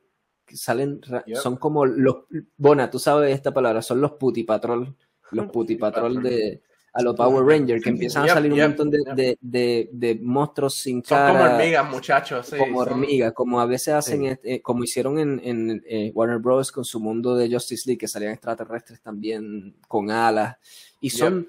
salen, 0.48 1.02
son 1.36 1.58
como 1.58 1.86
los, 1.86 2.18
Bona, 2.56 2.90
tú 2.90 3.00
sabes 3.00 3.36
esta 3.36 3.54
palabra, 3.54 3.82
son 3.82 4.00
los 4.00 4.14
putipatrol, 4.14 4.96
los 5.32 5.46
putipatrol 5.52 6.24
de, 6.24 6.62
a 7.00 7.02
los 7.02 7.16
Power 7.16 7.46
Rangers, 7.46 7.82
que 7.82 7.90
empiezan 7.90 8.26
a 8.26 8.34
salir 8.34 8.52
un 8.52 8.60
montón 8.60 8.92
de, 8.92 9.38
de, 9.40 9.90
de, 9.92 10.20
monstruos 10.22 10.76
sin 10.76 11.02
cara. 11.02 11.32
como 11.32 11.54
hormigas, 11.56 11.90
muchachos. 11.90 12.54
como 12.58 12.80
hormigas, 12.80 13.34
como 13.34 13.62
a 13.62 13.66
veces 13.66 13.94
hacen, 13.94 14.38
eh, 14.44 14.62
como 14.62 14.84
hicieron 14.84 15.18
en, 15.18 15.40
en 15.44 15.84
eh, 15.88 16.12
Warner 16.14 16.40
Bros. 16.40 16.72
con 16.72 16.84
su 16.84 17.00
mundo 17.00 17.36
de 17.36 17.50
Justice 17.50 17.84
League, 17.86 18.00
que 18.00 18.08
salían 18.08 18.34
extraterrestres 18.34 19.02
también 19.02 19.76
con 19.88 20.12
alas. 20.12 20.58
Y 21.00 21.10
son 21.12 21.48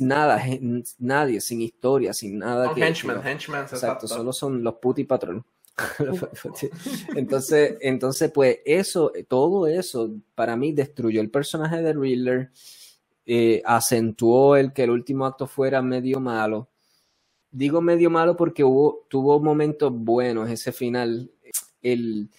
nada, 0.00 0.42
nadie, 0.98 1.40
sin 1.40 1.62
historia, 1.62 2.12
sin 2.12 2.38
nada. 2.38 2.74
henchmen, 2.76 3.26
henchmen, 3.26 3.62
exacto, 3.62 4.06
solo 4.06 4.34
son 4.34 4.62
los 4.62 4.74
puti 4.74 5.04
patrón. 5.04 5.46
entonces, 7.16 7.78
entonces, 7.80 8.30
pues 8.30 8.58
eso, 8.66 9.10
todo 9.28 9.66
eso 9.66 10.14
para 10.34 10.56
mí 10.56 10.72
destruyó 10.72 11.22
el 11.22 11.30
personaje 11.30 11.80
de 11.80 11.94
Riddler 11.94 12.50
eh, 13.26 13.62
acentuó 13.64 14.56
el 14.56 14.72
que 14.72 14.84
el 14.84 14.90
último 14.90 15.26
acto 15.26 15.46
fuera 15.46 15.80
medio 15.82 16.20
malo. 16.20 16.68
Digo 17.50 17.80
medio 17.80 18.10
malo 18.10 18.36
porque 18.36 18.64
hubo, 18.64 19.06
tuvo 19.08 19.40
momentos 19.40 19.92
buenos 19.94 20.50
ese 20.50 20.72
final. 20.72 21.30
El, 21.80 22.30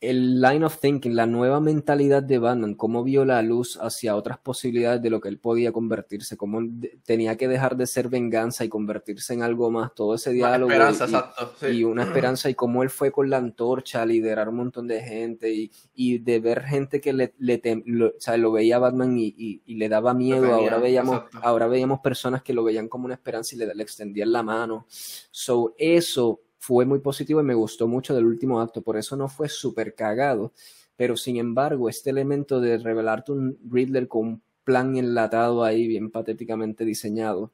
el 0.00 0.40
line 0.40 0.64
of 0.64 0.78
thinking, 0.78 1.14
la 1.14 1.26
nueva 1.26 1.60
mentalidad 1.60 2.22
de 2.22 2.38
Batman, 2.38 2.74
cómo 2.74 3.02
vio 3.02 3.24
la 3.24 3.40
luz 3.42 3.78
hacia 3.80 4.16
otras 4.16 4.38
posibilidades 4.38 5.00
de 5.00 5.10
lo 5.10 5.20
que 5.20 5.28
él 5.28 5.38
podía 5.38 5.72
convertirse, 5.72 6.36
cómo 6.36 6.60
tenía 7.04 7.36
que 7.36 7.48
dejar 7.48 7.76
de 7.76 7.86
ser 7.86 8.08
venganza 8.08 8.64
y 8.64 8.68
convertirse 8.68 9.34
en 9.34 9.42
algo 9.42 9.70
más, 9.70 9.94
todo 9.94 10.14
ese 10.14 10.32
diálogo. 10.32 10.66
Una 10.66 10.90
esperanza, 10.90 11.04
y, 11.04 11.14
exacto, 11.14 11.70
y, 11.70 11.84
una 11.84 12.02
esperanza, 12.02 12.50
y 12.50 12.54
cómo 12.54 12.82
él 12.82 12.90
fue 12.90 13.10
con 13.10 13.30
la 13.30 13.38
antorcha 13.38 14.02
a 14.02 14.06
liderar 14.06 14.48
un 14.48 14.56
montón 14.56 14.86
de 14.86 15.02
gente 15.02 15.52
y, 15.52 15.70
y 15.94 16.18
de 16.18 16.40
ver 16.40 16.62
gente 16.64 17.00
que 17.00 17.12
le, 17.12 17.34
le 17.38 17.60
lo, 17.86 18.08
o 18.08 18.12
sea, 18.18 18.36
lo, 18.36 18.52
veía 18.52 18.78
Batman 18.78 19.16
y, 19.18 19.62
le 19.66 19.88
daba 19.88 20.14
miedo, 20.14 20.52
ahora, 20.52 20.78
veíamos, 20.78 21.22
ahora 21.42 21.66
veíamos 21.66 22.00
personas 22.00 22.42
que 22.42 22.52
lo 22.52 22.62
veían 22.62 22.88
como 22.88 23.06
una 23.06 23.14
esperanza 23.14 23.54
y 23.54 23.58
le, 23.58 23.74
le 23.74 23.82
extendían 23.82 24.32
la 24.32 24.42
mano. 24.42 24.86
So, 24.88 25.74
eso 25.78 26.43
fue 26.66 26.86
muy 26.86 27.00
positivo 27.00 27.40
y 27.40 27.44
me 27.44 27.54
gustó 27.54 27.86
mucho 27.86 28.14
del 28.14 28.24
último 28.24 28.58
acto, 28.58 28.80
por 28.80 28.96
eso 28.96 29.16
no 29.16 29.28
fue 29.28 29.50
súper 29.50 29.94
cagado, 29.94 30.52
pero 30.96 31.14
sin 31.14 31.36
embargo, 31.36 31.90
este 31.90 32.08
elemento 32.08 32.58
de 32.58 32.78
revelarte 32.78 33.32
un 33.32 33.58
Riddler 33.68 34.08
con 34.08 34.26
un 34.26 34.42
plan 34.64 34.96
enlatado 34.96 35.62
ahí, 35.62 35.86
bien 35.86 36.10
patéticamente 36.10 36.86
diseñado, 36.86 37.52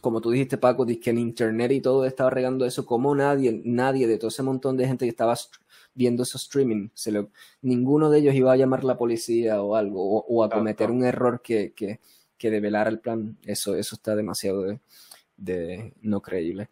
como 0.00 0.20
tú 0.20 0.32
dijiste, 0.32 0.58
Paco, 0.58 0.84
que 0.84 1.10
el 1.10 1.20
internet 1.20 1.70
y 1.70 1.80
todo 1.80 2.04
estaba 2.04 2.30
regando 2.30 2.66
eso, 2.66 2.84
como 2.84 3.14
nadie, 3.14 3.62
nadie 3.64 4.08
de 4.08 4.18
todo 4.18 4.28
ese 4.28 4.42
montón 4.42 4.76
de 4.76 4.88
gente 4.88 5.04
que 5.04 5.10
estaba 5.10 5.36
viendo 5.94 6.24
ese 6.24 6.38
streaming, 6.38 6.88
se 6.94 7.12
ninguno 7.60 8.10
de 8.10 8.18
ellos 8.18 8.34
iba 8.34 8.52
a 8.52 8.56
llamar 8.56 8.80
a 8.80 8.86
la 8.86 8.98
policía 8.98 9.62
o 9.62 9.76
algo, 9.76 10.24
o, 10.24 10.42
a 10.42 10.50
cometer 10.50 10.90
un 10.90 11.04
error 11.04 11.40
que, 11.42 11.72
que, 11.74 12.00
que 12.36 12.50
develara 12.50 12.90
el 12.90 12.98
plan. 12.98 13.38
Eso, 13.46 13.76
eso 13.76 13.94
está 13.94 14.16
demasiado 14.16 14.62
de, 14.62 14.80
de 15.36 15.94
no 16.02 16.20
creíble. 16.20 16.70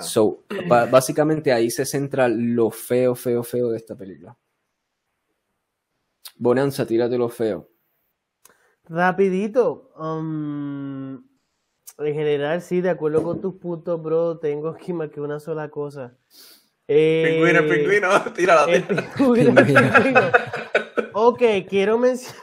So, 0.00 0.44
básicamente 0.90 1.52
ahí 1.52 1.70
se 1.70 1.86
centra 1.86 2.28
lo 2.28 2.70
feo, 2.70 3.14
feo, 3.14 3.42
feo 3.42 3.70
de 3.70 3.76
esta 3.76 3.96
película. 3.96 4.36
Bonanza, 6.36 6.86
tírate 6.86 7.18
lo 7.18 7.28
feo. 7.28 7.68
Rapidito. 8.84 9.92
Um, 9.96 11.22
en 11.98 12.14
general, 12.14 12.62
sí, 12.62 12.80
de 12.80 12.90
acuerdo 12.90 13.22
con 13.22 13.40
tus 13.40 13.54
puntos, 13.54 14.02
bro. 14.02 14.38
Tengo 14.38 14.68
aquí 14.68 14.92
más 14.92 15.10
que 15.10 15.20
una 15.20 15.38
sola 15.38 15.68
cosa. 15.68 16.16
Eh, 16.88 17.24
pingüino, 17.30 17.68
pingüino, 17.68 18.32
tírala. 18.34 18.66
pingüino. 19.16 19.54
ok, 21.12 21.42
quiero 21.68 21.98
mencionar. 21.98 22.42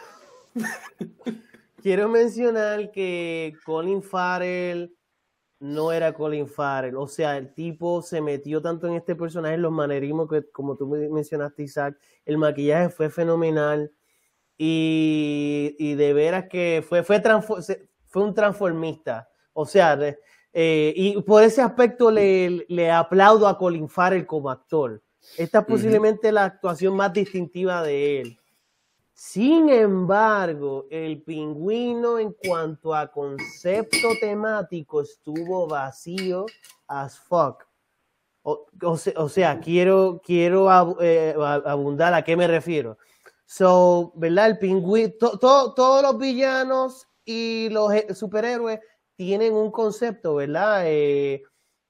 quiero 1.82 2.08
mencionar 2.08 2.92
que 2.92 3.54
Colin 3.66 4.02
Farrell 4.02 4.97
no 5.60 5.92
era 5.92 6.14
Colin 6.14 6.48
Farrell. 6.48 6.98
O 6.98 7.08
sea, 7.08 7.38
el 7.38 7.54
tipo 7.54 8.02
se 8.02 8.22
metió 8.22 8.62
tanto 8.62 8.88
en 8.88 8.94
este 8.94 9.16
personaje, 9.16 9.58
los 9.58 9.72
manerismos 9.72 10.30
que, 10.30 10.50
como 10.52 10.76
tú 10.76 10.88
mencionaste, 10.88 11.64
Isaac, 11.64 11.98
el 12.26 12.38
maquillaje 12.38 12.90
fue 12.90 13.10
fenomenal. 13.10 13.92
Y, 14.58 15.94
de 15.96 16.14
veras 16.14 16.46
que 16.50 16.84
fue, 16.88 17.04
fue, 17.04 17.22
fue 18.06 18.24
un 18.24 18.34
transformista. 18.34 19.30
O 19.54 19.66
sea, 19.66 19.98
eh, 20.54 20.94
y 20.96 21.22
por 21.22 21.44
ese 21.44 21.62
aspecto 21.62 22.10
le, 22.10 22.66
le, 22.68 22.92
aplaudo 22.92 23.48
a 23.48 23.58
Colin 23.58 23.88
Farrell 23.88 24.26
como 24.26 24.50
actor. 24.50 25.04
Esta 25.38 25.60
es 25.60 25.66
posiblemente 25.66 26.32
la 26.32 26.46
actuación 26.46 26.96
más 26.96 27.14
distintiva 27.14 27.84
de 27.84 28.22
él. 28.22 28.40
Sin 29.20 29.70
embargo, 29.70 30.86
el 30.92 31.24
pingüino 31.24 32.20
en 32.20 32.34
cuanto 32.34 32.94
a 32.94 33.12
concepto 33.12 34.10
temático 34.22 35.02
estuvo 35.02 35.66
vacío 35.66 36.46
as 36.88 37.18
fuck. 37.18 37.66
O, 38.44 39.28
sea, 39.28 39.60
quiero, 39.60 40.22
quiero 40.24 41.02
eh, 41.02 41.34
abundar 41.66 42.14
a 42.14 42.24
qué 42.24 42.38
me 42.38 42.46
refiero. 42.46 43.00
So, 43.48 44.14
¿verdad? 44.18 44.52
El 44.52 44.60
pingüino, 44.60 45.12
todos 45.18 46.02
los 46.04 46.20
villanos 46.20 47.08
y 47.26 47.70
los 47.70 47.92
superhéroes 48.16 48.82
tienen 49.16 49.54
un 49.54 49.72
concepto, 49.72 50.36
¿verdad? 50.36 50.84
Eh, 50.86 51.42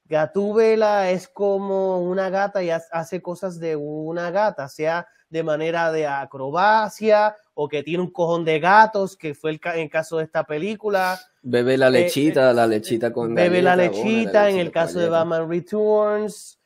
Gatúbela 0.06 1.12
es 1.12 1.28
como 1.28 2.00
una 2.00 2.30
gata 2.30 2.64
y 2.64 2.70
hace 2.70 3.22
cosas 3.22 3.60
de 3.60 3.76
una 3.76 4.32
gata, 4.32 4.70
sea 4.70 5.06
de 5.30 5.44
manera 5.44 5.92
de 5.92 6.08
acrobacia 6.08 7.36
o 7.54 7.68
que 7.68 7.84
tiene 7.84 8.04
un 8.04 8.12
cojón 8.12 8.46
de 8.46 8.60
gatos, 8.60 9.18
que 9.18 9.34
fue 9.34 9.52
el, 9.52 9.60
en 9.76 9.90
caso 9.90 10.18
de 10.18 10.24
esta 10.24 10.44
película. 10.44 11.20
Bebe 11.42 11.78
la 11.78 11.88
eh, 11.88 11.92
lechita, 11.92 12.54
la 12.54 12.68
lechita 12.68 13.12
con 13.12 13.34
Bebe 13.34 13.62
la 13.62 13.76
lechita, 13.76 14.50
en 14.50 14.60
el 14.60 14.72
caso 14.72 15.00
de 15.00 15.10
Batman 15.10 15.50
Returns. 15.50 16.60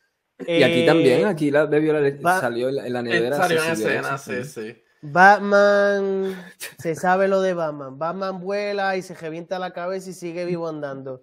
Y 0.45 0.63
aquí 0.63 0.85
también, 0.85 1.21
eh, 1.21 1.25
aquí 1.25 1.51
la 1.51 1.65
bebió 1.65 1.93
la 1.93 2.01
lechita, 2.01 2.41
salió 2.41 2.69
en 2.69 2.93
la 2.93 3.01
nevera. 3.01 3.37
Salió 3.37 3.63
en 3.63 3.71
escena, 3.71 4.17
sí, 4.17 4.43
sí. 4.43 4.75
Batman, 5.01 6.35
se 6.77 6.95
sabe 6.95 7.27
lo 7.27 7.41
de 7.41 7.53
Batman. 7.53 7.97
Batman 7.97 8.39
vuela 8.39 8.95
y 8.97 9.01
se 9.01 9.15
revienta 9.15 9.57
la 9.57 9.71
cabeza 9.71 10.11
y 10.11 10.13
sigue 10.13 10.45
vivo 10.45 10.67
andando. 10.67 11.21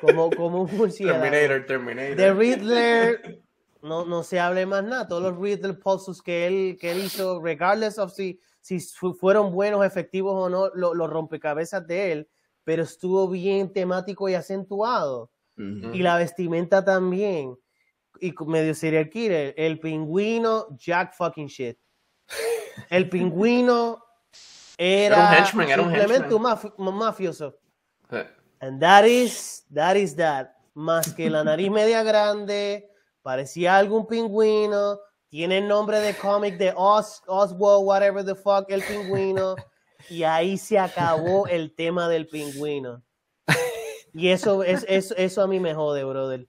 Como, 0.00 0.30
como 0.30 0.62
un 0.62 0.70
murciélago. 0.76 1.22
Terminator, 1.22 1.66
Terminator. 1.66 2.16
The 2.16 2.32
Riddler, 2.32 3.40
no, 3.82 4.04
no 4.04 4.22
se 4.22 4.40
hable 4.40 4.66
más 4.66 4.84
nada. 4.84 5.08
Todos 5.08 5.22
los 5.22 5.38
Riddler 5.38 5.78
puzzles 5.78 6.22
que 6.22 6.46
él, 6.46 6.78
que 6.80 6.92
él 6.92 7.04
hizo, 7.04 7.40
regardless 7.40 7.98
of 7.98 8.12
si, 8.12 8.40
si 8.60 8.80
fueron 9.18 9.52
buenos, 9.52 9.84
efectivos 9.84 10.34
o 10.34 10.48
no, 10.48 10.68
los 10.74 11.10
rompecabezas 11.10 11.86
de 11.86 12.12
él, 12.12 12.28
pero 12.64 12.82
estuvo 12.82 13.28
bien 13.28 13.72
temático 13.72 14.28
y 14.28 14.34
acentuado. 14.34 15.30
Y 15.56 16.02
la 16.02 16.16
vestimenta 16.16 16.82
también. 16.82 17.54
Y 18.18 18.32
medio 18.46 18.74
serial 18.74 19.10
killer. 19.10 19.52
El 19.58 19.78
pingüino, 19.78 20.68
Jack 20.78 21.14
fucking 21.14 21.48
shit. 21.48 21.78
El 22.88 23.10
pingüino 23.10 24.02
era, 24.78 25.44
simplemente 25.44 26.34
un, 26.34 26.94
mafioso. 26.94 27.58
And 28.60 28.80
that 28.80 29.04
is, 29.04 29.66
that 29.74 29.96
is 29.96 30.16
that. 30.16 30.48
Más 30.72 31.12
que 31.12 31.28
la 31.28 31.44
nariz 31.44 31.70
media 31.70 32.02
grande, 32.02 32.89
parecía 33.22 33.76
algún 33.76 34.06
pingüino, 34.06 34.98
tiene 35.28 35.58
el 35.58 35.68
nombre 35.68 36.00
de 36.00 36.14
cómic 36.16 36.56
de 36.58 36.72
Oswald, 36.76 37.84
whatever 37.84 38.24
the 38.24 38.34
fuck, 38.34 38.64
el 38.68 38.82
pingüino, 38.82 39.54
y 40.08 40.24
ahí 40.24 40.58
se 40.58 40.78
acabó 40.78 41.46
el 41.46 41.74
tema 41.74 42.08
del 42.08 42.26
pingüino. 42.26 43.02
Y 44.12 44.28
eso, 44.28 44.64
es, 44.64 44.84
eso 44.88 45.42
a 45.42 45.46
mí 45.46 45.60
me 45.60 45.72
jode, 45.74 46.02
brother. 46.02 46.48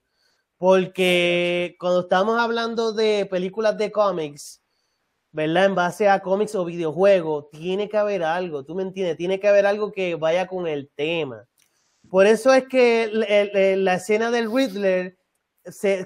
Porque 0.58 1.76
cuando 1.78 2.00
estamos 2.00 2.38
hablando 2.38 2.92
de 2.92 3.26
películas 3.26 3.78
de 3.78 3.92
cómics, 3.92 4.62
¿verdad? 5.30 5.66
En 5.66 5.74
base 5.74 6.08
a 6.08 6.20
cómics 6.20 6.54
o 6.54 6.64
videojuegos, 6.64 7.50
tiene 7.50 7.88
que 7.88 7.96
haber 7.96 8.22
algo, 8.22 8.64
¿tú 8.64 8.74
me 8.74 8.82
entiendes? 8.82 9.16
Tiene 9.16 9.40
que 9.40 9.48
haber 9.48 9.66
algo 9.66 9.92
que 9.92 10.14
vaya 10.16 10.46
con 10.46 10.66
el 10.66 10.90
tema. 10.94 11.46
Por 12.10 12.26
eso 12.26 12.52
es 12.52 12.66
que 12.66 13.08
la 13.78 13.94
escena 13.94 14.30
del 14.30 14.52
Riddler, 14.52 15.16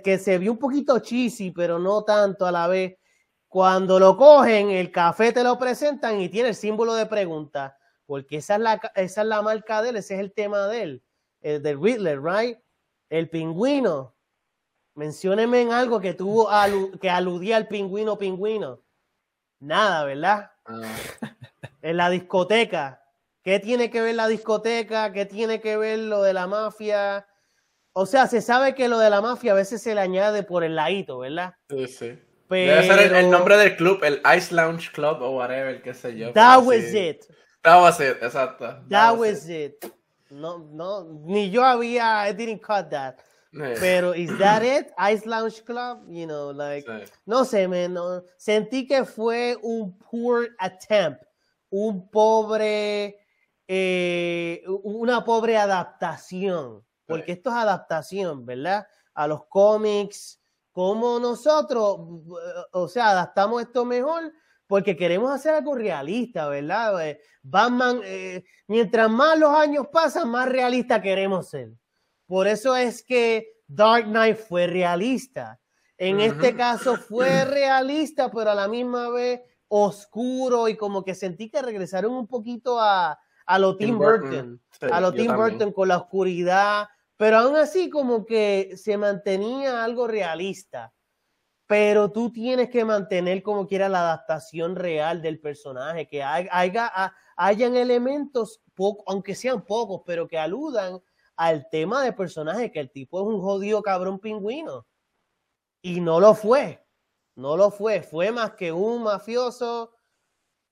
que 0.02 0.18
se 0.18 0.38
vio 0.38 0.52
un 0.52 0.58
poquito 0.58 0.98
cheesy, 0.98 1.50
pero 1.50 1.78
no 1.78 2.04
tanto 2.04 2.46
a 2.46 2.52
la 2.52 2.66
vez, 2.66 2.98
cuando 3.48 3.98
lo 3.98 4.16
cogen, 4.16 4.70
el 4.70 4.90
café 4.90 5.32
te 5.32 5.42
lo 5.42 5.58
presentan 5.58 6.20
y 6.20 6.28
tiene 6.28 6.50
el 6.50 6.54
símbolo 6.54 6.94
de 6.94 7.06
pregunta, 7.06 7.78
porque 8.04 8.38
esa 8.38 8.56
es 8.56 8.60
la, 8.60 8.80
esa 8.94 9.22
es 9.22 9.26
la 9.26 9.42
marca 9.42 9.82
de 9.82 9.90
él, 9.90 9.96
ese 9.96 10.14
es 10.14 10.20
el 10.20 10.32
tema 10.32 10.66
de 10.66 10.82
él, 10.82 11.04
el 11.40 11.62
del 11.62 11.80
Riddler, 11.80 12.22
right? 12.22 12.58
El 13.08 13.30
pingüino. 13.30 14.14
Mencióneme 14.94 15.60
en 15.60 15.72
algo 15.72 16.00
que 16.00 16.14
tuvo 16.14 16.48
que 17.00 17.10
aludía 17.10 17.56
al 17.56 17.68
pingüino 17.68 18.18
pingüino. 18.18 18.82
Nada, 19.60 20.04
¿verdad? 20.04 20.50
Ah. 20.64 20.82
En 21.82 21.96
la 21.96 22.10
discoteca. 22.10 23.02
¿Qué 23.42 23.60
tiene 23.60 23.90
que 23.90 24.00
ver 24.00 24.16
la 24.16 24.26
discoteca? 24.26 25.12
¿Qué 25.12 25.24
tiene 25.24 25.60
que 25.60 25.76
ver 25.76 26.00
lo 26.00 26.22
de 26.22 26.32
la 26.32 26.46
mafia? 26.46 27.26
O 27.98 28.04
sea, 28.04 28.26
se 28.26 28.42
sabe 28.42 28.74
que 28.74 28.88
lo 28.88 28.98
de 28.98 29.08
la 29.08 29.22
mafia 29.22 29.52
a 29.52 29.54
veces 29.54 29.80
se 29.80 29.94
le 29.94 30.02
añade 30.02 30.42
por 30.42 30.62
el 30.62 30.76
ladito, 30.76 31.20
¿verdad? 31.20 31.54
Sí, 31.70 31.86
sí. 31.86 32.18
Debe 32.50 32.86
ser 32.86 33.16
el, 33.16 33.30
nombre 33.30 33.56
del 33.56 33.74
club, 33.74 34.04
el 34.04 34.20
Ice 34.36 34.54
Lounge 34.54 34.92
Club 34.92 35.22
o 35.22 35.30
whatever, 35.30 35.80
qué 35.80 35.94
sé 35.94 36.14
yo. 36.14 36.30
That 36.34 36.62
was 36.62 36.92
it. 36.92 37.24
That 37.62 37.80
was 37.80 37.98
it, 37.98 38.18
exacto. 38.22 38.86
That, 38.90 39.16
was, 39.16 39.48
it. 39.48 39.82
No, 40.28 40.58
no, 40.58 41.04
ni 41.24 41.50
yo 41.50 41.64
había, 41.64 42.28
I 42.28 42.34
didn't 42.34 42.60
cut 42.60 42.90
that. 42.90 43.18
Pero, 43.80 44.12
¿is 44.12 44.28
that 44.36 44.62
it? 44.62 44.88
Ice 44.98 45.24
Lounge 45.24 45.64
Club? 45.64 46.04
You 46.06 46.26
know, 46.26 46.50
like, 46.50 46.86
no 47.26 47.44
sé, 47.44 47.66
man, 47.66 47.94
no. 47.94 48.22
sentí 48.36 48.86
que 48.86 49.06
fue 49.06 49.56
un 49.62 49.96
poor 49.98 50.50
attempt, 50.58 51.22
un 51.70 52.10
pobre, 52.10 53.16
eh, 53.66 54.62
una 54.84 55.24
pobre 55.24 55.56
adaptación, 55.56 56.85
porque 57.06 57.32
esto 57.32 57.50
es 57.50 57.56
adaptación, 57.56 58.44
¿verdad? 58.44 58.86
A 59.14 59.26
los 59.26 59.46
cómics, 59.46 60.40
como 60.72 61.18
nosotros, 61.18 61.98
o 62.72 62.88
sea, 62.88 63.10
adaptamos 63.10 63.62
esto 63.62 63.84
mejor 63.84 64.32
porque 64.66 64.96
queremos 64.96 65.30
hacer 65.30 65.54
algo 65.54 65.74
realista, 65.74 66.48
¿verdad? 66.48 67.08
Eh, 67.08 67.20
Batman, 67.42 68.00
eh, 68.04 68.44
mientras 68.66 69.08
más 69.08 69.38
los 69.38 69.50
años 69.50 69.86
pasan, 69.92 70.28
más 70.28 70.48
realista 70.48 71.00
queremos 71.00 71.48
ser. 71.48 71.72
Por 72.26 72.46
eso 72.48 72.76
es 72.76 73.02
que 73.02 73.60
Dark 73.66 74.04
Knight 74.06 74.36
fue 74.36 74.66
realista. 74.66 75.60
En 75.96 76.20
este 76.20 76.54
caso 76.54 76.96
fue 76.96 77.44
realista, 77.44 78.30
pero 78.30 78.50
a 78.50 78.54
la 78.54 78.68
misma 78.68 79.08
vez 79.08 79.40
oscuro 79.68 80.68
y 80.68 80.76
como 80.76 81.04
que 81.04 81.14
sentí 81.14 81.48
que 81.48 81.62
regresaron 81.62 82.12
un 82.12 82.26
poquito 82.26 82.80
a, 82.80 83.18
a 83.46 83.58
lo 83.58 83.76
Tim 83.76 83.98
Burton, 83.98 84.60
a 84.92 85.00
lo 85.00 85.12
Tim 85.12 85.34
Burton 85.34 85.72
con 85.72 85.88
la 85.88 85.96
oscuridad, 85.96 86.88
pero 87.16 87.38
aún 87.38 87.56
así 87.56 87.88
como 87.88 88.26
que 88.26 88.76
se 88.76 88.96
mantenía 88.96 89.84
algo 89.84 90.06
realista. 90.06 90.92
Pero 91.66 92.12
tú 92.12 92.30
tienes 92.32 92.70
que 92.70 92.84
mantener 92.84 93.42
como 93.42 93.66
quiera 93.66 93.88
la 93.88 94.00
adaptación 94.00 94.76
real 94.76 95.20
del 95.20 95.40
personaje, 95.40 96.06
que 96.06 96.22
haya, 96.22 97.12
hayan 97.36 97.76
elementos, 97.76 98.62
aunque 99.06 99.34
sean 99.34 99.64
pocos, 99.64 100.02
pero 100.06 100.28
que 100.28 100.38
aludan 100.38 101.00
al 101.34 101.68
tema 101.68 102.04
del 102.04 102.14
personaje, 102.14 102.70
que 102.70 102.80
el 102.80 102.92
tipo 102.92 103.20
es 103.20 103.26
un 103.26 103.40
jodido 103.40 103.82
cabrón 103.82 104.20
pingüino. 104.20 104.86
Y 105.82 106.00
no 106.00 106.20
lo 106.20 106.34
fue, 106.34 106.86
no 107.34 107.56
lo 107.56 107.70
fue, 107.70 108.02
fue 108.02 108.30
más 108.30 108.52
que 108.52 108.70
un 108.70 109.02
mafioso 109.02 109.95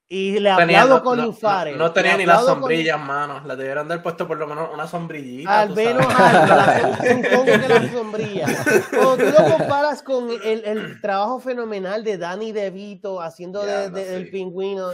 y 0.09 0.39
le 0.39 0.51
aplaudo 0.51 1.03
con 1.03 1.19
no, 1.19 1.35
No, 1.77 1.93
tenía 1.93 2.17
ni 2.17 2.27
las 2.27 2.45
sombrillas, 2.45 3.01
mano. 3.01 3.41
Le 3.47 3.57
debieron 3.57 3.87
haber 3.87 4.03
puesto 4.03 4.29
por 4.29 4.37
lo 4.37 4.47
menos 4.47 4.69
una 4.73 4.87
sombrillita. 4.87 5.63
Al 5.63 5.75
menos 5.75 6.07
algo, 6.07 6.97
supongo 6.97 7.45
que 7.45 7.69
la 7.69 7.93
sombrilla. 7.93 8.47
Cuando 8.91 9.17
tú 9.17 9.25
lo 9.25 9.59
comparas 9.59 10.03
con 10.03 10.31
el, 10.31 10.65
el 10.65 11.01
trabajo 11.01 11.41
fenomenal 11.41 12.05
de 12.05 12.19
Danny 12.19 12.53
DeVito 12.53 13.21
haciendo 13.21 13.65
de, 13.65 13.91
del 13.91 14.31
pingüino, 14.31 14.91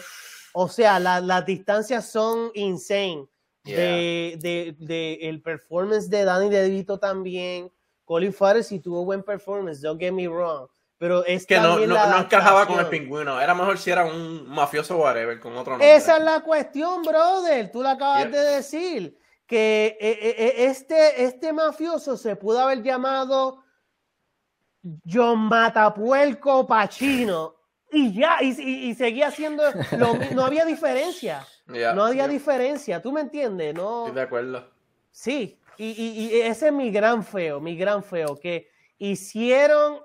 o 0.53 0.69
sea, 0.69 1.01
la, 1.01 1.21
las 1.21 1.45
distancias 1.45 2.09
son 2.11 2.51
insane. 2.55 3.27
De, 3.63 4.39
de, 4.41 4.75
de, 4.79 5.19
el 5.29 5.43
performance 5.43 6.09
de 6.09 6.25
Danny 6.25 6.49
DeVito 6.49 6.99
también. 6.99 7.71
Colin 8.05 8.33
Farrell 8.33 8.65
sí 8.65 8.81
tuvo 8.81 9.05
buen 9.05 9.23
performance, 9.23 9.81
don't 9.81 10.01
get 10.01 10.13
me 10.13 10.27
wrong 10.27 10.67
pero 11.01 11.25
es 11.25 11.47
que 11.47 11.59
no, 11.59 11.79
no, 11.79 12.19
encajaba 12.19 12.67
con 12.67 12.79
el 12.79 12.87
pingüino. 12.89 13.41
Era 13.41 13.55
mejor 13.55 13.79
si 13.79 13.91
era 13.91 14.05
un 14.05 14.47
mafioso 14.47 14.99
whatever, 14.99 15.41
con 15.41 15.57
otro 15.57 15.73
nombre. 15.73 15.95
Esa 15.95 16.19
es 16.19 16.23
la 16.23 16.41
cuestión, 16.41 17.01
brother. 17.01 17.73
Tú 17.73 17.83
lo 17.83 17.89
acabas 17.89 18.31
de 18.31 18.39
decir. 18.39 19.19
Que 19.47 19.97
eh, 19.99 20.19
eh, 20.21 20.35
eh, 20.39 20.55
este, 20.67 21.25
este 21.25 21.55
mafioso 21.55 22.19
se 22.19 22.37
pudo 22.37 22.61
haber 22.61 22.83
llamado 22.83 23.65
John 25.11 25.49
Matapuelco 25.49 26.67
Pachino. 26.67 27.57
Y 27.91 28.13
ya, 28.13 28.43
y, 28.43 28.95
seguía 28.95 29.31
siendo. 29.31 29.63
no 30.35 30.45
había 30.45 30.67
diferencia. 30.67 31.47
no 31.67 32.05
había 32.05 32.29
diferencia. 32.29 33.01
¿Tú 33.01 33.11
me 33.11 33.23
entiendes? 33.23 33.75
No. 33.75 34.05
Estoy 34.05 34.17
de 34.17 34.23
acuerdo. 34.23 34.71
Sí. 35.11 35.59
Y, 35.79 35.87
y 35.93 36.41
ese 36.43 36.67
es 36.67 36.73
mi 36.75 36.91
gran 36.91 37.25
feo, 37.25 37.59
mi 37.59 37.75
gran 37.75 38.05
feo. 38.05 38.39
Que 38.39 38.71
hicieron 38.99 39.99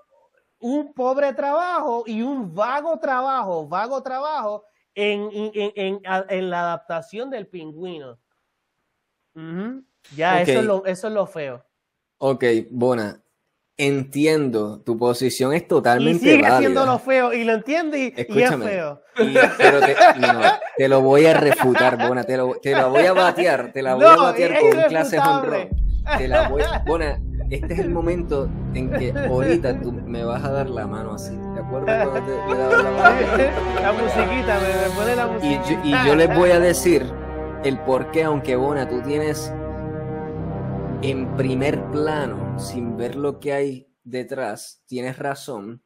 un 0.65 0.93
pobre 0.93 1.31
trabajo 1.33 2.05
y 2.07 2.23
un 2.23 2.55
vago 2.55 2.97
trabajo, 2.97 3.67
vago 3.67 4.01
trabajo 4.01 4.65
en, 4.95 5.29
en, 5.31 6.01
en, 6.03 6.49
la 6.49 6.61
adaptación 6.61 7.29
del 7.29 7.45
pingüino. 7.45 8.17
Ya, 10.15 10.41
eso, 10.41 10.59
es 10.59 10.65
lo, 10.65 10.83
eso 10.87 11.07
es 11.07 11.13
lo 11.13 11.27
feo. 11.27 11.63
Ok, 12.17 12.43
Bona, 12.71 13.21
entiendo, 13.77 14.81
tu 14.81 14.97
posición 14.97 15.53
es 15.53 15.67
totalmente 15.67 16.25
y 16.25 16.35
sigue 16.37 16.57
siendo 16.57 16.83
lo 16.83 16.97
feo, 16.97 17.31
y 17.31 17.43
lo 17.43 17.53
entiende 17.53 17.99
y, 17.99 18.13
es 18.17 18.55
feo. 18.55 19.03
pero 19.59 19.81
te, 20.77 20.87
lo 20.87 21.01
voy 21.01 21.27
a 21.27 21.35
refutar, 21.35 22.07
Bona, 22.07 22.23
te 22.23 22.37
lo, 22.37 22.55
te 22.55 22.71
la 22.71 22.87
voy 22.87 23.05
a 23.05 23.13
batear, 23.13 23.71
te 23.71 23.83
la 23.83 23.93
voy 23.93 24.05
a 24.05 24.15
batear 24.15 24.59
con 24.59 24.81
clase 24.87 25.19
home 25.19 25.69
Te 26.17 26.27
la 26.27 26.49
voy, 26.49 26.63
Bona, 26.87 27.21
este 27.49 27.73
es 27.73 27.79
el 27.79 27.89
momento 27.89 28.49
en 28.73 28.89
que 28.89 29.11
ahorita 29.11 29.79
tú 29.81 29.91
me 29.91 30.23
vas 30.23 30.43
a 30.43 30.51
dar 30.51 30.69
la 30.69 30.87
mano 30.87 31.13
así. 31.13 31.35
¿De 31.35 31.59
acuerdo? 31.59 31.87
la, 31.87 32.05
musiquita, 33.93 34.59
me, 34.59 34.95
pone 34.95 35.15
la 35.15 35.27
musiquita. 35.27 35.81
Y 35.83 36.07
yo, 36.07 36.15
les 36.15 36.35
voy 36.35 36.51
a 36.51 36.59
decir 36.59 37.05
el 37.63 37.79
por 37.79 38.11
qué, 38.11 38.23
aunque 38.23 38.55
Bona, 38.55 38.89
tú 38.89 39.01
tienes 39.01 39.51
en 41.01 41.35
primer 41.35 41.83
plano, 41.91 42.59
sin 42.59 42.97
ver 42.97 43.15
lo 43.15 43.39
que 43.39 43.53
hay 43.53 43.87
detrás, 44.03 44.83
tienes 44.87 45.19
razón, 45.19 45.83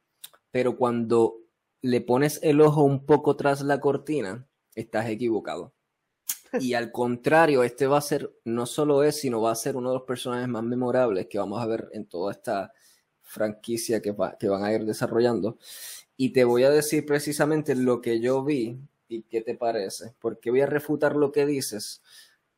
pero 0.51 0.77
cuando 0.77 1.35
le 1.81 2.01
pones 2.01 2.39
el 2.43 2.61
ojo 2.61 2.83
un 2.83 3.05
poco 3.05 3.35
tras 3.35 3.61
la 3.61 3.79
cortina, 3.79 4.47
estás 4.75 5.07
equivocado. 5.07 5.73
Y 6.59 6.73
al 6.73 6.91
contrario, 6.91 7.63
este 7.63 7.85
va 7.87 7.97
a 7.97 8.01
ser, 8.01 8.33
no 8.45 8.65
solo 8.65 9.03
es, 9.03 9.19
sino 9.19 9.41
va 9.41 9.51
a 9.51 9.55
ser 9.55 9.75
uno 9.75 9.89
de 9.89 9.95
los 9.95 10.03
personajes 10.03 10.47
más 10.47 10.63
memorables 10.63 11.27
que 11.27 11.37
vamos 11.37 11.61
a 11.61 11.67
ver 11.67 11.89
en 11.93 12.05
toda 12.07 12.31
esta 12.31 12.73
franquicia 13.21 14.01
que, 14.01 14.15
que 14.39 14.49
van 14.49 14.63
a 14.63 14.73
ir 14.73 14.85
desarrollando. 14.85 15.57
Y 16.17 16.31
te 16.31 16.43
voy 16.43 16.63
a 16.63 16.71
decir 16.71 17.05
precisamente 17.05 17.75
lo 17.75 18.01
que 18.01 18.19
yo 18.19 18.43
vi 18.43 18.79
y 19.07 19.23
qué 19.23 19.41
te 19.41 19.55
parece, 19.55 20.13
porque 20.19 20.49
voy 20.49 20.61
a 20.61 20.65
refutar 20.65 21.15
lo 21.15 21.31
que 21.31 21.45
dices, 21.45 22.01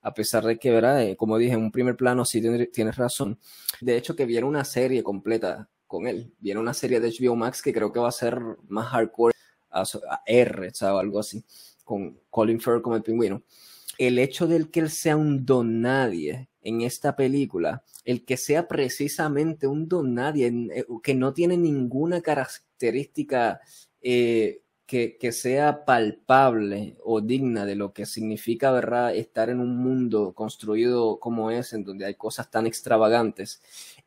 a 0.02 0.14
pesar 0.14 0.46
de 0.46 0.58
que, 0.58 0.72
¿verdad? 0.72 1.04
Eh, 1.04 1.16
como 1.16 1.38
dije, 1.38 1.54
en 1.54 1.62
un 1.64 1.72
primer 1.72 1.96
plano 1.96 2.26
sí 2.26 2.42
tienes 2.72 2.96
razón. 2.96 3.40
De 3.82 3.98
hecho, 3.98 4.16
que 4.16 4.26
viene 4.26 4.48
una 4.48 4.64
serie 4.66 5.04
completa 5.04 5.70
con 5.86 6.08
él. 6.08 6.34
Viene 6.40 6.60
una 6.60 6.74
serie 6.74 7.00
de 7.00 7.10
HBO 7.10 7.36
Max 7.36 7.62
que 7.62 7.74
creo 7.74 7.92
que 7.92 8.00
va 8.00 8.08
a 8.08 8.14
ser 8.14 8.40
más 8.68 8.88
hardcore, 8.88 9.36
a, 9.70 9.84
R, 10.26 10.72
o 10.82 10.98
algo 10.98 11.20
así, 11.20 11.44
con 11.84 12.20
Colin 12.30 12.60
Firth 12.60 12.82
como 12.82 12.96
el 12.96 13.04
pingüino 13.04 13.44
el 14.08 14.18
hecho 14.18 14.48
de 14.48 14.68
que 14.72 14.80
él 14.80 14.90
sea 14.90 15.16
un 15.16 15.46
don 15.46 15.80
nadie 15.82 16.50
en 16.64 16.82
esta 16.82 17.16
película, 17.16 17.84
el 18.04 18.26
que 18.26 18.36
sea 18.36 18.68
precisamente 18.68 19.68
un 19.68 19.88
don 19.88 20.16
nadie, 20.16 20.48
eh, 20.48 20.86
que 21.04 21.14
no 21.14 21.34
tiene 21.34 21.56
ninguna 21.56 22.20
característica 22.22 23.62
eh, 24.02 24.64
que, 24.88 25.18
que, 25.20 25.32
sea 25.32 25.86
palpable 25.86 26.98
o 27.04 27.22
digna 27.22 27.64
de 27.66 27.76
lo 27.76 27.94
que 27.94 28.08
significa, 28.08 28.72
¿verdad?, 28.72 29.16
estar 29.16 29.52
en 29.52 29.60
un 29.60 29.78
mundo 29.78 30.34
construido 30.34 31.20
como 31.20 31.52
es, 31.52 31.72
en 31.74 31.84
donde 31.84 32.06
hay 32.06 32.16
cosas 32.16 32.50
tan 32.50 32.66
extravagantes, 32.66 33.62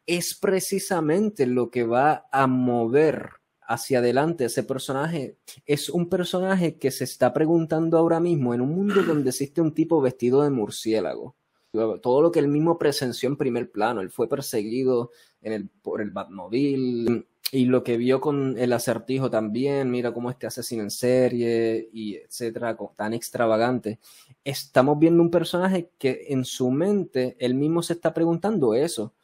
es 0.07 0.35
precisamente 0.35 1.47
lo 1.47 1.71
que 1.71 1.85
va 1.85 2.27
a 2.33 2.49
mover 2.49 3.44
hacia 3.67 3.99
adelante 3.99 4.45
ese 4.45 4.63
personaje 4.63 5.37
es 5.67 5.89
un 5.89 6.09
personaje 6.09 6.77
que 6.77 6.91
se 6.91 7.05
está 7.05 7.33
preguntando 7.33 7.99
ahora 7.99 8.21
mismo 8.21 8.55
en 8.55 8.61
un 8.61 8.75
mundo 8.75 9.03
donde 9.03 9.31
existe 9.31 9.61
un 9.61 9.73
tipo 9.73 10.01
vestido 10.01 10.43
de 10.43 10.51
murciélago. 10.51 11.35
Todo 11.73 12.23
lo 12.23 12.31
que 12.31 12.39
él 12.39 12.49
mismo 12.49 12.79
presenció 12.79 13.29
en 13.29 13.37
primer 13.37 13.71
plano, 13.73 14.01
él 14.01 14.11
fue 14.11 14.29
perseguido 14.29 15.11
en 15.43 15.53
el, 15.53 15.69
por 15.69 16.01
el 16.01 16.11
Batmobile 16.11 17.27
y 17.51 17.65
lo 17.67 17.83
que 17.83 17.97
vio 17.97 18.21
con 18.21 18.57
el 18.59 18.73
acertijo 18.73 19.29
también, 19.29 19.91
mira 19.91 20.13
cómo 20.13 20.31
este 20.31 20.47
asesino 20.47 20.83
en 20.83 20.91
serie 20.91 21.89
y 21.93 22.17
etcétera, 22.17 22.77
tan 22.97 23.13
extravagante. 23.13 23.99
Estamos 24.45 24.99
viendo 24.99 25.23
un 25.23 25.31
personaje 25.31 25.91
que 25.99 26.27
en 26.29 26.45
su 26.45 26.71
mente 26.71 27.37
él 27.41 27.55
mismo 27.55 27.83
se 27.83 27.95
está 27.95 28.15
preguntando 28.15 28.75
eso. 28.75 29.15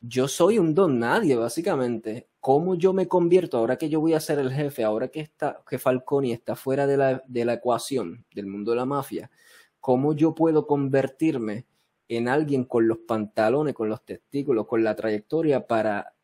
Yo 0.00 0.26
soy 0.26 0.58
un 0.58 0.74
don 0.74 0.98
nadie, 0.98 1.36
básicamente 1.36 2.26
cómo 2.42 2.74
yo 2.74 2.92
me 2.92 3.06
convierto 3.06 3.56
ahora 3.56 3.78
que 3.78 3.88
yo 3.88 4.00
voy 4.00 4.14
a 4.14 4.20
ser 4.20 4.40
el 4.40 4.52
jefe, 4.52 4.82
ahora 4.82 5.06
que, 5.06 5.20
está, 5.20 5.62
que 5.64 5.78
Falconi 5.78 6.32
está 6.32 6.56
fuera 6.56 6.88
de 6.88 6.96
la, 6.96 7.22
de 7.28 7.44
la 7.44 7.54
ecuación 7.54 8.26
del 8.34 8.48
mundo 8.48 8.72
de 8.72 8.78
la 8.78 8.84
mafia, 8.84 9.30
cómo 9.78 10.12
yo 10.12 10.34
puedo 10.34 10.66
convertirme 10.66 11.66
en 12.08 12.26
alguien 12.26 12.64
con 12.64 12.88
los 12.88 12.98
pantalones, 12.98 13.74
con 13.74 13.88
los 13.88 14.04
testículos, 14.04 14.66
con 14.66 14.82
la 14.82 14.96
trayectoria 14.96 15.68
para, 15.68 16.14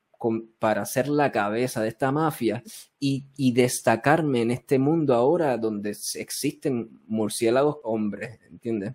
para 0.58 0.84
ser 0.86 1.06
la 1.06 1.30
cabeza 1.30 1.82
de 1.82 1.88
esta 1.88 2.10
mafia 2.10 2.64
y, 2.98 3.26
y, 3.36 3.52
destacarme 3.52 4.42
en 4.42 4.50
este 4.50 4.80
mundo 4.80 5.14
ahora 5.14 5.56
donde 5.56 5.90
existen 5.90 6.98
murciélagos 7.06 7.76
hombres, 7.84 8.40
¿entiendes? 8.50 8.94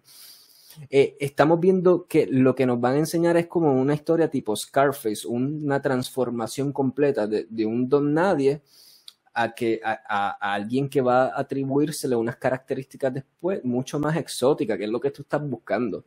Eh, 0.90 1.18
estamos 1.20 1.60
viendo 1.60 2.08
que 2.08 2.28
lo 2.28 2.56
que 2.56 2.66
nos 2.66 2.80
van 2.80 2.96
a 2.96 3.00
enseñar 3.00 3.38
es 3.38 3.48
como 3.48 3.74
una 3.74 3.94
historia 3.94 4.30
tipo 4.30 4.56
Scarface, 4.56 5.28
una 5.28 5.82
transformación 5.82 6.72
completa 6.72 7.28
de, 7.28 7.66
un 7.66 7.88
don 7.90 8.14
nadie 8.14 8.62
a 9.34 9.54
que 9.54 9.82
a, 9.84 10.54
alguien 10.54 10.90
que 10.90 11.02
va 11.02 11.26
a 11.26 11.40
atribuírsele 11.40 12.16
unas 12.16 12.38
características 12.38 13.14
después 13.14 13.64
mucho 13.64 14.00
más 14.00 14.16
exóticas, 14.18 14.78
que 14.78 14.86
es 14.86 14.90
lo 14.90 15.00
que 15.00 15.12
tú 15.12 15.24
estás 15.24 15.48
buscando. 15.48 16.06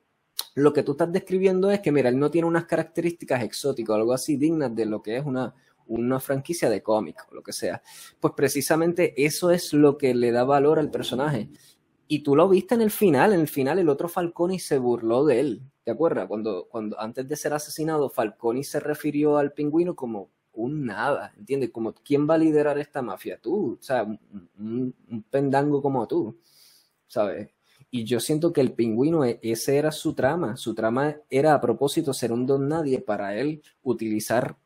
Lo 0.55 0.72
que 0.72 0.82
tú 0.82 0.93
estás 0.93 1.12
describiendo 1.12 1.70
es 1.70 1.80
que, 1.80 1.93
mira, 1.93 2.09
él 2.09 2.18
no 2.18 2.30
tiene 2.30 2.48
unas 2.48 2.64
características 2.64 3.43
exóticas 3.43 3.97
algo 3.97 4.12
así 4.12 4.36
dignas 4.36 4.74
de 4.74 4.86
lo 4.86 5.02
que 5.02 5.16
es 5.16 5.24
una, 5.24 5.55
una 5.86 6.20
franquicia 6.20 6.68
de 6.70 6.82
cómic 6.82 7.26
o 7.30 7.34
lo 7.34 7.43
que 7.43 7.52
sea. 7.52 7.82
Pues 8.20 8.34
precisamente 8.36 9.14
eso 9.24 9.51
es 9.51 9.72
lo 9.72 9.98
que 9.98 10.14
le 10.14 10.32
da 10.32 10.44
valor 10.44 10.78
al 10.78 10.90
personaje. 10.90 11.51
Y 12.09 12.20
tú 12.20 12.37
lo 12.37 12.49
viste 12.49 12.74
en 12.74 12.83
el 12.83 12.91
final, 12.91 13.33
en 13.33 13.41
el 13.41 13.49
final 13.49 13.78
el 13.78 13.89
otro 13.89 14.09
Falconi 14.09 14.59
se 14.59 14.78
burló 14.78 15.24
de 15.24 15.41
él, 15.41 15.62
¿te 15.83 15.91
acuerdas? 15.91 16.27
Cuando, 16.28 16.66
cuando 16.69 17.01
antes 17.01 17.27
de 17.27 17.37
ser 17.37 17.53
asesinado, 17.53 18.11
Falconi 18.11 18.62
se 18.62 18.81
refirió 18.81 19.39
al 19.39 19.53
pingüino 19.53 19.97
como 19.97 20.31
un 20.57 20.87
nada, 20.87 21.33
¿entiendes? 21.37 21.70
Como, 21.70 21.93
¿quién 21.95 22.28
va 22.28 22.35
a 22.35 22.39
liderar 22.39 22.78
esta 22.78 23.03
mafia? 23.03 23.39
Tú, 23.41 23.78
o 23.81 23.83
sea, 23.83 24.05
un, 24.05 24.95
pendango 25.31 25.83
como 25.83 26.07
tú, 26.07 26.39
¿sabes? 27.07 27.51
Y 27.91 28.05
yo 28.05 28.20
siento 28.20 28.53
que 28.53 28.61
el 28.61 28.73
pingüino, 28.73 29.24
e, 29.24 29.39
ese 29.43 29.77
era 29.77 29.93
su 29.93 30.15
trama, 30.15 30.57
su 30.57 30.74
trama 30.74 31.16
era 31.31 31.55
a 31.55 31.61
propósito 31.61 32.12
ser 32.15 32.33
un 32.33 32.47
don 32.47 32.69
nadie 32.69 33.01
para 33.01 33.37
él 33.37 33.62
utilizar 33.83 34.57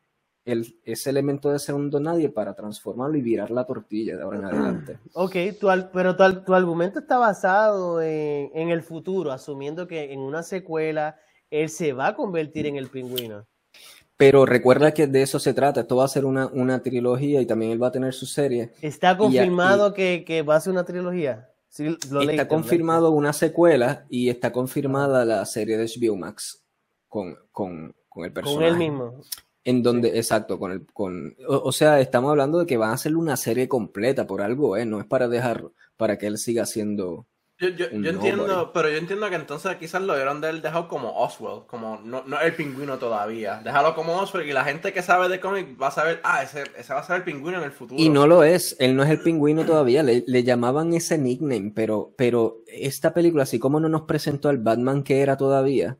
el, 0.45 0.79
ese 0.85 1.09
elemento 1.09 1.51
de 1.51 1.59
ser 1.59 1.75
un 1.75 1.89
don 1.89 2.03
nadie 2.03 2.29
para 2.29 2.55
transformarlo 2.55 3.17
y 3.17 3.21
virar 3.21 3.51
la 3.51 3.65
tortilla 3.65 4.17
de 4.17 4.23
ahora 4.23 4.39
en 4.39 4.45
adelante. 4.45 4.99
Ok, 5.13 5.35
pero 5.93 6.15
tu, 6.15 6.53
argumento 6.53 6.99
está 6.99 7.17
basado 7.17 8.01
en, 8.01 8.69
el 8.69 8.81
futuro, 8.81 9.31
asumiendo 9.31 9.87
que 9.87 10.13
en 10.13 10.19
una 10.19 10.43
secuela 10.43 11.17
él 11.49 11.69
se 11.69 11.93
va 11.93 12.07
a 12.07 12.15
convertir 12.15 12.65
en 12.65 12.75
el 12.75 12.87
pingüino. 12.87 13.45
Pero 14.17 14.45
recuerda 14.45 14.93
que 14.93 15.07
de 15.07 15.23
eso 15.23 15.39
se 15.39 15.53
trata, 15.53 15.81
esto 15.81 15.95
va 15.95 16.05
a 16.05 16.07
ser 16.07 16.25
una, 16.25 16.47
una 16.47 16.81
trilogía 16.81 17.41
y 17.41 17.45
también 17.45 17.71
él 17.71 17.81
va 17.81 17.87
a 17.87 17.91
tener 17.91 18.13
su 18.13 18.25
serie. 18.25 18.71
¿Está 18.81 19.17
confirmado 19.17 19.93
que, 19.93 20.23
que, 20.25 20.43
va 20.43 20.55
a 20.55 20.61
ser 20.61 20.73
una 20.73 20.85
trilogía? 20.85 21.49
Sí, 21.69 21.97
está 22.29 22.47
confirmado 22.47 23.11
una 23.11 23.33
secuela 23.33 24.05
y 24.09 24.29
está 24.29 24.51
confirmada 24.51 25.25
la 25.25 25.45
serie 25.45 25.77
de 25.77 25.85
HBO 25.85 26.15
Max 26.17 26.63
con, 27.07 27.35
con, 27.51 27.95
con 28.09 28.25
el 28.25 28.33
personaje. 28.33 28.57
Con 28.57 28.65
él 28.65 28.77
mismo. 28.77 29.21
En 29.63 29.83
donde, 29.83 30.17
exacto, 30.17 30.57
con 30.57 30.71
el, 30.71 30.85
con, 30.87 31.35
o, 31.47 31.71
sea, 31.71 31.99
estamos 31.99 32.31
hablando 32.31 32.59
de 32.59 32.65
que 32.65 32.77
van 32.77 32.91
a 32.91 32.93
hacer 32.93 33.15
una 33.15 33.37
serie 33.37 33.67
completa 33.67 34.25
por 34.25 34.41
algo, 34.41 34.75
¿eh? 34.75 34.85
No 34.85 34.99
es 34.99 35.05
para 35.05 35.27
dejar, 35.27 35.65
para 35.97 36.17
que 36.17 36.25
él 36.25 36.39
siga 36.39 36.65
siendo. 36.65 37.27
Yo, 37.59 37.69
yo, 37.69 37.91
yo 37.91 38.09
entiendo, 38.09 38.71
pero 38.73 38.89
yo 38.89 38.97
entiendo 38.97 39.29
que 39.29 39.35
entonces 39.35 39.75
quizás 39.75 40.01
lo 40.01 40.15
dieron 40.15 40.41
de 40.41 40.49
él 40.49 40.63
dejado 40.63 40.87
como 40.87 41.15
Oswald, 41.15 41.67
como 41.67 42.01
no, 42.03 42.23
no 42.25 42.41
el 42.41 42.55
pingüino 42.55 42.97
todavía. 42.97 43.61
Déjalo 43.63 43.93
como 43.93 44.17
Oswald 44.17 44.47
y 44.47 44.51
la 44.51 44.63
gente 44.63 44.91
que 44.93 45.03
sabe 45.03 45.29
de 45.29 45.39
cómic 45.39 45.79
va 45.79 45.89
a 45.89 45.91
saber, 45.91 46.21
ah, 46.23 46.41
ese, 46.41 46.63
ese 46.75 46.91
va 46.91 47.01
a 47.01 47.03
ser 47.03 47.17
el 47.17 47.23
pingüino 47.23 47.59
en 47.59 47.65
el 47.65 47.71
futuro. 47.71 48.01
Y 48.01 48.09
no 48.09 48.25
lo 48.25 48.43
es, 48.43 48.75
él 48.79 48.95
no 48.95 49.03
es 49.03 49.11
el 49.11 49.21
pingüino 49.21 49.63
todavía, 49.63 50.01
le, 50.01 50.23
le 50.25 50.43
llamaban 50.43 50.91
ese 50.95 51.19
nickname, 51.19 51.71
pero, 51.75 52.15
pero 52.17 52.63
esta 52.65 53.13
película, 53.13 53.43
así 53.43 53.59
como 53.59 53.79
no 53.79 53.89
nos 53.89 54.01
presentó 54.01 54.49
al 54.49 54.57
Batman 54.57 55.03
que 55.03 55.21
era 55.21 55.37
todavía, 55.37 55.99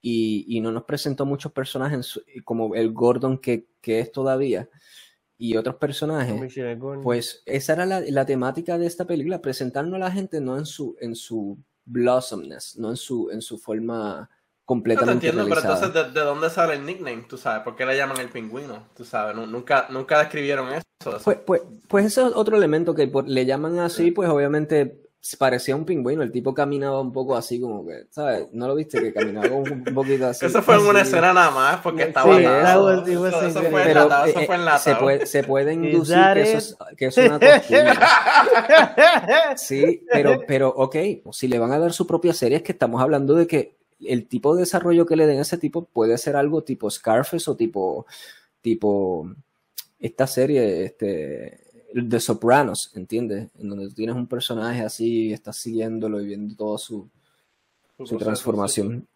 y, 0.00 0.60
no 0.60 0.72
nos 0.72 0.84
presentó 0.84 1.26
muchos 1.26 1.52
personajes 1.52 2.20
como 2.44 2.74
el 2.74 2.92
Gordon 2.92 3.38
que, 3.38 3.66
es 3.82 4.12
todavía 4.12 4.68
y 5.38 5.56
otros 5.56 5.76
personajes. 5.76 6.34
Pues 7.02 7.42
esa 7.46 7.72
era 7.72 7.86
la, 7.86 8.26
temática 8.26 8.78
de 8.78 8.86
esta 8.86 9.06
película, 9.06 9.42
presentarnos 9.42 9.94
a 9.94 9.98
la 9.98 10.10
gente 10.10 10.40
no 10.40 10.56
en 10.56 10.66
su, 10.66 10.96
en 11.00 11.16
su 11.16 11.58
blossomness, 11.84 12.78
no 12.78 12.90
en 12.90 12.96
su, 12.96 13.30
en 13.30 13.42
su 13.42 13.58
forma 13.58 14.30
completamente 14.64 15.32
no 15.32 15.42
entiendo, 15.42 15.48
pero 15.48 15.60
entonces 15.60 16.14
¿de, 16.14 16.20
dónde 16.20 16.48
sale 16.48 16.74
el 16.74 16.86
nickname? 16.86 17.26
¿Tú 17.28 17.36
sabes? 17.36 17.62
¿Por 17.62 17.74
qué 17.74 17.84
le 17.84 17.96
llaman 17.96 18.18
el 18.20 18.28
pingüino? 18.28 18.88
¿Tú 18.94 19.04
sabes? 19.04 19.34
Nunca, 19.34 19.88
nunca 19.90 20.18
describieron 20.20 20.72
eso. 20.72 20.82
Pues, 21.24 21.38
pues, 21.44 21.62
pues 21.88 22.06
ese 22.06 22.22
es 22.22 22.32
otro 22.34 22.56
elemento 22.56 22.94
que 22.94 23.10
le 23.26 23.44
llaman 23.44 23.80
así, 23.80 24.12
pues 24.12 24.28
obviamente 24.28 25.01
parecía 25.38 25.76
un 25.76 25.84
pingüino, 25.84 26.22
el 26.22 26.32
tipo 26.32 26.52
caminaba 26.52 27.00
un 27.00 27.12
poco 27.12 27.36
así 27.36 27.60
como 27.60 27.86
que, 27.86 28.06
¿sabes? 28.10 28.48
¿No 28.52 28.66
lo 28.66 28.74
viste? 28.74 29.00
Que 29.00 29.12
caminaba 29.12 29.54
un 29.54 29.84
poquito 29.84 30.26
así. 30.26 30.46
Eso 30.46 30.62
fue 30.62 30.74
en 30.74 30.86
una 30.86 31.02
escena 31.02 31.32
nada 31.32 31.50
más, 31.50 31.80
porque 31.80 32.02
estaba 32.04 32.36
sí, 32.36 32.42
eso, 32.42 33.42
eso, 33.46 33.62
fue 33.62 33.82
pero, 33.84 34.24
eso 34.24 34.40
fue 34.40 34.54
en 34.56 34.64
la 34.64 34.78
se 34.78 34.96
puede, 34.96 35.26
se 35.26 35.44
puede 35.44 35.74
inducir 35.74 36.16
que 36.34 36.42
eso, 36.42 36.58
es, 36.58 36.96
que 36.96 37.06
es 37.06 37.16
una 37.16 37.38
costumbre. 37.38 37.92
sí, 39.56 40.04
pero, 40.10 40.40
pero, 40.46 40.68
ok, 40.70 40.96
si 41.30 41.46
le 41.46 41.60
van 41.60 41.70
a 41.70 41.78
dar 41.78 41.92
su 41.92 42.04
propia 42.04 42.32
serie, 42.32 42.56
es 42.56 42.62
que 42.64 42.72
estamos 42.72 43.00
hablando 43.00 43.34
de 43.34 43.46
que 43.46 43.76
el 44.00 44.26
tipo 44.26 44.56
de 44.56 44.62
desarrollo 44.62 45.06
que 45.06 45.14
le 45.14 45.26
den 45.26 45.38
a 45.38 45.42
ese 45.42 45.56
tipo 45.56 45.84
puede 45.84 46.18
ser 46.18 46.34
algo 46.34 46.64
tipo 46.64 46.90
Scarface 46.90 47.48
o 47.48 47.56
tipo, 47.56 48.06
tipo, 48.60 49.30
esta 50.00 50.26
serie, 50.26 50.84
este, 50.84 51.60
de 51.94 52.20
Sopranos, 52.20 52.90
¿entiendes? 52.94 53.48
En 53.58 53.68
donde 53.68 53.88
tú 53.88 53.94
tienes 53.94 54.16
un 54.16 54.26
personaje 54.26 54.82
así 54.82 55.28
y 55.28 55.32
estás 55.32 55.56
siguiéndolo 55.56 56.20
y 56.20 56.26
viendo 56.26 56.54
toda 56.54 56.78
su, 56.78 57.08
su 58.04 58.16
transformación. 58.16 59.06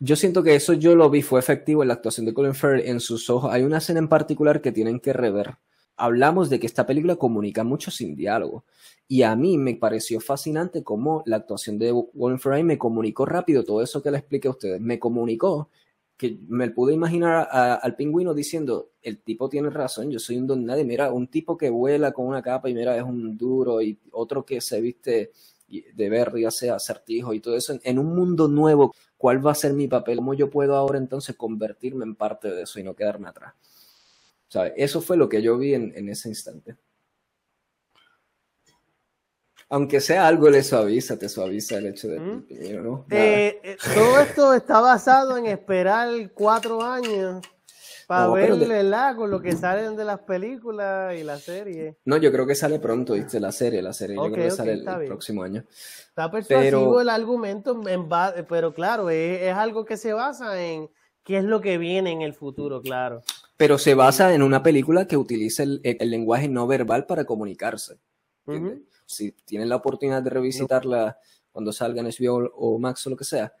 Yo 0.00 0.14
siento 0.14 0.42
que 0.42 0.54
eso 0.54 0.74
yo 0.74 0.94
lo 0.94 1.10
vi, 1.10 1.22
fue 1.22 1.40
efectivo 1.40 1.82
en 1.82 1.88
la 1.88 1.94
actuación 1.94 2.24
de 2.26 2.34
Colin 2.34 2.54
Farrell 2.54 2.86
en 2.86 3.00
sus 3.00 3.28
ojos. 3.30 3.52
Hay 3.52 3.62
una 3.64 3.78
escena 3.78 3.98
en 3.98 4.08
particular 4.08 4.60
que 4.60 4.70
tienen 4.70 5.00
que 5.00 5.12
rever. 5.12 5.56
Hablamos 5.96 6.48
de 6.48 6.60
que 6.60 6.66
esta 6.66 6.86
película 6.86 7.16
comunica 7.16 7.64
mucho 7.64 7.90
sin 7.90 8.14
diálogo. 8.14 8.64
Y 9.08 9.22
a 9.22 9.34
mí 9.34 9.58
me 9.58 9.74
pareció 9.74 10.20
fascinante 10.20 10.84
cómo 10.84 11.24
la 11.26 11.36
actuación 11.36 11.78
de 11.78 11.92
Colin 12.16 12.38
Farrell 12.38 12.64
me 12.64 12.78
comunicó 12.78 13.26
rápido 13.26 13.64
todo 13.64 13.82
eso 13.82 14.00
que 14.00 14.12
le 14.12 14.18
expliqué 14.18 14.46
a 14.46 14.52
ustedes. 14.52 14.80
Me 14.80 15.00
comunicó 15.00 15.70
que 16.18 16.36
me 16.48 16.68
pude 16.68 16.92
imaginar 16.92 17.48
al 17.50 17.94
pingüino 17.94 18.34
diciendo, 18.34 18.90
el 19.00 19.22
tipo 19.22 19.48
tiene 19.48 19.70
razón, 19.70 20.10
yo 20.10 20.18
soy 20.18 20.36
un 20.36 20.48
don 20.48 20.66
nadie, 20.66 20.84
mira, 20.84 21.12
un 21.12 21.28
tipo 21.28 21.56
que 21.56 21.70
vuela 21.70 22.12
con 22.12 22.26
una 22.26 22.42
capa 22.42 22.68
y 22.68 22.74
mira, 22.74 22.96
es 22.96 23.04
un 23.04 23.38
duro, 23.38 23.80
y 23.80 23.96
otro 24.10 24.44
que 24.44 24.60
se 24.60 24.80
viste 24.80 25.30
de 25.68 26.40
ya 26.40 26.50
sea 26.50 26.74
acertijo 26.74 27.32
y 27.32 27.40
todo 27.40 27.56
eso, 27.56 27.78
en 27.82 27.98
un 28.00 28.16
mundo 28.16 28.48
nuevo, 28.48 28.94
¿cuál 29.16 29.46
va 29.46 29.52
a 29.52 29.54
ser 29.54 29.72
mi 29.74 29.86
papel? 29.86 30.16
¿Cómo 30.16 30.34
yo 30.34 30.50
puedo 30.50 30.74
ahora 30.74 30.98
entonces 30.98 31.36
convertirme 31.36 32.04
en 32.04 32.16
parte 32.16 32.50
de 32.50 32.62
eso 32.62 32.80
y 32.80 32.82
no 32.82 32.96
quedarme 32.96 33.28
atrás? 33.28 33.54
Eso 34.76 35.00
fue 35.00 35.16
lo 35.16 35.28
que 35.28 35.40
yo 35.40 35.56
vi 35.56 35.74
en 35.74 36.08
ese 36.08 36.28
instante 36.28 36.76
aunque 39.70 40.00
sea 40.00 40.26
algo 40.26 40.48
le 40.48 40.62
suaviza, 40.62 41.18
te 41.18 41.28
suaviza 41.28 41.76
el 41.76 41.86
hecho 41.86 42.08
de 42.08 42.20
¿Mm? 42.20 42.46
¿no? 42.82 43.04
Eh, 43.10 43.60
eh, 43.62 43.76
todo 43.94 44.20
esto 44.20 44.54
está 44.54 44.80
basado 44.80 45.36
en 45.36 45.46
esperar 45.46 46.08
cuatro 46.32 46.82
años 46.82 47.42
para 48.06 48.28
verle 48.30 48.80
el 48.80 48.90
lago, 48.90 49.26
lo 49.26 49.42
que 49.42 49.52
salen 49.52 49.94
de 49.94 50.04
las 50.06 50.20
películas 50.20 51.14
y 51.14 51.22
la 51.22 51.36
serie. 51.36 51.98
No, 52.06 52.16
yo 52.16 52.32
creo 52.32 52.46
que 52.46 52.54
sale 52.54 52.78
pronto, 52.78 53.12
¿viste? 53.12 53.38
La 53.38 53.52
serie, 53.52 53.82
la 53.82 53.92
serie, 53.92 54.16
yo 54.16 54.32
creo 54.32 54.46
que 54.46 54.50
sale 54.50 54.72
el, 54.72 54.84
próximo 55.06 55.42
año. 55.42 55.62
Está 56.08 56.30
persuasivo 56.30 57.02
el 57.02 57.10
argumento, 57.10 57.78
en 57.86 58.08
pero 58.48 58.72
claro, 58.72 59.10
es, 59.10 59.52
algo 59.52 59.84
que 59.84 59.98
se 59.98 60.14
basa 60.14 60.58
en 60.58 60.88
qué 61.22 61.36
es 61.36 61.44
lo 61.44 61.60
que 61.60 61.76
viene 61.76 62.10
en 62.10 62.22
el 62.22 62.32
futuro, 62.32 62.80
claro. 62.80 63.20
Pero 63.58 63.76
se 63.76 63.92
basa 63.92 64.32
en 64.32 64.42
una 64.42 64.62
película 64.62 65.06
que 65.06 65.18
utiliza 65.18 65.62
el, 65.64 65.82
lenguaje 66.00 66.48
no 66.48 66.66
verbal 66.66 67.04
para 67.04 67.26
comunicarse 67.26 67.98
si 69.08 69.32
tienen 69.32 69.70
la 69.70 69.76
oportunidad 69.76 70.22
de 70.22 70.30
revisitarla 70.30 71.18
cuando 71.50 71.72
salga 71.72 72.02
en 72.02 72.08
HBO 72.08 72.52
o 72.54 72.78
Max 72.78 73.06
o 73.06 73.10
lo 73.10 73.16
que 73.16 73.24
sea, 73.24 73.52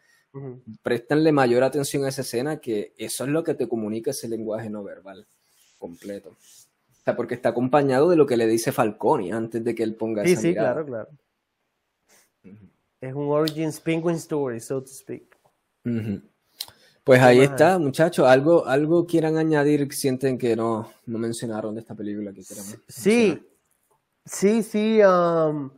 préstenle 0.82 1.32
mayor 1.32 1.64
atención 1.64 2.04
a 2.04 2.10
esa 2.10 2.20
escena, 2.20 2.58
que 2.58 2.92
eso 2.98 3.24
es 3.24 3.30
lo 3.30 3.42
que 3.42 3.54
te 3.54 3.66
comunica 3.66 4.10
ese 4.10 4.28
lenguaje 4.28 4.68
no 4.68 4.84
verbal 4.84 5.26
completo. 5.78 6.30
O 6.30 7.04
sea, 7.04 7.16
porque 7.16 7.34
está 7.34 7.48
acompañado 7.48 8.10
de 8.10 8.16
lo 8.16 8.26
que 8.26 8.36
le 8.36 8.46
dice 8.46 8.72
Falconi 8.72 9.32
antes 9.32 9.64
de 9.64 9.74
que 9.74 9.82
él 9.82 9.94
ponga 9.94 10.24
sí, 10.24 10.32
esa 10.32 10.42
Sí, 10.42 10.54
claro, 10.54 10.84
claro. 10.84 11.08
Es 13.00 13.14
un 13.14 13.28
Origins 13.28 13.80
Penguin 13.80 14.16
Story, 14.16 14.60
so 14.60 14.82
to 14.82 14.88
speak. 14.88 15.38
Pues 17.04 17.22
ahí 17.22 17.40
está, 17.40 17.78
muchachos. 17.78 18.26
¿Algo, 18.26 18.66
¿Algo 18.66 19.06
quieran 19.06 19.38
añadir 19.38 19.88
que 19.88 19.96
sienten 19.96 20.36
que 20.36 20.54
no, 20.54 20.92
no 21.06 21.18
mencionaron 21.18 21.74
de 21.74 21.80
esta 21.80 21.94
película 21.94 22.34
que 22.34 22.42
quieran 22.42 22.66
Sí, 22.86 23.40
Sí, 24.30 24.62
sí. 24.62 25.00
Um, 25.02 25.70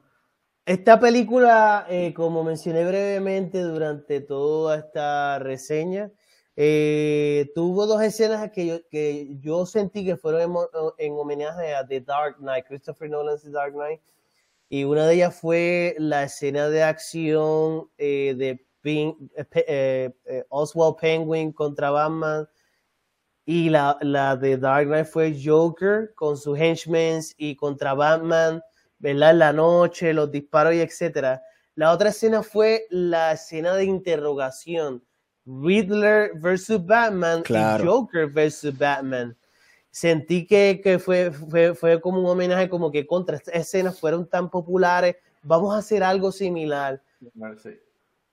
esta 0.67 0.99
película, 0.99 1.87
eh, 1.89 2.13
como 2.15 2.43
mencioné 2.45 2.85
brevemente 2.85 3.61
durante 3.63 4.21
toda 4.21 4.79
esta 4.79 5.39
reseña, 5.39 6.11
eh, 6.57 7.51
tuvo 7.55 7.87
dos 7.87 8.03
escenas 8.03 8.51
que 8.51 8.67
yo, 8.67 8.89
que 8.91 9.39
yo 9.41 9.67
sentí 9.67 10.05
que 10.05 10.17
fueron 10.17 10.67
en, 10.99 11.13
homenaje 11.13 11.75
a 11.75 11.87
The 11.87 12.01
Dark 12.01 12.39
Knight, 12.39 12.67
Christopher 12.67 13.09
Nolan's 13.09 13.43
The 13.43 13.51
Dark 13.51 13.73
Knight. 13.75 14.01
Y 14.69 14.85
una 14.85 15.07
de 15.07 15.15
ellas 15.15 15.39
fue 15.41 15.95
la 15.99 16.25
escena 16.25 16.69
de 16.69 16.83
acción 16.83 17.89
eh, 17.99 18.35
de 18.83 20.47
Oswald 20.49 20.97
Penguin 21.01 21.53
contra 21.53 21.91
Batman 21.91 22.49
y 23.45 23.71
la, 23.71 23.99
la 24.01 24.37
de 24.37 24.57
Dark 24.57 24.87
Knight 24.87 25.07
fue 25.07 25.37
Joker 25.43 26.13
con 26.15 26.37
sus 26.37 26.59
henchmen 26.59 27.21
y 27.37 27.57
contra 27.57 27.95
Batman, 27.95 28.63
¿verdad? 28.99 29.31
En 29.31 29.39
la 29.39 29.53
noche, 29.53 30.13
los 30.13 30.31
disparos 30.31 30.75
y 30.75 30.81
etcétera. 30.81 31.43
La 31.75 31.93
otra 31.93 32.11
escena 32.11 32.43
fue 32.43 32.87
la 32.91 33.33
escena 33.33 33.75
de 33.75 33.85
interrogación. 33.85 35.03
Riddler 35.47 36.33
versus 36.39 36.85
Batman 36.85 37.43
y 37.49 37.85
Joker 37.85 38.29
versus 38.29 38.77
Batman. 38.77 39.37
sentí 39.91 40.47
que, 40.47 40.81
que 40.83 40.99
fue, 40.99 41.33
fue, 41.33 41.75
fue, 41.75 42.01
como 42.01 42.21
un 42.21 42.27
homenaje, 42.27 42.69
como 42.69 42.91
que 42.91 43.07
contra 43.07 43.37
estas 43.37 43.55
escenas 43.55 43.99
fueron 43.99 44.29
tan 44.29 44.51
populares, 44.51 45.17
vamos 45.43 45.75
a 45.75 45.79
hacer 45.79 46.03
algo 46.03 46.31
similar. 46.31 47.03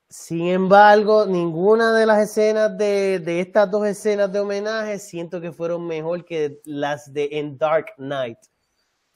Sin 0.10 0.48
embargo, 0.48 1.26
ninguna 1.26 1.94
de 1.94 2.06
las 2.06 2.30
escenas 2.30 2.78
de, 2.78 3.20
de, 3.20 3.42
estas 3.42 3.70
dos 3.70 3.86
escenas 3.86 4.32
de 4.32 4.40
homenaje 4.40 5.00
siento 5.00 5.42
que 5.42 5.52
fueron 5.52 5.86
mejor 5.86 6.24
que 6.24 6.62
las 6.64 7.12
de 7.12 7.28
En 7.34 7.58
Dark 7.58 7.94
Knight. 7.98 8.38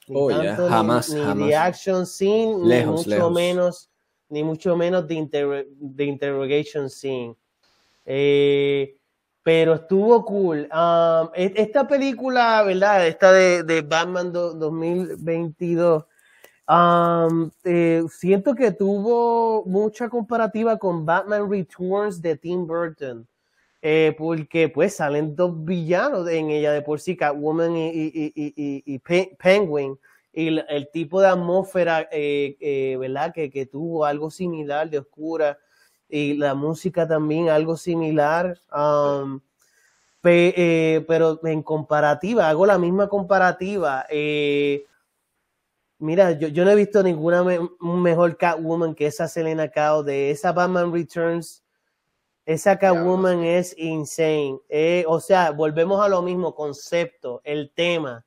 Ni 0.06 0.16
oh, 0.16 0.28
jamás, 0.68 1.08
ni, 1.08 1.20
jamás. 1.20 1.48
de 1.48 1.56
action 1.56 2.06
scene, 2.06 2.56
ni 2.58 2.84
mucho 2.84 3.30
menos, 3.30 3.90
ni 4.28 4.42
mucho 4.42 4.76
menos 4.76 5.06
de, 5.08 5.66
de 5.78 6.04
interrogation 6.04 6.90
scene. 6.90 7.36
Eh, 8.04 8.96
pero 9.42 9.74
estuvo 9.74 10.24
cool. 10.24 10.68
Um, 10.72 11.28
e, 11.34 11.52
esta 11.56 11.86
película, 11.86 12.62
¿verdad? 12.64 13.06
Esta 13.06 13.32
de, 13.32 13.62
de 13.62 13.80
Batman 13.80 14.32
2022, 14.32 16.04
um, 16.68 17.50
siento 18.08 18.54
que 18.54 18.72
tuvo 18.72 19.64
mucha 19.64 20.08
comparativa 20.08 20.78
con 20.78 21.04
Batman 21.04 21.50
Returns 21.50 22.20
de 22.20 22.36
Tim 22.36 22.66
Burton. 22.66 23.26
Eh, 23.84 24.14
porque 24.16 24.68
pues 24.68 24.94
salen 24.94 25.34
dos 25.34 25.64
villanos 25.64 26.28
en 26.28 26.50
ella 26.50 26.70
de 26.70 26.82
por 26.82 27.00
sí, 27.00 27.16
Catwoman 27.16 27.76
y, 27.76 27.88
y, 27.88 28.32
y, 28.36 28.82
y 28.86 28.98
Penguin. 29.00 29.98
Y 30.32 30.56
el, 30.56 30.88
tipo 30.92 31.20
de 31.20 31.26
atmósfera, 31.26 32.08
eh, 32.12 32.96
¿verdad? 32.98 33.34
Que, 33.34 33.50
que 33.50 33.66
tuvo 33.66 34.04
algo 34.04 34.30
similar 34.30 34.88
de 34.88 34.98
oscura 34.98 35.58
y 36.08 36.34
la 36.34 36.54
música 36.54 37.08
también 37.08 37.48
algo 37.48 37.76
similar. 37.76 38.56
Pero 40.22 41.40
en 41.44 41.62
comparativa, 41.62 42.48
hago 42.48 42.66
la 42.66 42.78
misma 42.78 43.08
comparativa. 43.08 44.06
Mira, 46.02 46.32
yo, 46.32 46.48
yo, 46.48 46.64
no 46.64 46.70
he 46.72 46.74
visto 46.74 47.02
ninguna 47.02 47.44
mejor 47.80 48.36
Catwoman 48.36 48.94
que 48.94 49.06
esa 49.06 49.28
Selena 49.28 49.68
Kao 49.68 50.02
de 50.02 50.30
esa 50.30 50.52
Batman 50.52 50.92
Returns. 50.92 51.62
Esa 52.44 52.78
Catwoman 52.78 53.44
es 53.44 53.74
insane. 53.78 54.58
Eh, 54.68 55.04
o 55.06 55.20
sea, 55.20 55.52
volvemos 55.52 56.04
a 56.04 56.08
lo 56.08 56.20
mismo, 56.22 56.54
concepto, 56.54 57.40
el 57.44 57.70
tema. 57.72 58.26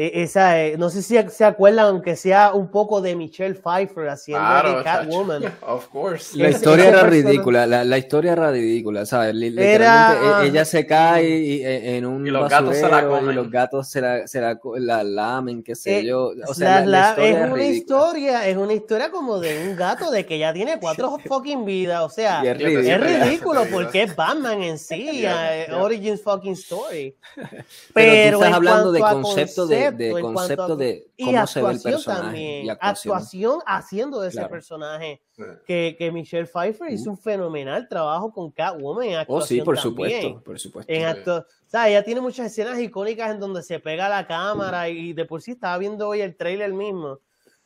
E, 0.00 0.22
esa, 0.22 0.62
eh, 0.62 0.76
no 0.78 0.90
sé 0.90 1.02
si 1.02 1.18
se 1.28 1.44
acuerdan, 1.44 1.86
aunque 1.86 2.14
sea 2.14 2.52
un 2.52 2.70
poco 2.70 3.00
de 3.00 3.16
Michelle 3.16 3.56
Pfeiffer 3.56 4.08
haciendo 4.08 4.46
de 4.62 4.84
Catwoman. 4.84 5.52
Of 5.66 5.88
course. 5.88 6.38
La 6.38 6.50
historia 6.50 6.90
era 6.90 7.02
ridícula, 7.02 7.66
la, 7.66 7.82
la, 7.82 7.98
historia 7.98 8.30
era 8.30 8.52
ridícula, 8.52 9.04
¿sabes? 9.06 9.34
Literalmente 9.34 10.44
e, 10.44 10.48
ella 10.50 10.64
se 10.64 10.86
cae 10.86 11.28
y, 11.28 11.64
e, 11.64 11.96
en 11.96 12.06
un 12.06 12.24
y 12.24 12.30
los 12.30 12.48
gatos 12.48 12.76
se 12.76 12.88
la 12.88 13.08
comen. 13.08 13.32
y 13.32 13.34
los 13.34 13.50
gatos 13.50 13.88
se 13.88 14.00
la, 14.00 14.24
se 14.28 14.40
la, 14.40 14.56
la 14.76 15.02
lamen, 15.02 15.64
qué 15.64 15.74
sé 15.74 15.98
eh, 15.98 16.04
yo. 16.04 16.30
O 16.46 16.54
sea, 16.54 16.86
la, 16.86 17.16
la, 17.16 17.24
es 17.26 17.50
una 17.50 17.66
historia, 17.66 18.46
es 18.46 18.56
una 18.56 18.74
historia 18.74 19.10
como 19.10 19.40
de 19.40 19.68
un 19.68 19.74
gato 19.74 20.12
de 20.12 20.24
que 20.24 20.38
ya 20.38 20.52
tiene 20.52 20.78
cuatro 20.78 21.18
fucking 21.26 21.64
vidas, 21.64 22.02
o 22.02 22.08
sea, 22.08 22.44
es 22.44 22.56
ridículo, 22.56 22.88
es 22.88 23.00
ridículo 23.00 23.64
porque 23.72 24.04
es 24.04 24.14
Batman 24.14 24.62
en 24.62 24.78
sí, 24.78 25.10
yeah, 25.12 25.66
yeah. 25.66 25.76
Origins 25.76 26.22
fucking 26.22 26.52
story. 26.52 27.16
Pero, 27.34 27.64
Pero 27.94 28.38
tú 28.38 28.44
estás 28.44 28.56
hablando 28.56 28.92
de 28.92 29.00
concepto 29.00 29.66
de 29.66 29.87
de 29.92 30.20
concepto 30.20 30.76
de 30.76 31.10
cómo 31.18 31.46
se 31.46 31.62
ve 31.62 31.70
el 31.70 31.80
personaje. 31.80 32.22
También, 32.22 32.66
y 32.66 32.70
actuación. 32.70 33.14
actuación 33.14 33.60
haciendo 33.66 34.20
de 34.20 34.28
ese 34.28 34.44
personaje. 34.46 35.22
Que, 35.66 35.94
que, 35.98 36.10
Michelle 36.10 36.46
Pfeiffer 36.46 36.88
uh. 36.90 36.92
hizo 36.92 37.10
un 37.10 37.18
fenomenal 37.18 37.88
trabajo 37.88 38.32
con 38.32 38.50
Catwoman 38.50 39.06
en 39.06 39.16
actuación. 39.16 39.60
Oh, 39.60 39.60
sí, 39.60 39.64
por 39.64 39.76
también. 39.76 40.22
supuesto, 40.22 40.44
por 40.44 40.58
supuesto. 40.58 40.92
En 40.92 41.04
acto, 41.04 41.38
o 41.38 41.70
sea, 41.70 41.88
ella 41.88 42.02
tiene 42.02 42.20
muchas 42.20 42.46
escenas 42.46 42.78
icónicas 42.80 43.30
en 43.30 43.38
donde 43.38 43.62
se 43.62 43.78
pega 43.78 44.08
la 44.08 44.26
cámara 44.26 44.82
uh. 44.82 44.90
y 44.90 45.12
de 45.12 45.24
por 45.24 45.40
sí 45.40 45.52
estaba 45.52 45.78
viendo 45.78 46.08
hoy 46.08 46.20
el 46.20 46.36
trailer 46.36 46.72
mismo 46.72 47.20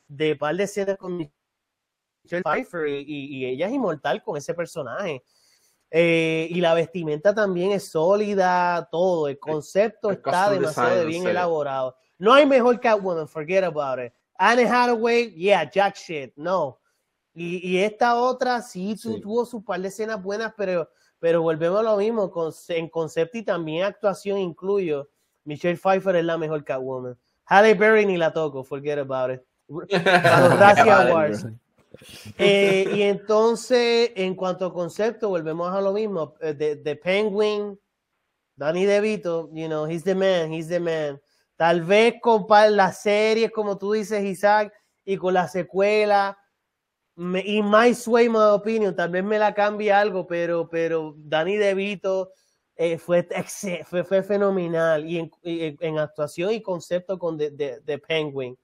de 0.06 0.36
par 0.36 0.54
de 0.56 0.64
escenas 0.64 0.96
con 0.98 1.16
Michelle 1.16 2.42
Pfeiffer 2.42 2.88
y, 2.88 3.04
y, 3.06 3.36
y 3.36 3.46
ella 3.46 3.66
es 3.66 3.72
inmortal 3.72 4.22
con 4.22 4.36
ese 4.36 4.52
personaje. 4.54 5.24
Eh, 5.94 6.48
y 6.48 6.62
la 6.62 6.72
vestimenta 6.72 7.34
también 7.34 7.72
es 7.72 7.90
sólida, 7.90 8.88
todo. 8.90 9.28
El 9.28 9.38
concepto 9.38 10.08
el 10.08 10.16
está 10.16 10.50
demasiado 10.50 11.04
bien 11.04 11.26
elaborado. 11.26 11.94
No 12.22 12.32
hay 12.32 12.46
mejor 12.46 12.78
Catwoman, 12.78 13.26
forget 13.26 13.64
about 13.64 13.98
it. 13.98 14.12
Anne 14.38 14.64
Hathaway, 14.64 15.32
yeah, 15.34 15.68
jack 15.68 15.96
shit, 15.96 16.32
no. 16.36 16.78
Y, 17.34 17.58
y 17.68 17.78
esta 17.78 18.14
otra 18.14 18.62
sí, 18.62 18.96
sí, 18.96 19.20
tuvo 19.20 19.44
su 19.44 19.64
par 19.64 19.80
de 19.80 19.88
escenas 19.88 20.22
buenas, 20.22 20.54
pero, 20.56 20.88
pero 21.18 21.42
volvemos 21.42 21.80
a 21.80 21.82
lo 21.82 21.96
mismo, 21.96 22.30
con, 22.30 22.52
en 22.68 22.88
concepto 22.88 23.38
y 23.38 23.42
también 23.42 23.82
actuación 23.82 24.38
incluyo. 24.38 25.10
Michelle 25.42 25.76
Pfeiffer 25.76 26.14
es 26.14 26.24
la 26.24 26.38
mejor 26.38 26.62
Catwoman. 26.62 27.18
Halle 27.44 27.74
Berry 27.74 28.06
ni 28.06 28.16
la 28.16 28.32
toco, 28.32 28.62
forget 28.62 29.00
about 29.00 29.32
it. 29.32 29.42
Gracias, 29.88 31.44
eh, 32.38 32.88
y 32.94 33.02
entonces, 33.02 34.12
en 34.14 34.36
cuanto 34.36 34.66
a 34.66 34.72
concepto, 34.72 35.28
volvemos 35.28 35.74
a 35.74 35.80
lo 35.80 35.92
mismo. 35.92 36.34
The, 36.38 36.76
the 36.76 36.94
Penguin, 36.94 37.76
Danny 38.54 38.84
DeVito, 38.84 39.50
you 39.52 39.66
know, 39.66 39.86
he's 39.86 40.04
the 40.04 40.14
man, 40.14 40.52
he's 40.52 40.68
the 40.68 40.78
man. 40.78 41.20
Tal 41.62 41.82
vez 41.82 42.14
con 42.20 42.44
las 42.74 43.02
series, 43.02 43.52
como 43.52 43.78
tú 43.78 43.92
dices, 43.92 44.24
Isaac, 44.24 44.72
y 45.04 45.16
con 45.16 45.32
la 45.32 45.46
secuela, 45.46 46.36
y 47.16 47.62
My 47.62 47.94
Sway, 47.94 48.28
My 48.28 48.50
Opinion, 48.50 48.96
tal 48.96 49.10
vez 49.10 49.22
me 49.22 49.38
la 49.38 49.54
cambie 49.54 49.92
algo, 49.92 50.26
pero, 50.26 50.68
pero 50.68 51.14
Danny 51.18 51.56
DeVito 51.56 52.32
eh, 52.74 52.98
fue, 52.98 53.28
fue, 53.84 54.24
fenomenal 54.24 55.08
y 55.08 55.30
en, 55.44 55.98
actuación 56.00 56.50
y 56.50 56.62
concepto 56.62 57.16
con 57.16 57.38
The, 57.38 57.52
The, 57.52 57.80
The 57.84 57.98
Penguin. 57.98 58.58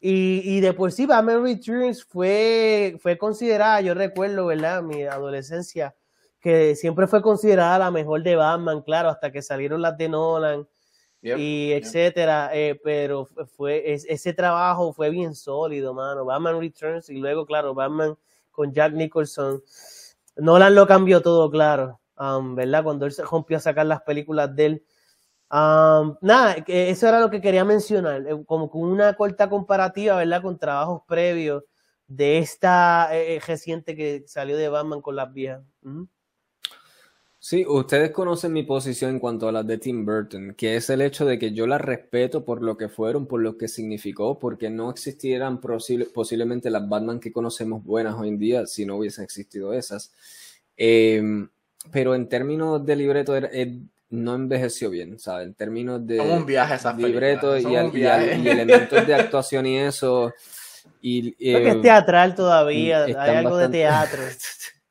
Y, 0.00 0.42
y, 0.44 0.58
de 0.58 0.72
por 0.72 0.90
sí, 0.90 1.06
Batman 1.06 1.44
Returns 1.44 2.02
fue, 2.04 2.96
fue 3.00 3.16
considerada, 3.16 3.80
yo 3.80 3.94
recuerdo, 3.94 4.46
¿verdad? 4.46 4.82
Mi 4.82 5.04
adolescencia, 5.04 5.94
que 6.40 6.74
siempre 6.74 7.06
fue 7.06 7.22
considerada 7.22 7.78
la 7.78 7.90
mejor 7.92 8.24
de 8.24 8.34
Batman, 8.34 8.82
claro, 8.82 9.08
hasta 9.08 9.30
que 9.30 9.40
salieron 9.40 9.80
las 9.80 9.96
de 9.96 10.08
Nolan 10.08 10.66
Yep, 11.24 11.38
y 11.38 11.72
etcétera, 11.72 12.50
yep. 12.52 12.54
eh, 12.54 12.80
pero 12.84 13.24
fue 13.56 13.94
es, 13.94 14.04
ese 14.04 14.34
trabajo 14.34 14.92
fue 14.92 15.08
bien 15.08 15.34
sólido, 15.34 15.94
mano. 15.94 16.26
Batman 16.26 16.60
Returns 16.60 17.08
y 17.08 17.16
luego, 17.16 17.46
claro, 17.46 17.72
Batman 17.72 18.14
con 18.50 18.74
Jack 18.74 18.92
Nicholson. 18.92 19.62
Nolan 20.36 20.74
lo 20.74 20.86
cambió 20.86 21.22
todo, 21.22 21.50
claro, 21.50 21.98
um, 22.18 22.54
¿verdad? 22.54 22.84
Cuando 22.84 23.06
él 23.06 23.12
se 23.12 23.22
rompió 23.22 23.56
a 23.56 23.60
sacar 23.60 23.86
las 23.86 24.02
películas 24.02 24.54
de 24.54 24.66
él. 24.66 24.84
Um, 25.50 26.16
nada, 26.20 26.56
eso 26.66 27.08
era 27.08 27.20
lo 27.20 27.30
que 27.30 27.40
quería 27.40 27.64
mencionar, 27.64 28.26
eh, 28.26 28.44
como 28.44 28.68
con 28.68 28.82
una 28.82 29.14
corta 29.14 29.48
comparativa, 29.48 30.16
¿verdad? 30.16 30.42
Con 30.42 30.58
trabajos 30.58 31.04
previos 31.06 31.64
de 32.06 32.36
esta 32.36 33.08
eh, 33.12 33.40
reciente 33.46 33.96
que 33.96 34.24
salió 34.26 34.58
de 34.58 34.68
Batman 34.68 35.00
con 35.00 35.16
las 35.16 35.32
viejas. 35.32 35.62
Uh 35.82 35.88
-huh. 35.88 36.08
Sí, 37.46 37.66
ustedes 37.68 38.10
conocen 38.10 38.54
mi 38.54 38.62
posición 38.62 39.10
en 39.10 39.18
cuanto 39.18 39.46
a 39.46 39.52
las 39.52 39.66
de 39.66 39.76
Tim 39.76 40.06
Burton, 40.06 40.54
que 40.56 40.76
es 40.76 40.88
el 40.88 41.02
hecho 41.02 41.26
de 41.26 41.38
que 41.38 41.52
yo 41.52 41.66
las 41.66 41.78
respeto 41.78 42.42
por 42.42 42.62
lo 42.62 42.78
que 42.78 42.88
fueron, 42.88 43.26
por 43.26 43.42
lo 43.42 43.58
que 43.58 43.68
significó, 43.68 44.38
porque 44.38 44.70
no 44.70 44.88
existieran 44.90 45.60
posible, 45.60 46.06
posiblemente 46.06 46.70
las 46.70 46.88
Batman 46.88 47.20
que 47.20 47.32
conocemos 47.32 47.84
buenas 47.84 48.14
hoy 48.18 48.28
en 48.28 48.38
día 48.38 48.66
si 48.66 48.86
no 48.86 48.96
hubiesen 48.96 49.24
existido 49.24 49.74
esas. 49.74 50.10
Eh, 50.78 51.22
pero 51.92 52.14
en 52.14 52.30
términos 52.30 52.86
de 52.86 52.96
libreto 52.96 53.36
eh, 53.36 53.78
no 54.08 54.34
envejeció 54.34 54.88
bien, 54.88 55.18
¿sabes? 55.18 55.48
En 55.48 55.52
términos 55.52 56.06
de 56.06 56.16
Como 56.16 56.36
un 56.36 56.46
viaje 56.46 56.76
esas 56.76 56.96
libreto 56.96 57.58
y, 57.58 57.66
y, 57.66 57.98
y, 57.98 58.48
elementos 58.48 59.06
de 59.06 59.14
actuación 59.14 59.66
y 59.66 59.80
eso. 59.80 60.32
Y, 61.02 61.32
Creo 61.34 61.60
que 61.60 61.68
es 61.68 61.82
teatral 61.82 62.34
todavía, 62.34 63.04
hay 63.04 63.36
algo 63.36 63.50
bastante... 63.50 63.76
de 63.76 63.82
teatro. 63.84 64.22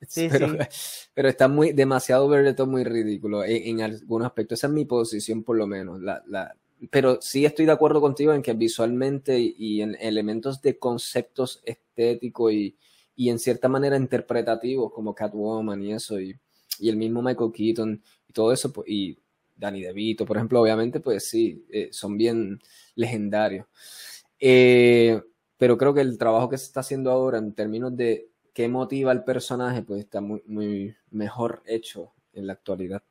Sí, 0.06 0.28
pero, 0.30 0.50
sí. 0.50 1.03
Pero 1.14 1.28
está 1.28 1.48
muy 1.48 1.72
demasiado 1.72 2.28
verdeto, 2.28 2.66
muy 2.66 2.84
ridículo 2.84 3.44
en, 3.44 3.80
en, 3.80 3.82
algunos 3.82 4.26
aspectos. 4.26 4.58
Esa 4.58 4.66
es 4.66 4.72
mi 4.72 4.84
posición, 4.84 5.44
por 5.44 5.56
lo 5.56 5.66
menos. 5.66 6.00
La, 6.02 6.22
la, 6.26 6.56
pero 6.90 7.20
sí 7.22 7.44
estoy 7.44 7.66
de 7.66 7.72
acuerdo 7.72 8.00
contigo 8.00 8.34
en 8.34 8.42
que 8.42 8.52
visualmente 8.52 9.38
y, 9.38 9.54
y 9.56 9.80
en 9.82 9.96
elementos 10.00 10.60
de 10.60 10.78
conceptos 10.78 11.62
estéticos 11.64 12.52
y, 12.52 12.76
y, 13.16 13.30
en 13.30 13.38
cierta 13.38 13.68
manera 13.68 13.96
interpretativos, 13.96 14.92
como 14.92 15.14
Catwoman 15.14 15.82
y 15.82 15.92
eso, 15.92 16.20
y, 16.20 16.36
y 16.80 16.88
el 16.88 16.96
mismo 16.96 17.22
Michael 17.22 17.52
Keaton 17.52 18.02
y 18.28 18.32
todo 18.32 18.52
eso, 18.52 18.72
pues, 18.72 18.88
y 18.88 19.16
Danny 19.56 19.82
DeVito, 19.82 20.26
por 20.26 20.36
ejemplo, 20.36 20.60
obviamente, 20.60 21.00
pues 21.00 21.28
sí, 21.28 21.64
eh, 21.70 21.88
son 21.92 22.16
bien 22.16 22.60
legendarios. 22.96 23.66
Eh, 24.40 25.22
pero 25.56 25.78
creo 25.78 25.94
que 25.94 26.00
el 26.00 26.18
trabajo 26.18 26.48
que 26.48 26.58
se 26.58 26.66
está 26.66 26.80
haciendo 26.80 27.10
ahora 27.10 27.38
en 27.38 27.54
términos 27.54 27.96
de 27.96 28.28
qué 28.54 28.68
motiva 28.68 29.10
al 29.10 29.24
personaje, 29.24 29.82
pues 29.82 30.00
está 30.00 30.20
muy, 30.20 30.42
muy 30.46 30.96
mejor 31.10 31.62
hecho 31.66 32.12
en 32.32 32.46
la 32.46 32.54
actualidad. 32.54 33.02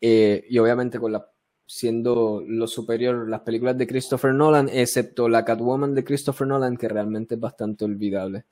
Eh, 0.00 0.44
y 0.50 0.58
obviamente 0.58 1.00
con 1.00 1.12
la 1.12 1.30
siendo 1.66 2.42
lo 2.46 2.66
superior 2.66 3.28
las 3.28 3.40
películas 3.40 3.78
de 3.78 3.86
Christopher 3.86 4.34
Nolan, 4.34 4.68
excepto 4.70 5.28
la 5.28 5.44
Catwoman 5.44 5.94
de 5.94 6.04
Christopher 6.04 6.46
Nolan, 6.46 6.76
que 6.76 6.88
realmente 6.88 7.36
es 7.36 7.40
bastante 7.40 7.84
olvidable 7.84 8.44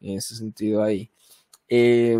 en 0.00 0.18
ese 0.18 0.36
sentido 0.36 0.82
ahí. 0.82 1.10
Eh, 1.66 2.18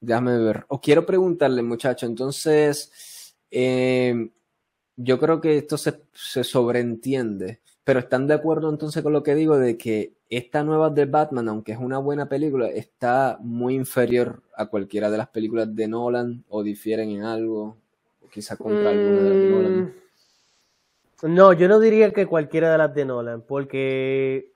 déjame 0.00 0.38
ver. 0.38 0.64
O 0.68 0.80
quiero 0.80 1.04
preguntarle, 1.04 1.62
muchacho, 1.62 2.06
entonces, 2.06 3.34
eh, 3.50 4.30
yo 4.96 5.18
creo 5.18 5.40
que 5.40 5.58
esto 5.58 5.76
se, 5.76 6.02
se 6.14 6.44
sobreentiende, 6.44 7.60
pero 7.90 7.98
están 7.98 8.28
de 8.28 8.34
acuerdo 8.34 8.70
entonces 8.70 9.02
con 9.02 9.12
lo 9.12 9.24
que 9.24 9.34
digo 9.34 9.58
de 9.58 9.76
que 9.76 10.12
esta 10.28 10.62
nueva 10.62 10.90
de 10.90 11.06
Batman, 11.06 11.48
aunque 11.48 11.72
es 11.72 11.78
una 11.78 11.98
buena 11.98 12.28
película, 12.28 12.68
está 12.68 13.36
muy 13.40 13.74
inferior 13.74 14.44
a 14.54 14.66
cualquiera 14.66 15.10
de 15.10 15.18
las 15.18 15.26
películas 15.26 15.74
de 15.74 15.88
Nolan 15.88 16.44
o 16.48 16.62
difieren 16.62 17.10
en 17.10 17.24
algo, 17.24 17.78
o 18.24 18.28
quizá 18.28 18.56
contra 18.56 18.90
alguna 18.90 19.22
de 19.22 19.28
las 19.28 19.38
de 19.38 19.50
Nolan. 19.50 19.94
Mm, 21.22 21.34
no, 21.34 21.52
yo 21.52 21.66
no 21.66 21.80
diría 21.80 22.12
que 22.12 22.26
cualquiera 22.26 22.70
de 22.70 22.78
las 22.78 22.94
de 22.94 23.04
Nolan, 23.04 23.42
porque 23.42 24.52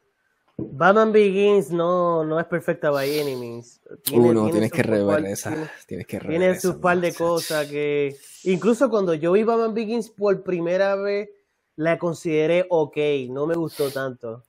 Batman 0.56 1.10
Begins 1.10 1.72
no, 1.72 2.22
no 2.22 2.38
es 2.38 2.46
perfecta 2.46 2.92
by 2.92 3.18
any 3.18 3.34
means. 3.34 3.80
Tiene, 4.04 4.30
uh, 4.30 4.50
tienes 4.52 4.70
que 4.70 4.84
rever 4.84 5.26
esa. 5.26 5.50
Tiene, 5.50 5.68
tienes 5.88 6.06
que 6.06 6.20
tiene 6.20 6.60
sus 6.60 6.76
par 6.76 7.00
de 7.00 7.12
cosas 7.12 7.66
que. 7.66 8.16
Incluso 8.44 8.88
cuando 8.88 9.12
yo 9.12 9.32
vi 9.32 9.42
Batman 9.42 9.74
Begins 9.74 10.08
por 10.08 10.44
primera 10.44 10.94
vez, 10.94 11.30
la 11.76 11.98
consideré 11.98 12.66
ok, 12.68 12.96
no 13.30 13.46
me 13.46 13.54
gustó 13.54 13.90
tanto. 13.90 14.44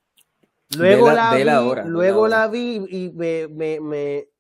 Luego, 0.78 1.12
la, 1.12 1.36
vi, 1.36 1.90
luego 1.90 2.28
la, 2.28 2.48
vi 2.48 2.84
y 2.90 3.12
me, 3.12 3.48
me, 3.48 3.80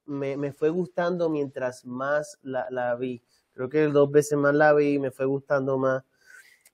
me, 0.05 0.37
me, 0.37 0.53
fue 0.53 0.69
gustando 0.69 1.29
mientras 1.29 1.85
más 1.85 2.39
la, 2.41 2.67
la, 2.71 2.95
vi. 2.95 3.21
Creo 3.53 3.69
que 3.69 3.83
dos 3.83 4.11
veces 4.11 4.37
más 4.37 4.53
la 4.53 4.73
vi 4.73 4.93
y 4.93 4.99
me 4.99 5.11
fue 5.11 5.25
gustando 5.25 5.77
más. 5.77 6.03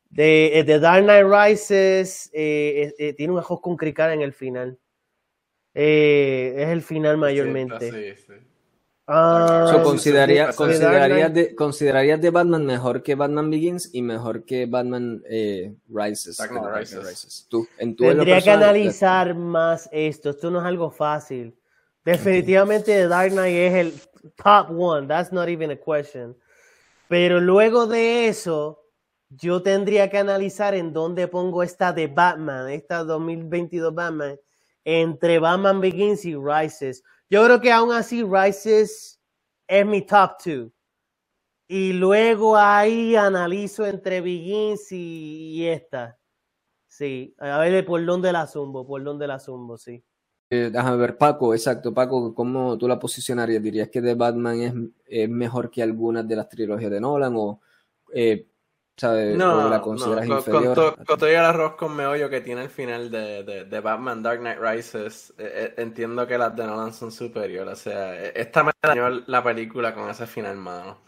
De, 0.09 0.59
eh, 0.59 0.63
The 0.63 0.79
Dark 0.79 1.03
Knight 1.03 1.25
Rises 1.25 2.29
eh, 2.33 2.93
eh, 2.97 3.13
tiene 3.13 3.33
un 3.33 3.39
ajo 3.39 3.61
con 3.61 3.77
cricar 3.77 4.11
en 4.11 4.21
el 4.21 4.33
final. 4.33 4.79
es 5.73 6.69
el 6.69 6.81
final 6.81 7.17
mayormente. 7.17 7.91
Sí, 8.15 8.23
sí. 8.25 8.50
Ah, 9.13 9.81
consideraría, 9.83 10.53
considerarías, 10.53 11.33
de, 11.33 11.53
¿Considerarías 11.53 12.21
de 12.21 12.29
Batman 12.29 12.65
mejor 12.65 13.03
que 13.03 13.15
Batman 13.15 13.49
Begins 13.49 13.89
y 13.93 14.01
mejor 14.01 14.45
que 14.45 14.65
Batman 14.65 15.21
Rises? 15.89 17.45
Tú, 17.49 17.67
en 17.77 17.95
tu 17.95 18.05
Tendría 18.05 18.41
que 18.41 18.51
analizar 18.51 19.35
más 19.35 19.89
esto. 19.91 20.29
Esto 20.29 20.49
no 20.49 20.59
es 20.59 20.65
algo 20.65 20.89
fácil. 20.91 21.53
Definitivamente 22.05 22.93
The 22.93 23.07
Dark 23.07 23.31
Knight 23.31 23.55
es 23.55 23.73
el 23.73 23.93
top 24.37 24.69
one. 24.71 25.07
That's 25.07 25.31
not 25.31 25.49
even 25.49 25.71
a 25.71 25.75
question. 25.75 26.35
Pero 27.07 27.41
luego 27.41 27.87
de 27.87 28.27
eso, 28.27 28.81
yo 29.29 29.61
tendría 29.61 30.09
que 30.09 30.17
analizar 30.17 30.73
en 30.73 30.93
dónde 30.93 31.27
pongo 31.27 31.63
esta 31.63 31.93
de 31.93 32.07
Batman, 32.07 32.69
esta 32.69 33.03
2022 33.03 33.93
Batman, 33.93 34.39
entre 34.85 35.39
Batman 35.39 35.81
Begins 35.81 36.25
y 36.25 36.35
Rises. 36.35 37.03
Yo 37.31 37.45
creo 37.45 37.61
que 37.61 37.71
aún 37.71 37.93
así 37.93 38.23
Rises 38.23 39.17
es 39.65 39.85
mi 39.85 40.05
top 40.05 40.31
two. 40.43 40.71
Y 41.65 41.93
luego 41.93 42.57
ahí 42.57 43.15
analizo 43.15 43.85
entre 43.85 44.19
Begins 44.19 44.91
y, 44.91 45.65
esta. 45.65 46.19
Sí, 46.87 47.33
a 47.39 47.57
ver 47.59 47.85
por 47.85 48.05
dónde 48.05 48.33
la 48.33 48.45
zumbo, 48.47 48.85
por 48.85 49.01
dónde 49.01 49.27
la 49.27 49.39
zumbo, 49.39 49.77
sí. 49.77 50.03
Eh, 50.49 50.69
déjame 50.73 50.97
ver, 50.97 51.17
Paco, 51.17 51.53
exacto, 51.53 51.93
Paco, 51.93 52.35
¿cómo 52.35 52.77
tú 52.77 52.85
la 52.85 52.99
posicionarías? 52.99 53.63
¿Dirías 53.63 53.87
que 53.87 54.01
The 54.01 54.15
Batman 54.15 54.97
es, 55.07 55.29
mejor 55.29 55.71
que 55.71 55.81
algunas 55.81 56.27
de 56.27 56.35
las 56.35 56.49
trilogías 56.49 56.91
de 56.91 56.99
Nolan 56.99 57.33
o 57.37 57.61
eh, 58.13 58.50
no, 59.01 59.69
la 59.69 59.81
consideras 59.81 60.27
no, 60.27 60.37
inferior. 60.37 60.75
Con, 60.75 61.05
con, 61.05 61.17
todo 61.17 61.27
el 61.27 61.35
arroz 61.37 61.75
con 61.75 61.95
meollo 61.95 62.29
que 62.29 62.41
tiene 62.41 62.63
el 62.63 62.69
final 62.69 63.09
de, 63.09 63.43
de, 63.43 63.79
Batman 63.79 64.21
Dark 64.21 64.39
Knight 64.39 64.59
Rises, 64.59 65.33
eh, 65.37 65.51
eh, 65.53 65.73
entiendo 65.77 66.27
que 66.27 66.37
las 66.37 66.55
de 66.55 66.65
Nolan 66.65 66.93
son 66.93 67.11
superiores. 67.11 67.73
O 67.73 67.75
sea, 67.75 68.15
e, 68.15 68.33
esta 68.35 68.63
me 68.63 68.71
dañó 68.81 69.09
la 69.27 69.43
película 69.43 69.93
con 69.93 70.09
ese 70.09 70.27
final, 70.27 70.57
mano. 70.57 71.01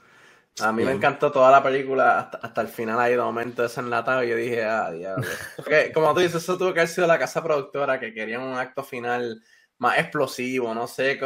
A 0.62 0.72
mí 0.72 0.84
me 0.84 0.92
encantó 0.92 1.32
toda 1.32 1.50
la 1.50 1.64
película 1.64 2.20
hasta, 2.20 2.38
hasta 2.38 2.62
el 2.62 2.68
final 2.68 3.00
ahí 3.00 3.14
de 3.14 3.18
momento 3.18 3.64
desenlatado 3.64 4.24
y 4.24 4.30
yo 4.30 4.36
dije, 4.36 4.64
ah, 4.64 4.92
diablo. 4.92 5.26
Porque, 5.58 5.92
como 5.92 6.14
tú 6.14 6.20
dices, 6.20 6.44
eso 6.44 6.58
tuvo 6.58 6.74
que 6.74 6.82
haber 6.82 6.90
sido 6.90 7.08
la 7.08 7.18
casa 7.18 7.44
productora 7.44 8.00
que 8.00 8.14
quería 8.14 8.40
un 8.40 8.56
acto 8.56 8.84
final 8.84 9.42
más 9.80 9.98
explosivo, 9.98 10.74
no 10.74 10.88
sé. 10.88 11.20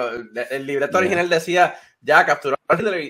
El 0.50 0.66
libreto 0.66 0.98
original 0.98 1.30
decía, 1.30 1.76
ya 2.02 2.26
capturó 2.26 2.57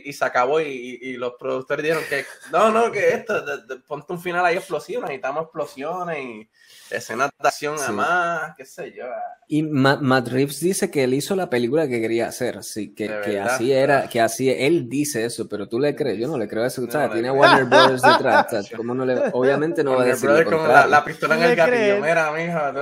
y, 0.03 0.13
se 0.13 0.25
acabó 0.25 0.61
y, 0.61 1.17
los 1.17 1.33
productores 1.39 1.83
dijeron 1.83 2.03
que 2.09 2.25
no, 2.51 2.69
no, 2.71 2.91
que 2.91 3.09
esto, 3.09 3.43
ponte 3.87 4.13
un 4.13 4.21
final 4.21 4.45
ahí 4.45 4.55
explosivo, 4.55 5.01
necesitamos 5.01 5.43
explosiones 5.43 6.19
y 6.19 6.49
escenas 6.91 7.31
de 7.41 7.47
acción 7.47 7.75
más, 7.95 8.55
qué 8.55 8.65
sé 8.65 8.93
yo. 8.95 9.05
Y 9.47 9.63
Matt, 9.63 10.27
Reeves 10.27 10.59
dice 10.59 10.91
que 10.91 11.05
él 11.05 11.13
hizo 11.13 11.35
la 11.35 11.49
película 11.49 11.87
que 11.87 11.99
quería 11.99 12.27
hacer, 12.27 12.63
sí, 12.63 12.93
que, 12.93 13.07
que 13.25 13.39
así 13.39 13.71
era, 13.71 14.07
que 14.07 14.21
así, 14.21 14.49
él 14.49 14.87
dice 14.89 15.25
eso, 15.25 15.47
pero 15.47 15.67
tú 15.67 15.79
le 15.79 15.95
crees, 15.95 16.19
yo 16.19 16.27
no 16.27 16.37
le 16.37 16.47
creo 16.47 16.65
eso, 16.65 16.83
o 16.83 16.91
sea, 16.91 17.09
tiene 17.11 17.31
Warner 17.31 17.65
Brothers 17.65 18.01
detrás, 18.03 18.69
¿cómo 18.75 18.93
no 18.93 19.05
le, 19.05 19.17
obviamente 19.33 19.83
no 19.83 19.95
va 19.95 20.03
a 20.03 20.05
decir 20.05 20.29
con 20.43 20.67
la, 20.67 21.03
pistola 21.03 21.35
en 21.37 21.43
el 21.43 21.55
gatillo, 21.55 22.01
mira, 22.01 22.31
mija, 22.31 22.73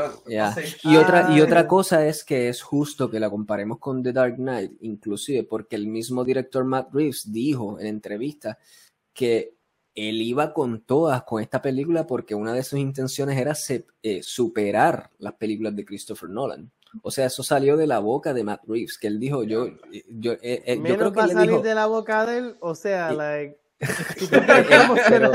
y, 0.84 0.97
otra, 0.97 1.31
y 1.31 1.39
otra 1.39 1.68
cosa 1.68 2.06
es 2.06 2.23
que 2.23 2.49
es 2.49 2.61
justo 2.61 3.10
que 3.10 3.19
la 3.19 3.30
comparemos 3.30 3.80
con 3.80 4.03
The 4.03 4.11
Dark 4.11 4.35
Knight, 4.35 4.73
inclusive 4.81 5.43
porque 5.43 5.76
el 5.76 5.88
mismo 5.88 6.26
director 6.26 6.64
Matt 6.65 6.93
Reeves 6.93 7.31
dijo 7.31 7.79
en 7.79 7.87
entrevista 7.87 8.57
que 9.13 9.55
él 9.95 10.21
iba 10.21 10.53
con 10.53 10.81
todas 10.81 11.23
con 11.23 11.41
esta 11.41 11.61
película 11.61 12.05
porque 12.05 12.35
una 12.35 12.53
de 12.53 12.63
sus 12.63 12.79
intenciones 12.79 13.37
era 13.37 13.53
eh, 14.03 14.21
superar 14.21 15.09
las 15.19 15.33
películas 15.33 15.75
de 15.75 15.85
Christopher 15.85 16.29
Nolan. 16.29 16.71
O 17.01 17.11
sea, 17.11 17.25
eso 17.25 17.43
salió 17.43 17.77
de 17.77 17.87
la 17.87 17.99
boca 17.99 18.33
de 18.33 18.43
Matt 18.43 18.63
Reeves, 18.67 18.97
que 18.97 19.07
él 19.07 19.19
dijo, 19.19 19.43
yo, 19.43 19.65
eh, 19.65 20.05
yo, 20.09 20.33
eh, 20.41 20.79
yo 20.83 20.97
creo 20.97 21.11
que 21.11 21.19
va 21.19 21.27
salir 21.27 21.61
de 21.61 21.75
la 21.75 21.87
boca 21.87 22.25
de 22.25 22.37
él, 22.37 22.57
o 22.59 22.75
sea, 22.75 23.11
like... 23.11 23.59
pero, 25.09 25.31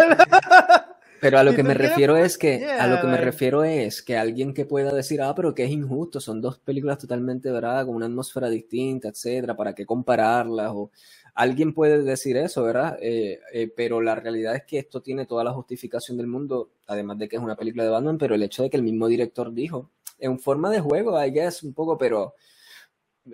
a 1.23 1.45
lo 1.45 1.55
que 1.55 1.63
me 1.63 1.75
refiero 1.75 2.17
es 2.17 2.39
que 2.39 2.67
a 2.67 2.87
lo 2.87 3.01
que 3.01 3.07
me 3.07 3.17
refiero 3.17 3.65
es 3.65 4.03
que 4.03 4.17
alguien 4.17 4.55
que 4.55 4.65
pueda 4.65 4.93
decir, 4.93 5.23
ah, 5.23 5.35
pero 5.35 5.55
que 5.55 5.65
es 5.65 5.71
injusto, 5.71 6.21
son 6.21 6.41
dos 6.41 6.59
películas 6.59 6.99
totalmente, 6.99 7.51
¿verdad? 7.51 7.87
Con 7.87 7.97
una 7.97 8.07
atmósfera 8.07 8.49
distinta, 8.49 9.09
etcétera, 9.09 9.57
¿para 9.57 9.75
qué 9.75 9.85
compararlas? 9.87 10.71
O, 10.75 10.91
Alguien 11.35 11.75
puede 11.75 12.03
decir 12.03 12.37
eso, 12.37 12.63
¿verdad? 12.63 12.99
Eh, 13.01 13.41
eh, 13.53 13.73
pero 13.75 14.01
la 14.01 14.15
realidad 14.15 14.55
es 14.57 14.65
que 14.65 14.79
esto 14.79 15.01
tiene 15.01 15.27
toda 15.27 15.45
la 15.45 15.53
justificación 15.53 16.17
del 16.17 16.27
mundo, 16.27 16.71
además 16.87 17.19
de 17.19 17.29
que 17.29 17.37
es 17.37 17.43
una 17.43 17.57
película 17.57 17.85
de 17.85 17.91
Batman, 17.91 18.19
pero 18.19 18.35
el 18.35 18.43
hecho 18.43 18.63
de 18.63 18.71
que 18.71 18.77
el 18.77 18.83
mismo 18.83 19.09
director 19.09 19.53
dijo, 19.53 19.91
en 20.19 20.39
forma 20.39 20.71
de 20.71 20.81
juego, 20.81 21.23
I 21.23 21.31
guess, 21.31 21.63
un 21.63 21.73
poco, 21.73 21.97
pero, 21.97 22.35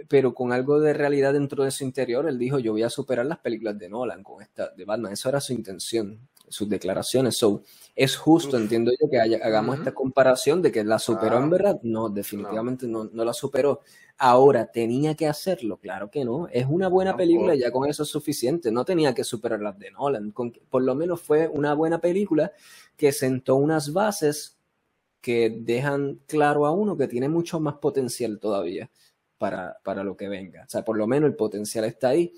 pero 0.09 0.35
con 0.35 0.53
algo 0.53 0.79
de 0.81 0.93
realidad 0.93 1.33
dentro 1.33 1.65
de 1.65 1.71
su 1.71 1.85
interior, 1.85 2.29
él 2.29 2.39
dijo, 2.39 2.59
yo 2.59 2.73
voy 2.73 2.83
a 2.83 2.91
superar 2.91 3.27
las 3.27 3.39
películas 3.39 3.79
de 3.79 3.89
Nolan 3.89 4.23
con 4.23 4.43
esta 4.43 4.71
de 4.71 4.85
Batman. 4.85 5.13
Eso 5.13 5.29
era 5.29 5.41
su 5.41 5.53
intención, 5.53 6.29
sus 6.48 6.68
declaraciones. 6.68 7.36
So, 7.36 7.62
es 7.94 8.16
justo, 8.16 8.56
entiendo 8.56 8.93
yo, 9.01 9.09
que 9.09 9.18
hagamos 9.18 9.78
esta 9.78 9.94
comparación 9.94 10.62
de 10.62 10.73
que 10.73 10.85
la 10.85 10.98
superó 10.98 11.39
en 11.39 11.51
verdad. 11.51 11.81
No, 11.82 12.09
definitivamente 12.09 12.86
no. 12.86 13.05
no 13.12 13.24
la 13.24 13.32
superó. 13.32 13.81
Ahora, 14.18 14.66
¿tenía 14.66 15.14
que 15.14 15.27
hacerlo? 15.27 15.78
Claro 15.78 16.10
que 16.10 16.24
no. 16.24 16.48
Es 16.48 16.66
una 16.68 16.89
buena 16.89 17.16
película, 17.16 17.55
ya 17.55 17.70
con 17.70 17.89
eso 17.89 18.02
es 18.02 18.09
suficiente. 18.09 18.73
No 18.73 18.85
tenía 18.85 19.14
que 19.14 19.24
superar 19.24 19.60
las 19.60 19.78
de 19.78 19.90
Nolan. 19.90 20.32
por 20.32 20.82
lo 20.82 20.94
menos 20.94 21.20
fue 21.20 21.48
una 21.48 21.74
buena 21.74 22.01
película 22.01 22.52
que 22.97 23.12
sentó 23.12 23.56
unas 23.56 23.93
bases 23.93 24.56
que 25.20 25.51
dejan 25.51 26.20
claro 26.27 26.66
a 26.66 26.70
uno 26.70 26.97
que 26.97 27.09
tiene 27.09 27.28
mucho 27.28 27.59
más 27.60 27.74
potencial 27.74 28.39
todavía 28.39 28.90
para, 29.39 29.77
para 29.82 30.05
lo 30.05 30.16
que 30.16 30.28
venga. 30.28 30.64
O 30.64 30.68
sea, 30.68 30.85
por 30.85 30.97
lo 30.97 31.06
menos 31.06 31.28
el 31.28 31.36
potencial 31.36 31.85
está 31.85 32.10
ahí. 32.10 32.32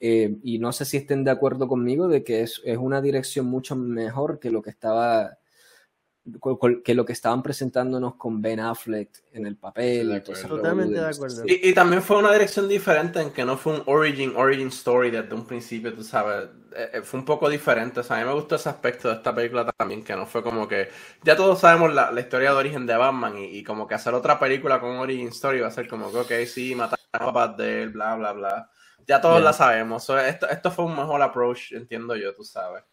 Eh, 0.00 0.38
y 0.42 0.58
no 0.58 0.72
sé 0.72 0.86
si 0.86 0.96
estén 0.96 1.24
de 1.24 1.30
acuerdo 1.30 1.68
conmigo 1.68 2.08
de 2.08 2.24
que 2.24 2.42
es, 2.42 2.62
es 2.64 2.78
una 2.78 3.02
dirección 3.02 3.46
mucho 3.46 3.76
mejor 3.76 4.40
que 4.40 4.50
lo 4.50 4.62
que 4.62 4.70
estaba 4.70 5.38
que 6.84 6.94
lo 6.94 7.04
que 7.04 7.12
estaban 7.12 7.42
presentándonos 7.42 8.16
con 8.16 8.42
Ben 8.42 8.60
Affleck 8.60 9.10
en 9.32 9.46
el 9.46 9.56
papel. 9.56 10.22
Totalmente 10.22 11.00
de 11.00 11.06
acuerdo. 11.06 11.42
Y, 11.46 11.72
también 11.72 12.02
fue 12.02 12.18
una 12.18 12.32
dirección 12.32 12.68
diferente 12.68 13.20
en 13.20 13.30
que 13.30 13.44
no 13.44 13.56
fue 13.56 13.74
un 13.74 13.82
origin, 13.86 14.34
origin 14.36 14.68
story 14.68 15.10
desde 15.10 15.34
un 15.34 15.46
principio, 15.46 15.94
tú 15.94 16.04
sabes. 16.04 16.48
Eh, 16.76 16.90
eh, 16.94 17.02
fue 17.02 17.20
un 17.20 17.26
poco 17.26 17.48
diferente. 17.48 18.00
O 18.00 18.02
sea, 18.02 18.16
a 18.16 18.20
mí 18.20 18.26
me 18.26 18.34
gustó 18.34 18.56
ese 18.56 18.68
aspecto 18.68 19.08
de 19.08 19.14
esta 19.14 19.34
película 19.34 19.72
también, 19.72 20.04
que 20.04 20.14
no 20.14 20.26
fue 20.26 20.42
como 20.42 20.68
que. 20.68 20.88
Ya 21.24 21.36
todos 21.36 21.60
sabemos 21.60 21.92
la, 21.94 22.12
historia 22.20 22.50
de 22.50 22.56
origen 22.56 22.86
de 22.86 22.96
Batman 22.96 23.34
y, 23.38 23.64
como 23.64 23.86
que 23.86 23.94
hacer 23.94 24.14
otra 24.14 24.38
película 24.38 24.78
con 24.78 24.96
origin 24.96 25.28
story 25.28 25.60
va 25.60 25.68
a 25.68 25.72
ser 25.72 25.88
como 25.88 26.12
que, 26.12 26.18
ok, 26.18 26.46
sí, 26.46 26.74
matar 26.74 26.98
a 27.12 27.18
papás 27.18 27.56
de 27.56 27.82
él, 27.82 27.90
bla, 27.90 28.14
bla, 28.16 28.32
bla. 28.32 28.70
Ya 29.06 29.20
todos 29.20 29.42
la 29.42 29.52
sabemos. 29.52 30.08
esto, 30.08 30.48
esto 30.48 30.70
fue 30.70 30.84
un 30.84 30.96
mejor 30.96 31.20
approach, 31.22 31.72
entiendo 31.72 32.16
yo, 32.16 32.34
tú 32.34 32.44
sabes. 32.44 32.84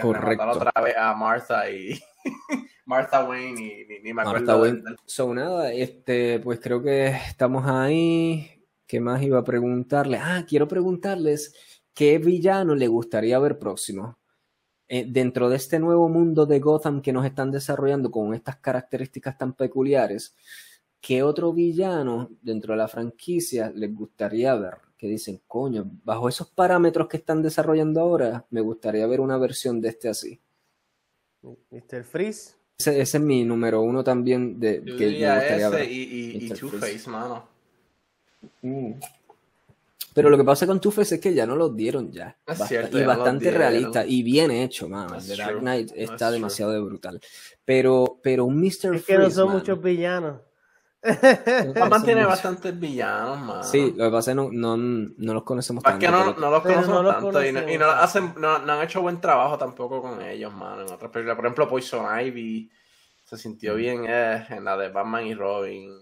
Correcto. 0.00 0.50
otra 0.50 0.72
vez 0.82 0.94
a 0.96 1.14
Martha 1.14 1.70
y 1.70 1.98
Martha 2.84 3.24
Wayne 3.24 3.60
y 3.60 4.02
ni, 4.02 4.12
me 4.12 4.22
acuerdo. 4.22 4.60
Wayne. 4.60 4.82
So, 5.06 5.32
nada, 5.32 5.72
este, 5.72 6.38
pues 6.40 6.60
creo 6.60 6.82
que 6.82 7.08
estamos 7.08 7.64
ahí. 7.66 8.52
¿Qué 8.86 9.00
más 9.00 9.22
iba 9.22 9.38
a 9.38 9.44
preguntarle? 9.44 10.18
Ah, 10.18 10.44
quiero 10.46 10.68
preguntarles 10.68 11.54
qué 11.92 12.18
villano 12.18 12.74
le 12.74 12.86
gustaría 12.86 13.38
ver 13.38 13.58
próximo. 13.58 14.18
Eh, 14.88 15.04
dentro 15.08 15.48
de 15.48 15.56
este 15.56 15.80
nuevo 15.80 16.08
mundo 16.08 16.46
de 16.46 16.60
Gotham 16.60 17.02
que 17.02 17.12
nos 17.12 17.26
están 17.26 17.50
desarrollando 17.50 18.10
con 18.12 18.34
estas 18.34 18.56
características 18.56 19.36
tan 19.36 19.54
peculiares, 19.54 20.36
¿qué 21.00 21.24
otro 21.24 21.52
villano 21.52 22.30
dentro 22.40 22.74
de 22.74 22.78
la 22.78 22.86
franquicia 22.86 23.72
les 23.74 23.92
gustaría 23.92 24.54
ver? 24.54 24.85
Que 24.96 25.08
dicen, 25.08 25.40
coño, 25.46 25.90
bajo 26.04 26.28
esos 26.28 26.48
parámetros 26.48 27.08
que 27.08 27.18
están 27.18 27.42
desarrollando 27.42 28.00
ahora, 28.00 28.46
me 28.50 28.60
gustaría 28.60 29.06
ver 29.06 29.20
una 29.20 29.36
versión 29.36 29.80
de 29.80 29.88
este 29.88 30.08
así. 30.08 30.40
Mr. 31.70 32.04
Freeze. 32.04 32.54
Ese, 32.78 33.00
es 33.00 33.20
mi 33.20 33.44
número 33.44 33.82
uno 33.82 34.04
también 34.04 34.60
de 34.60 34.82
que 34.82 35.06
me 35.06 35.34
gustaría 35.34 35.68
ver. 35.70 35.90
Y, 35.90 36.46
y, 36.46 36.50
Two-Face, 36.50 37.08
mano. 37.08 37.48
Mm. 38.62 38.92
Pero 40.12 40.30
lo 40.30 40.38
que 40.38 40.44
pasa 40.44 40.66
con 40.66 40.80
Two-Face 40.80 41.16
es 41.16 41.20
que 41.20 41.34
ya 41.34 41.46
no 41.46 41.56
los 41.56 41.76
dieron 41.76 42.10
ya. 42.10 42.36
y 42.90 43.02
bastante 43.02 43.50
realista 43.50 44.06
y 44.06 44.22
bien 44.22 44.50
hecho, 44.50 44.88
mano. 44.88 45.18
The 45.20 45.36
Dark 45.36 45.60
Knight 45.60 45.92
está 45.94 46.30
demasiado 46.30 46.82
brutal. 46.84 47.20
Pero, 47.64 48.18
pero 48.22 48.46
un 48.46 48.58
Mr. 48.58 48.70
Freeze. 48.80 48.96
Es 48.96 49.04
que 49.04 49.18
no 49.18 49.30
son 49.30 49.52
muchos 49.52 49.82
villanos. 49.82 50.40
Batman 51.74 52.02
tiene 52.04 52.24
bastantes 52.24 52.78
villanos, 52.78 53.38
mano. 53.40 53.62
Sí, 53.62 53.94
lo 53.96 54.06
que 54.06 54.10
pasa 54.10 54.30
es 54.30 54.36
que 54.36 54.54
no, 54.54 54.76
no, 54.76 55.34
los 55.34 55.42
conocemos 55.42 55.82
tanto. 55.82 56.04
Es 56.04 56.10
que 56.10 56.16
no, 56.16 56.34
no 56.34 56.50
los 56.50 56.62
conocemos 56.62 57.14
tanto 57.14 57.44
y, 57.44 57.52
no, 57.52 57.68
y 57.70 57.78
no, 57.78 57.90
hacen, 57.90 58.34
no, 58.38 58.56
han 58.56 58.82
hecho 58.82 59.02
buen 59.02 59.20
trabajo 59.20 59.56
tampoco 59.56 60.02
con 60.02 60.20
ellos, 60.22 60.52
mano. 60.52 60.82
En 60.82 60.92
otras 60.92 61.10
películas, 61.10 61.36
por 61.36 61.46
ejemplo, 61.46 61.68
Poison 61.68 62.06
Ivy 62.20 62.70
se 63.24 63.36
sintió 63.36 63.74
mm. 63.74 63.76
bien 63.76 64.04
eh, 64.08 64.46
en 64.50 64.64
la 64.64 64.76
de 64.76 64.88
Batman 64.88 65.26
y 65.26 65.34
Robin. 65.34 65.92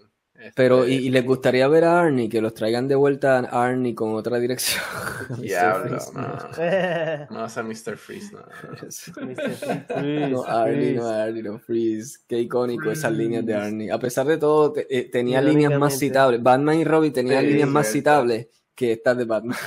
Pero, 0.53 0.83
este, 0.83 0.93
¿y, 0.93 1.09
les 1.09 1.25
gustaría 1.25 1.67
ver 1.67 1.85
a 1.85 1.99
Arnie? 1.99 2.29
Que 2.29 2.41
los 2.41 2.53
traigan 2.53 2.87
de 2.87 2.95
vuelta 2.95 3.39
a 3.39 3.65
Arnie 3.65 3.95
con 3.95 4.15
otra 4.15 4.37
dirección. 4.37 4.83
Diablo, 5.41 5.97
no. 6.13 7.31
No 7.31 7.43
hace 7.43 7.63
Mr. 7.63 7.97
Freeze, 7.97 8.33
no. 8.33 8.39
Mr. 9.25 9.85
Freeze, 9.87 10.29
no, 10.29 10.43
Arnie, 10.43 10.93
no, 10.93 11.07
Arnie, 11.07 11.43
no, 11.43 11.59
Freeze. 11.59 12.19
Qué 12.27 12.39
icónico 12.39 12.91
esas 12.91 13.13
líneas 13.13 13.45
de 13.45 13.55
Arnie. 13.55 13.91
A 13.91 13.97
pesar 13.97 14.27
de 14.27 14.37
todo, 14.37 14.73
eh, 14.89 15.09
tenía 15.11 15.41
líneas 15.41 15.79
más 15.79 15.97
citables. 15.97 16.43
Batman 16.43 16.79
y 16.79 16.83
Robin 16.83 17.13
tenían 17.13 17.45
líneas 17.45 17.69
más 17.69 17.87
citables 17.87 18.47
que 18.75 18.91
estas 18.91 19.17
de 19.17 19.25
Batman. 19.25 19.57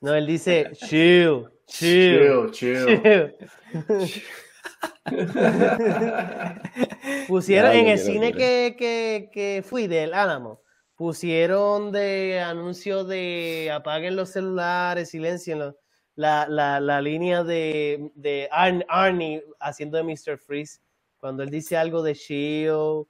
No, 0.00 0.14
él 0.14 0.26
dice, 0.26 0.70
chill, 0.74 1.46
chill, 1.66 2.50
chill. 2.50 3.00
chill. 3.00 3.34
pusieron 7.28 7.72
en 7.72 7.88
el 7.88 7.98
cine 7.98 8.32
que, 8.32 8.74
que, 8.78 9.30
que, 9.32 9.62
fui 9.64 9.86
del 9.86 10.14
Álamo, 10.14 10.60
pusieron 10.96 11.92
de 11.92 12.40
anuncio 12.40 13.04
de 13.04 13.70
apaguen 13.72 14.16
los 14.16 14.30
celulares, 14.30 15.10
silencien 15.10 15.58
la, 16.14 16.46
la, 16.48 16.80
la, 16.80 17.00
línea 17.00 17.44
de, 17.44 18.10
de 18.14 18.48
Arnie 18.50 19.44
haciendo 19.60 19.96
de 19.96 20.04
Mr. 20.04 20.38
Freeze. 20.38 20.80
Cuando 21.18 21.42
él 21.42 21.50
dice 21.50 21.76
algo 21.76 22.02
de 22.02 22.14
Shield 22.14 23.06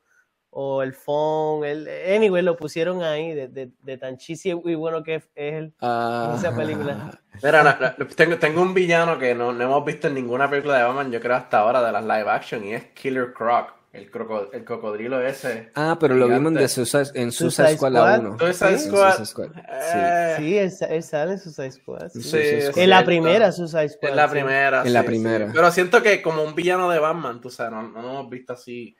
o 0.55 0.83
el 0.83 0.93
phone, 0.93 1.67
el, 1.67 1.89
anyway, 2.15 2.43
lo 2.43 2.59
pusieron 2.59 3.03
ahí 3.03 3.33
de, 3.33 3.49
de, 3.49 3.71
de 3.83 3.97
tan 3.97 4.19
y 4.19 4.75
bueno 4.75 5.03
que 5.03 5.15
es 5.15 5.25
él 5.35 5.73
ah. 5.81 6.35
esa 6.37 6.55
película. 6.55 7.19
Mira, 7.43 7.97
tengo, 8.15 8.37
tengo 8.37 8.61
un 8.61 8.75
villano 8.75 9.19
que 9.19 9.35
no, 9.35 9.53
no, 9.53 9.65
hemos 9.65 9.85
visto 9.85 10.09
en 10.09 10.15
ninguna 10.15 10.51
película 10.51 10.77
de 10.77 10.85
Batman, 10.85 11.11
yo 11.11 11.21
creo 11.21 11.37
hasta 11.37 11.61
ahora, 11.61 11.83
de 11.83 11.91
las 11.91 12.03
live 12.03 12.31
action, 12.31 12.65
y 12.65 12.75
es 12.75 12.85
Killer 12.93 13.33
Croc. 13.33 13.73
El, 13.95 14.11
el 14.55 14.65
cocodrilo 14.65 15.21
ese. 15.21 15.71
Ah, 15.75 15.99
pero 16.01 16.15
lo 16.15 16.27
vimos 16.27 16.57
en, 16.57 16.67
Suicide, 16.67 17.11
en 17.13 17.31
Suicide 17.31 17.77
Squad, 17.77 17.93
la 17.93 18.21
1. 18.21 18.39
Suicide 18.39 18.79
Squad. 18.79 19.25
Squad. 19.27 19.51
Eh. 19.69 20.35
Sí, 20.39 20.57
él, 20.57 21.03
sale 21.03 21.33
en 21.33 21.39
Suicide 21.39 21.73
Squad. 21.73 22.09
Sí, 22.09 22.39
en 22.75 22.89
la 22.89 23.05
primera 23.05 23.53
Suicide 23.53 23.91
Squad. 23.91 24.11
En 24.11 24.17
la 24.17 24.31
primera. 24.31 24.83
En 24.83 24.93
la 24.95 25.03
primera. 25.03 25.51
Pero 25.53 25.71
siento 25.71 26.03
que 26.03 26.23
como 26.23 26.43
un 26.43 26.55
villano 26.55 26.89
de 26.89 27.01
Batman, 27.01 27.43
tú 27.43 27.51
sabes, 27.51 27.73
no, 27.73 27.83
no 27.83 28.01
hemos 28.01 28.31
visto 28.31 28.55
así 28.55 28.97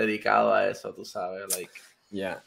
dedicado 0.00 0.52
a 0.54 0.68
eso, 0.68 0.94
tú 0.94 1.04
sabes, 1.04 1.42
like. 1.56 1.72
Ya. 2.10 2.42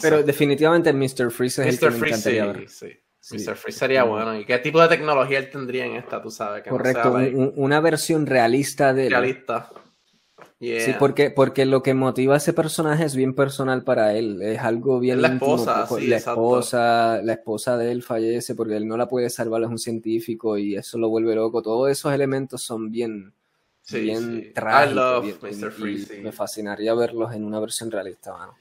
Pero 0.00 0.22
definitivamente 0.22 0.92
Mr. 0.92 1.30
Freeze 1.30 1.68
es 1.68 1.74
el 1.74 1.78
que 1.78 1.98
me 1.98 2.08
encantaría 2.08 2.46
ver. 2.46 2.68
Sí, 2.68 2.88
Mr. 3.32 3.56
Freeze 3.56 3.78
sería 3.78 4.04
bueno. 4.04 4.38
¿Y 4.38 4.44
qué 4.44 4.58
tipo 4.58 4.80
de 4.80 4.88
tecnología 4.88 5.38
él 5.38 5.50
tendría 5.50 5.86
en 5.86 5.96
esta, 5.96 6.22
tú 6.22 6.30
sabes? 6.30 6.62
Correcto, 6.66 7.16
una 7.56 7.80
versión 7.80 8.26
realista 8.26 8.94
de 8.94 9.08
Realista. 9.08 9.70
Sí, 10.60 10.94
porque, 10.98 11.30
porque 11.30 11.66
lo 11.66 11.82
que 11.82 11.94
motiva 11.94 12.34
a 12.34 12.36
ese 12.38 12.52
personaje 12.52 13.04
es 13.04 13.14
bien 13.14 13.34
personal 13.34 13.84
para 13.84 14.14
él. 14.14 14.40
Es 14.40 14.60
algo 14.60 14.98
bien 14.98 15.20
la 15.20 15.28
esposa, 15.28 15.86
sí, 15.86 16.06
la 16.06 16.16
esposa, 16.16 17.20
la 17.22 17.32
esposa 17.34 17.76
de 17.76 17.92
él 17.92 18.02
fallece 18.02 18.54
porque 18.54 18.76
él 18.76 18.86
no 18.86 18.96
la 18.96 19.08
puede 19.08 19.28
salvar, 19.28 19.62
es 19.62 19.68
un 19.68 19.78
científico 19.78 20.56
y 20.56 20.76
eso 20.76 20.96
lo 20.96 21.10
vuelve 21.10 21.34
loco. 21.34 21.60
Todos 21.60 21.90
esos 21.90 22.14
elementos 22.14 22.62
son 22.62 22.90
bien, 22.90 23.34
bien 23.92 24.52
trágicos. 24.54 25.24
me 26.22 26.32
fascinaría 26.32 26.94
verlos 26.94 27.34
en 27.34 27.44
una 27.44 27.60
versión 27.60 27.90
realista, 27.90 28.32
mano. 28.32 28.54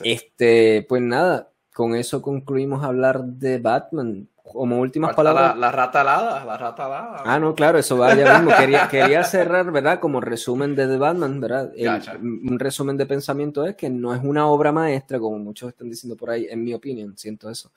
Este, 0.00 0.86
pues 0.88 1.02
nada, 1.02 1.50
con 1.74 1.94
eso 1.94 2.22
concluimos 2.22 2.84
hablar 2.84 3.22
de 3.22 3.58
Batman. 3.58 4.28
Como 4.42 4.80
últimas 4.80 5.14
palabras. 5.14 5.58
La, 5.58 5.70
rata 5.70 6.00
alada, 6.00 6.42
la 6.42 6.56
rata 6.56 6.86
alada. 6.86 7.22
Ah, 7.26 7.38
no, 7.38 7.54
claro, 7.54 7.78
eso 7.78 7.98
va 7.98 8.14
ya 8.14 8.38
mismo. 8.38 8.56
Quería, 8.56 8.88
quería 8.88 9.22
cerrar, 9.22 9.70
¿verdad? 9.70 10.00
Como 10.00 10.22
resumen 10.22 10.74
de 10.74 10.86
The 10.86 10.96
Batman, 10.96 11.38
¿verdad? 11.38 11.70
un 12.18 12.58
resumen 12.58 12.96
de 12.96 13.04
pensamiento 13.04 13.66
es 13.66 13.76
que 13.76 13.90
no 13.90 14.14
es 14.14 14.24
una 14.24 14.46
obra 14.46 14.72
maestra, 14.72 15.18
como 15.18 15.38
muchos 15.38 15.68
están 15.68 15.90
diciendo 15.90 16.16
por 16.16 16.30
ahí, 16.30 16.46
en 16.48 16.64
mi 16.64 16.72
opinión, 16.72 17.16
siento 17.18 17.50
eso 17.50 17.70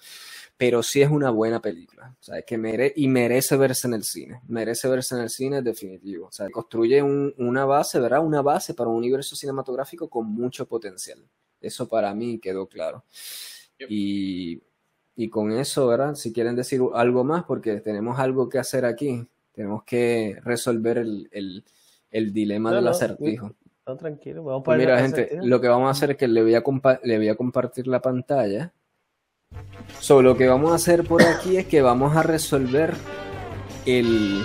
pero 0.62 0.84
sí 0.84 1.02
es 1.02 1.10
una 1.10 1.32
buena 1.32 1.60
película. 1.60 2.16
O 2.20 2.24
sea, 2.24 2.40
que 2.44 2.56
mere 2.56 2.94
y 2.96 3.08
merece 3.08 3.58
verse 3.58 3.88
en 3.88 3.96
el 3.96 4.04
cine. 4.04 4.42
Merece 4.48 4.88
verse 4.88 5.16
en 5.16 5.22
el 5.22 5.32
cine 5.32 5.64
definitivo. 5.64 6.28
O 6.28 6.32
sea, 6.32 6.52
construye 6.52 7.02
una 7.02 7.66
base, 7.66 8.00
¿verdad? 8.00 8.24
Una 8.24 8.44
base 8.44 8.76
para 8.76 8.92
un 8.92 8.98
universo 8.98 9.36
cinematográfico 9.36 10.08
con 10.08 10.32
mucho 10.32 10.68
potencial. 10.68 11.18
Eso 11.60 11.90
para 11.90 12.14
mí 12.14 12.38
quedó 12.38 12.68
claro. 12.68 13.04
Y, 13.90 14.62
y, 15.16 15.30
con 15.30 15.52
eso, 15.52 15.88
¿verdad? 15.88 16.14
Si 16.14 16.32
quieren 16.32 16.56
decir 16.56 16.80
algo 16.94 17.24
más, 17.24 17.44
porque 17.46 17.82
tenemos 17.82 18.20
algo 18.20 18.48
que 18.48 18.60
hacer 18.60 18.86
aquí. 18.86 19.28
Tenemos 19.54 19.84
que 19.84 20.38
resolver 20.44 21.00
el, 21.00 21.28
el, 21.32 21.66
el 22.12 22.34
dilema 22.34 22.72
del 22.72 22.88
acertijo. 22.88 23.56
No, 23.88 23.98
tranquilo, 23.98 24.44
vamos 24.44 24.62
pues 24.64 24.78
Mira, 24.78 25.02
gente, 25.02 25.40
lo 25.42 25.60
que 25.60 25.70
vamos 25.70 25.88
a 25.88 25.92
hacer 25.92 26.12
es 26.12 26.18
que 26.18 26.28
le 26.28 26.44
voy 26.44 26.54
a, 26.54 26.64
le 27.02 27.18
voy 27.18 27.30
a 27.30 27.36
compartir 27.36 27.88
la 27.88 28.00
pantalla 28.00 28.72
So, 30.00 30.22
lo 30.22 30.36
que 30.36 30.48
vamos 30.48 30.72
a 30.72 30.76
hacer 30.76 31.04
por 31.04 31.22
aquí 31.22 31.58
es 31.58 31.68
que 31.68 31.82
vamos 31.82 32.16
a 32.18 32.24
resolver 32.24 32.96
el, 33.86 34.44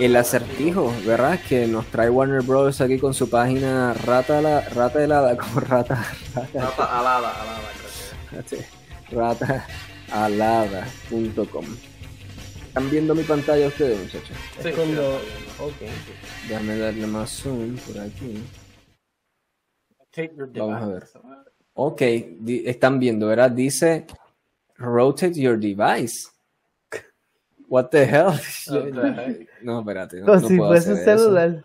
el 0.00 0.16
acertijo, 0.16 0.92
¿verdad? 1.04 1.38
Que 1.46 1.66
nos 1.66 1.86
trae 1.86 2.08
Warner 2.08 2.42
Bros. 2.42 2.80
aquí 2.80 2.98
con 2.98 3.12
su 3.12 3.28
página 3.28 3.92
rata, 3.92 4.40
la, 4.40 4.60
rata 4.62 5.04
helada, 5.04 5.36
como 5.38 5.60
rata, 5.60 6.06
rata, 6.34 6.60
rata 6.60 6.98
alada, 6.98 7.34
alada, 9.10 9.66
rataalada.com. 10.10 11.66
¿Están 12.66 12.90
viendo 12.90 13.14
mi 13.14 13.24
pantalla 13.24 13.66
ustedes, 13.66 13.98
muchachos? 13.98 14.36
Sí, 14.62 14.70
cuando... 14.72 15.16
ok. 15.16 15.74
Déjame 16.48 16.78
darle 16.78 17.06
más 17.06 17.30
zoom 17.30 17.76
por 17.76 17.98
aquí. 18.00 18.42
Vamos 20.54 20.82
a 20.82 20.86
ver. 20.86 21.04
Ok, 21.74 22.02
están 22.64 22.98
viendo, 22.98 23.26
¿verdad? 23.28 23.50
Dice 23.50 24.06
rotate 24.78 25.34
your 25.34 25.58
device. 25.58 26.30
What 27.68 27.90
the 27.90 28.06
hell? 28.06 28.32
no, 29.62 29.80
espérate. 29.80 30.20
No, 30.22 30.40
no 30.40 30.48
si 30.48 30.56
fuese 30.56 30.92
un 30.92 30.98
celular. 30.98 31.64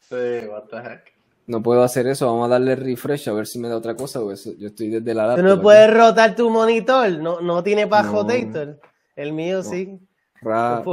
Sí, 0.00 0.46
what 0.48 0.68
the 0.70 0.76
heck. 0.76 1.12
No 1.46 1.60
puedo 1.62 1.82
hacer 1.82 2.06
eso, 2.06 2.26
vamos 2.26 2.46
a 2.46 2.50
darle 2.50 2.76
refresh 2.76 3.28
a 3.28 3.32
ver 3.32 3.46
si 3.46 3.58
me 3.58 3.68
da 3.68 3.76
otra 3.76 3.96
cosa, 3.96 4.20
porque 4.20 4.38
yo 4.56 4.68
estoy 4.68 4.88
desde 4.90 5.12
la 5.14 5.26
laptop. 5.26 5.44
Tú 5.44 5.56
no 5.56 5.60
puedes 5.60 5.92
rotar 5.92 6.36
tu 6.36 6.48
monitor, 6.48 7.10
no, 7.18 7.40
no 7.40 7.64
tiene 7.64 7.88
para 7.88 8.04
no. 8.06 8.12
rotator. 8.22 8.80
El 9.16 9.32
mío 9.32 9.64
sí. 9.64 9.98
Rata, 10.40 10.84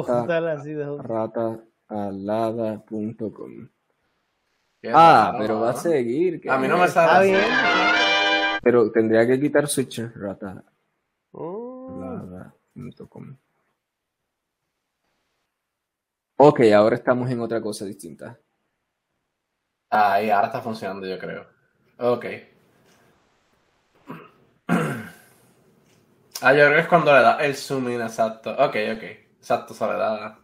rataalada.com 1.89 3.69
Ah, 4.93 5.35
pero 5.37 5.59
va 5.59 5.69
a 5.71 5.75
seguir. 5.75 6.41
A 6.49 6.57
mí 6.57 6.67
no 6.67 6.77
me 6.77 6.87
sale. 6.87 7.27
bien. 7.27 7.43
Pero 8.63 8.91
tendría 8.91 9.27
que 9.27 9.39
quitar 9.39 9.67
switch, 9.67 10.01
rata. 10.15 10.63
Ok, 16.37 16.61
ahora 16.75 16.95
estamos 16.95 17.29
en 17.31 17.39
otra 17.41 17.59
cosa 17.61 17.85
distinta. 17.85 18.39
Ahí, 19.89 20.29
ahora 20.29 20.47
está 20.47 20.61
funcionando, 20.61 21.07
yo 21.07 21.17
creo. 21.17 21.47
Ok. 21.97 22.25
Ah, 26.39 26.53
yo 26.53 26.65
creo 26.65 26.75
que 26.75 26.81
es 26.81 26.87
cuando 26.87 27.11
le 27.11 27.21
da 27.23 27.37
el 27.43 27.55
zoom 27.55 27.89
in 27.89 27.99
exacto. 27.99 28.51
Ok, 28.51 28.75
ok. 28.95 29.03
Exacto, 29.39 29.73
Soledad. 29.73 30.37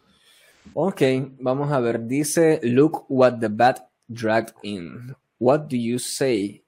Ok, 0.74 1.02
vamos 1.40 1.72
a 1.72 1.80
ver. 1.80 2.08
Dice, 2.08 2.60
look 2.64 3.06
what 3.10 3.38
the 3.40 3.48
bat 3.48 3.88
dragged 4.08 4.56
in. 4.64 5.16
What 5.38 5.68
do 5.68 5.78
you 5.78 6.00
say? 6.00 6.64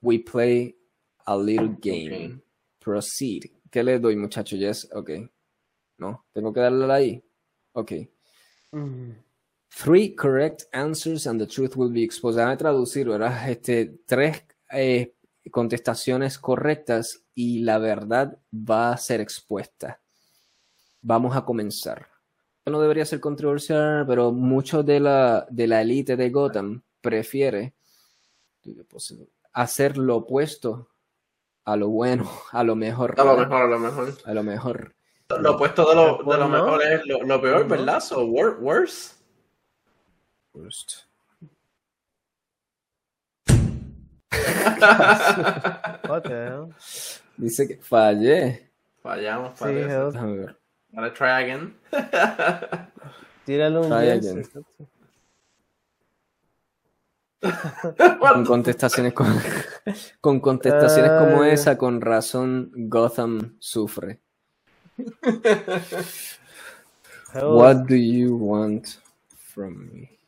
We 0.00 0.20
play 0.20 0.76
a 1.26 1.36
little 1.36 1.74
game. 1.80 2.40
Proceed. 2.78 3.50
¿Qué 3.70 3.84
le 3.84 3.98
doy, 3.98 4.16
muchacho? 4.16 4.56
Yes, 4.56 4.88
ok. 4.92 5.10
No, 5.98 6.24
tengo 6.32 6.52
que 6.52 6.60
darle 6.60 6.92
ahí. 6.92 7.24
Ok. 7.72 7.92
Mm. 8.72 9.12
Three 9.68 10.14
correct 10.16 10.64
answers 10.72 11.26
and 11.26 11.40
the 11.40 11.46
truth 11.46 11.76
will 11.76 11.92
be 11.92 12.02
exposed. 12.02 12.36
Déjame 12.36 12.56
traducir, 12.56 13.08
¿verdad? 13.08 13.48
Este, 13.48 14.00
tres 14.06 14.42
eh, 14.72 15.14
contestaciones 15.50 16.38
correctas 16.38 17.22
y 17.34 17.60
la 17.60 17.78
verdad 17.78 18.36
va 18.52 18.92
a 18.92 18.96
ser 18.96 19.20
expuesta. 19.20 20.00
Vamos 21.02 21.36
a 21.36 21.44
comenzar. 21.44 22.08
no 22.66 22.80
debería 22.80 23.04
ser 23.04 23.20
controversial, 23.20 24.04
pero 24.06 24.32
mucho 24.32 24.82
de 24.82 25.00
la, 25.00 25.46
de 25.50 25.66
la 25.66 25.80
élite 25.80 26.16
de 26.16 26.30
Gotham 26.30 26.82
prefiere 27.00 27.74
hacer 29.52 29.96
lo 29.96 30.18
opuesto 30.18 30.88
a 31.70 31.76
lo 31.76 31.88
bueno, 31.88 32.28
a 32.52 32.64
lo 32.64 32.74
mejor. 32.74 33.14
A 33.18 33.24
lo 33.24 33.36
mejor, 33.36 33.62
a 33.62 33.66
lo 33.66 33.78
mejor. 33.78 34.14
A 34.24 34.34
lo 34.34 34.42
mejor. 34.42 34.94
Lo 35.40 35.52
opuesto 35.52 35.88
de 35.88 35.94
lo, 35.94 36.18
de 36.24 36.38
lo 36.38 36.48
mejor 36.48 36.82
es 36.82 37.06
lo, 37.06 37.40
peor, 37.40 37.68
¿verdad? 37.68 38.00
So, 38.00 38.26
worse. 38.26 39.14
Worst. 40.52 41.04
Dice 47.36 47.68
que 47.68 47.76
fallé. 47.76 48.72
Fallamos, 49.00 49.56
fallé. 49.56 49.84
Sí, 49.84 49.90
Vale, 50.92 51.10
try 51.12 51.28
again. 51.28 51.78
Tíralo 53.46 53.82
un 53.82 53.88
try 53.88 54.10
again. 54.10 54.42
Con 57.40 58.44
contestaciones 58.44 59.12
con, 59.12 59.26
con 60.20 60.40
contestaciones 60.40 61.12
como 61.12 61.44
esa, 61.44 61.78
con 61.78 62.00
razón 62.00 62.70
Gotham 62.74 63.56
sufre. 63.58 64.20
What 67.34 67.86
do 67.88 67.94
you 67.94 68.36
want 68.36 68.86
from 69.36 69.90
me? 69.92 70.18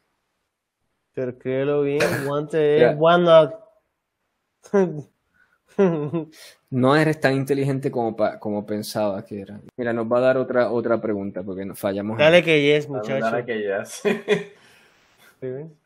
Pero 1.15 1.65
lo 1.67 1.83
bien, 1.83 2.27
want 2.27 2.53
yeah. 2.53 2.97
one 2.99 3.25
not. 3.25 3.55
no 6.71 6.97
eres 6.97 7.21
tan 7.21 7.35
inteligente 7.35 7.91
como, 7.91 8.17
como 8.39 8.65
pensaba 8.65 9.25
que 9.25 9.41
era. 9.41 9.61
Mira, 9.77 9.93
nos 9.93 10.11
va 10.11 10.19
a 10.19 10.21
dar 10.21 10.37
otra, 10.39 10.71
otra 10.71 11.01
pregunta 11.01 11.43
porque 11.43 11.65
nos 11.67 11.79
fallamos. 11.79 12.19
Dale 12.19 12.43
que 12.43 12.63
yes, 12.63 12.89
muchacho. 12.89 13.25
Dale 13.25 13.45
que 13.45 13.61
yes. 13.61 14.03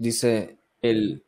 Dice 0.00 0.58
el. 0.80 1.22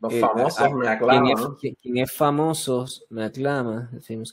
Los 0.00 0.14
famosos 0.14 0.72
me 0.74 0.88
aclaman. 0.88 1.56
Quien 1.56 1.98
es, 1.98 2.12
famoso 2.12 2.86
me 3.10 3.24
aclama. 3.24 3.90
famous 4.06 4.32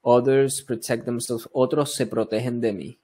Others 0.00 0.62
protect 0.62 1.04
themselves. 1.04 1.48
Otros 1.52 1.94
se 1.94 2.06
protegen 2.08 2.60
de 2.60 2.72
mí. 2.72 2.98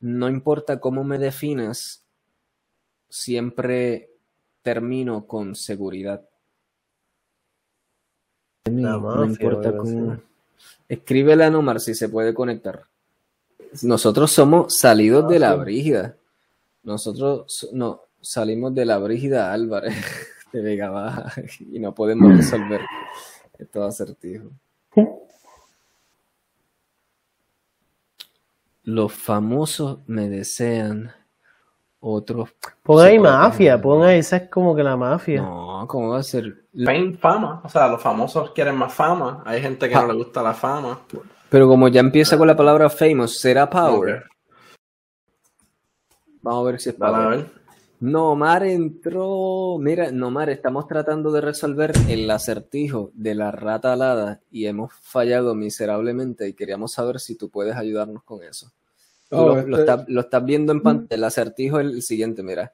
No 0.00 0.28
importa 0.28 0.80
cómo 0.80 1.04
me 1.04 1.18
definas, 1.18 2.04
siempre 3.08 4.10
termino 4.62 5.26
con 5.26 5.54
seguridad 5.54 6.26
no 8.70 9.24
importa 9.24 9.76
cómo. 9.76 10.18
Escríbele 10.88 11.44
a 11.44 11.50
Nomar 11.50 11.80
si 11.80 11.94
se 11.94 12.08
puede 12.08 12.34
conectar. 12.34 12.84
Nosotros 13.82 14.30
somos 14.30 14.78
salidos 14.78 15.24
ah, 15.24 15.28
de 15.28 15.38
la 15.38 15.54
brígida. 15.54 16.16
Nosotros 16.82 17.68
no, 17.72 18.02
salimos 18.26 18.74
de 18.74 18.84
la 18.84 18.98
brígida 18.98 19.52
Álvarez 19.52 19.94
de 20.52 20.60
Vega 20.60 20.90
Baja 20.90 21.32
y 21.60 21.78
no 21.78 21.94
podemos 21.94 22.36
resolver 22.36 22.80
estos 23.58 23.88
acertijos. 23.88 24.52
Los 28.82 29.12
famosos 29.12 29.98
me 30.06 30.28
desean 30.28 31.12
otros. 31.98 32.50
Pon 32.84 33.04
ahí 33.04 33.18
mafia, 33.18 33.80
pon 33.80 34.04
ahí, 34.04 34.18
esa 34.18 34.36
es 34.36 34.48
como 34.48 34.76
que 34.76 34.84
la 34.84 34.96
mafia. 34.96 35.42
No, 35.42 35.84
¿cómo 35.88 36.10
va 36.10 36.18
a 36.18 36.22
ser? 36.22 36.66
Fame, 36.72 37.16
fama. 37.18 37.62
O 37.64 37.68
sea, 37.68 37.88
los 37.88 38.00
famosos 38.00 38.52
quieren 38.52 38.76
más 38.76 38.94
fama. 38.94 39.42
Hay 39.44 39.60
gente 39.60 39.88
que 39.88 39.94
no 39.94 40.06
le 40.06 40.14
gusta 40.14 40.40
la 40.40 40.54
fama. 40.54 41.00
Pero 41.48 41.66
como 41.66 41.88
ya 41.88 41.98
empieza 41.98 42.38
con 42.38 42.46
la 42.46 42.56
palabra 42.56 42.88
famous, 42.88 43.40
¿será 43.40 43.68
power? 43.68 44.24
Vamos 46.42 46.60
a 46.60 46.70
ver 46.70 46.80
si 46.80 46.90
es 46.90 46.94
power. 46.94 47.65
Nomar 48.00 48.64
entró. 48.64 49.78
Mira, 49.80 50.10
Nomar, 50.10 50.50
estamos 50.50 50.86
tratando 50.86 51.32
de 51.32 51.40
resolver 51.40 51.92
el 52.08 52.30
acertijo 52.30 53.10
de 53.14 53.34
la 53.34 53.50
rata 53.50 53.92
alada 53.92 54.40
y 54.50 54.66
hemos 54.66 54.92
fallado 55.00 55.54
miserablemente 55.54 56.48
y 56.48 56.54
queríamos 56.54 56.92
saber 56.92 57.20
si 57.20 57.36
tú 57.36 57.50
puedes 57.50 57.76
ayudarnos 57.76 58.22
con 58.22 58.42
eso. 58.42 58.72
Oh, 59.30 59.56
lo, 59.56 60.20
estás 60.20 60.44
viendo 60.44 60.72
en 60.72 60.82
pantalla. 60.82 61.16
El 61.16 61.24
acertijo 61.24 61.80
es 61.80 61.86
el 61.86 62.02
siguiente, 62.02 62.42
mira. 62.42 62.72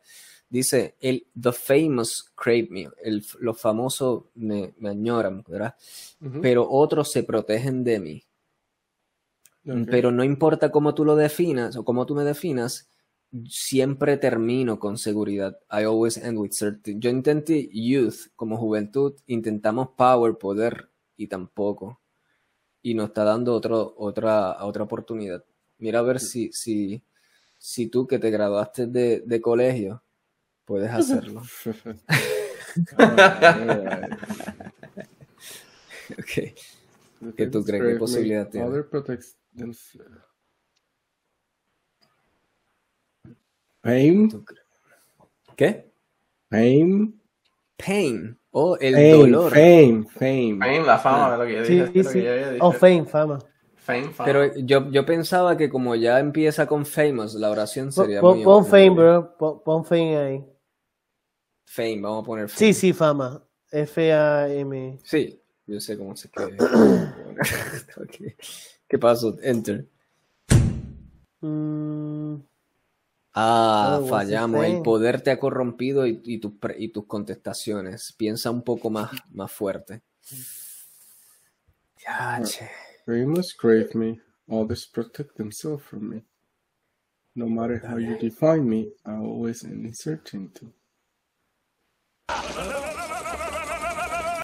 Dice, 0.48 0.96
el 1.00 1.26
The 1.40 1.52
Famous 1.52 2.30
Crave 2.34 2.68
Me, 2.70 2.88
el, 3.02 3.24
los 3.40 3.58
famosos 3.58 4.24
me, 4.34 4.74
añoran, 4.84 5.42
¿verdad? 5.48 5.74
Pero 6.42 6.68
otros 6.68 7.10
se 7.10 7.22
protegen 7.22 7.82
de 7.84 8.00
mí. 8.00 8.24
Pero 9.62 10.10
no 10.10 10.24
importa 10.24 10.70
cómo 10.70 10.94
tú 10.94 11.04
lo 11.04 11.16
definas 11.16 11.76
o 11.76 11.84
cómo 11.84 12.04
tú 12.04 12.14
me 12.14 12.24
definas, 12.24 12.90
siempre 13.48 14.16
termino 14.16 14.78
con 14.78 14.98
seguridad. 14.98 15.58
I 15.70 15.84
always 15.84 16.18
end 16.18 16.38
with 16.38 16.52
certainty. 16.52 16.98
Yo 16.98 17.10
intenté 17.10 17.68
youth 17.72 18.30
como 18.36 18.56
juventud, 18.56 19.14
intentamos 19.26 19.88
power, 19.96 20.36
poder 20.36 20.90
y 21.16 21.28
tampoco. 21.28 22.00
Y 22.82 22.94
nos 22.94 23.08
está 23.08 23.24
dando 23.24 23.54
otro, 23.54 23.94
otra, 23.96 24.64
otra 24.64 24.84
oportunidad. 24.84 25.44
Mira 25.78 26.00
a 26.00 26.02
ver 26.02 26.20
si, 26.20 26.52
si, 26.52 27.02
si 27.58 27.86
tú 27.86 28.06
que 28.06 28.18
te 28.18 28.30
graduaste 28.30 28.86
de, 28.86 29.22
de 29.24 29.40
colegio 29.40 30.02
puedes 30.64 30.90
hacerlo. 30.90 31.42
okay. 36.18 36.54
¿Qué 37.36 37.46
tú 37.46 37.64
crees? 37.64 37.84
¿Qué 37.84 37.96
posibilidad 37.96 38.48
tiene? 38.48 38.66
Pain. 43.82 44.44
¿Qué? 45.56 45.92
Pain. 46.48 47.20
Pain. 47.76 48.38
Oh, 48.52 48.76
el 48.80 49.10
dolor. 49.12 49.50
Fame, 49.50 50.04
fame. 50.08 50.58
Fame, 50.58 50.84
la 50.84 50.98
fama, 50.98 51.36
lo 51.36 51.44
que 51.44 51.54
yo 51.54 51.62
dije. 51.62 52.04
Sí, 52.04 52.20
sí. 52.20 52.26
Oh, 52.60 52.72
fame, 52.72 53.04
fama. 53.04 53.38
Pero 54.24 54.54
yo, 54.56 54.90
yo 54.90 55.04
pensaba 55.04 55.56
que 55.56 55.68
como 55.68 55.96
ya 55.96 56.20
empieza 56.20 56.66
con 56.66 56.86
famous, 56.86 57.34
la 57.34 57.50
oración 57.50 57.90
sería 57.90 58.20
pon, 58.20 58.36
muy... 58.36 58.44
Pon 58.44 58.64
fame, 58.64 58.90
bro. 58.90 59.36
Pon, 59.36 59.84
fame 59.84 60.16
ahí. 60.16 60.44
Fame, 61.66 62.00
vamos 62.00 62.22
a 62.22 62.26
poner 62.26 62.48
fame. 62.48 62.58
Sí, 62.58 62.72
sí, 62.74 62.92
fama. 62.92 63.42
F-A-M. 63.70 65.00
Sí, 65.02 65.40
yo 65.66 65.80
sé 65.80 65.98
cómo 65.98 66.14
se 66.14 66.28
escribe. 66.28 66.56
¿Qué 68.88 68.98
pasó? 68.98 69.36
Enter. 69.42 69.88
Mm. 71.40 72.36
Ah, 73.34 73.98
oh, 74.00 74.06
fallamos. 74.06 74.64
El 74.64 74.82
poder 74.82 75.22
te 75.22 75.30
ha 75.30 75.38
corrompido 75.38 76.06
y, 76.06 76.20
y, 76.24 76.40
y 76.76 76.88
tus 76.88 77.06
contestaciones. 77.06 78.12
Piensa 78.16 78.50
un 78.50 78.62
poco 78.62 78.90
más, 78.90 79.10
más 79.30 79.50
fuerte. 79.50 80.02
Ya, 82.04 82.42
che. 82.44 82.70
You 83.06 83.26
must 83.28 83.58
crave 83.58 83.90
me. 83.94 84.20
Others 84.48 84.86
protect 84.86 85.36
themselves 85.36 85.82
from 85.84 86.08
me. 86.08 86.24
No 87.34 87.46
matter 87.46 87.80
how 87.82 87.96
you 87.96 88.18
define 88.18 88.68
me, 88.68 88.92
I 89.06 89.14
always 89.14 89.64
am 89.64 89.86
uncertainty. 89.86 90.72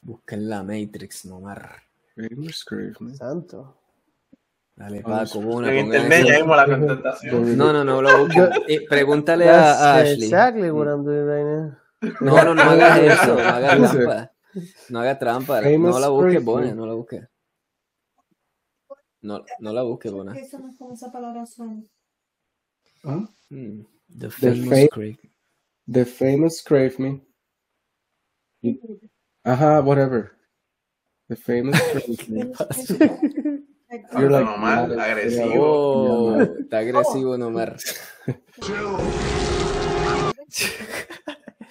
Busquen 0.02 0.48
la 0.48 0.62
Matrix, 0.62 1.26
Nomar. 1.26 1.82
You 2.16 2.36
must 2.36 2.64
crave 2.64 2.96
me. 3.00 3.14
Santo. 3.14 3.74
Dale, 4.78 5.02
Paco, 5.02 5.40
una 5.40 5.72
En 5.72 5.86
internet 5.86 6.24
ya 6.24 6.36
vimos 6.38 6.56
la 6.56 6.66
contestación. 6.66 7.58
No, 7.58 7.72
no, 7.72 7.82
no, 7.82 8.00
lo 8.00 8.28
eh, 8.68 8.86
pregúntale 8.88 9.48
a, 9.48 9.72
a 9.72 9.98
Ashley. 9.98 10.26
Exactly 10.26 10.70
what 10.70 10.86
I'm 10.86 11.04
doing 11.04 11.26
right 11.26 11.44
now. 11.44 11.76
No, 12.20 12.44
no, 12.44 12.54
no 12.54 12.62
hagas 12.62 12.98
eso, 13.02 13.34
no 13.34 13.40
hagas 13.40 13.90
trampa. 13.90 14.32
No 14.88 15.00
hagas 15.00 15.18
trampa, 15.18 15.60
no 15.62 15.98
la 15.98 16.08
busques, 16.08 16.44
Bonnie, 16.44 16.72
no 16.72 16.86
la 16.86 16.94
busques. 16.94 17.28
No, 19.20 19.44
no 19.58 19.72
la 19.72 19.82
busques, 19.82 20.12
Bona. 20.12 20.38
Eso 20.38 20.60
no 20.60 20.68
es 20.68 20.76
como 20.76 20.92
esa 20.92 21.10
palabra 21.10 21.44
suena. 21.44 21.82
¿Ah? 23.02 23.28
Mm, 23.50 23.80
the 24.16 24.30
famous 24.30 24.68
the 24.68 24.88
crave. 24.88 25.18
The 25.92 26.04
famous 26.04 26.62
crave 26.62 26.94
me. 27.00 27.20
Ajá, 29.42 29.80
whatever. 29.80 30.38
The 31.28 31.34
famous 31.34 31.80
crave 31.90 32.28
me. 32.28 32.52
You're 34.12 34.30
like, 34.30 34.44
Nomar, 34.44 34.90
agresivo. 34.92 35.54
Oh, 35.56 36.40
está 36.40 36.78
agresivo 36.78 37.36
Nomar. 37.36 37.76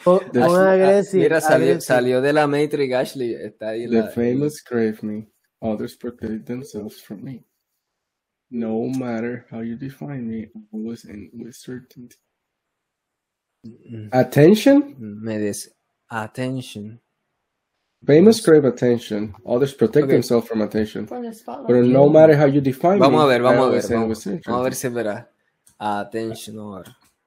Oh, 0.05 0.21
agresivo. 0.33 1.23
Mira, 1.23 1.41
salió, 1.41 1.81
salió, 1.81 2.21
de 2.21 2.31
la 2.33 2.47
Matrix, 2.47 2.93
Ashley. 2.93 3.33
Está 3.33 3.69
ahí 3.69 3.87
the 3.89 4.01
la, 4.01 4.07
famous 4.09 4.61
crave 4.61 5.01
me. 5.01 5.27
Others 5.61 5.97
protect 5.97 6.45
themselves 6.45 7.01
from 7.01 7.23
me. 7.23 7.43
No 8.49 8.87
matter 8.87 9.45
how 9.51 9.61
you 9.61 9.75
define 9.75 10.27
me, 10.27 10.49
always 10.71 11.03
and 11.05 11.29
with 11.33 11.55
certainty. 11.55 12.15
Attention? 14.13 14.95
Me 14.99 15.37
des 15.37 15.67
attention. 16.09 17.01
Famous 18.07 18.39
crave 18.39 18.63
attention. 18.63 19.35
Others 19.45 19.73
protect 19.73 20.05
okay. 20.05 20.13
themselves 20.13 20.47
from 20.47 20.61
attention. 20.61 21.03
But 21.05 21.83
no 21.83 22.07
matter 22.07 22.37
how 22.37 22.45
you 22.45 22.61
define 22.61 22.99
vamos 22.99 23.19
me, 23.19 23.25
a 23.25 23.27
ver, 23.27 23.41
vamos 23.41 23.67
a 23.67 23.71
ver. 23.71 23.83
Vamos, 23.83 24.25
vamos, 24.25 24.47
a 24.47 24.63
ver 24.63 24.75
si 24.75 24.87
verá. 24.87 25.27
Attention. 25.77 26.83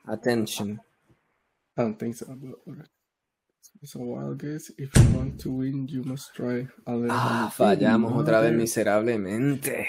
Attention. 0.09 0.81
I 1.77 1.83
don't 1.83 1.99
think 1.99 2.17
so. 2.17 2.27
It's 3.83 3.95
a 3.95 3.99
wild 3.99 4.39
guess. 4.39 4.73
If 4.79 4.89
you 4.97 5.19
want 5.19 5.39
to 5.41 5.51
win, 5.51 5.87
you 5.87 6.03
must 6.03 6.33
try. 6.35 6.67
Ah, 6.87 7.53
fallamos 7.55 8.17
otra 8.17 8.41
vez 8.41 8.55
miserablemente. 8.55 9.87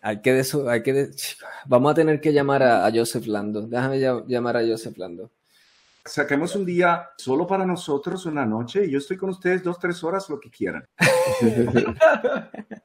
Hay 0.00 0.22
que, 0.22 0.32
de 0.32 0.40
eso, 0.40 0.70
hay 0.70 0.82
que 0.82 0.94
de... 0.94 1.10
Vamos 1.66 1.92
a 1.92 1.94
tener 1.94 2.20
que 2.20 2.32
llamar 2.32 2.62
a, 2.62 2.86
a 2.86 2.90
Joseph 2.90 3.26
Lando. 3.26 3.66
Déjame 3.66 4.00
llamar 4.26 4.56
a 4.56 4.66
Joseph 4.66 4.96
Lando 4.96 5.30
saquemos 6.04 6.54
un 6.56 6.64
día 6.64 7.10
solo 7.16 7.46
para 7.46 7.66
nosotros, 7.66 8.26
una 8.26 8.44
noche, 8.46 8.84
y 8.84 8.90
yo 8.90 8.98
estoy 8.98 9.16
con 9.16 9.30
ustedes 9.30 9.62
dos, 9.62 9.78
tres 9.78 10.02
horas, 10.04 10.28
lo 10.28 10.40
que 10.40 10.50
quieran. 10.50 10.84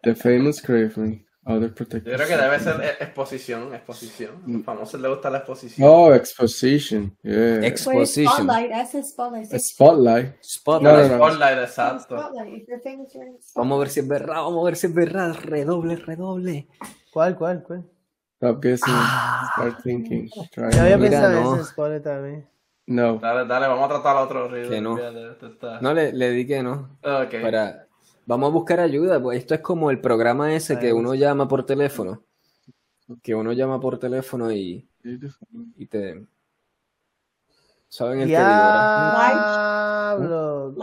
The 0.03 0.15
famous 0.15 0.61
Craven. 0.61 1.27
Other 1.49 1.73
Yo 1.73 1.87
creo 1.87 2.27
que 2.27 2.37
debe 2.37 2.59
ser 2.59 2.97
exposición, 2.99 3.73
exposición. 3.73 4.43
A 4.45 4.49
los 4.49 4.65
famosos 4.65 4.99
les 4.99 5.09
gusta 5.09 5.29
la 5.29 5.37
exposición. 5.37 5.89
Oh, 5.89 6.13
exposition. 6.13 7.15
Yeah. 7.23 7.65
Exposition. 7.65 8.43
spotlight, 8.43 8.71
ese 8.73 9.03
spotlight. 9.03 9.45
Spotlight. 9.57 10.43
Spotlight. 10.43 11.11
spotlight, 11.13 11.57
exacto. 11.59 12.15
Vamos 13.55 13.77
a 13.77 13.79
ver 13.79 13.89
si 13.89 14.01
es 14.01 14.07
verdad, 14.09 14.35
vamos 14.35 14.61
a 14.61 14.65
ver 14.65 14.75
si 14.75 14.87
es 14.87 14.93
verdad. 14.93 15.35
Redoble, 15.41 15.95
redoble. 15.95 16.67
¿Cuál, 17.13 17.37
cuál, 17.37 17.63
cuál? 17.63 17.89
Stop 18.35 18.61
guessing. 18.61 18.93
Ah. 18.93 19.49
Start 19.53 19.83
thinking. 19.83 20.29
Try 20.51 20.69
Yo 20.73 20.81
había 20.81 20.99
pensado 20.99 21.55
en 21.55 21.59
ese 21.61 21.69
spotlight 21.71 22.03
también. 22.03 22.56
No. 22.87 23.19
Dale, 23.19 23.45
dale, 23.45 23.67
vamos 23.67 23.85
a 23.85 23.89
tratar 23.89 24.15
al 24.17 24.23
otro. 24.23 24.49
Que 24.49 24.81
no. 24.81 24.97
No, 25.81 25.93
le, 25.93 26.13
le 26.13 26.31
di 26.31 26.47
que 26.47 26.63
no. 26.63 26.97
Okay. 27.03 27.41
Para, 27.41 27.85
vamos 28.25 28.49
a 28.49 28.53
buscar 28.53 28.79
ayuda. 28.79 29.21
Pues 29.21 29.39
esto 29.39 29.53
es 29.53 29.59
como 29.59 29.91
el 29.91 29.99
programa 29.99 30.53
ese 30.55 30.79
que 30.79 30.93
uno 30.93 31.13
llama 31.13 31.49
por 31.49 31.65
teléfono. 31.65 32.23
Que 33.21 33.35
uno 33.35 33.51
llama 33.51 33.79
por 33.79 33.99
teléfono 33.99 34.51
y, 34.51 34.89
y 35.03 35.85
te. 35.85 36.25
¿Saben 37.89 38.21
el 38.21 38.27
Diablo. 38.27 39.15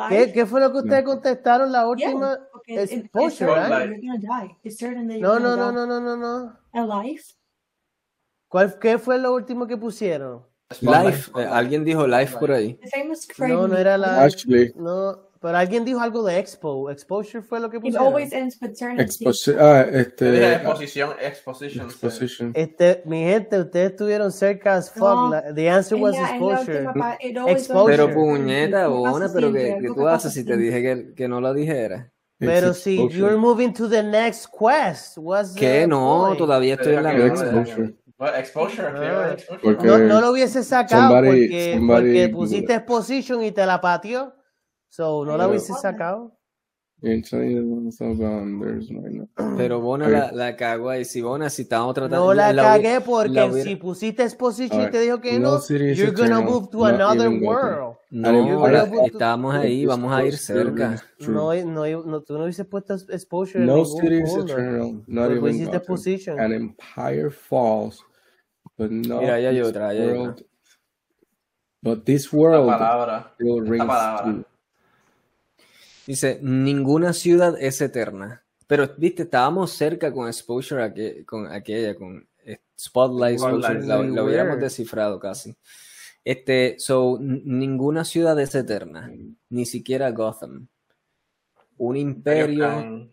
¿Qué, 0.09 0.33
¿Qué 0.33 0.47
fue 0.47 0.61
lo 0.61 0.73
que 0.73 0.79
ustedes 0.79 1.05
contestaron 1.05 1.71
la 1.73 1.87
última? 1.89 2.39
Yeah, 2.67 2.89
right? 2.89 4.57
No, 5.21 5.39
no, 5.39 5.57
no, 5.57 5.71
no, 5.73 5.87
no, 5.87 6.01
no, 6.01 6.17
no. 6.17 6.59
A 6.73 7.03
life. 7.03 7.35
¿Cuál, 8.49 8.79
¿Qué 8.79 8.99
fue 8.99 9.19
lo 9.19 9.35
último 9.35 9.67
que 9.67 9.77
pusieron? 9.77 10.47
Life, 10.83 11.31
eh, 11.37 11.47
alguien 11.51 11.85
dijo 11.85 12.07
life 12.07 12.37
por 12.39 12.53
ahí. 12.53 12.79
No, 13.39 13.69
no 13.69 13.77
era 13.77 13.99
la. 13.99 14.29
No, 14.77 15.19
pero 15.41 15.59
alguien 15.59 15.85
dijo 15.85 16.01
algo 16.01 16.25
de 16.25 16.39
expo. 16.39 16.91
Exposure 16.91 17.43
fue 17.43 17.61
lo 17.61 17.69
que 17.69 17.79
pusieron. 17.79 18.07
always 18.07 18.33
ends 18.33 18.57
with 18.63 18.71
Exposition. 18.99 19.57
Ah, 19.61 19.83
este. 19.83 20.55
Exposición, 20.55 21.11
exposition. 21.21 21.87
Exposition. 21.87 22.53
Este, 22.55 23.03
mi 23.05 23.25
gente, 23.25 23.61
ustedes 23.61 23.91
estuvieron 23.91 24.33
cerca 24.33 24.77
as 24.77 24.91
fuck. 24.91 25.35
the 25.55 25.69
answer 25.69 25.99
was 25.99 26.17
exposure. 26.17 26.87
exposure. 27.47 27.97
Pero 27.97 28.15
puñeta, 28.15 28.87
bona, 28.87 29.31
pero 29.33 29.53
que, 29.53 29.77
que 29.83 29.89
tú 29.89 30.09
haces 30.09 30.33
si 30.33 30.45
te 30.45 30.57
dije 30.57 30.81
que, 30.81 31.15
que 31.15 31.29
no 31.29 31.43
lo 31.43 31.53
dijera. 31.53 32.11
Pero 32.39 32.75
si 32.75 32.97
you're 33.11 33.37
moving 33.37 33.73
to 33.73 33.89
the 33.89 34.03
next 34.03 34.47
quest, 34.47 35.19
what's 35.19 35.55
Que 35.55 35.87
no, 35.87 36.35
todavía 36.37 36.75
estoy 36.75 36.95
en 36.95 37.03
la 37.03 37.95
exposure. 38.29 38.89
Exposure, 39.33 39.77
ah, 39.79 39.83
no, 39.85 39.99
no, 39.99 40.21
lo 40.21 40.31
hubiese 40.33 40.63
sacado 40.63 41.15
porque, 41.15 41.81
porque 41.87 42.29
pusiste 42.29 42.75
exposition 42.75 43.43
y 43.43 43.53
te 43.53 43.67
la 43.67 43.81
pateó. 43.81 44.35
So, 44.89 45.25
no 45.25 45.37
la 45.37 45.49
hubiese 45.49 45.73
sacado. 45.75 46.39
Pero 49.57 49.81
Bona 49.81 50.09
la, 50.09 50.33
la 50.33 50.57
cagó 50.57 50.89
ahí. 50.89 51.05
Si 51.05 51.21
Bona, 51.21 51.51
si 51.51 51.63
estábamos 51.63 51.95
tratando. 51.95 52.25
No 52.25 52.33
la, 52.33 52.53
la 52.53 52.63
cagué 52.63 53.01
porque 53.03 53.63
si 53.63 53.77
pusiste 53.77 54.23
exposition 54.23 54.83
y 54.83 54.91
te 54.91 55.01
dijo 55.01 55.21
que 55.21 55.39
no, 55.39 55.61
you're 55.69 56.13
gonna 56.13 56.41
move 56.41 56.69
to 56.71 56.87
another 56.87 57.29
world. 57.29 57.97
No, 58.11 58.67
estábamos 59.05 59.55
ahí, 59.55 59.85
vamos 59.85 60.15
a 60.15 60.25
ir 60.25 60.39
cerca. 60.39 61.03
No, 61.19 61.53
no, 61.53 61.85
no, 62.05 62.23
tú 62.23 62.39
no 62.39 62.45
hubiese 62.45 62.65
puesto 62.65 62.95
exposure. 62.95 63.67
No 63.67 63.85
city 63.85 64.23
is 64.23 64.35
eternal. 64.35 65.03
Not 65.07 65.31
even 65.31 65.41
pusiste 65.41 65.77
exposition. 65.77 66.41
An 66.41 66.53
empire 66.53 67.31
falls, 67.31 68.03
but 68.77 68.91
not 68.91 69.21
Mira, 69.21 69.35
ahí 69.35 69.47
hay 69.47 69.61
otra, 69.61 69.89
ahí 69.89 69.99
hay 69.99 70.19
otra. 70.19 70.45
But 71.83 72.05
this 72.05 72.33
world 72.33 72.67
la 72.67 72.79
palabra, 72.79 73.33
still 73.35 73.61
rings 73.61 73.87
true. 74.23 74.45
Dice, 76.07 76.39
ninguna 76.43 77.13
ciudad 77.13 77.57
es 77.59 77.81
eterna. 77.81 78.43
Pero, 78.67 78.89
viste, 78.97 79.25
estábamos 79.25 79.73
cerca 79.73 80.13
con 80.13 80.27
Exposure, 80.27 81.25
con 81.25 81.47
aquella, 81.47 81.95
con 81.95 82.27
Spotlight, 82.79 83.39
Spotlight 83.39 83.85
lo, 83.85 84.25
hubiéramos 84.25 84.61
descifrado 84.61 85.19
casi. 85.19 85.55
Este, 86.25 86.77
so, 86.79 87.19
ninguna 87.21 88.05
ciudad 88.05 88.39
es 88.41 88.55
eterna, 88.55 89.13
ni 89.51 89.67
siquiera 89.67 90.11
Gotham. 90.11 90.69
Un 91.77 91.97
imperio, 91.97 93.09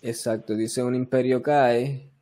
exacto, 0.00 0.54
dice 0.54 0.82
un 0.82 0.94
imperio 0.94 1.42
cae, 1.42 2.12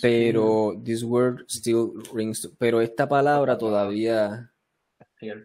pero 0.00 0.80
this 0.82 1.02
word 1.02 1.44
still 1.48 1.92
rings, 2.12 2.50
pero 2.58 2.80
esta 2.80 3.08
palabra 3.08 3.56
todavía 3.56 4.52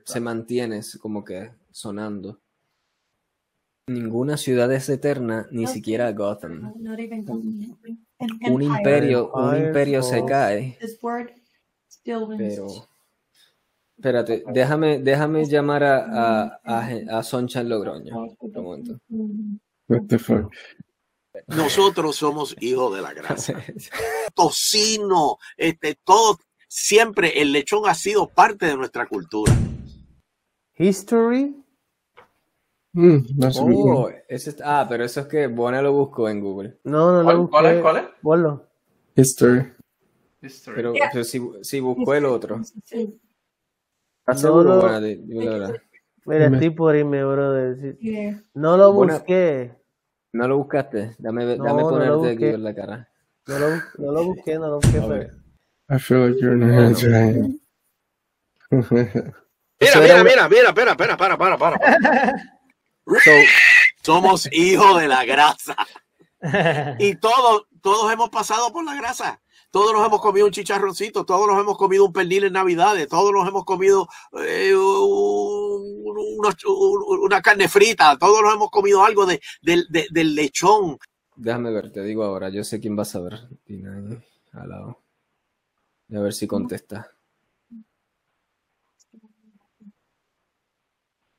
se 0.05 0.19
mantiene 0.19 0.81
como 0.99 1.23
que 1.23 1.51
sonando. 1.71 2.39
Ninguna 3.87 4.37
ciudad 4.37 4.71
es 4.71 4.87
eterna, 4.89 5.47
ni 5.51 5.67
siquiera 5.67 6.11
Gotham. 6.11 6.73
Un 8.49 8.61
imperio, 8.61 9.31
un 9.33 9.57
imperio 9.57 10.01
se 10.03 10.23
cae. 10.23 10.77
Pero, 12.37 12.67
espérate, 13.97 14.43
déjame, 14.53 14.99
déjame 14.99 15.45
llamar 15.45 15.83
a, 15.83 15.97
a, 15.97 16.59
a, 16.63 17.19
a 17.19 17.23
Soncha 17.23 17.63
Logroño. 17.63 18.35
Un 18.39 18.63
momento. 18.63 18.99
Nosotros 21.47 22.15
somos 22.15 22.55
hijos 22.59 22.95
de 22.95 23.01
la 23.01 23.13
gracia. 23.13 23.63
Tocino, 24.35 25.37
este, 25.57 25.97
todo, 26.03 26.39
siempre 26.67 27.41
el 27.41 27.51
lechón 27.51 27.87
ha 27.87 27.95
sido 27.95 28.27
parte 28.27 28.65
de 28.65 28.77
nuestra 28.77 29.07
cultura. 29.07 29.53
History 30.77 31.61
Mm, 32.93 33.19
oh, 33.57 34.09
ah, 34.65 34.85
pero 34.89 35.05
eso 35.05 35.21
es 35.21 35.27
que 35.27 35.47
Bona 35.47 35.81
lo 35.81 35.93
buscó 35.93 36.27
en 36.27 36.41
Google. 36.41 36.77
No, 36.83 37.23
no 37.23 37.31
lo 37.31 37.37
busqué. 37.39 37.51
¿Cuál 37.51 37.65
es? 37.67 37.81
¿Cuál 37.81 37.97
es? 37.97 38.03
Ponlo. 38.21 38.67
History. 39.15 39.73
History. 40.41 40.75
Pero, 40.75 40.93
pero 41.11 41.23
si, 41.23 41.41
si, 41.61 41.79
buscó 41.79 42.13
el 42.13 42.25
otro. 42.25 42.61
Sí. 42.83 43.17
¿Estás 44.19 44.41
seguro, 44.41 44.75
no, 44.75 44.87
la 44.87 44.99
verdad. 44.99 45.75
Mira, 46.25 46.47
estoy 46.47 46.69
por 46.71 46.95
irme, 46.95 47.23
brother. 47.23 47.97
No 48.53 48.77
lo 48.77 48.93
busqué. 48.93 49.71
¿No 50.33 50.47
lo 50.47 50.57
buscaste? 50.57 51.15
Dame, 51.19 51.57
no, 51.57 51.63
dame 51.63 51.81
ponerte 51.81 52.09
no 52.09 52.25
aquí 52.25 52.45
en 52.45 52.63
la 52.63 52.73
cara. 52.73 53.09
No 53.47 53.59
lo, 53.59 53.69
no 53.97 54.11
lo 54.11 54.23
busqué, 54.25 54.55
no 54.55 54.67
lo 54.67 54.75
busqué. 54.81 54.99
Okay. 54.99 55.29
I 55.89 55.97
feel 55.97 56.29
like 56.29 56.39
you're 56.39 56.57
hands 56.57 57.03
right 57.03 57.35
Mira, 58.71 59.99
mira, 59.99 60.23
mira, 60.23 60.49
mira, 60.49 60.69
espera, 60.69 60.91
espera, 60.91 61.17
para, 61.17 61.37
para, 61.37 61.57
para. 61.57 61.79
Somos 64.01 64.47
hijos 64.53 65.01
de 65.01 65.07
la 65.07 65.25
grasa. 65.25 65.75
Y 66.97 67.15
todos, 67.15 67.67
todos 67.81 68.11
hemos 68.13 68.29
pasado 68.29 68.71
por 68.71 68.85
la 68.85 68.95
grasa. 68.95 69.41
Todos 69.71 69.93
nos 69.93 70.05
hemos 70.05 70.19
comido 70.19 70.45
un 70.45 70.51
chicharroncito, 70.51 71.25
todos 71.25 71.47
nos 71.47 71.57
hemos 71.57 71.77
comido 71.77 72.05
un 72.05 72.11
pernil 72.11 72.43
en 72.43 72.53
Navidades, 72.53 73.07
todos 73.07 73.31
nos 73.31 73.47
hemos 73.47 73.63
comido 73.63 74.05
eh, 74.37 74.75
una, 77.23 77.41
carne 77.41 77.69
frita, 77.69 78.17
todos 78.17 78.41
nos 78.41 78.53
hemos 78.53 78.69
comido 78.69 79.05
algo 79.05 79.25
de, 79.25 79.41
del 79.61 80.35
lechón. 80.35 80.99
Déjame 81.37 81.71
ver, 81.71 81.89
te 81.89 82.03
digo 82.03 82.25
ahora, 82.25 82.49
yo 82.49 82.65
sé 82.65 82.81
quién 82.81 82.97
va 82.97 83.03
a 83.03 83.05
saber. 83.05 83.47
Al 84.51 84.69
lado. 84.69 84.99
A 86.13 86.19
ver 86.19 86.33
si 86.33 86.45
contesta. 86.47 87.09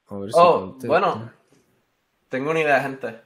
A 0.06 0.16
ver 0.16 0.32
si 0.32 0.38
oh, 0.38 0.60
contesta. 0.60 0.88
bueno, 0.88 1.32
tengo 2.30 2.50
una 2.50 2.60
idea, 2.60 2.80
gente. 2.80 3.20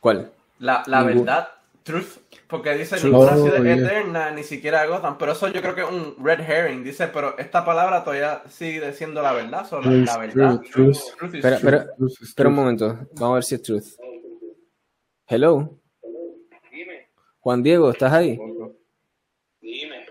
¿Cuál? 0.00 0.32
La, 0.58 0.82
la 0.86 1.04
verdad, 1.04 1.48
truth, 1.82 2.18
porque 2.46 2.74
dice 2.74 2.96
ninguna 3.04 3.34
ciudad 3.36 3.60
oh, 3.60 3.64
eterna, 3.64 4.30
ni 4.30 4.42
siquiera 4.42 4.86
Gotham, 4.86 5.16
pero 5.18 5.32
eso 5.32 5.48
yo 5.48 5.60
creo 5.60 5.74
que 5.74 5.82
es 5.82 5.88
un 5.88 6.16
red 6.24 6.40
herring. 6.40 6.84
Dice, 6.84 7.08
pero 7.08 7.36
esta 7.38 7.64
palabra 7.64 8.04
todavía 8.04 8.42
sigue 8.48 8.92
siendo 8.92 9.22
la 9.22 9.32
verdad, 9.32 9.68
solo 9.68 9.90
la, 9.90 10.18
verdad. 10.18 10.60
Truth, 10.72 10.98
truth. 11.18 11.34
espera, 11.34 11.56
espera, 11.56 11.86
espera 12.20 12.48
un 12.48 12.54
momento, 12.54 12.98
vamos 13.14 13.30
a 13.30 13.34
ver 13.34 13.44
si 13.44 13.54
es 13.54 13.62
truth. 13.62 13.86
Hello. 15.26 15.78
Dime. 16.70 17.08
Juan 17.40 17.62
Diego, 17.62 17.90
¿estás 17.90 18.12
ahí? 18.12 18.38
Dime. 19.60 20.06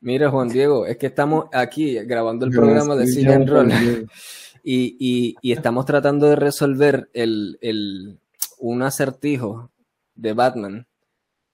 Mira, 0.00 0.30
Juan 0.30 0.48
Diego, 0.48 0.86
es 0.86 0.96
que 0.96 1.06
estamos 1.06 1.46
aquí 1.52 1.98
grabando 2.04 2.46
el 2.46 2.52
programa 2.52 2.96
de 2.96 3.32
and 3.32 3.48
Roll. 3.48 4.08
Y, 4.62 5.36
y, 5.40 5.52
estamos 5.52 5.86
tratando 5.86 6.28
de 6.28 6.36
resolver 6.36 7.08
el, 7.14 7.58
el, 7.62 8.18
un 8.58 8.82
acertijo 8.82 9.70
de 10.14 10.34
Batman. 10.34 10.86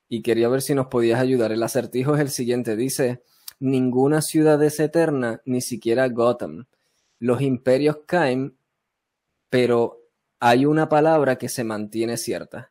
Y 0.09 0.23
quería 0.23 0.49
ver 0.49 0.62
si 0.62 0.74
nos 0.74 0.87
podías 0.87 1.20
ayudar. 1.20 1.53
El 1.53 1.62
acertijo 1.62 2.15
es 2.15 2.20
el 2.20 2.31
siguiente. 2.31 2.77
Dice, 2.77 3.23
Ninguna 3.59 4.20
ciudad 4.20 4.62
es 4.62 4.78
eterna, 4.81 5.41
ni 5.47 5.62
siquiera 5.62 6.09
Gotham. 6.09 6.66
Los 7.19 7.41
imperios 7.41 8.01
caen, 8.05 8.59
pero 9.49 10.03
hay 10.41 10.66
una 10.66 10.91
palabra 10.91 11.37
que 11.37 11.49
se 11.49 11.65
mantiene 11.65 12.19
cierta. 12.19 12.70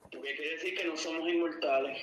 Porque 0.00 0.34
quiere 0.34 0.50
decir 0.52 0.74
que 0.74 0.86
no 0.86 0.96
somos 0.96 1.28
inmortales. 1.28 1.98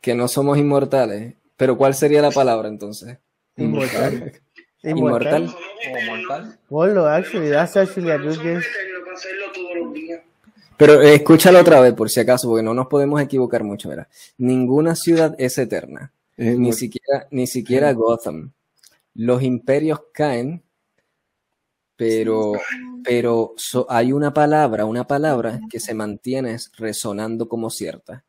Que 0.00 0.14
no 0.16 0.26
somos 0.26 0.58
inmortales. 0.58 1.34
Pero 1.56 1.76
¿cuál 1.76 1.94
sería 1.94 2.20
la 2.20 2.32
palabra 2.32 2.66
entonces? 2.66 3.18
Inmortal. 3.56 4.40
Inmortal. 4.82 5.44
Eternos. 5.44 6.06
mortal. 6.06 6.58
Well, 6.68 7.06
actually, 7.06 7.50
that's 7.50 7.76
actually 7.76 8.10
a 8.10 8.18
good 8.18 8.42
guess. 8.42 8.64
Hacerlo 9.12 9.46
todos 9.52 9.76
los 9.76 9.92
días. 9.92 10.22
Pero 10.76 11.02
eh, 11.02 11.14
escúchalo 11.16 11.60
otra 11.60 11.80
vez 11.80 11.92
por 11.94 12.08
si 12.08 12.20
acaso, 12.20 12.48
porque 12.48 12.62
no 12.62 12.72
nos 12.72 12.86
podemos 12.86 13.20
equivocar 13.20 13.62
mucho. 13.64 13.88
Mira. 13.88 14.08
Ninguna 14.38 14.94
ciudad 14.94 15.34
es 15.38 15.58
eterna, 15.58 16.12
ni 16.36 16.72
siquiera, 16.72 17.28
ni 17.30 17.46
siquiera 17.46 17.92
Gotham. 17.92 18.52
Los 19.14 19.42
imperios 19.42 20.00
caen, 20.12 20.62
pero, 21.96 22.52
pero 23.04 23.52
so- 23.56 23.86
hay 23.90 24.12
una 24.12 24.32
palabra, 24.32 24.86
una 24.86 25.06
palabra 25.06 25.60
que 25.68 25.80
se 25.80 25.92
mantiene 25.92 26.56
resonando 26.78 27.46
como 27.46 27.68
cierta. 27.68 28.24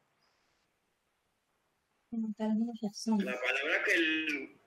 La 2.12 2.18
palabra 2.36 3.84
que 3.86 3.94
el 3.94 4.58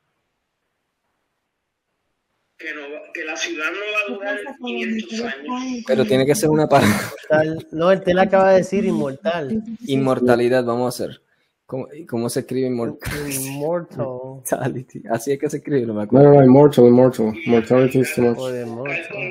que, 2.65 2.75
no 2.75 3.13
que 3.13 3.25
la 3.25 3.37
ciudad 3.37 3.67
no 3.71 3.79
va 3.79 4.01
a 4.01 4.15
durar 4.15 4.57
500 4.59 5.21
años. 5.21 5.85
Pero 5.87 6.05
tiene 6.05 6.27
que 6.27 6.35
ser 6.35 6.51
una 6.51 6.67
palabra. 6.67 6.97
Inmortal. 6.97 7.69
No, 7.73 7.93
él 7.93 8.03
te 8.03 8.15
la 8.15 8.23
acaba 8.23 8.51
de 8.51 8.59
decir 8.59 8.85
inmortal. 8.85 9.63
Inmortalidad, 9.87 10.65
vamos 10.65 10.87
a 10.87 11.05
hacer. 11.05 11.21
¿Cómo, 11.67 11.89
cómo 12.09 12.29
se 12.29 12.41
escribe 12.41 12.67
inmortality? 12.67 13.47
Immortal. 13.47 14.85
Así 15.11 15.33
es 15.33 15.39
que 15.39 15.51
se 15.51 15.59
escribe, 15.59 15.87
no 15.87 15.95
me 15.95 16.03
acuerdo. 16.05 16.29
no, 16.29 16.35
no, 16.35 16.45
immortal, 16.45 16.87
immortal. 16.87 17.35
Mortality 17.47 18.01
is 18.01 18.15
too 18.15 18.23
much. 18.23 18.37
Como 18.37 18.53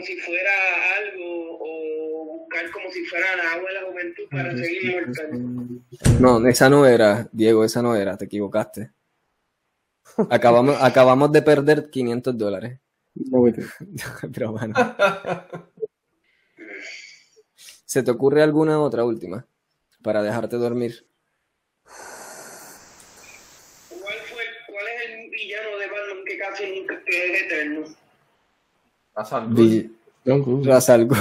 si 0.04 0.16
fuera 0.18 0.52
algo 0.98 1.58
o 1.60 2.40
buscar 2.40 2.72
como 2.72 2.92
si 2.92 3.06
fuera 3.06 3.26
el 3.34 3.40
agua 3.40 3.70
de 3.70 3.74
la 3.76 3.92
juventud 3.92 4.24
para 4.32 4.58
seguir 4.58 4.84
inmortal. 4.86 6.20
No, 6.20 6.48
esa 6.48 6.70
no 6.70 6.86
era, 6.86 7.28
Diego, 7.32 7.64
esa 7.64 7.82
no 7.82 7.96
era, 7.96 8.18
te 8.18 8.26
equivocaste. 8.26 8.92
Acabamos, 10.30 10.78
acabamos 10.80 11.32
de 11.32 11.42
perder 11.42 11.90
500 11.90 12.38
dólares. 12.38 12.80
Pero 14.34 14.52
bueno. 14.52 14.74
¿Se 17.86 18.02
te 18.04 18.12
ocurre 18.12 18.42
alguna 18.42 18.80
otra 18.80 19.06
última 19.06 19.46
para 20.02 20.22
dejarte 20.24 20.58
dormir? 20.58 21.06
¿Cuál, 23.90 24.16
fue, 24.32 24.44
¿Cuál 24.68 24.86
es 24.88 25.10
el 25.10 25.30
villano 25.30 25.78
de 25.78 25.88
Batman 25.88 26.26
que 26.26 26.38
casi 26.40 26.80
nunca 26.80 27.04
que 27.06 27.34
es 27.34 27.44
eterno? 27.44 27.82
Pasa 29.14 29.38
al 29.38 29.48
Vi- 29.54 29.96
Don't 30.26 30.44
Google. 30.46 30.72
Ra's 30.72 30.90
al 30.90 31.06
Ghul. 31.06 31.18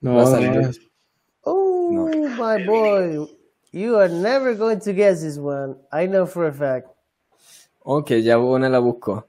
No, 0.00 0.12
no. 0.40 0.70
Oh, 1.42 1.88
No. 1.90 2.06
my 2.28 2.64
boy. 2.64 3.28
You 3.72 3.96
are 3.98 4.08
never 4.08 4.54
going 4.54 4.80
to 4.80 4.92
guess 4.94 5.20
this 5.20 5.36
one. 5.38 5.76
I 5.92 6.06
know 6.06 6.24
for 6.26 6.46
a 6.46 6.52
fact. 6.52 6.88
Ok, 7.80 8.10
ya 8.22 8.36
Bona 8.36 8.68
la 8.70 8.78
buscó. 8.78 9.28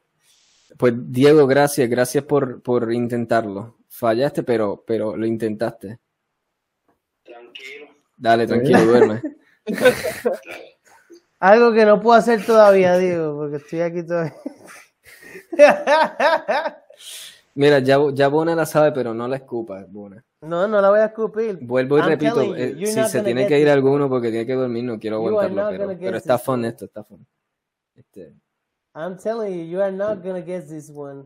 Pues 0.80 0.94
Diego, 0.96 1.46
gracias, 1.46 1.90
gracias 1.90 2.24
por, 2.24 2.62
por 2.62 2.94
intentarlo. 2.94 3.76
Fallaste, 3.90 4.44
pero, 4.44 4.82
pero 4.88 5.18
lo 5.18 5.26
intentaste. 5.26 6.00
Tranquilo. 7.22 7.88
Dale, 8.16 8.48
tranquilo, 8.48 8.86
duerme. 8.86 9.22
Algo 11.40 11.74
que 11.74 11.84
no 11.84 12.00
puedo 12.00 12.18
hacer 12.18 12.46
todavía, 12.46 12.98
Diego, 12.98 13.38
porque 13.38 13.58
estoy 13.58 13.82
aquí 13.82 14.04
todavía. 14.04 14.34
Mira, 17.56 17.80
ya, 17.80 17.98
ya 18.14 18.30
Bona 18.30 18.56
la 18.56 18.66
sabe, 18.66 18.94
pero 18.94 19.14
no 19.14 19.28
la 19.28 19.36
escupa, 19.36 19.86
Bona. 19.86 20.24
no, 20.40 20.66
no 20.66 20.80
la 20.80 20.90
voy 20.92 21.00
a 21.00 21.06
escupir. 21.08 21.60
Vuelvo 21.60 21.98
y 21.98 22.02
I'm 22.02 22.08
repito, 22.08 22.42
you, 22.42 22.56
eh, 22.56 22.86
si 22.86 23.04
se 23.04 23.22
tiene 23.22 23.46
que 23.48 23.60
ir 23.60 23.66
this 23.66 23.74
alguno 23.74 24.08
porque 24.08 24.30
tiene 24.30 24.46
que 24.46 24.54
dormir, 24.54 24.86
no 24.86 24.98
quiero 24.98 25.18
aguantarlo, 25.18 25.68
pero, 25.72 26.00
pero 26.00 26.18
está 26.18 26.38
fun 26.38 26.64
esto, 26.64 26.86
está 26.86 27.04
fun. 27.04 27.28
Este, 27.98 28.34
I'm 29.00 29.18
telling 29.18 29.54
you, 29.54 29.64
you 29.64 29.82
are 29.82 29.92
not 29.92 30.24
gonna 30.24 30.42
guess 30.42 30.70
this 30.70 30.90
one. 30.90 31.26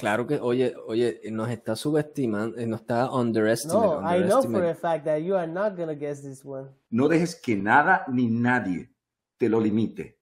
claro 0.00 0.26
que, 0.26 0.38
oye, 0.40 0.74
oye, 0.86 1.20
nos 1.30 1.50
está 1.50 1.76
subestimando, 1.76 2.56
eh, 2.56 2.66
nos 2.66 2.80
está 2.80 3.10
underestimando. 3.10 4.00
No, 4.00 4.10
I 4.10 4.22
know 4.22 4.42
for 4.42 4.64
a 4.64 4.74
fact 4.74 5.04
that 5.04 5.18
you 5.18 5.36
are 5.36 5.46
not 5.46 5.76
gonna 5.76 5.94
guess 5.94 6.22
this 6.22 6.42
one. 6.44 6.68
No 6.90 7.06
dejes 7.06 7.36
que 7.36 7.54
nada 7.54 8.04
ni 8.08 8.28
nadie 8.28 8.90
te 9.36 9.48
lo 9.48 9.60
limite. 9.60 10.18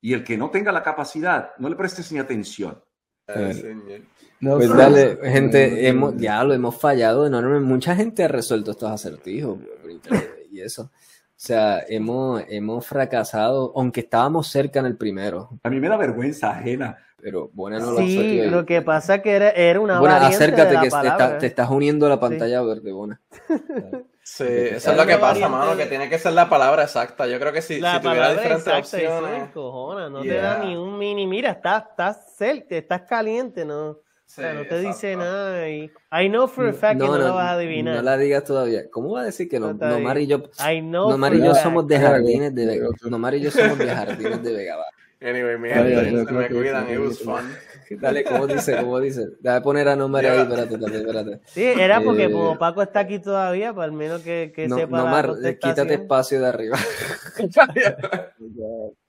Y 0.00 0.14
el 0.14 0.24
que 0.24 0.38
no 0.38 0.50
tenga 0.50 0.72
la 0.72 0.82
capacidad, 0.82 1.50
no 1.58 1.68
le 1.68 1.76
prestes 1.76 2.10
ni 2.12 2.18
atención. 2.18 2.82
Ay, 3.26 3.54
señor. 3.54 4.00
No, 4.40 4.56
Pues 4.56 4.68
dale, 4.68 5.16
no, 5.16 5.30
gente, 5.30 5.70
no, 5.70 5.76
hemos, 5.76 6.16
ya 6.16 6.42
lo 6.44 6.54
hemos 6.54 6.80
fallado 6.80 7.26
enormemente. 7.26 7.66
Mucha 7.66 7.96
gente 7.96 8.24
ha 8.24 8.28
resuelto 8.28 8.70
estos 8.70 8.90
acertijos 8.90 9.58
y 10.50 10.60
eso. 10.60 10.90
O 11.38 11.40
sea, 11.40 11.84
hemos, 11.88 12.42
hemos 12.48 12.84
fracasado, 12.84 13.72
aunque 13.76 14.00
estábamos 14.00 14.48
cerca 14.48 14.80
en 14.80 14.86
el 14.86 14.96
primero, 14.96 15.50
A 15.62 15.70
mí 15.70 15.78
me 15.78 15.88
da 15.88 15.96
vergüenza 15.96 16.50
ajena. 16.50 16.98
pero 17.20 17.48
bueno, 17.52 17.78
no 17.78 17.92
lo 17.92 17.98
Sí, 17.98 18.16
sé. 18.16 18.50
lo 18.50 18.66
que 18.66 18.82
pasa 18.82 19.16
es 19.16 19.22
que 19.22 19.30
era, 19.36 19.50
era 19.50 19.78
una 19.78 20.00
Bueno, 20.00 20.16
acércate 20.16 20.66
de 20.66 20.72
la 20.74 20.80
que 20.82 20.90
te, 20.90 20.96
está- 21.06 21.38
te 21.38 21.46
estás 21.46 21.70
uniendo 21.70 22.06
a 22.06 22.08
la 22.08 22.18
pantalla 22.20 22.60
verde, 22.62 22.90
Bona. 22.92 23.20
Sí, 24.20 24.44
eso 24.46 24.90
es 24.90 24.96
lo 24.98 25.06
que 25.06 25.16
pasa, 25.16 25.48
mano, 25.48 25.74
que 25.74 25.86
tiene 25.86 26.10
que 26.10 26.18
ser 26.18 26.34
la 26.34 26.50
palabra 26.50 26.82
exacta. 26.82 27.26
Yo 27.26 27.40
creo 27.40 27.50
que 27.50 27.62
si, 27.62 27.80
La 27.80 27.94
si 27.94 28.00
tuviera 28.02 28.24
palabra 28.24 28.42
diferentes 28.42 28.66
exacta, 28.92 29.16
opciones. 29.18 29.42
es, 29.44 29.50
cojona, 29.52 30.10
no 30.10 30.20
te 30.20 30.34
da 30.34 30.56
Yeah. 30.58 30.64
ni 30.66 30.76
un 30.76 30.98
mini, 30.98 31.26
mira, 31.26 31.52
estás, 31.52 31.84
estás 31.90 32.34
cerca, 32.36 32.76
estás 32.76 33.02
caliente, 33.08 33.64
¿no? 33.64 33.96
O 34.28 34.30
sea, 34.30 34.50
Sí, 34.52 34.58
no 34.58 34.66
te 34.66 34.78
dice 34.80 35.12
exacto. 35.12 35.18
nada 35.18 35.70
y 35.70 35.90
I 36.12 36.28
know 36.28 36.46
for 36.46 36.66
a 36.68 36.72
fact 36.74 37.00
que 37.00 37.06
no, 37.06 37.16
lo 37.16 37.34
vas 37.34 37.46
a 37.46 37.52
adivinar. 37.54 37.96
no 37.96 38.02
la 38.02 38.18
digas 38.18 38.44
todavía. 38.44 38.90
¿Cómo 38.90 39.12
va 39.14 39.22
a 39.22 39.24
decir 39.24 39.48
que 39.48 39.58
no? 39.58 39.72
No 39.72 39.88
Nomar 39.88 40.18
y 40.18 40.26
yo, 40.26 40.42
I 40.60 40.80
know 40.82 41.08
Nomar 41.10 41.34
y 41.34 41.42
yo 41.42 41.54
somos 41.54 41.86
de 41.88 41.98
jardines 41.98 42.54
de 42.54 42.66
Vega. 42.66 42.88
Nomar 43.08 43.34
y 43.36 43.40
yo 43.40 43.50
somos 43.50 43.78
de 43.78 43.88
jardines 43.88 44.42
de 44.42 44.52
Vega. 44.52 44.76
Anyway, 45.20 45.58
mi 45.58 45.68
gente, 45.70 46.32
me 46.32 46.48
cuidan, 46.48 46.88
it 46.92 46.98
was 47.00 47.18
fun. 47.20 47.52
Dale, 48.00 48.22
¿cómo 48.22 48.46
dice? 48.46 48.76
¿Cómo 48.76 49.00
dice? 49.00 49.26
Déjame 49.40 49.62
poner 49.62 49.88
a 49.88 49.96
Nomar 49.96 50.24
ahí, 50.26 50.40
espérate, 50.42 50.74
espérate, 50.74 50.98
espérate. 50.98 51.40
Sí, 51.46 51.64
era 51.64 52.00
porque 52.02 52.24
Eh, 52.26 52.30
como 52.30 52.56
Paco 52.58 52.82
está 52.82 53.00
aquí 53.00 53.18
todavía, 53.18 53.72
para 53.72 53.86
al 53.86 53.92
menos 53.92 54.20
que, 54.22 54.52
que 54.54 54.68
No, 54.68 54.76
sepa 54.76 54.98
la 54.98 55.04
Nomar, 55.04 55.24
eh, 55.24 55.28
contestación. 55.28 55.74
quítate 55.74 55.94
espacio 55.94 56.40
de 56.40 56.46
arriba. 56.46 56.76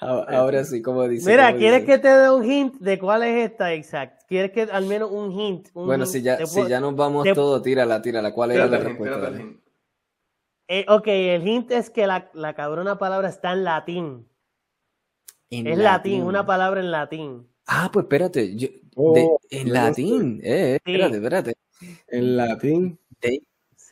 A- 0.00 0.24
Ahora 0.28 0.64
sí, 0.64 0.82
como 0.82 1.06
dice. 1.08 1.28
Mira, 1.30 1.56
¿quieres 1.56 1.80
dice? 1.82 1.92
que 1.92 1.98
te 1.98 2.08
dé 2.08 2.30
un 2.30 2.44
hint 2.50 2.74
de 2.80 2.98
cuál 2.98 3.22
es 3.22 3.50
esta 3.50 3.72
exact? 3.72 4.22
¿Quieres 4.28 4.50
que 4.52 4.62
al 4.62 4.86
menos 4.86 5.10
un 5.10 5.32
hint? 5.32 5.68
un 5.74 5.86
Bueno, 5.86 6.04
hint? 6.04 6.12
si 6.12 6.22
ya, 6.22 6.44
si 6.46 6.54
puedo- 6.54 6.68
ya 6.68 6.80
nos 6.80 6.94
vamos 6.96 7.24
te- 7.24 7.34
todos, 7.34 7.62
tírala, 7.62 8.00
tírala. 8.02 8.32
¿Cuál 8.32 8.52
era 8.52 8.66
la 8.66 8.78
hint, 8.78 8.86
respuesta? 8.86 9.32
Eh, 10.68 10.86
ok, 10.88 11.06
el 11.08 11.46
hint 11.46 11.70
es 11.70 11.90
que 11.90 12.06
la, 12.06 12.30
la 12.34 12.54
cabrona 12.54 12.96
palabra 12.98 13.28
está 13.28 13.52
en 13.52 13.64
latín. 13.64 14.28
En 15.50 15.66
es 15.66 15.76
latín, 15.78 16.22
una 16.22 16.46
palabra 16.46 16.80
en 16.80 16.90
latín. 16.90 17.46
Ah, 17.66 17.90
pues 17.92 18.04
espérate. 18.04 18.56
yo- 18.56 18.68
Oh, 18.94 19.14
de- 19.14 19.28
en 19.58 19.72
latín. 19.72 20.40
Eh, 20.44 20.78
Sí. 20.84 20.92
espérate, 20.92 21.16
espérate. 21.16 21.54
En 22.08 22.36
latín. 22.36 22.98
De- 23.20 23.42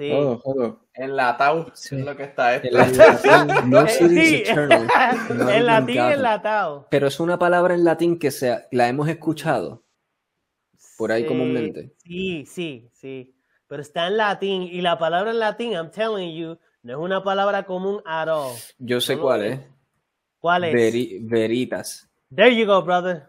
Sí. 0.01 0.11
Oh, 0.15 0.41
up. 0.47 0.79
En 0.95 1.15
la 1.15 1.37
Tau, 1.37 1.67
Sí. 1.75 1.97
es 1.97 2.05
lo 2.07 2.17
que 2.17 2.23
está 2.25 2.57
en 2.57 2.65
esto. 2.65 2.79
latín, 3.29 3.71
no 3.71 3.87
sí. 3.87 4.35
eternal, 4.47 4.89
no 5.37 5.51
en 5.51 5.67
latín 5.67 5.99
enlatado. 6.01 6.87
Pero 6.91 7.07
es 7.09 7.21
una 7.21 7.39
palabra 7.39 7.75
en 7.75 7.85
latín 7.85 8.19
que 8.19 8.31
sea, 8.31 8.67
la 8.71 8.89
hemos 8.89 9.11
escuchado 9.11 9.85
por 10.97 11.13
ahí 11.13 11.23
Sí, 11.25 11.29
comúnmente. 11.29 11.93
Sí, 12.03 12.47
sí, 12.47 12.89
sí. 12.95 13.35
Pero 13.67 13.83
está 13.83 14.07
en 14.07 14.17
latín 14.17 14.63
y 14.63 14.81
la 14.81 14.99
palabra 14.99 15.33
en 15.33 15.39
latín, 15.39 15.73
I'm 15.73 15.91
telling 15.91 16.35
you, 16.35 16.57
no 16.83 16.93
es 16.95 16.99
una 16.99 17.23
palabra 17.23 17.65
común 17.65 18.01
at 18.07 18.27
all. 18.29 18.57
Yo 18.79 19.03
sé 19.03 19.19
cuál 19.19 19.45
es. 19.45 19.61
¿Cuál 20.39 20.65
es? 20.65 20.75
Veri- 20.75 21.19
veritas. 21.21 22.09
There 22.35 22.57
you 22.57 22.65
go, 22.65 22.81
brother. 22.83 23.25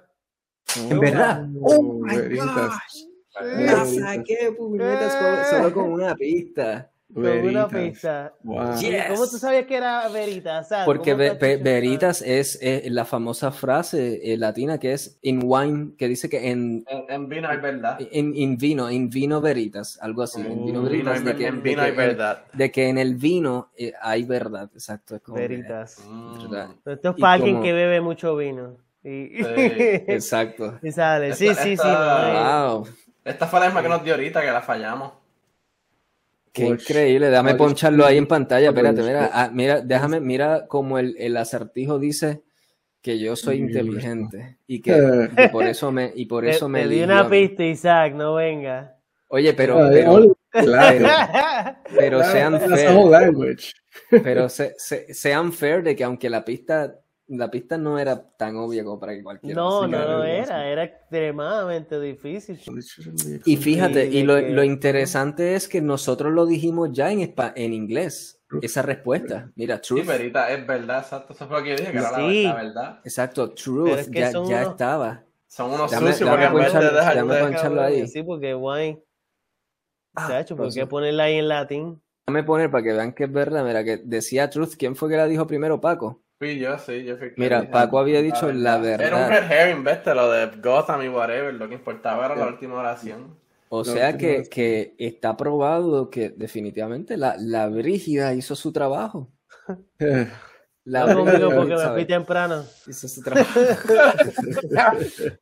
En 0.90 1.00
verdad. 1.02 1.46
Oh, 1.64 2.00
veritas. 2.06 3.08
La 3.40 3.86
saqué, 3.86 4.54
puñetas, 4.58 5.14
solo, 5.14 5.64
solo 5.64 5.74
con 5.74 5.92
una 5.94 6.16
pista. 6.16 6.88
Con 7.14 7.26
una 7.26 7.66
Veritas. 7.68 7.68
pista. 7.74 8.34
Wow. 8.44 8.74
¿Y 8.82 8.94
¿Cómo 9.10 9.28
tú 9.28 9.38
sabías 9.38 9.66
que 9.66 9.76
era 9.76 10.08
veritas? 10.08 10.66
O 10.66 10.70
sea, 10.70 10.86
Porque 10.86 11.12
¿cómo 11.12 11.18
ve- 11.24 11.34
ve- 11.42 11.58
veritas 11.58 12.22
es, 12.22 12.58
eh, 12.62 12.84
la 12.90 13.04
famosa 13.04 13.52
frase 13.52 14.22
eh, 14.34 14.38
latina 14.38 14.78
que 14.80 14.94
es 14.94 15.20
in 15.22 15.42
wine, 15.44 15.92
que 15.98 16.08
dice 16.08 16.30
que 16.30 16.50
en, 16.52 16.86
En, 16.88 17.04
en 17.10 17.28
vino 17.28 17.50
hay 17.50 17.58
verdad. 17.58 18.00
in, 18.12 18.34
in 18.34 18.58
vino, 18.58 18.90
in 18.90 19.10
vino 19.10 19.42
veritas, 19.42 20.00
algo 20.02 20.22
así. 20.22 20.40
en 20.40 20.48
vino. 20.66 20.80
En 20.88 20.90
vino 20.90 21.12
veritas, 21.12 21.26
de 21.26 21.36
que, 21.36 21.48
en 21.48 21.56
de 21.58 21.62
vino 21.70 21.82
que- 21.82 21.90
hay 21.90 21.96
verdad. 21.98 22.44
de 22.54 22.72
que 22.72 22.88
en 22.88 22.98
el 22.98 23.16
vino 23.16 23.72
eh, 23.78 23.92
hay 24.02 24.24
verdad, 24.24 24.70
exacto. 24.74 25.18
Es 25.18 25.22
como 25.22 25.36
que- 25.36 25.42
Veritas. 25.50 25.98
Mm. 26.08 26.50
¿verdad? 26.50 26.70
Esto 26.86 27.10
es 27.10 27.18
Y 27.18 27.22
para 27.22 27.34
alguien 27.34 27.56
como- 27.56 27.64
que 27.66 27.74
bebe 27.74 28.00
mucho 28.00 28.38
vino. 28.38 28.78
Y, 29.04 29.10
Sí, 29.10 29.44
Exacto. 30.08 30.80
y 30.82 30.92
sale. 30.94 31.34
Sí, 31.36 31.48
Esta- 31.48 31.62
sí, 31.64 31.68
sí. 31.70 31.74
esta- 31.74 31.92
no, 31.92 32.72
eh. 32.72 32.84
Wow. 32.86 32.88
Esta 33.24 33.48
fue 33.48 33.60
la 33.60 33.68
misma 33.68 33.82
que 33.82 33.90
nos 33.90 34.04
dio 34.04 34.14
ahorita, 34.14 34.42
que 34.42 34.52
la 34.52 34.62
fallamos. 34.62 35.14
Qué 36.54 36.66
increíble, 36.66 37.30
dame 37.30 37.56
poncharlo 37.56 38.06
ahí 38.06 38.18
en 38.18 38.28
pantalla, 38.28 38.70
espérate, 38.70 39.02
mira, 39.04 39.30
ah, 39.32 39.50
mira, 39.54 39.80
déjame, 39.80 40.20
mira 40.20 40.68
como 40.68 41.00
el, 41.00 41.16
el, 41.18 41.38
acertijo 41.38 41.98
dice 41.98 42.44
que 43.02 43.18
yo 43.20 43.38
soy 43.38 43.58
inteligente 43.58 44.58
y 44.68 44.82
que, 44.82 44.92
por 45.52 45.64
eso 45.64 45.94
me, 45.94 46.12
y 46.14 46.26
por 46.26 46.46
eso 46.46 46.68
me 46.68 46.84
te 46.84 46.90
di 46.90 47.04
una 47.04 47.30
pista, 47.30 47.64
Isaac, 47.64 48.16
no 48.16 48.36
venga. 48.36 48.98
Oye, 49.30 49.54
pero, 49.54 49.80
pero, 49.90 50.38
pero, 51.96 52.24
sean 52.24 52.60
fair, 52.60 53.32
pero 54.10 54.50
sean 54.50 55.54
fair 55.54 55.84
de 55.84 55.96
que 55.96 56.04
aunque 56.04 56.30
la 56.30 56.44
pista 56.44 57.01
la 57.38 57.50
pista 57.50 57.78
no 57.78 57.98
era 57.98 58.22
tan 58.22 58.56
obvia 58.58 58.84
como 58.84 59.00
para 59.00 59.14
que 59.14 59.24
cualquiera. 59.24 59.56
No, 59.56 59.88
no, 59.88 60.06
no 60.06 60.24
era, 60.24 60.68
era 60.68 60.84
extremadamente 60.84 62.00
difícil. 62.00 62.60
Y 63.46 63.58
fíjate, 63.58 64.08
y 64.08 64.24
lo, 64.24 64.40
lo, 64.40 64.64
interesante 64.64 65.56
es 65.56 65.68
que 65.68 65.82
nosotros 65.82 66.34
lo 66.34 66.46
dijimos 66.46 66.90
ya 66.92 67.12
en, 67.12 67.34
en 67.56 67.74
inglés, 67.74 68.42
esa 68.62 68.82
respuesta. 68.82 69.52
Mira, 69.56 69.80
truth. 69.82 70.02
Sí, 70.02 70.08
verita, 70.08 70.52
es 70.52 70.68
verdad, 70.68 71.00
exacto. 71.00 71.34
Eso 71.34 71.48
fue 71.48 71.60
lo 71.60 71.64
que 71.64 71.76
dije, 71.76 71.92
que 71.92 71.98
era 71.98 72.12
la, 72.12 72.54
verdad. 72.54 73.00
Exacto, 73.04 73.52
truth, 73.52 74.10
ya, 74.12 74.32
ya 74.32 74.62
estaba. 74.64 75.24
Son 75.48 75.72
unos 75.72 75.92
sucios 75.92 76.30
porque 76.30 76.46
en 76.46 76.54
vez 76.54 76.74
de 76.74 76.92
dejar 76.92 77.80
ahí. 77.80 78.08
Sí, 78.08 78.24
porque 78.24 78.54
guay. 78.54 79.02
Ah, 80.16 80.44
¿por 80.56 80.74
qué 80.74 80.86
ponerla 80.86 81.24
ahí 81.24 81.36
en 81.36 81.48
latín? 81.48 82.02
Déjame 82.26 82.44
poner 82.44 82.70
para 82.70 82.84
que 82.84 82.94
vean 82.94 83.14
que 83.14 83.24
es 83.26 83.32
verdad. 83.32 83.66
Mira, 83.66 83.84
que 83.84 83.98
decía 83.98 84.50
Truth. 84.50 84.76
¿Quién 84.78 84.96
fue 84.96 85.10
que 85.10 85.18
la 85.18 85.26
dijo 85.28 85.48
primero, 85.48 85.80
Paco? 85.82 86.21
Fui 86.42 86.58
yo, 86.58 86.76
sí, 86.80 87.04
yo 87.04 87.18
fui 87.18 87.34
Mira, 87.38 87.70
Paco 87.70 88.00
había 88.00 88.20
dicho 88.20 88.52
la 88.52 88.80
verdad. 88.80 89.06
Era 89.06 89.18
un 89.26 89.30
red 89.30 89.52
herring, 89.52 89.84
¿viste? 89.84 90.16
Lo 90.16 90.32
de 90.32 90.48
Gotham 90.60 91.04
y 91.04 91.08
whatever, 91.08 91.54
lo 91.54 91.70
que 91.70 91.76
importaba 91.76 92.26
era 92.26 92.36
la 92.36 92.48
última 92.48 92.80
oración. 92.80 93.38
O 93.70 93.84
sea 93.84 94.18
que, 94.18 94.50
que, 94.50 94.96
está 94.98 95.38
probado 95.38 96.10
que 96.10 96.30
definitivamente 96.30 97.16
la, 97.16 97.36
la 97.38 97.68
Brígida 97.68 98.34
hizo 98.34 98.56
su 98.56 98.74
trabajo. 98.74 99.30
La 100.84 101.06
Brígida, 101.06 101.56
porque 101.56 101.76
me 101.76 101.90
fui 101.94 102.06
temprano. 102.06 102.66
Hizo 102.88 103.08
su 103.08 103.22
trabajo. 103.22 103.60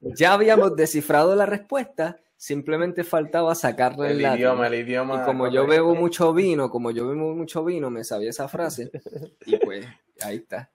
ya 0.02 0.34
habíamos 0.34 0.76
descifrado 0.76 1.34
la 1.34 1.46
respuesta, 1.46 2.18
simplemente 2.36 3.06
faltaba 3.06 3.56
sacarle 3.56 4.12
el, 4.12 4.20
idioma, 4.20 4.68
el 4.68 4.74
idioma. 4.74 5.22
Y 5.22 5.26
como 5.26 5.48
yo 5.48 5.66
bebo 5.66 5.96
mucho 5.96 6.34
vino, 6.34 6.70
como 6.70 6.92
yo 6.92 7.08
bebo 7.08 7.34
mucho 7.34 7.64
vino, 7.64 7.90
me 7.90 8.04
sabía 8.04 8.32
esa 8.32 8.50
frase. 8.50 8.92
Y 9.46 9.56
pues, 9.60 9.86
ahí 10.22 10.36
está. 10.36 10.70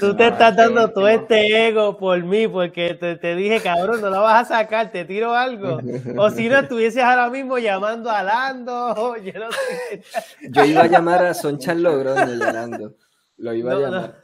Tú, 0.00 0.16
te 0.16 0.28
estás 0.28 0.56
dando 0.56 0.90
todo 0.90 1.06
este 1.06 1.68
ego 1.68 1.98
por 1.98 2.24
mí, 2.24 2.48
porque 2.48 2.94
te, 2.94 3.36
dije, 3.36 3.60
cabrón, 3.60 4.00
no 4.00 4.08
lo 4.08 4.22
vas 4.22 4.50
a 4.50 4.56
sacar, 4.62 4.90
te 4.90 5.04
tiro 5.04 5.34
algo. 5.34 5.80
O 6.16 6.30
si 6.30 6.48
no, 6.48 6.60
estuvieses 6.60 7.02
ahora 7.02 7.28
mismo 7.28 7.58
llamando 7.58 8.10
a 8.10 8.22
Lando. 8.22 9.16
Yo, 9.22 9.32
no 9.38 9.52
sé. 9.52 10.02
yo 10.48 10.64
iba 10.64 10.82
a 10.82 10.86
llamar 10.86 11.26
a 11.26 11.34
Sonchan 11.34 11.82
Logroño 11.82 12.24
Lando. 12.36 12.94
Lo 13.36 13.52
iba 13.52 13.72
a 13.74 13.78
llamar. 13.78 14.20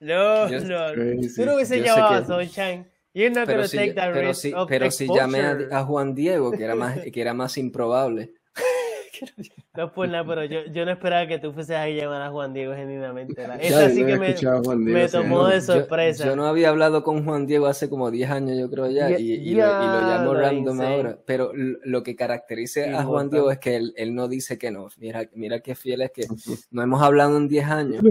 No, 0.00 0.48
no. 0.48 0.60
no. 0.60 0.92
Tú 1.36 1.44
no 1.44 1.54
hubiese 1.56 1.82
llamado 1.82 2.14
a 2.14 2.24
Sonchan. 2.24 2.88
pero 3.12 3.68
si, 3.68 3.78
pero 3.94 4.34
si, 4.34 4.54
pero 4.66 4.90
si 4.90 5.06
llamé 5.06 5.40
a, 5.40 5.58
a, 5.70 5.84
Juan 5.84 6.14
Diego, 6.14 6.50
que 6.50 6.64
era 6.64 6.74
más, 6.74 6.98
que 6.98 7.20
era 7.20 7.34
más 7.34 7.58
improbable. 7.58 8.32
No 9.76 9.92
pues 9.92 10.10
nada, 10.10 10.26
pero 10.26 10.44
yo, 10.44 10.66
yo 10.72 10.84
no 10.84 10.90
esperaba 10.90 11.26
que 11.26 11.38
tú 11.38 11.52
fueses 11.52 11.76
a 11.76 11.88
llamar 11.88 12.22
a 12.22 12.30
Juan 12.30 12.52
Diego 12.52 12.74
genuinamente. 12.74 13.42
Esa 13.60 13.88
sí 13.90 14.04
que 14.04 14.18
me, 14.18 14.34
me 14.76 15.08
tomó 15.08 15.46
de 15.46 15.60
sorpresa. 15.60 16.26
Yo, 16.26 16.36
no 16.36 16.46
había 16.46 16.70
hablado 16.70 17.04
con 17.04 17.24
Juan 17.24 17.46
Diego 17.46 17.66
hace 17.66 17.88
como 17.88 18.10
10 18.10 18.30
años, 18.30 18.58
yo 18.58 18.70
creo 18.70 18.90
ya, 18.90 19.18
y, 19.18 19.32
y, 19.32 19.54
lo, 19.54 19.62
llamo 19.62 20.34
random 20.34 20.80
ahora. 20.80 21.18
Pero 21.24 21.52
lo 21.54 22.02
que 22.02 22.16
caracteriza 22.16 22.98
a 22.98 23.04
Juan 23.04 23.30
Diego 23.30 23.50
es 23.50 23.58
que 23.58 23.76
él, 23.76 23.94
él, 23.96 24.14
no 24.14 24.28
dice 24.28 24.58
que 24.58 24.70
no. 24.70 24.88
Mira, 24.98 25.28
mira 25.34 25.60
qué 25.60 25.74
fiel 25.74 26.02
es 26.02 26.10
que 26.10 26.26
no 26.70 26.82
hemos 26.82 27.02
hablado 27.02 27.36
en 27.36 27.48
10 27.48 27.66
años 27.66 28.02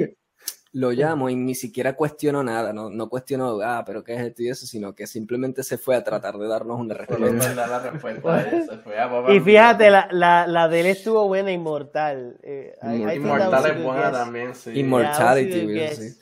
lo 0.72 0.92
llamo 0.92 1.30
y 1.30 1.36
ni 1.36 1.56
siquiera 1.56 1.96
cuestiono 1.96 2.44
nada, 2.44 2.74
no, 2.74 2.90
no 2.90 3.10
cuestiono, 3.10 3.60
ah, 3.64 3.84
pero 3.86 4.04
qué 4.04 4.14
es 4.14 4.22
esto 4.22 4.44
y 4.44 4.50
eso, 4.50 4.68
sino 4.68 4.94
que 4.94 5.08
simplemente 5.08 5.64
se 5.64 5.78
fue 5.80 5.96
a 5.96 6.04
tratar 6.04 6.38
de 6.38 6.48
darnos 6.48 6.80
una 6.80 6.94
respuesta. 6.94 7.94
y 9.34 9.40
fíjate, 9.40 9.90
la, 9.90 10.08
la, 10.12 10.46
la, 10.46 10.68
de 10.68 10.82
él 10.82 10.86
estuvo 10.88 11.28
buena, 11.28 11.52
Inmortal. 11.52 12.38
Eh, 12.44 12.76
Inmortal 13.16 13.66
es 13.66 13.84
buena 13.84 14.12
también, 14.12 14.54
sí. 14.54 14.72
Immortality, 14.80 15.88
sí. 15.96 16.20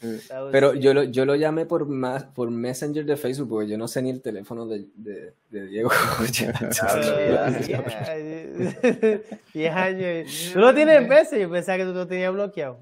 Pero 0.52 0.74
yo 0.76 0.94
lo, 0.94 1.04
yo 1.04 1.26
lo 1.26 1.36
llamé 1.36 1.66
por, 1.66 1.86
más, 1.86 2.24
por 2.24 2.50
Messenger 2.50 3.06
de 3.06 3.18
Facebook, 3.18 3.50
porque 3.50 3.68
yo 3.68 3.78
no 3.78 3.90
sé 3.90 4.02
ni 4.02 4.12
el 4.12 4.22
teléfono 4.22 4.66
de, 4.66 4.86
de, 4.96 5.34
de 5.50 5.68
Diego. 5.68 5.90
10 9.54 9.76
años. 9.76 10.52
¿Tú 10.54 10.60
lo 10.60 10.74
tienes 10.74 10.98
en 10.98 11.10
veces? 11.10 11.40
Yo 11.40 11.50
pensaba 11.50 11.78
que 11.78 11.86
tú 11.86 11.94
lo 11.94 12.08
tenías 12.08 12.34
bloqueado. 12.34 12.80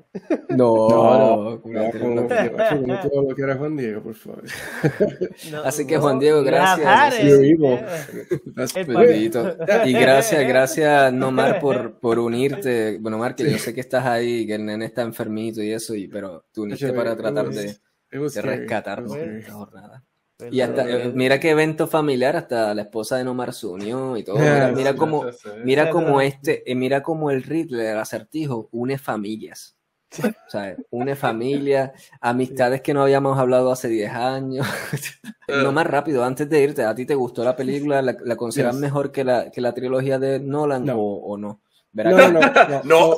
No, 0.50 0.90
no. 0.90 1.55
No, 1.64 1.92
lo 3.30 3.36
que 3.36 3.54
Juan 3.54 3.78
Diego, 3.78 4.02
por 4.02 4.16
favor. 4.16 4.44
Así 5.66 5.88
que 5.88 5.98
Juan 5.98 6.20
Diego, 6.20 6.44
gracias. 6.44 7.20
Y 9.86 9.94
gracias, 9.94 10.48
gracias 10.48 11.14
Nomar 11.14 11.60
por, 11.60 12.00
por 12.00 12.20
unirte. 12.20 12.98
Bueno, 13.00 13.18
Mar, 13.18 13.36
que 13.36 13.50
yo 13.50 13.58
sé 13.58 13.74
que 13.74 13.82
estás 13.82 14.06
ahí, 14.06 14.46
que 14.46 14.56
el 14.56 14.66
nene 14.66 14.86
está 14.86 15.02
enfermito 15.02 15.62
y 15.62 15.72
eso, 15.72 15.96
y, 15.96 16.08
pero 16.08 16.46
tú 16.52 16.64
uniste 16.64 16.92
para 16.94 17.16
tratar 17.16 17.50
de, 17.50 17.78
de 18.12 18.42
rescatar 18.42 19.04
esta 19.06 19.54
jornada. 19.54 20.04
Y 20.52 20.60
hasta, 20.60 20.86
mira 21.14 21.40
qué 21.40 21.52
evento 21.52 21.88
familiar, 21.88 22.36
hasta 22.36 22.74
la 22.74 22.82
esposa 22.82 23.16
de 23.16 23.24
Nomar 23.24 23.54
se 23.54 23.68
unió 23.68 24.18
y 24.18 24.24
todo. 24.24 24.38
Mira, 24.38 24.72
mira 24.76 24.96
cómo, 24.96 25.26
mira 25.64 25.90
cómo 25.90 26.20
este, 26.20 26.70
eh, 26.70 26.76
mira 26.76 27.02
cómo 27.02 27.32
el 27.32 27.44
Riddler, 27.44 27.94
el 27.94 27.98
acertijo, 27.98 28.68
une 28.72 28.98
familias. 28.98 29.75
O 30.24 30.50
sea, 30.50 30.76
une 30.92 31.16
familia, 31.16 31.94
amistades 32.22 32.82
que 32.82 32.94
no 32.94 33.02
habíamos 33.02 33.38
hablado 33.38 33.72
hace 33.72 33.88
10 33.90 34.12
años. 34.12 34.68
no 35.48 35.72
más 35.72 35.88
rápido, 35.88 36.24
antes 36.24 36.50
de 36.50 36.62
irte, 36.62 36.84
¿a 36.84 36.96
ti 36.96 37.06
te 37.06 37.16
gustó 37.16 37.44
la 37.44 37.56
película? 37.56 38.02
¿La, 38.02 38.16
la 38.24 38.36
consideras 38.36 38.76
mejor 38.76 39.12
que 39.12 39.24
la, 39.24 39.52
que 39.52 39.62
la 39.62 39.74
trilogía 39.74 40.20
de 40.20 40.40
Nolan 40.40 40.90
O, 40.90 40.98
o 40.98 41.38
no? 41.38 41.62
No, 41.96 42.32
no, 42.32 42.40
no. 42.84 42.84
No. 42.84 43.18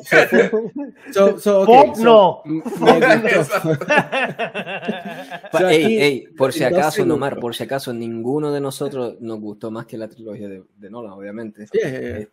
So, 1.12 1.40
so, 1.40 1.62
okay, 1.62 1.96
so, 1.96 2.04
no. 2.04 2.44
ey, 5.70 6.00
ey, 6.00 6.28
por 6.38 6.54
si 6.54 6.64
acaso, 6.64 7.04
Nomar, 7.06 7.40
por 7.40 7.56
si 7.56 7.64
acaso, 7.64 7.92
ninguno 7.92 8.52
de 8.52 8.62
nosotros 8.62 9.16
nos 9.20 9.40
gustó 9.40 9.72
más 9.72 9.88
que 9.88 9.98
la 9.98 10.08
trilogía 10.08 10.48
de, 10.48 10.64
de 10.76 10.90
Nolan, 10.92 11.14
obviamente. 11.14 11.64
este, 11.64 12.30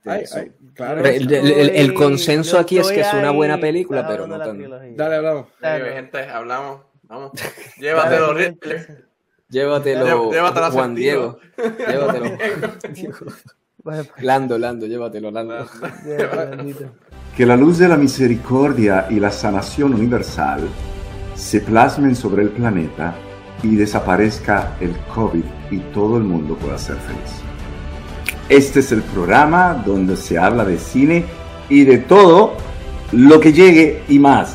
claro, 0.74 1.06
el, 1.06 1.32
el, 1.32 1.70
el, 1.70 1.94
consenso 1.94 2.58
aquí 2.58 2.76
es 2.78 2.90
que 2.90 3.00
es 3.00 3.14
una 3.14 3.30
buena 3.30 3.58
película, 3.58 4.06
pero 4.06 4.26
no 4.26 4.38
tan. 4.38 4.96
Dale, 4.96 5.16
hablamos. 5.16 5.46
Dale, 5.60 5.92
gente, 5.92 6.28
hablamos. 6.28 6.82
Vamos. 7.04 7.32
Llévatelo, 7.78 8.34
Llévatelo, 9.48 10.30
Llévatelo 10.30 10.70
Juan 10.72 10.94
Diego. 10.94 11.38
Llévatelo. 11.56 12.36
Lando, 14.20 14.58
Lando, 14.58 14.86
llévatelo, 14.86 15.30
Lando. 15.30 15.54
Que 17.36 17.44
la 17.44 17.56
luz 17.56 17.78
de 17.78 17.88
la 17.88 17.96
misericordia 17.96 19.06
y 19.10 19.18
la 19.18 19.32
sanación 19.32 19.92
universal 19.92 20.60
se 21.34 21.60
plasmen 21.60 22.14
sobre 22.14 22.44
el 22.44 22.50
planeta 22.50 23.16
y 23.60 23.74
desaparezca 23.74 24.76
el 24.80 24.96
COVID 25.12 25.42
y 25.72 25.78
todo 25.92 26.16
el 26.16 26.22
mundo 26.22 26.54
pueda 26.54 26.78
ser 26.78 26.96
feliz. 26.96 27.42
Este 28.48 28.80
es 28.80 28.92
el 28.92 29.02
programa 29.02 29.82
donde 29.84 30.16
se 30.16 30.38
habla 30.38 30.64
de 30.64 30.78
cine 30.78 31.24
y 31.68 31.82
de 31.84 31.98
todo 31.98 32.56
lo 33.10 33.40
que 33.40 33.52
llegue 33.52 34.04
y 34.08 34.20
más. 34.20 34.54